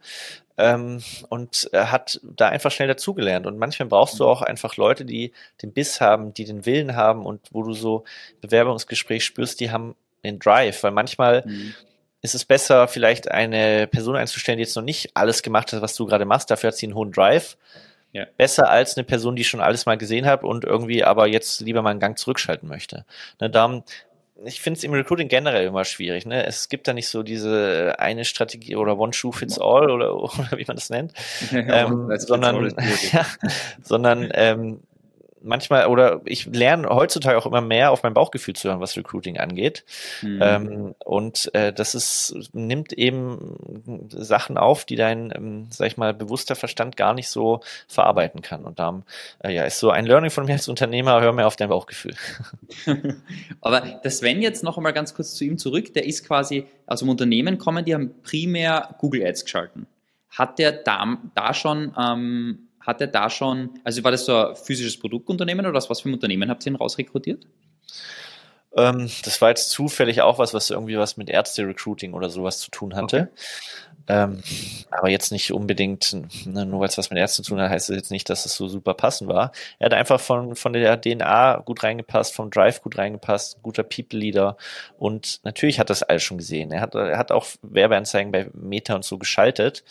ähm, 0.58 1.02
und 1.30 1.72
hat 1.74 2.22
da 2.22 2.50
einfach 2.50 2.72
schnell 2.72 2.88
dazugelernt. 2.88 3.48
Und 3.48 3.58
manchmal 3.58 3.90
brauchst 3.90 4.20
du 4.20 4.28
auch 4.28 4.44
einfach 4.44 4.78
Leute, 4.78 5.06
die 5.06 5.34
den 5.64 5.74
Biss 5.74 6.02
haben, 6.02 6.36
die 6.36 6.46
den 6.46 6.68
Willen 6.68 6.96
haben 6.96 7.26
und 7.26 7.42
wo 7.52 7.64
du 7.64 7.74
so 7.74 8.04
Bewerbungsgespräch 8.42 9.26
spürst, 9.26 9.60
die 9.60 9.72
haben 9.72 9.96
den 10.24 10.38
Drive, 10.38 10.84
weil 10.84 10.92
manchmal 10.92 11.44
mhm 11.48 11.74
ist 12.24 12.34
es 12.34 12.46
besser, 12.46 12.88
vielleicht 12.88 13.30
eine 13.30 13.86
Person 13.86 14.16
einzustellen, 14.16 14.58
die 14.58 14.64
jetzt 14.64 14.76
noch 14.76 14.84
nicht 14.84 15.12
alles 15.14 15.44
gemacht 15.44 15.74
hat, 15.74 15.82
was 15.82 15.96
du 15.96 16.06
gerade 16.06 16.26
machst. 16.26 16.50
Dafür 16.50 16.70
hat 16.70 16.78
sie 16.78 16.88
einen 16.88 16.96
hohen 16.96 17.12
Drive. 17.12 17.58
Ja. 18.14 18.26
Besser 18.38 18.70
als 18.70 18.96
eine 18.96 19.04
Person, 19.04 19.36
die 19.36 19.44
schon 19.44 19.60
alles 19.60 19.86
mal 19.86 19.98
gesehen 19.98 20.26
hat 20.26 20.44
und 20.44 20.64
irgendwie 20.64 21.04
aber 21.04 21.28
jetzt 21.28 21.60
lieber 21.62 21.82
mal 21.82 21.90
einen 21.90 22.00
Gang 22.00 22.18
zurückschalten 22.18 22.70
möchte. 22.70 23.06
Ne, 23.42 23.50
darum, 23.50 23.84
ich 24.46 24.62
finde 24.62 24.78
es 24.78 24.84
im 24.86 24.94
Recruiting 24.94 25.28
generell 25.28 25.66
immer 25.66 25.84
schwierig. 25.84 26.26
Ne? 26.26 26.46
Es 26.46 26.70
gibt 26.70 26.88
da 26.88 26.94
nicht 26.94 27.10
so 27.10 27.24
diese 27.24 27.96
eine 28.00 28.24
Strategie 28.24 28.78
oder 28.78 28.98
One 28.98 29.14
Shoe 29.14 29.34
Fits 29.34 29.60
All 29.60 29.92
oder, 29.92 30.16
oder 30.24 30.52
wie 30.56 30.66
man 30.66 30.78
das 30.78 30.90
nennt, 30.90 31.14
ähm, 31.52 32.10
sondern, 32.20 32.74
ja, 33.12 33.26
sondern 33.82 34.30
ähm, 34.34 34.80
manchmal 35.44 35.88
oder 35.88 36.22
ich 36.26 36.46
lerne 36.46 36.90
heutzutage 36.90 37.38
auch 37.38 37.46
immer 37.46 37.62
mehr 37.62 37.92
auf 37.92 38.04
mein 38.04 38.14
Bauchgefühl 38.14 38.56
zu 38.56 38.70
hören, 38.70 38.80
was 38.80 38.98
Recruiting 38.98 39.38
angeht. 39.38 39.84
Mhm. 40.22 40.40
Ähm, 40.42 40.96
und 41.04 41.54
äh, 41.54 41.74
das 41.74 41.96
ist, 41.96 42.36
nimmt 42.54 42.94
eben 42.94 44.08
Sachen 44.10 44.58
auf, 44.58 44.86
die 44.86 44.96
dein, 44.96 45.32
ähm, 45.36 45.68
sag 45.70 45.88
ich 45.88 45.98
mal, 45.98 46.14
bewusster 46.14 46.56
Verstand 46.56 46.98
gar 46.98 47.14
nicht 47.14 47.30
so 47.30 47.62
verarbeiten 47.88 48.42
kann. 48.42 48.66
Und 48.66 48.80
darum, 48.80 49.04
äh, 49.44 49.54
ja, 49.54 49.64
ist 49.64 49.80
so 49.80 49.90
ein 49.90 50.06
Learning 50.06 50.32
von 50.32 50.46
mir 50.46 50.54
als 50.54 50.68
Unternehmer, 50.68 51.22
hör 51.22 51.34
mehr 51.34 51.48
auf 51.48 51.56
dein 51.56 51.70
Bauchgefühl. 51.70 52.16
Aber 53.62 53.82
der 53.82 54.12
Sven 54.12 54.42
jetzt 54.42 54.64
noch 54.64 54.78
einmal 54.78 54.94
ganz 54.94 55.14
kurz 55.14 55.36
zu 55.36 55.44
ihm 55.44 55.58
zurück, 55.58 55.94
der 55.94 56.06
ist 56.06 56.26
quasi 56.26 56.66
aus 56.88 57.00
dem 57.00 57.10
Unternehmen 57.10 57.58
kommen, 57.58 57.86
die 57.86 57.94
haben 57.94 58.14
primär 58.24 58.96
Google 59.00 59.26
Ads 59.26 59.44
geschalten. 59.46 59.88
Hat 60.30 60.58
der 60.58 60.72
da, 60.72 61.18
da 61.36 61.54
schon 61.54 61.94
ähm, 61.98 62.63
hat 62.86 63.02
er 63.02 63.08
da 63.08 63.30
schon, 63.30 63.72
also 63.84 64.04
war 64.04 64.12
das 64.12 64.26
so 64.26 64.36
ein 64.36 64.56
physisches 64.56 65.00
Produktunternehmen 65.00 65.66
oder 65.66 65.84
was 65.90 66.02
für 66.02 66.10
ein 66.10 66.14
Unternehmen 66.14 66.50
habt 66.50 66.66
ihr 66.66 66.72
ihn 66.72 66.76
rausrekrutiert? 66.76 67.48
Ähm, 68.76 69.10
das 69.24 69.42
war 69.42 69.50
jetzt 69.50 69.70
zufällig 69.70 70.22
auch 70.22 70.40
was, 70.40 70.54
was 70.54 70.70
irgendwie 70.70 70.98
was 70.98 71.18
mit 71.18 71.30
Ärzte-Recruiting 71.30 72.14
oder 72.14 72.30
sowas 72.30 72.60
zu 72.60 72.72
tun 72.72 72.96
hatte. 72.96 73.30
Okay. 73.32 73.42
Ähm, 74.08 74.42
aber 74.92 75.10
jetzt 75.10 75.32
nicht 75.32 75.52
unbedingt, 75.54 76.16
ne, 76.46 76.66
nur 76.66 76.82
weil 76.82 76.90
es 76.90 76.98
was 76.98 77.10
mit 77.10 77.20
Ärzten 77.20 77.44
zu 77.44 77.52
tun 77.52 77.62
hat, 77.62 77.72
heißt 77.72 77.90
es 77.90 77.96
jetzt 77.96 78.12
nicht, 78.12 78.30
dass 78.30 78.46
es 78.46 78.56
so 78.56 78.68
super 78.68 78.94
passend 78.94 79.30
war. 79.30 79.52
Er 79.80 79.86
hat 79.86 79.94
einfach 79.94 80.20
von, 80.20 80.56
von 80.56 80.74
der 80.74 81.00
DNA 81.00 81.62
gut 81.66 81.84
reingepasst, 81.84 82.36
vom 82.36 82.52
Drive 82.52 82.82
gut 82.82 82.98
reingepasst, 82.98 83.62
guter 83.64 83.84
People-Leader 83.84 84.58
und 84.98 85.40
natürlich 85.44 85.80
hat 85.80 85.90
das 85.90 86.04
alles 86.04 86.24
schon 86.24 86.38
gesehen. 86.38 86.72
Er 86.72 86.82
hat, 86.82 86.96
er 86.96 87.18
hat 87.18 87.32
auch 87.32 87.48
Werbeanzeigen 87.62 88.32
bei 88.32 88.50
Meta 88.54 88.96
und 88.96 89.06
so 89.06 89.18
geschaltet, 89.18 89.84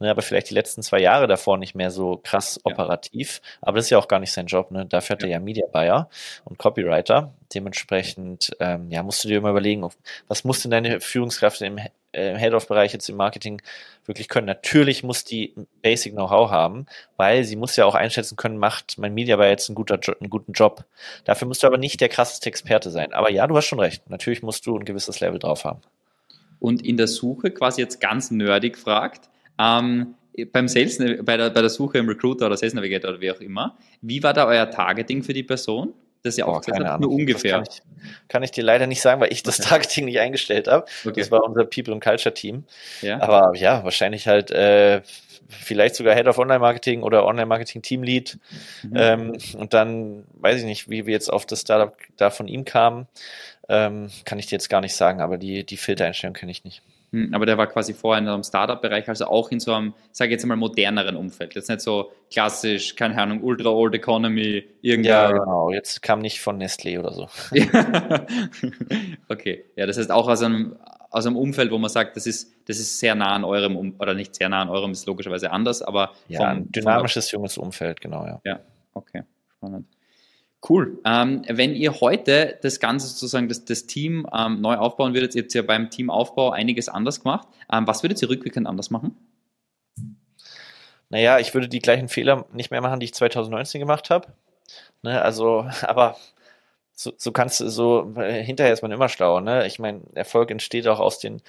ne, 0.00 0.10
aber 0.10 0.22
vielleicht 0.22 0.50
die 0.50 0.54
letzten 0.54 0.82
zwei 0.82 0.98
Jahre 1.00 1.26
davor 1.26 1.56
nicht 1.56 1.74
mehr 1.74 1.90
so 1.90 2.20
krass 2.22 2.60
operativ. 2.64 3.40
Ja. 3.42 3.58
Aber 3.62 3.76
das 3.76 3.86
ist 3.86 3.90
ja 3.90 3.98
auch 3.98 4.08
gar 4.08 4.18
nicht 4.18 4.32
sein 4.32 4.46
Job. 4.46 4.70
Ne? 4.70 4.86
Dafür 4.86 5.14
hat 5.14 5.22
ja. 5.22 5.28
er 5.28 5.32
ja 5.32 5.40
Media 5.40 5.66
Buyer 5.72 6.08
und 6.44 6.58
Copywriter. 6.58 7.32
Dementsprechend 7.54 8.50
ähm, 8.60 8.90
ja, 8.90 9.02
musst 9.02 9.24
du 9.24 9.28
dir 9.28 9.38
immer 9.38 9.50
überlegen, 9.50 9.88
was 10.28 10.44
muss 10.44 10.62
denn 10.62 10.70
deine 10.70 11.00
Führungskraft 11.00 11.60
im 11.62 11.78
äh, 12.12 12.36
Head-of-Bereich 12.36 12.92
jetzt 12.92 13.08
im 13.08 13.16
Marketing 13.16 13.62
wirklich 14.04 14.28
können. 14.28 14.46
Natürlich 14.46 15.02
muss 15.02 15.24
die 15.24 15.54
Basic 15.82 16.12
Know-how 16.12 16.50
haben, 16.50 16.86
weil 17.16 17.44
sie 17.44 17.56
muss 17.56 17.76
ja 17.76 17.84
auch 17.84 17.94
einschätzen 17.94 18.36
können, 18.36 18.58
macht 18.58 18.98
mein 18.98 19.14
Media 19.14 19.36
Buyer 19.36 19.50
jetzt 19.50 19.68
einen, 19.68 19.76
guter, 19.76 19.98
einen 20.20 20.30
guten 20.30 20.52
Job. 20.52 20.84
Dafür 21.24 21.48
musst 21.48 21.62
du 21.62 21.66
aber 21.66 21.78
nicht 21.78 22.00
der 22.00 22.08
krasseste 22.08 22.48
Experte 22.48 22.90
sein. 22.90 23.12
Aber 23.12 23.30
ja, 23.30 23.46
du 23.46 23.56
hast 23.56 23.66
schon 23.66 23.80
recht. 23.80 24.08
Natürlich 24.10 24.42
musst 24.42 24.66
du 24.66 24.76
ein 24.76 24.84
gewisses 24.84 25.20
Level 25.20 25.38
drauf 25.38 25.64
haben. 25.64 25.80
Und 26.58 26.84
in 26.84 26.96
der 26.96 27.06
Suche 27.06 27.50
quasi 27.50 27.80
jetzt 27.80 28.00
ganz 28.00 28.30
nerdig 28.30 28.76
fragt, 28.76 29.30
ähm, 29.58 30.14
beim 30.52 30.68
Sales, 30.68 30.98
bei 30.98 31.36
der, 31.36 31.50
bei 31.50 31.60
der 31.60 31.70
Suche 31.70 31.98
im 31.98 32.08
Recruiter 32.08 32.46
oder 32.46 32.56
Sales 32.56 32.74
Navigator 32.74 33.10
oder 33.10 33.20
wie 33.20 33.30
auch 33.30 33.40
immer, 33.40 33.76
wie 34.00 34.22
war 34.22 34.32
da 34.32 34.46
euer 34.46 34.70
Targeting 34.70 35.22
für 35.22 35.32
die 35.32 35.42
Person? 35.42 35.94
Das 36.22 36.34
ist 36.34 36.38
ja 36.38 36.46
auch 36.46 36.60
keine 36.60 36.90
Ahnung. 36.90 37.10
nur 37.10 37.18
ungefähr. 37.18 37.52
Kann 37.52 37.64
ich, 37.68 37.82
kann 38.28 38.42
ich, 38.42 38.50
dir 38.50 38.62
leider 38.62 38.86
nicht 38.86 39.00
sagen, 39.00 39.20
weil 39.20 39.32
ich 39.32 39.42
das 39.42 39.58
okay. 39.58 39.68
Targeting 39.70 40.04
nicht 40.04 40.20
eingestellt 40.20 40.68
habe. 40.68 40.84
Okay. 41.04 41.18
Das 41.18 41.30
war 41.30 41.42
unser 41.44 41.64
People 41.64 41.94
and 41.94 42.02
Culture 42.02 42.34
Team. 42.34 42.64
Ja. 43.00 43.20
Aber 43.20 43.56
ja, 43.56 43.84
wahrscheinlich 43.84 44.28
halt 44.28 44.50
äh, 44.50 45.00
vielleicht 45.48 45.94
sogar 45.94 46.14
Head 46.14 46.28
of 46.28 46.38
Online 46.38 46.58
Marketing 46.58 47.02
oder 47.02 47.24
Online 47.24 47.46
Marketing 47.46 47.82
Team 47.82 48.02
Lead. 48.02 48.38
Mhm. 48.82 48.92
Ähm, 48.94 49.38
und 49.56 49.72
dann 49.72 50.24
weiß 50.34 50.58
ich 50.58 50.64
nicht, 50.64 50.90
wie 50.90 51.06
wir 51.06 51.12
jetzt 51.12 51.32
auf 51.32 51.46
das 51.46 51.62
Startup 51.62 51.96
da 52.16 52.30
von 52.30 52.48
ihm 52.48 52.64
kamen. 52.64 53.06
Ähm, 53.68 54.10
kann 54.24 54.38
ich 54.38 54.46
dir 54.46 54.56
jetzt 54.56 54.68
gar 54.68 54.80
nicht 54.80 54.94
sagen, 54.94 55.20
aber 55.20 55.38
die, 55.38 55.64
die 55.64 55.76
Filtereinstellung 55.76 56.34
kenne 56.34 56.52
ich 56.52 56.64
nicht. 56.64 56.82
Hm, 57.12 57.34
aber 57.34 57.44
der 57.44 57.58
war 57.58 57.66
quasi 57.66 57.92
vorher 57.92 58.22
in 58.22 58.28
einem 58.28 58.44
Startup-Bereich, 58.44 59.08
also 59.08 59.26
auch 59.26 59.50
in 59.50 59.58
so 59.58 59.72
einem, 59.72 59.94
sage 60.12 60.28
ich 60.28 60.32
jetzt 60.32 60.46
mal, 60.46 60.56
moderneren 60.56 61.16
Umfeld. 61.16 61.54
Jetzt 61.54 61.68
nicht 61.68 61.80
so 61.80 62.12
klassisch, 62.30 62.94
keine 62.94 63.20
Ahnung, 63.20 63.42
ultra 63.42 63.70
old 63.70 63.94
economy, 63.94 64.64
irgendwie. 64.80 65.10
Ja, 65.10 65.32
genau. 65.32 65.70
Jetzt 65.70 66.02
kam 66.02 66.20
nicht 66.20 66.40
von 66.40 66.60
Nestlé 66.60 66.98
oder 67.00 67.12
so. 67.12 67.28
okay. 69.28 69.64
Ja, 69.74 69.86
das 69.86 69.98
heißt 69.98 70.12
auch 70.12 70.28
aus 70.28 70.42
einem, 70.42 70.76
aus 71.10 71.26
einem 71.26 71.36
Umfeld, 71.36 71.72
wo 71.72 71.78
man 71.78 71.90
sagt, 71.90 72.16
das 72.16 72.26
ist, 72.26 72.54
das 72.68 72.78
ist 72.78 73.00
sehr 73.00 73.16
nah 73.16 73.34
an 73.34 73.44
eurem, 73.44 73.94
oder 73.98 74.14
nicht 74.14 74.36
sehr 74.36 74.48
nah 74.48 74.62
an 74.62 74.68
eurem, 74.68 74.92
ist 74.92 75.06
logischerweise 75.06 75.50
anders, 75.50 75.82
aber. 75.82 76.12
Ja, 76.28 76.38
vom, 76.38 76.48
ein 76.48 76.72
dynamisches, 76.72 77.32
junges 77.32 77.58
Umfeld, 77.58 78.00
genau, 78.00 78.24
ja. 78.24 78.40
Ja, 78.44 78.60
okay. 78.94 79.24
Spannend. 79.56 79.86
Cool. 80.68 80.98
Ähm, 81.06 81.42
wenn 81.48 81.74
ihr 81.74 82.00
heute 82.00 82.58
das 82.62 82.80
Ganze 82.80 83.06
sozusagen, 83.06 83.48
das, 83.48 83.64
das 83.64 83.86
Team 83.86 84.26
ähm, 84.36 84.60
neu 84.60 84.76
aufbauen 84.76 85.14
würdet, 85.14 85.34
ihr 85.34 85.42
habt 85.42 85.54
ja 85.54 85.62
beim 85.62 85.88
Teamaufbau 85.90 86.50
einiges 86.50 86.88
anders 86.88 87.22
gemacht. 87.22 87.48
Ähm, 87.72 87.86
was 87.86 88.02
würdet 88.02 88.20
ihr 88.20 88.28
rückwirkend 88.28 88.66
anders 88.66 88.90
machen? 88.90 89.16
Naja, 91.08 91.38
ich 91.38 91.54
würde 91.54 91.68
die 91.68 91.80
gleichen 91.80 92.08
Fehler 92.08 92.46
nicht 92.52 92.70
mehr 92.70 92.82
machen, 92.82 93.00
die 93.00 93.06
ich 93.06 93.14
2019 93.14 93.80
gemacht 93.80 94.10
habe. 94.10 94.28
Ne, 95.02 95.20
also, 95.22 95.66
aber 95.82 96.16
so, 96.92 97.12
so 97.16 97.32
kannst 97.32 97.60
du, 97.60 97.68
so 97.70 98.12
äh, 98.16 98.42
hinterher 98.44 98.74
ist 98.74 98.82
man 98.82 98.92
immer 98.92 99.08
schlau. 99.08 99.40
Ne? 99.40 99.66
Ich 99.66 99.78
meine, 99.78 100.02
Erfolg 100.14 100.50
entsteht 100.50 100.86
auch 100.86 101.00
aus 101.00 101.18
den 101.18 101.40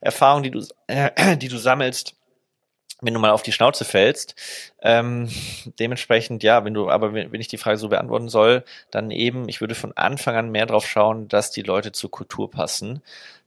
Erfahrungen, 0.00 0.42
die 0.44 0.50
du, 0.50 0.66
äh, 0.86 1.36
die 1.36 1.48
du 1.48 1.58
sammelst 1.58 2.16
wenn 3.04 3.14
du 3.14 3.20
mal 3.20 3.30
auf 3.30 3.42
die 3.42 3.52
Schnauze 3.52 3.84
fällst. 3.84 4.34
Ähm, 4.82 5.28
dementsprechend, 5.78 6.42
ja, 6.42 6.64
wenn 6.64 6.74
du, 6.74 6.90
aber 6.90 7.12
wenn, 7.12 7.40
ich 7.40 7.48
die 7.48 7.58
Frage 7.58 7.78
so 7.78 7.88
beantworten 7.88 8.28
soll, 8.28 8.64
dann 8.90 9.10
eben, 9.10 9.48
ich 9.48 9.60
würde 9.60 9.74
von 9.74 9.96
Anfang 9.96 10.36
an 10.36 10.50
mehr 10.50 10.66
drauf 10.66 10.86
schauen, 10.86 11.28
dass 11.28 11.50
die 11.50 11.62
Leute 11.62 11.92
zur 11.92 12.10
Kultur 12.10 12.50
passen 12.50 13.02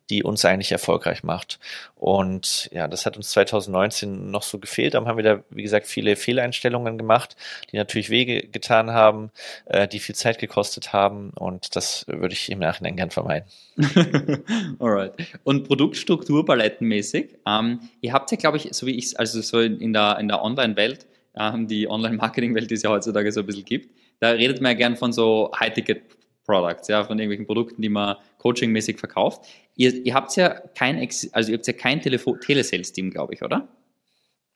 die 0.10 0.24
uns 0.24 0.46
eigentlich 0.46 0.72
erfolgreich 0.72 1.24
macht. 1.24 1.60
Und 1.96 2.70
ja, 2.72 2.88
das 2.88 3.06
hat 3.06 3.18
uns 3.18 3.30
2019 3.32 4.32
noch 4.32 4.44
so 4.44 4.60
gefehlt. 4.60 4.94
Dann 4.94 5.06
haben 5.06 5.18
wir 5.18 5.24
da, 5.24 5.44
wie 5.50 5.64
gesagt, 5.64 5.88
viele 5.88 6.16
Fehleinstellungen 6.16 6.98
gemacht, 6.98 7.36
die 7.72 7.78
natürlich 7.78 8.10
Wege 8.10 8.48
getan 8.48 8.92
haben, 8.92 9.32
äh, 9.66 9.88
die 9.88 10.00
viel 10.00 10.16
Zeit 10.16 10.40
gekostet 10.40 10.94
haben. 10.94 11.32
Und 11.32 11.76
das 11.76 12.06
würde 12.08 12.34
ich 12.34 12.52
im 12.52 12.60
Nachhinein 12.60 12.96
gern 12.96 13.12
vermeiden. 13.12 13.50
Alright. 14.80 15.14
Und 15.44 15.68
Produktstruktur 15.68 16.46
palettenmäßig. 16.46 17.36
Ähm, 17.46 17.82
ihr 18.02 18.14
habt 18.14 18.32
ja, 18.32 18.38
glaube 18.38 18.58
ich, 18.58 18.70
so 18.72 18.86
wie 18.86 18.96
ich 18.96 19.06
es, 19.06 19.16
also 19.16 19.42
so 19.42 19.60
in 19.60 19.94
der, 19.94 20.18
in 20.20 20.28
der 20.28 20.42
Online-Welt, 20.42 21.06
ähm, 21.38 21.68
die 21.68 21.90
Online-Marketing-Welt, 21.90 22.70
die 22.70 22.76
es 22.76 22.84
ja 22.84 22.90
heutzutage 22.90 23.32
so 23.32 23.42
ein 23.42 23.46
bisschen 23.46 23.66
gibt, 23.66 23.90
da 24.20 24.32
redet 24.32 24.62
man 24.62 24.72
ja 24.72 24.78
gern 24.78 24.96
von 24.96 25.14
so 25.14 25.52
High-Ticket 25.60 26.02
Products, 26.48 26.88
ja, 26.88 27.04
von 27.04 27.20
irgendwelchen 27.20 27.46
Produkten, 27.46 27.82
die 27.82 27.90
man 27.90 28.16
coachingmäßig 28.40 28.98
verkauft. 28.98 29.46
Ihr, 29.78 29.94
ihr 30.06 30.14
habt 30.14 30.36
ja 30.36 30.50
kein, 30.50 30.98
also 31.32 31.52
ihr 31.52 31.58
habt 31.58 31.68
ja 31.68 31.74
kein 31.74 32.02
Telesales-Team, 32.02 33.12
glaube 33.12 33.36
ich, 33.36 33.44
oder? 33.44 33.68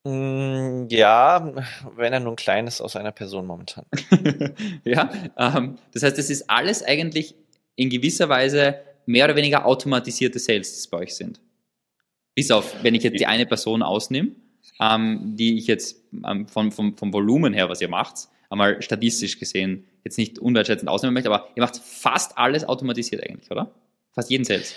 Mm, 0.04 0.88
ja, 0.90 1.54
wenn 1.96 2.12
er 2.12 2.20
nur 2.20 2.34
ein 2.34 2.38
kleines 2.38 2.82
aus 2.82 2.96
einer 2.96 3.12
Person 3.12 3.46
momentan. 3.46 3.86
ja, 4.84 5.12
ähm, 5.38 5.78
das 5.94 6.02
heißt, 6.04 6.18
es 6.18 6.32
ist 6.32 6.50
alles 6.50 6.84
eigentlich 6.84 7.36
in 7.76 7.90
gewisser 7.90 8.30
Weise 8.30 8.80
mehr 9.06 9.26
oder 9.26 9.36
weniger 9.36 9.66
automatisierte 9.66 10.40
Sales, 10.40 10.82
die 10.82 10.90
bei 10.90 10.98
euch 10.98 11.16
sind. 11.16 11.40
Bis 12.34 12.50
auf, 12.50 12.84
wenn 12.84 12.96
ich 12.96 13.04
jetzt 13.04 13.20
die 13.20 13.28
eine 13.28 13.46
Person 13.46 13.84
ausnehme, 13.84 14.32
ähm, 14.80 15.36
die 15.36 15.60
ich 15.60 15.68
jetzt 15.68 15.98
ähm, 16.26 16.48
vom, 16.48 16.72
vom, 16.72 16.98
vom 16.98 17.14
Volumen 17.14 17.54
her, 17.54 17.70
was 17.70 17.82
ihr 17.82 17.90
macht, 17.90 18.28
einmal 18.50 18.82
statistisch 18.82 19.38
gesehen 19.38 19.86
jetzt 20.04 20.18
nicht 20.18 20.40
unwertschätzend 20.40 20.90
ausnehmen 20.90 21.14
möchte, 21.14 21.32
aber 21.32 21.50
ihr 21.56 21.62
macht 21.62 21.78
fast 21.78 22.40
alles 22.40 22.64
automatisiert 22.64 23.24
eigentlich, 23.24 23.52
oder? 23.52 23.72
Fast 24.14 24.32
jeden 24.32 24.46
Sales. 24.46 24.76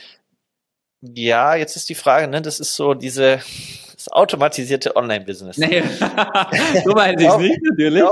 Ja, 1.12 1.54
jetzt 1.54 1.76
ist 1.76 1.88
die 1.88 1.94
Frage, 1.94 2.28
ne, 2.28 2.40
das 2.40 2.60
ist 2.60 2.74
so 2.74 2.94
diese 2.94 3.40
das 3.94 4.08
automatisierte 4.12 4.96
Online-Business. 4.96 5.58
Naja, 5.58 5.82
so 6.84 6.92
meine 6.92 7.20
ich 7.20 7.28
es 7.28 7.36
nicht, 7.38 7.60
natürlich. 7.62 8.02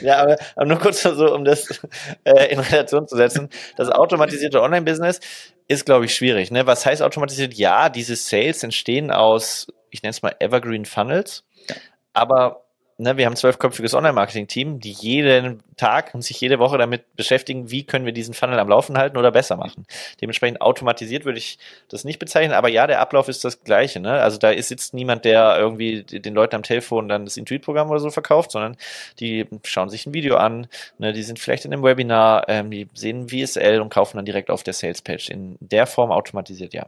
Ja, 0.00 0.22
aber, 0.22 0.36
aber 0.56 0.66
nur 0.66 0.78
kurz 0.78 1.02
so, 1.02 1.34
um 1.34 1.44
das 1.44 1.80
äh, 2.24 2.52
in 2.52 2.58
Relation 2.58 3.06
zu 3.06 3.16
setzen. 3.16 3.50
Das 3.76 3.88
automatisierte 3.88 4.62
Online-Business 4.62 5.20
ist, 5.68 5.84
glaube 5.84 6.06
ich, 6.06 6.14
schwierig. 6.14 6.50
Ne? 6.50 6.66
Was 6.66 6.86
heißt 6.86 7.02
automatisiert? 7.02 7.54
Ja, 7.54 7.88
diese 7.88 8.16
Sales 8.16 8.62
entstehen 8.62 9.10
aus, 9.10 9.66
ich 9.90 10.02
nenne 10.02 10.10
es 10.10 10.22
mal 10.22 10.34
Evergreen 10.38 10.86
Funnels. 10.86 11.44
Ja. 11.68 11.76
Aber 12.14 12.61
ne, 12.98 13.16
wir 13.16 13.26
haben 13.26 13.32
ein 13.32 13.36
zwölfköpfiges 13.36 13.94
Online-Marketing-Team, 13.94 14.80
die 14.80 14.92
jeden 14.92 15.62
Tag 15.76 16.14
und 16.14 16.22
sich 16.22 16.40
jede 16.40 16.58
Woche 16.58 16.78
damit 16.78 17.16
beschäftigen, 17.16 17.70
wie 17.70 17.84
können 17.84 18.04
wir 18.04 18.12
diesen 18.12 18.34
Funnel 18.34 18.58
am 18.58 18.68
Laufen 18.68 18.96
halten 18.96 19.16
oder 19.16 19.30
besser 19.30 19.56
machen. 19.56 19.86
Dementsprechend 20.20 20.60
automatisiert 20.60 21.24
würde 21.24 21.38
ich 21.38 21.58
das 21.88 22.04
nicht 22.04 22.18
bezeichnen, 22.18 22.54
aber 22.54 22.68
ja, 22.68 22.86
der 22.86 23.00
Ablauf 23.00 23.28
ist 23.28 23.44
das 23.44 23.62
gleiche. 23.64 24.00
Ne? 24.00 24.12
Also 24.12 24.38
da 24.38 24.50
ist 24.50 24.70
jetzt 24.70 24.94
niemand, 24.94 25.24
der 25.24 25.56
irgendwie 25.58 26.02
den 26.02 26.34
Leuten 26.34 26.56
am 26.56 26.62
Telefon 26.62 27.08
dann 27.08 27.24
das 27.24 27.36
Intuit-Programm 27.36 27.90
oder 27.90 28.00
so 28.00 28.10
verkauft, 28.10 28.52
sondern 28.52 28.76
die 29.18 29.46
schauen 29.64 29.90
sich 29.90 30.06
ein 30.06 30.14
Video 30.14 30.36
an, 30.36 30.66
ne? 30.98 31.12
die 31.12 31.22
sind 31.22 31.38
vielleicht 31.38 31.64
in 31.64 31.72
einem 31.72 31.82
Webinar, 31.82 32.48
ähm, 32.48 32.70
die 32.70 32.88
sehen 32.94 33.28
VSL 33.28 33.80
und 33.80 33.90
kaufen 33.90 34.16
dann 34.16 34.26
direkt 34.26 34.50
auf 34.50 34.62
der 34.62 34.74
Sales-Page. 34.74 35.30
In 35.30 35.56
der 35.60 35.86
Form 35.86 36.12
automatisiert, 36.12 36.74
ja. 36.74 36.86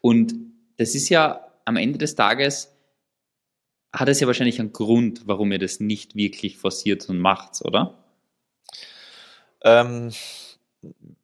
Und 0.00 0.34
das 0.76 0.94
ist 0.94 1.08
ja 1.08 1.46
am 1.64 1.76
Ende 1.76 1.98
des 1.98 2.14
Tages 2.14 2.73
hat 3.94 4.08
es 4.08 4.20
ja 4.20 4.26
wahrscheinlich 4.26 4.58
einen 4.58 4.72
Grund, 4.72 5.22
warum 5.26 5.52
ihr 5.52 5.58
das 5.58 5.80
nicht 5.80 6.16
wirklich 6.16 6.58
forciert 6.58 7.08
und 7.08 7.18
macht, 7.18 7.62
oder? 7.64 7.94
Ähm, 9.62 10.10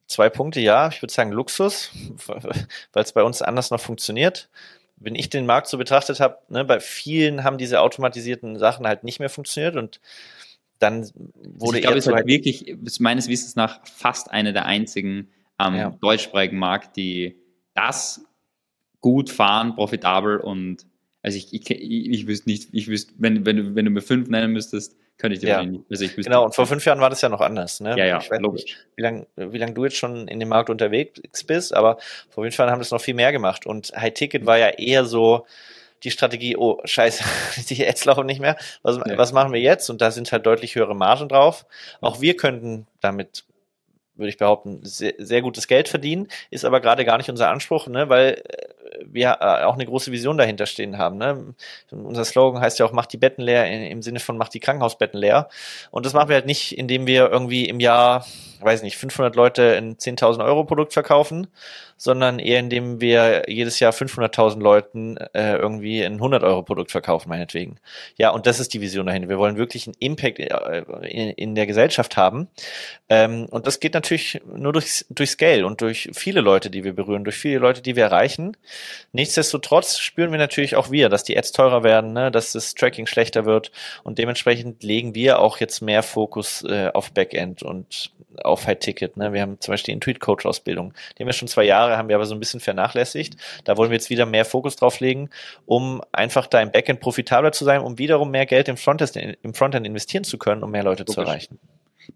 zwei 0.07 0.31
Punkte, 0.31 0.61
ja. 0.61 0.89
Ich 0.89 1.03
würde 1.03 1.13
sagen 1.13 1.33
Luxus, 1.33 1.91
weil 2.27 3.03
es 3.03 3.13
bei 3.13 3.25
uns 3.25 3.43
anders 3.43 3.71
noch 3.71 3.81
funktioniert. 3.81 4.49
Wenn 4.97 5.15
ich 5.15 5.31
den 5.31 5.47
Markt 5.47 5.67
so 5.67 5.79
betrachtet 5.79 6.21
habe, 6.21 6.39
ne, 6.49 6.65
bei 6.65 6.79
vielen 6.79 7.43
haben 7.43 7.59
diese 7.59 7.81
automatisierten 7.81 8.59
Sachen 8.59 8.87
halt 8.87 9.03
nicht 9.03 9.19
mehr 9.19 9.31
funktioniert 9.31 9.77
und 9.77 10.01
dann 10.79 11.11
wurde 11.35 11.57
also 11.61 11.75
ich 11.75 11.83
glaube, 11.83 11.99
es 11.99 12.07
halt 12.07 12.27
wirklich 12.27 12.77
meines 13.01 13.29
Wissens 13.29 13.57
nach 13.57 13.87
fast 13.87 14.31
eine 14.31 14.53
der 14.53 14.65
einzigen 14.65 15.29
am 15.59 15.75
ähm, 15.75 15.81
ja. 15.81 15.91
deutschsprachigen 15.91 16.59
Markt, 16.59 16.97
die 16.97 17.37
das 17.75 18.25
gut 19.01 19.31
fahren, 19.31 19.75
profitabel 19.75 20.39
und 20.39 20.87
also 21.23 21.37
ich, 21.37 21.53
ich, 21.53 21.71
ich 21.71 22.27
wüsste 22.27 22.49
nicht, 22.49 22.69
ich 22.73 22.89
wüsste, 22.89 23.13
wenn, 23.19 23.45
wenn, 23.45 23.57
du, 23.57 23.75
wenn 23.75 23.85
du 23.85 23.91
mir 23.91 24.01
fünf 24.01 24.29
nennen 24.29 24.53
müsstest, 24.53 24.97
könnte 25.19 25.35
ich 25.35 25.41
dir 25.41 25.49
ja. 25.49 25.63
nicht. 25.63 25.85
Also 25.91 26.05
ich 26.05 26.17
wüsste 26.17 26.31
genau, 26.31 26.47
und 26.47 26.55
vor 26.55 26.67
fünf 26.67 26.85
Jahren 26.85 27.01
war 27.01 27.11
das 27.11 27.21
ja 27.21 27.29
noch 27.29 27.43
anders. 27.43 27.81
Ne? 27.81 27.91
Ja, 27.91 28.07
ja, 28.07 28.19
ich 28.19 28.31
weiß 28.31 28.41
logisch. 28.41 28.65
Nicht, 28.65 28.87
wie 28.97 29.03
lange 29.03 29.27
wie 29.37 29.59
lang 29.59 29.75
du 29.75 29.85
jetzt 29.85 29.97
schon 29.97 30.29
in 30.29 30.41
dem 30.41 30.49
Markt 30.49 30.71
unterwegs 30.71 31.45
bist, 31.45 31.75
aber 31.75 31.99
vor 32.31 32.45
fünf 32.45 32.57
Jahren 32.57 32.71
haben 32.71 32.79
das 32.79 32.91
noch 32.91 33.03
viel 33.03 33.15
mehr 33.15 33.33
gemacht. 33.33 33.67
Und 33.67 33.93
High 33.95 34.15
Ticket 34.15 34.47
war 34.47 34.59
ja 34.59 34.69
eher 34.69 35.05
so 35.05 35.47
die 36.03 36.11
Strategie, 36.11 36.57
oh 36.57 36.81
scheiße, 36.85 37.23
die 37.69 37.87
Ads 37.87 38.07
laufen 38.07 38.25
nicht 38.25 38.41
mehr. 38.41 38.57
Was, 38.83 38.97
ja. 38.97 39.19
was 39.19 39.33
machen 39.33 39.53
wir 39.53 39.61
jetzt? 39.61 39.91
Und 39.91 40.01
da 40.01 40.11
sind 40.11 40.33
halt 40.33 40.47
deutlich 40.47 40.75
höhere 40.75 40.97
Margen 40.97 41.29
drauf. 41.29 41.67
Auch 42.01 42.23
wir 42.23 42.37
könnten 42.37 42.87
damit 43.03 43.45
würde 44.21 44.29
ich 44.29 44.37
behaupten, 44.37 44.81
sehr, 44.83 45.15
sehr 45.19 45.43
gutes 45.43 45.67
Geld 45.67 45.89
verdienen, 45.89 46.29
ist 46.51 46.65
aber 46.65 46.81
gerade 46.81 47.05
gar 47.05 47.17
nicht 47.17 47.31
unser 47.31 47.49
Anspruch, 47.49 47.89
ne, 47.89 48.09
weil 48.09 48.43
äh, 48.47 48.80
wir 49.05 49.39
äh, 49.41 49.65
auch 49.65 49.75
eine 49.75 49.87
große 49.87 50.13
Vision 50.13 50.39
dahinter 50.39 50.67
stehen 50.67 50.99
haben. 50.99 51.19
Ne? 51.19 51.55
Unser 51.91 52.25
Slogan 52.25 52.61
heißt 52.61 52.79
ja 52.79 52.87
auch, 52.87 52.93
macht 52.93 53.13
die 53.13 53.17
Betten 53.17 53.43
leer, 53.43 53.67
im 53.91 54.03
Sinne 54.03 54.21
von 54.21 54.37
macht 54.37 54.55
die 54.55 54.61
Krankenhausbetten 54.61 55.19
leer. 55.19 55.49
Und 55.91 56.07
das 56.07 56.13
machen 56.13 56.29
wir 56.29 56.37
halt 56.37 56.47
nicht, 56.47 56.77
indem 56.77 57.07
wir 57.07 57.31
irgendwie 57.31 57.69
im 57.69 57.81
Jahr, 57.81 58.27
weiß 58.61 58.83
nicht, 58.83 58.97
500 58.97 59.35
Leute 59.37 59.77
ein 59.77 59.97
10.000 59.97 60.45
Euro 60.45 60.65
Produkt 60.65 60.93
verkaufen, 60.93 61.49
sondern 62.01 62.39
eher 62.39 62.61
indem 62.61 63.03
wir 63.03 63.43
jedes 63.47 63.79
Jahr 63.79 63.93
500.000 63.93 64.59
Leuten 64.59 65.19
äh, 65.35 65.57
irgendwie 65.57 66.03
ein 66.03 66.19
100-Euro-Produkt 66.19 66.91
verkaufen, 66.91 67.29
meinetwegen. 67.29 67.79
Ja, 68.17 68.31
und 68.31 68.47
das 68.47 68.59
ist 68.59 68.73
die 68.73 68.81
Vision 68.81 69.05
dahinter. 69.05 69.29
Wir 69.29 69.37
wollen 69.37 69.59
wirklich 69.59 69.87
einen 69.87 69.97
Impact 69.99 70.39
äh, 70.39 70.83
in, 71.03 71.31
in 71.31 71.55
der 71.55 71.67
Gesellschaft 71.67 72.17
haben. 72.17 72.49
Ähm, 73.11 73.45
und 73.51 73.67
das 73.67 73.81
geht 73.81 73.93
natürlich 73.93 74.41
nur 74.51 74.73
durch, 74.73 75.05
durch 75.11 75.29
Scale 75.29 75.67
und 75.67 75.83
durch 75.83 76.09
viele 76.15 76.41
Leute, 76.41 76.71
die 76.71 76.85
wir 76.85 76.95
berühren, 76.95 77.25
durch 77.25 77.37
viele 77.37 77.59
Leute, 77.59 77.83
die 77.83 77.97
wir 77.97 78.05
erreichen. 78.05 78.57
Nichtsdestotrotz 79.13 79.99
spüren 79.99 80.33
wir 80.33 80.39
natürlich 80.39 80.77
auch 80.77 80.91
wir, 80.91 81.11
dass 81.11 81.25
die 81.25 81.37
Ads 81.37 81.53
teurer 81.53 81.85
werden, 81.85 82.15
ne, 82.15 82.31
dass 82.31 82.53
das 82.53 82.75
Tracking 82.75 83.07
schlechter 83.07 83.45
wird 83.45 83.73
und 84.05 84.17
dementsprechend 84.17 84.83
legen 84.83 85.15
wir 85.15 85.39
auch 85.41 85.59
jetzt 85.59 85.83
mehr 85.83 86.03
Fokus 86.03 86.65
äh, 86.65 86.91
auf 86.95 87.13
Backend 87.13 87.63
und 87.63 88.11
auf 88.51 88.67
High 88.67 88.79
Ticket. 88.79 89.17
Ne. 89.17 89.33
Wir 89.33 89.43
haben 89.43 89.61
zum 89.61 89.73
Beispiel 89.73 89.93
die 89.93 89.97
Intuit 89.97 90.21
Coach 90.21 90.47
Ausbildung. 90.47 90.95
Die 91.17 91.23
haben 91.23 91.29
wir 91.29 91.33
schon 91.33 91.49
zwei 91.49 91.65
Jahre 91.65 91.81
Jahre 91.81 91.97
haben 91.97 92.09
wir 92.09 92.17
aber 92.17 92.27
so 92.27 92.35
ein 92.35 92.41
bisschen 92.41 92.61
vernachlässigt. 92.61 93.37
Da 93.65 93.77
wollen 93.77 93.91
wir 93.91 93.97
jetzt 93.97 94.11
wieder 94.11 94.27
mehr 94.27 94.45
Fokus 94.45 94.77
drauf 94.77 95.01
legen, 95.01 95.31
um 95.67 96.03
einfach 96.13 96.47
da 96.47 96.61
im 96.61 96.71
Backend 96.71 97.01
profitabler 97.01 97.53
zu 97.53 97.65
sein, 97.65 97.81
um 97.81 97.99
wiederum 97.99 98.31
mehr 98.31 98.47
Geld 98.47 98.69
im 98.69 98.77
Frontend, 98.77 99.17
im 99.17 99.55
Frontend 99.55 99.87
investieren 99.87 100.25
zu 100.25 100.39
können, 100.39 100.63
um 100.63 100.71
mehr 100.71 100.83
Leute 100.83 101.03
Logisch. 101.03 101.15
zu 101.15 101.21
erreichen. 101.21 101.59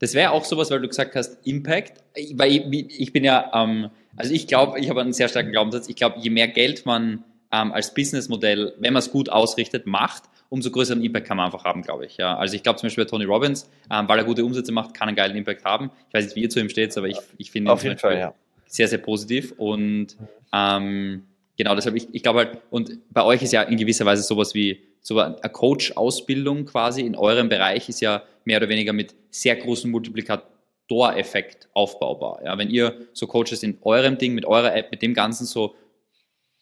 Das 0.01 0.15
wäre 0.15 0.33
auch 0.33 0.45
sowas, 0.45 0.71
weil 0.71 0.81
du 0.81 0.89
gesagt 0.89 1.15
hast, 1.15 1.47
Impact, 1.47 2.03
weil 2.35 2.51
ich, 2.51 3.01
ich 3.01 3.13
bin 3.13 3.25
ja, 3.25 3.51
ähm, 3.55 3.91
also 4.17 4.35
ich 4.35 4.47
glaube, 4.47 4.81
ich 4.81 4.91
habe 4.91 5.01
einen 5.01 5.13
sehr 5.13 5.29
starken 5.29 5.53
Glaubenssatz, 5.53 5.89
ich 5.89 5.97
glaube, 5.97 6.19
je 6.19 6.31
mehr 6.31 6.49
Geld 6.49 6.85
man 6.85 7.23
ähm, 7.53 7.73
als 7.73 7.95
Businessmodell, 7.95 8.75
wenn 8.79 8.93
man 8.93 9.01
es 9.01 9.11
gut 9.11 9.29
ausrichtet, 9.29 9.87
macht, 9.87 10.25
umso 10.55 10.71
größeren 10.71 11.03
Impact 11.03 11.27
kann 11.27 11.37
man 11.37 11.47
einfach 11.47 11.65
haben, 11.65 11.83
glaube 11.83 12.07
ich. 12.07 12.17
Ja. 12.17 12.37
Also 12.37 12.55
ich 12.55 12.63
glaube 12.63 12.79
zum 12.79 12.87
Beispiel 12.87 13.05
bei 13.05 13.11
Tony 13.11 13.25
Robbins, 13.25 13.69
ähm, 13.91 14.09
weil 14.09 14.19
er 14.19 14.25
gute 14.25 14.45
Umsätze 14.45 14.73
macht, 14.73 14.95
kann 14.95 15.09
einen 15.09 15.17
geilen 15.17 15.37
Impact 15.37 15.65
haben. 15.65 15.91
Ich 16.09 16.15
weiß 16.15 16.25
nicht, 16.27 16.37
wie 16.37 16.43
ihr 16.43 16.51
zu 16.51 16.61
ihm 16.61 16.69
steht, 16.69 16.97
aber 16.97 17.09
ich, 17.09 17.19
ich 17.39 17.51
finde 17.51 17.73
Auf 17.73 17.83
jeden 17.83 17.99
Fall, 17.99 18.19
ja 18.19 18.35
sehr, 18.75 18.89
sehr 18.89 18.99
positiv 18.99 19.53
und 19.57 20.17
ähm, 20.53 21.23
genau 21.57 21.75
deshalb, 21.77 21.95
ich, 21.95 22.09
ich 22.13 22.23
glaube 22.23 22.41
halt, 22.41 22.59
und 22.71 22.99
bei 23.11 23.23
euch 23.23 23.41
ist 23.43 23.53
ja 23.53 23.63
in 23.63 23.77
gewisser 23.77 24.05
Weise 24.05 24.23
sowas 24.23 24.55
wie 24.55 24.83
so 25.01 25.19
eine 25.21 25.37
Coach-Ausbildung 25.37 26.65
quasi 26.65 27.03
in 27.03 27.15
eurem 27.15 27.49
Bereich 27.49 27.89
ist 27.89 28.01
ja 28.01 28.23
mehr 28.45 28.59
oder 28.59 28.69
weniger 28.69 28.93
mit 28.93 29.15
sehr 29.31 29.55
großem 29.55 29.91
Multiplikatoreffekt 29.91 31.69
aufbaubar. 31.73 32.41
Ja, 32.45 32.59
wenn 32.59 32.71
ihr 32.71 33.07
so 33.13 33.27
Coaches 33.27 33.63
in 33.63 33.79
eurem 33.83 34.19
Ding, 34.19 34.35
mit 34.35 34.45
eurer 34.45 34.75
App, 34.75 34.91
mit 34.91 35.03
dem 35.03 35.15
Ganzen 35.15 35.45
so, 35.45 35.77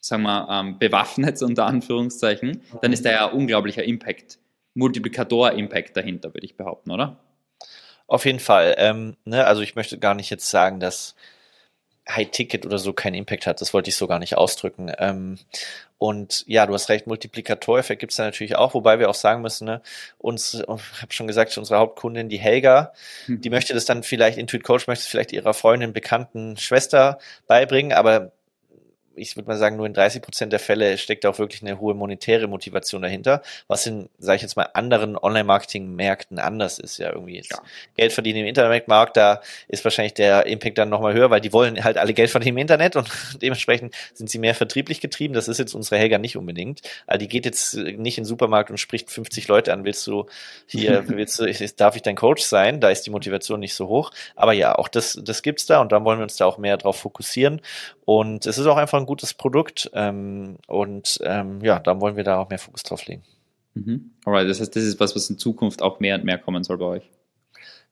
sagen 0.03 0.23
wir, 0.23 0.47
ähm, 0.49 0.77
bewaffnet, 0.77 1.41
unter 1.41 1.65
Anführungszeichen, 1.65 2.61
dann 2.81 2.93
ist 2.93 3.05
da 3.05 3.11
ja 3.11 3.25
unglaublicher 3.25 3.83
Impact, 3.83 4.37
Multiplikator-Impact 4.75 5.95
dahinter, 5.95 6.33
würde 6.33 6.45
ich 6.45 6.57
behaupten, 6.57 6.91
oder? 6.91 7.17
Auf 8.07 8.25
jeden 8.25 8.39
Fall. 8.39 8.75
Ähm, 8.77 9.15
ne, 9.23 9.45
also 9.45 9.61
ich 9.61 9.75
möchte 9.75 9.97
gar 9.97 10.13
nicht 10.13 10.29
jetzt 10.29 10.49
sagen, 10.49 10.79
dass 10.79 11.15
High-Ticket 12.09 12.65
oder 12.65 12.79
so 12.79 12.91
keinen 12.91 13.13
Impact 13.13 13.47
hat. 13.47 13.61
Das 13.61 13.73
wollte 13.73 13.89
ich 13.89 13.95
so 13.95 14.07
gar 14.07 14.19
nicht 14.19 14.35
ausdrücken. 14.35 14.91
Ähm, 14.97 15.39
und 15.97 16.43
ja, 16.47 16.65
du 16.65 16.73
hast 16.73 16.89
recht, 16.89 17.07
Multiplikatoreffekt 17.07 18.01
gibt 18.01 18.11
es 18.11 18.17
da 18.17 18.25
natürlich 18.25 18.57
auch, 18.57 18.73
wobei 18.73 18.99
wir 18.99 19.09
auch 19.09 19.15
sagen 19.15 19.41
müssen, 19.41 19.65
ne, 19.65 19.81
uns, 20.17 20.53
ich 20.55 20.67
habe 20.67 21.13
schon 21.13 21.27
gesagt, 21.27 21.57
unsere 21.57 21.79
Hauptkundin, 21.79 22.27
die 22.27 22.39
Helga, 22.39 22.91
hm. 23.27 23.39
die 23.41 23.49
möchte 23.49 23.73
das 23.73 23.85
dann 23.85 24.03
vielleicht, 24.03 24.37
Intuit 24.37 24.65
Coach 24.65 24.87
möchte 24.87 25.03
es 25.03 25.07
vielleicht 25.07 25.31
ihrer 25.31 25.53
Freundin, 25.53 25.93
Bekannten, 25.93 26.57
Schwester 26.57 27.19
beibringen, 27.47 27.93
aber 27.93 28.32
ich 29.15 29.35
würde 29.35 29.47
mal 29.47 29.57
sagen, 29.57 29.75
nur 29.77 29.85
in 29.85 29.93
30 29.93 30.21
Prozent 30.21 30.51
der 30.51 30.59
Fälle 30.59 30.97
steckt 30.97 31.25
auch 31.25 31.37
wirklich 31.39 31.61
eine 31.61 31.79
hohe 31.79 31.93
monetäre 31.93 32.47
Motivation 32.47 33.01
dahinter, 33.01 33.41
was 33.67 33.85
in, 33.85 34.09
sage 34.17 34.37
ich 34.37 34.41
jetzt 34.41 34.55
mal, 34.55 34.67
anderen 34.73 35.17
Online-Marketing-Märkten 35.17 36.39
anders 36.39 36.79
ist. 36.79 36.97
Ja, 36.97 37.11
irgendwie 37.11 37.37
ja. 37.37 37.57
Geld 37.95 38.13
verdienen 38.13 38.39
im 38.39 38.45
Internetmarkt, 38.47 39.17
da 39.17 39.41
ist 39.67 39.83
wahrscheinlich 39.83 40.13
der 40.13 40.45
Impact 40.45 40.77
dann 40.77 40.89
nochmal 40.89 41.13
höher, 41.13 41.29
weil 41.29 41.41
die 41.41 41.53
wollen 41.53 41.83
halt 41.83 41.97
alle 41.97 42.13
Geld 42.13 42.29
verdienen 42.29 42.57
im 42.57 42.61
Internet 42.61 42.95
und 42.95 43.07
dementsprechend 43.41 43.93
sind 44.13 44.29
sie 44.29 44.39
mehr 44.39 44.55
vertrieblich 44.55 45.01
getrieben. 45.01 45.33
Das 45.33 45.47
ist 45.47 45.59
jetzt 45.59 45.73
unsere 45.73 45.97
Helga 45.97 46.17
nicht 46.17 46.37
unbedingt. 46.37 46.81
Also 47.07 47.19
die 47.19 47.27
geht 47.27 47.45
jetzt 47.45 47.75
nicht 47.75 48.17
in 48.17 48.23
den 48.23 48.25
Supermarkt 48.25 48.69
und 48.69 48.77
spricht 48.77 49.11
50 49.11 49.47
Leute 49.47 49.73
an, 49.73 49.83
willst 49.85 50.05
du 50.07 50.25
hier, 50.65 51.03
willst 51.07 51.39
du, 51.39 51.45
darf 51.77 51.95
ich 51.95 52.01
dein 52.01 52.15
Coach 52.15 52.43
sein? 52.43 52.79
Da 52.79 52.89
ist 52.89 53.05
die 53.05 53.11
Motivation 53.11 53.59
nicht 53.59 53.73
so 53.73 53.87
hoch. 53.87 54.11
Aber 54.35 54.53
ja, 54.53 54.75
auch 54.75 54.87
das, 54.87 55.19
das 55.21 55.41
gibt's 55.43 55.65
da 55.65 55.81
und 55.81 55.91
dann 55.91 56.03
wollen 56.05 56.19
wir 56.19 56.23
uns 56.23 56.37
da 56.37 56.45
auch 56.45 56.57
mehr 56.57 56.77
drauf 56.77 56.97
fokussieren. 56.97 57.61
Und 58.05 58.45
es 58.45 58.57
ist 58.57 58.65
auch 58.65 58.77
einfach 58.77 58.99
ein 58.99 59.02
gutes 59.05 59.33
Produkt 59.33 59.89
ähm, 59.93 60.57
und 60.67 61.19
ähm, 61.23 61.61
ja, 61.61 61.79
da 61.79 61.99
wollen 61.99 62.15
wir 62.15 62.23
da 62.23 62.37
auch 62.37 62.49
mehr 62.49 62.59
Fokus 62.59 62.83
drauf 62.83 63.05
legen. 63.05 63.23
Mhm. 63.73 64.11
Alright, 64.25 64.49
das 64.49 64.59
heißt, 64.59 64.75
das 64.75 64.83
ist 64.83 64.99
was, 64.99 65.15
was 65.15 65.29
in 65.29 65.37
Zukunft 65.37 65.81
auch 65.81 65.99
mehr 65.99 66.15
und 66.15 66.25
mehr 66.25 66.37
kommen 66.37 66.63
soll 66.63 66.77
bei 66.77 66.85
euch. 66.85 67.09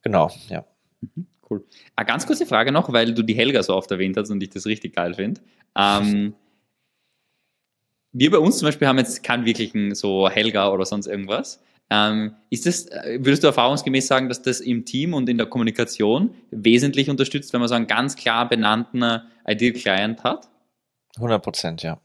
Genau, 0.01 0.31
ja. 0.49 0.65
Mhm. 1.01 1.27
Cool. 1.49 1.65
Eine 1.95 2.05
ganz 2.05 2.25
kurze 2.25 2.45
Frage 2.45 2.71
noch, 2.71 2.91
weil 2.93 3.13
du 3.13 3.23
die 3.23 3.33
Helga 3.33 3.61
so 3.61 3.75
oft 3.75 3.91
erwähnt 3.91 4.15
hast 4.15 4.29
und 4.29 4.41
ich 4.41 4.49
das 4.49 4.65
richtig 4.65 4.95
geil 4.95 5.15
finde. 5.15 5.41
Ähm, 5.75 6.33
wir 8.13 8.31
bei 8.31 8.37
uns 8.37 8.57
zum 8.57 8.67
Beispiel 8.67 8.87
haben 8.87 8.97
jetzt 8.97 9.23
keinen 9.23 9.45
wirklichen 9.45 9.95
so 9.95 10.29
Helga 10.29 10.69
oder 10.71 10.85
sonst 10.85 11.07
irgendwas. 11.07 11.61
Ähm, 11.89 12.35
ist 12.49 12.65
das, 12.65 12.85
äh, 12.87 13.19
würdest 13.21 13.43
du 13.43 13.47
erfahrungsgemäß 13.47 14.07
sagen, 14.07 14.29
dass 14.29 14.41
das 14.41 14.61
im 14.61 14.85
Team 14.85 15.13
und 15.13 15.27
in 15.27 15.37
der 15.37 15.47
Kommunikation 15.47 16.33
wesentlich 16.51 17.09
unterstützt, 17.09 17.51
wenn 17.51 17.59
man 17.59 17.67
so 17.67 17.75
einen 17.75 17.87
ganz 17.87 18.15
klar 18.15 18.47
benannten 18.47 19.03
Ideal 19.45 19.73
Client 19.73 20.23
hat? 20.23 20.47
100 21.17 21.41
Prozent, 21.43 21.83
ja. 21.83 21.97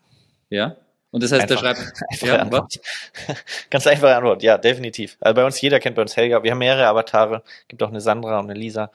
Ja? 0.50 0.76
Und 1.12 1.22
das 1.22 1.32
heißt, 1.32 1.42
Einfach, 1.50 1.62
der 1.62 1.74
schreibt. 1.76 1.92
einfache 2.11 2.26
Ja, 2.26 2.36
Antwort. 2.42 2.80
Ganz 3.70 3.86
einfache 3.86 4.16
Antwort, 4.16 4.42
ja, 4.42 4.59
definitiv. 4.59 5.16
Also 5.20 5.34
bei 5.34 5.44
uns, 5.46 5.59
jeder 5.61 5.80
kennt 5.80 5.96
bei 5.96 6.02
uns 6.02 6.14
Helga. 6.16 6.42
Wir 6.42 6.50
haben 6.50 6.59
mehrere 6.59 6.86
Avatare. 6.88 7.42
Gibt 7.68 7.82
auch 7.82 7.88
eine 7.88 8.00
Sandra 8.02 8.38
und 8.38 8.50
eine 8.50 8.59
Lisa. 8.59 8.90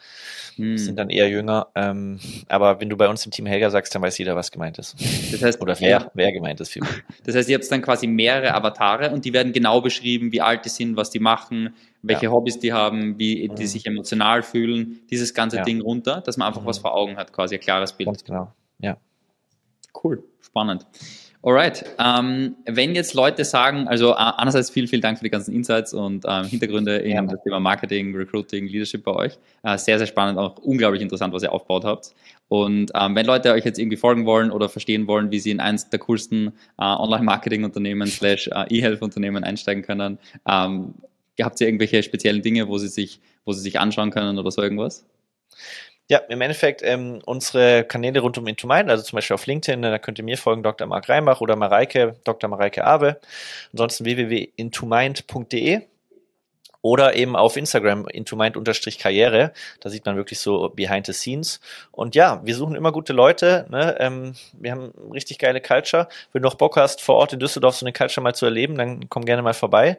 Die 0.57 0.78
sind 0.78 0.89
Hm. 0.89 0.95
dann 0.97 1.09
eher 1.09 1.30
jünger. 1.30 1.70
Ähm, 1.74 2.20
aber 2.47 2.80
wenn 2.80 2.89
du 2.89 2.97
bei 2.97 3.07
uns 3.07 3.26
im 3.26 3.32
Team 3.32 3.47
Helga 3.47 3.72
sagst, 3.72 3.95
dann 3.95 4.03
weiß 4.03 4.18
jeder, 4.20 4.36
was 4.36 4.51
gemeint 4.51 4.78
ist. 4.78 4.95
Das 5.32 5.41
heißt, 5.41 5.62
Oder 5.62 5.80
wer, 5.80 6.12
wer 6.14 6.32
gemeint 6.32 6.59
ist. 6.59 6.70
Viel. 6.70 6.84
Das 7.26 7.34
heißt, 7.36 7.49
ihr 7.49 7.57
habt 7.57 7.72
dann 7.72 7.82
quasi 7.82 8.05
mehrere 8.05 8.53
Avatare 8.53 9.09
und 9.12 9.26
die 9.26 9.34
werden 9.34 9.51
genau 9.53 9.82
beschrieben, 9.82 10.32
wie 10.32 10.41
alt 10.41 10.66
die 10.66 10.70
sind, 10.70 10.97
was 10.97 11.09
die 11.09 11.20
machen, 11.20 11.74
welche 12.03 12.30
Hobbys 12.32 12.59
die 12.59 12.74
haben, 12.74 13.18
wie 13.18 13.47
die 13.47 13.64
Mhm. 13.64 13.68
sich 13.68 13.86
emotional 13.88 14.43
fühlen, 14.43 14.99
dieses 15.09 15.34
ganze 15.34 15.57
Ja. 15.57 15.64
Ding 15.64 15.82
runter, 15.82 16.22
dass 16.22 16.38
man 16.38 16.49
einfach 16.49 16.62
Mhm. 16.62 16.68
was 16.68 16.78
vor 16.80 16.93
Augen 16.93 17.17
hat, 17.17 17.32
quasi 17.33 17.55
ein 17.55 17.62
klares 17.62 17.93
Bild. 17.93 18.08
Ganz 18.08 18.24
genau. 18.24 18.51
Ja. 18.79 18.97
Cool, 19.93 20.24
spannend. 20.42 20.86
Alright, 21.43 21.84
ähm, 21.97 22.55
wenn 22.66 22.93
jetzt 22.93 23.16
Leute 23.16 23.43
sagen, 23.46 23.88
also 23.88 24.12
äh, 24.12 24.16
einerseits 24.16 24.70
vielen, 24.70 24.88
vielen 24.88 25.01
Dank 25.01 25.18
für 25.18 25.24
die 25.24 25.32
ganzen 25.32 25.55
Insights 25.55 25.92
und 25.92 26.24
ähm, 26.28 26.46
Hintergründe 26.46 26.97
in 26.97 27.13
Gerne. 27.13 27.30
das 27.30 27.42
Thema 27.42 27.59
Marketing, 27.59 28.16
Recruiting, 28.16 28.68
Leadership 28.68 29.04
bei 29.04 29.12
euch. 29.12 29.39
Äh, 29.63 29.80
sehr, 29.80 29.97
sehr 29.97 30.05
spannend, 30.05 30.38
auch 30.38 30.58
unglaublich 30.59 31.01
interessant, 31.01 31.34
was 31.34 31.42
ihr 31.42 31.51
aufgebaut 31.51 31.84
habt. 31.84 32.13
Und 32.47 32.92
ähm, 32.93 33.16
wenn 33.16 33.26
Leute 33.26 33.54
euch 33.54 33.66
jetzt 33.66 33.80
irgendwie 33.80 33.97
folgen 33.97 34.28
wollen 34.28 34.51
oder 34.51 34.70
verstehen 34.70 35.08
wollen, 35.08 35.32
wie 35.32 35.39
sie 35.39 35.50
in 35.50 35.59
eins 35.59 35.89
der 35.89 35.97
coolsten 35.97 36.50
äh, 36.78 36.84
Online-Marketing-Unternehmen 36.84 38.08
slash 38.08 38.47
äh, 38.50 38.66
E-Health-Unternehmen 38.70 39.43
einsteigen 39.43 39.82
können, 39.82 40.20
ähm, 40.47 40.93
habt 41.42 41.59
ihr 41.59 41.66
irgendwelche 41.66 42.04
speziellen 42.04 42.43
Dinge, 42.43 42.68
wo 42.68 42.78
sie 42.78 42.88
sich, 42.88 43.20
wo 43.46 43.51
sie 43.51 43.62
sich 43.62 43.80
anschauen 43.80 44.12
können 44.12 44.38
oder 44.38 44.51
so 44.51 44.62
irgendwas? 44.62 45.08
Ja, 46.12 46.17
im 46.28 46.42
Endeffekt 46.42 46.82
ähm, 46.83 47.21
unsere 47.25 47.86
Kanäle 47.86 48.20
rund 48.20 48.38
um 48.38 48.46
Into 48.46 48.67
Mind, 48.67 48.89
also 48.89 49.01
zum 49.01 49.16
Beispiel 49.16 49.33
auf 49.33 49.46
LinkedIn, 49.46 49.82
da 49.82 49.97
könnt 49.97 50.20
ihr 50.20 50.25
mir 50.25 50.38
folgen, 50.38 50.62
Dr. 50.62 50.86
Marc 50.86 51.08
Reimbach 51.08 51.39
oder 51.39 51.55
Mareike, 51.55 52.17
Dr. 52.25 52.50
Mareike 52.50 52.86
Awe. 52.86 53.17
Ansonsten 53.71 54.04
www.intomind.de 54.04 55.83
oder 56.82 57.16
eben 57.16 57.38
auf 57.38 57.55
Instagram 57.55 58.09
intomind-karriere. 58.09 59.54
Da 59.79 59.89
sieht 59.89 60.05
man 60.05 60.17
wirklich 60.17 60.42
so 60.42 60.67
behind 60.75 61.05
the 61.05 61.13
scenes. 61.13 61.62
Und 61.93 62.13
ja, 62.13 62.42
wir 62.43 62.55
suchen 62.55 62.75
immer 62.75 62.92
gute 62.92 63.13
Leute. 63.13 63.66
Ne? 63.70 63.96
Ähm, 64.01 64.36
wir 64.51 64.74
haben 64.74 64.92
richtig 65.13 65.39
geile 65.39 65.62
Culture. 65.62 66.09
Wenn 66.33 66.42
du 66.42 66.50
noch 66.50 66.55
Bock 66.55 66.75
hast, 66.75 67.00
vor 67.00 67.16
Ort 67.16 67.32
in 67.32 67.39
Düsseldorf 67.39 67.78
so 67.78 67.86
eine 67.86 67.93
Culture 67.93 68.21
mal 68.21 68.36
zu 68.36 68.43
erleben, 68.43 68.75
dann 68.75 69.08
komm 69.08 69.24
gerne 69.24 69.43
mal 69.43 69.54
vorbei. 69.54 69.97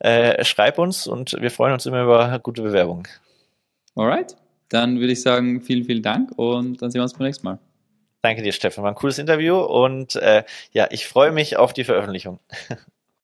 Äh, 0.00 0.44
schreib 0.44 0.78
uns 0.78 1.06
und 1.06 1.40
wir 1.40 1.50
freuen 1.50 1.72
uns 1.72 1.86
immer 1.86 2.02
über 2.02 2.38
gute 2.40 2.60
Bewerbungen. 2.60 3.08
Alright, 3.96 4.36
dann 4.74 5.00
würde 5.00 5.12
ich 5.12 5.22
sagen, 5.22 5.60
vielen, 5.62 5.84
vielen 5.84 6.02
Dank 6.02 6.32
und 6.36 6.82
dann 6.82 6.90
sehen 6.90 6.98
wir 6.98 7.04
uns 7.04 7.14
beim 7.14 7.26
nächsten 7.26 7.46
Mal. 7.46 7.58
Danke 8.22 8.42
dir, 8.42 8.52
Steffen. 8.52 8.82
War 8.82 8.90
ein 8.90 8.96
cooles 8.96 9.18
Interview 9.18 9.58
und 9.58 10.16
äh, 10.16 10.44
ja, 10.72 10.88
ich 10.90 11.06
freue 11.06 11.30
mich 11.30 11.56
auf 11.56 11.72
die 11.72 11.84
Veröffentlichung. 11.84 12.40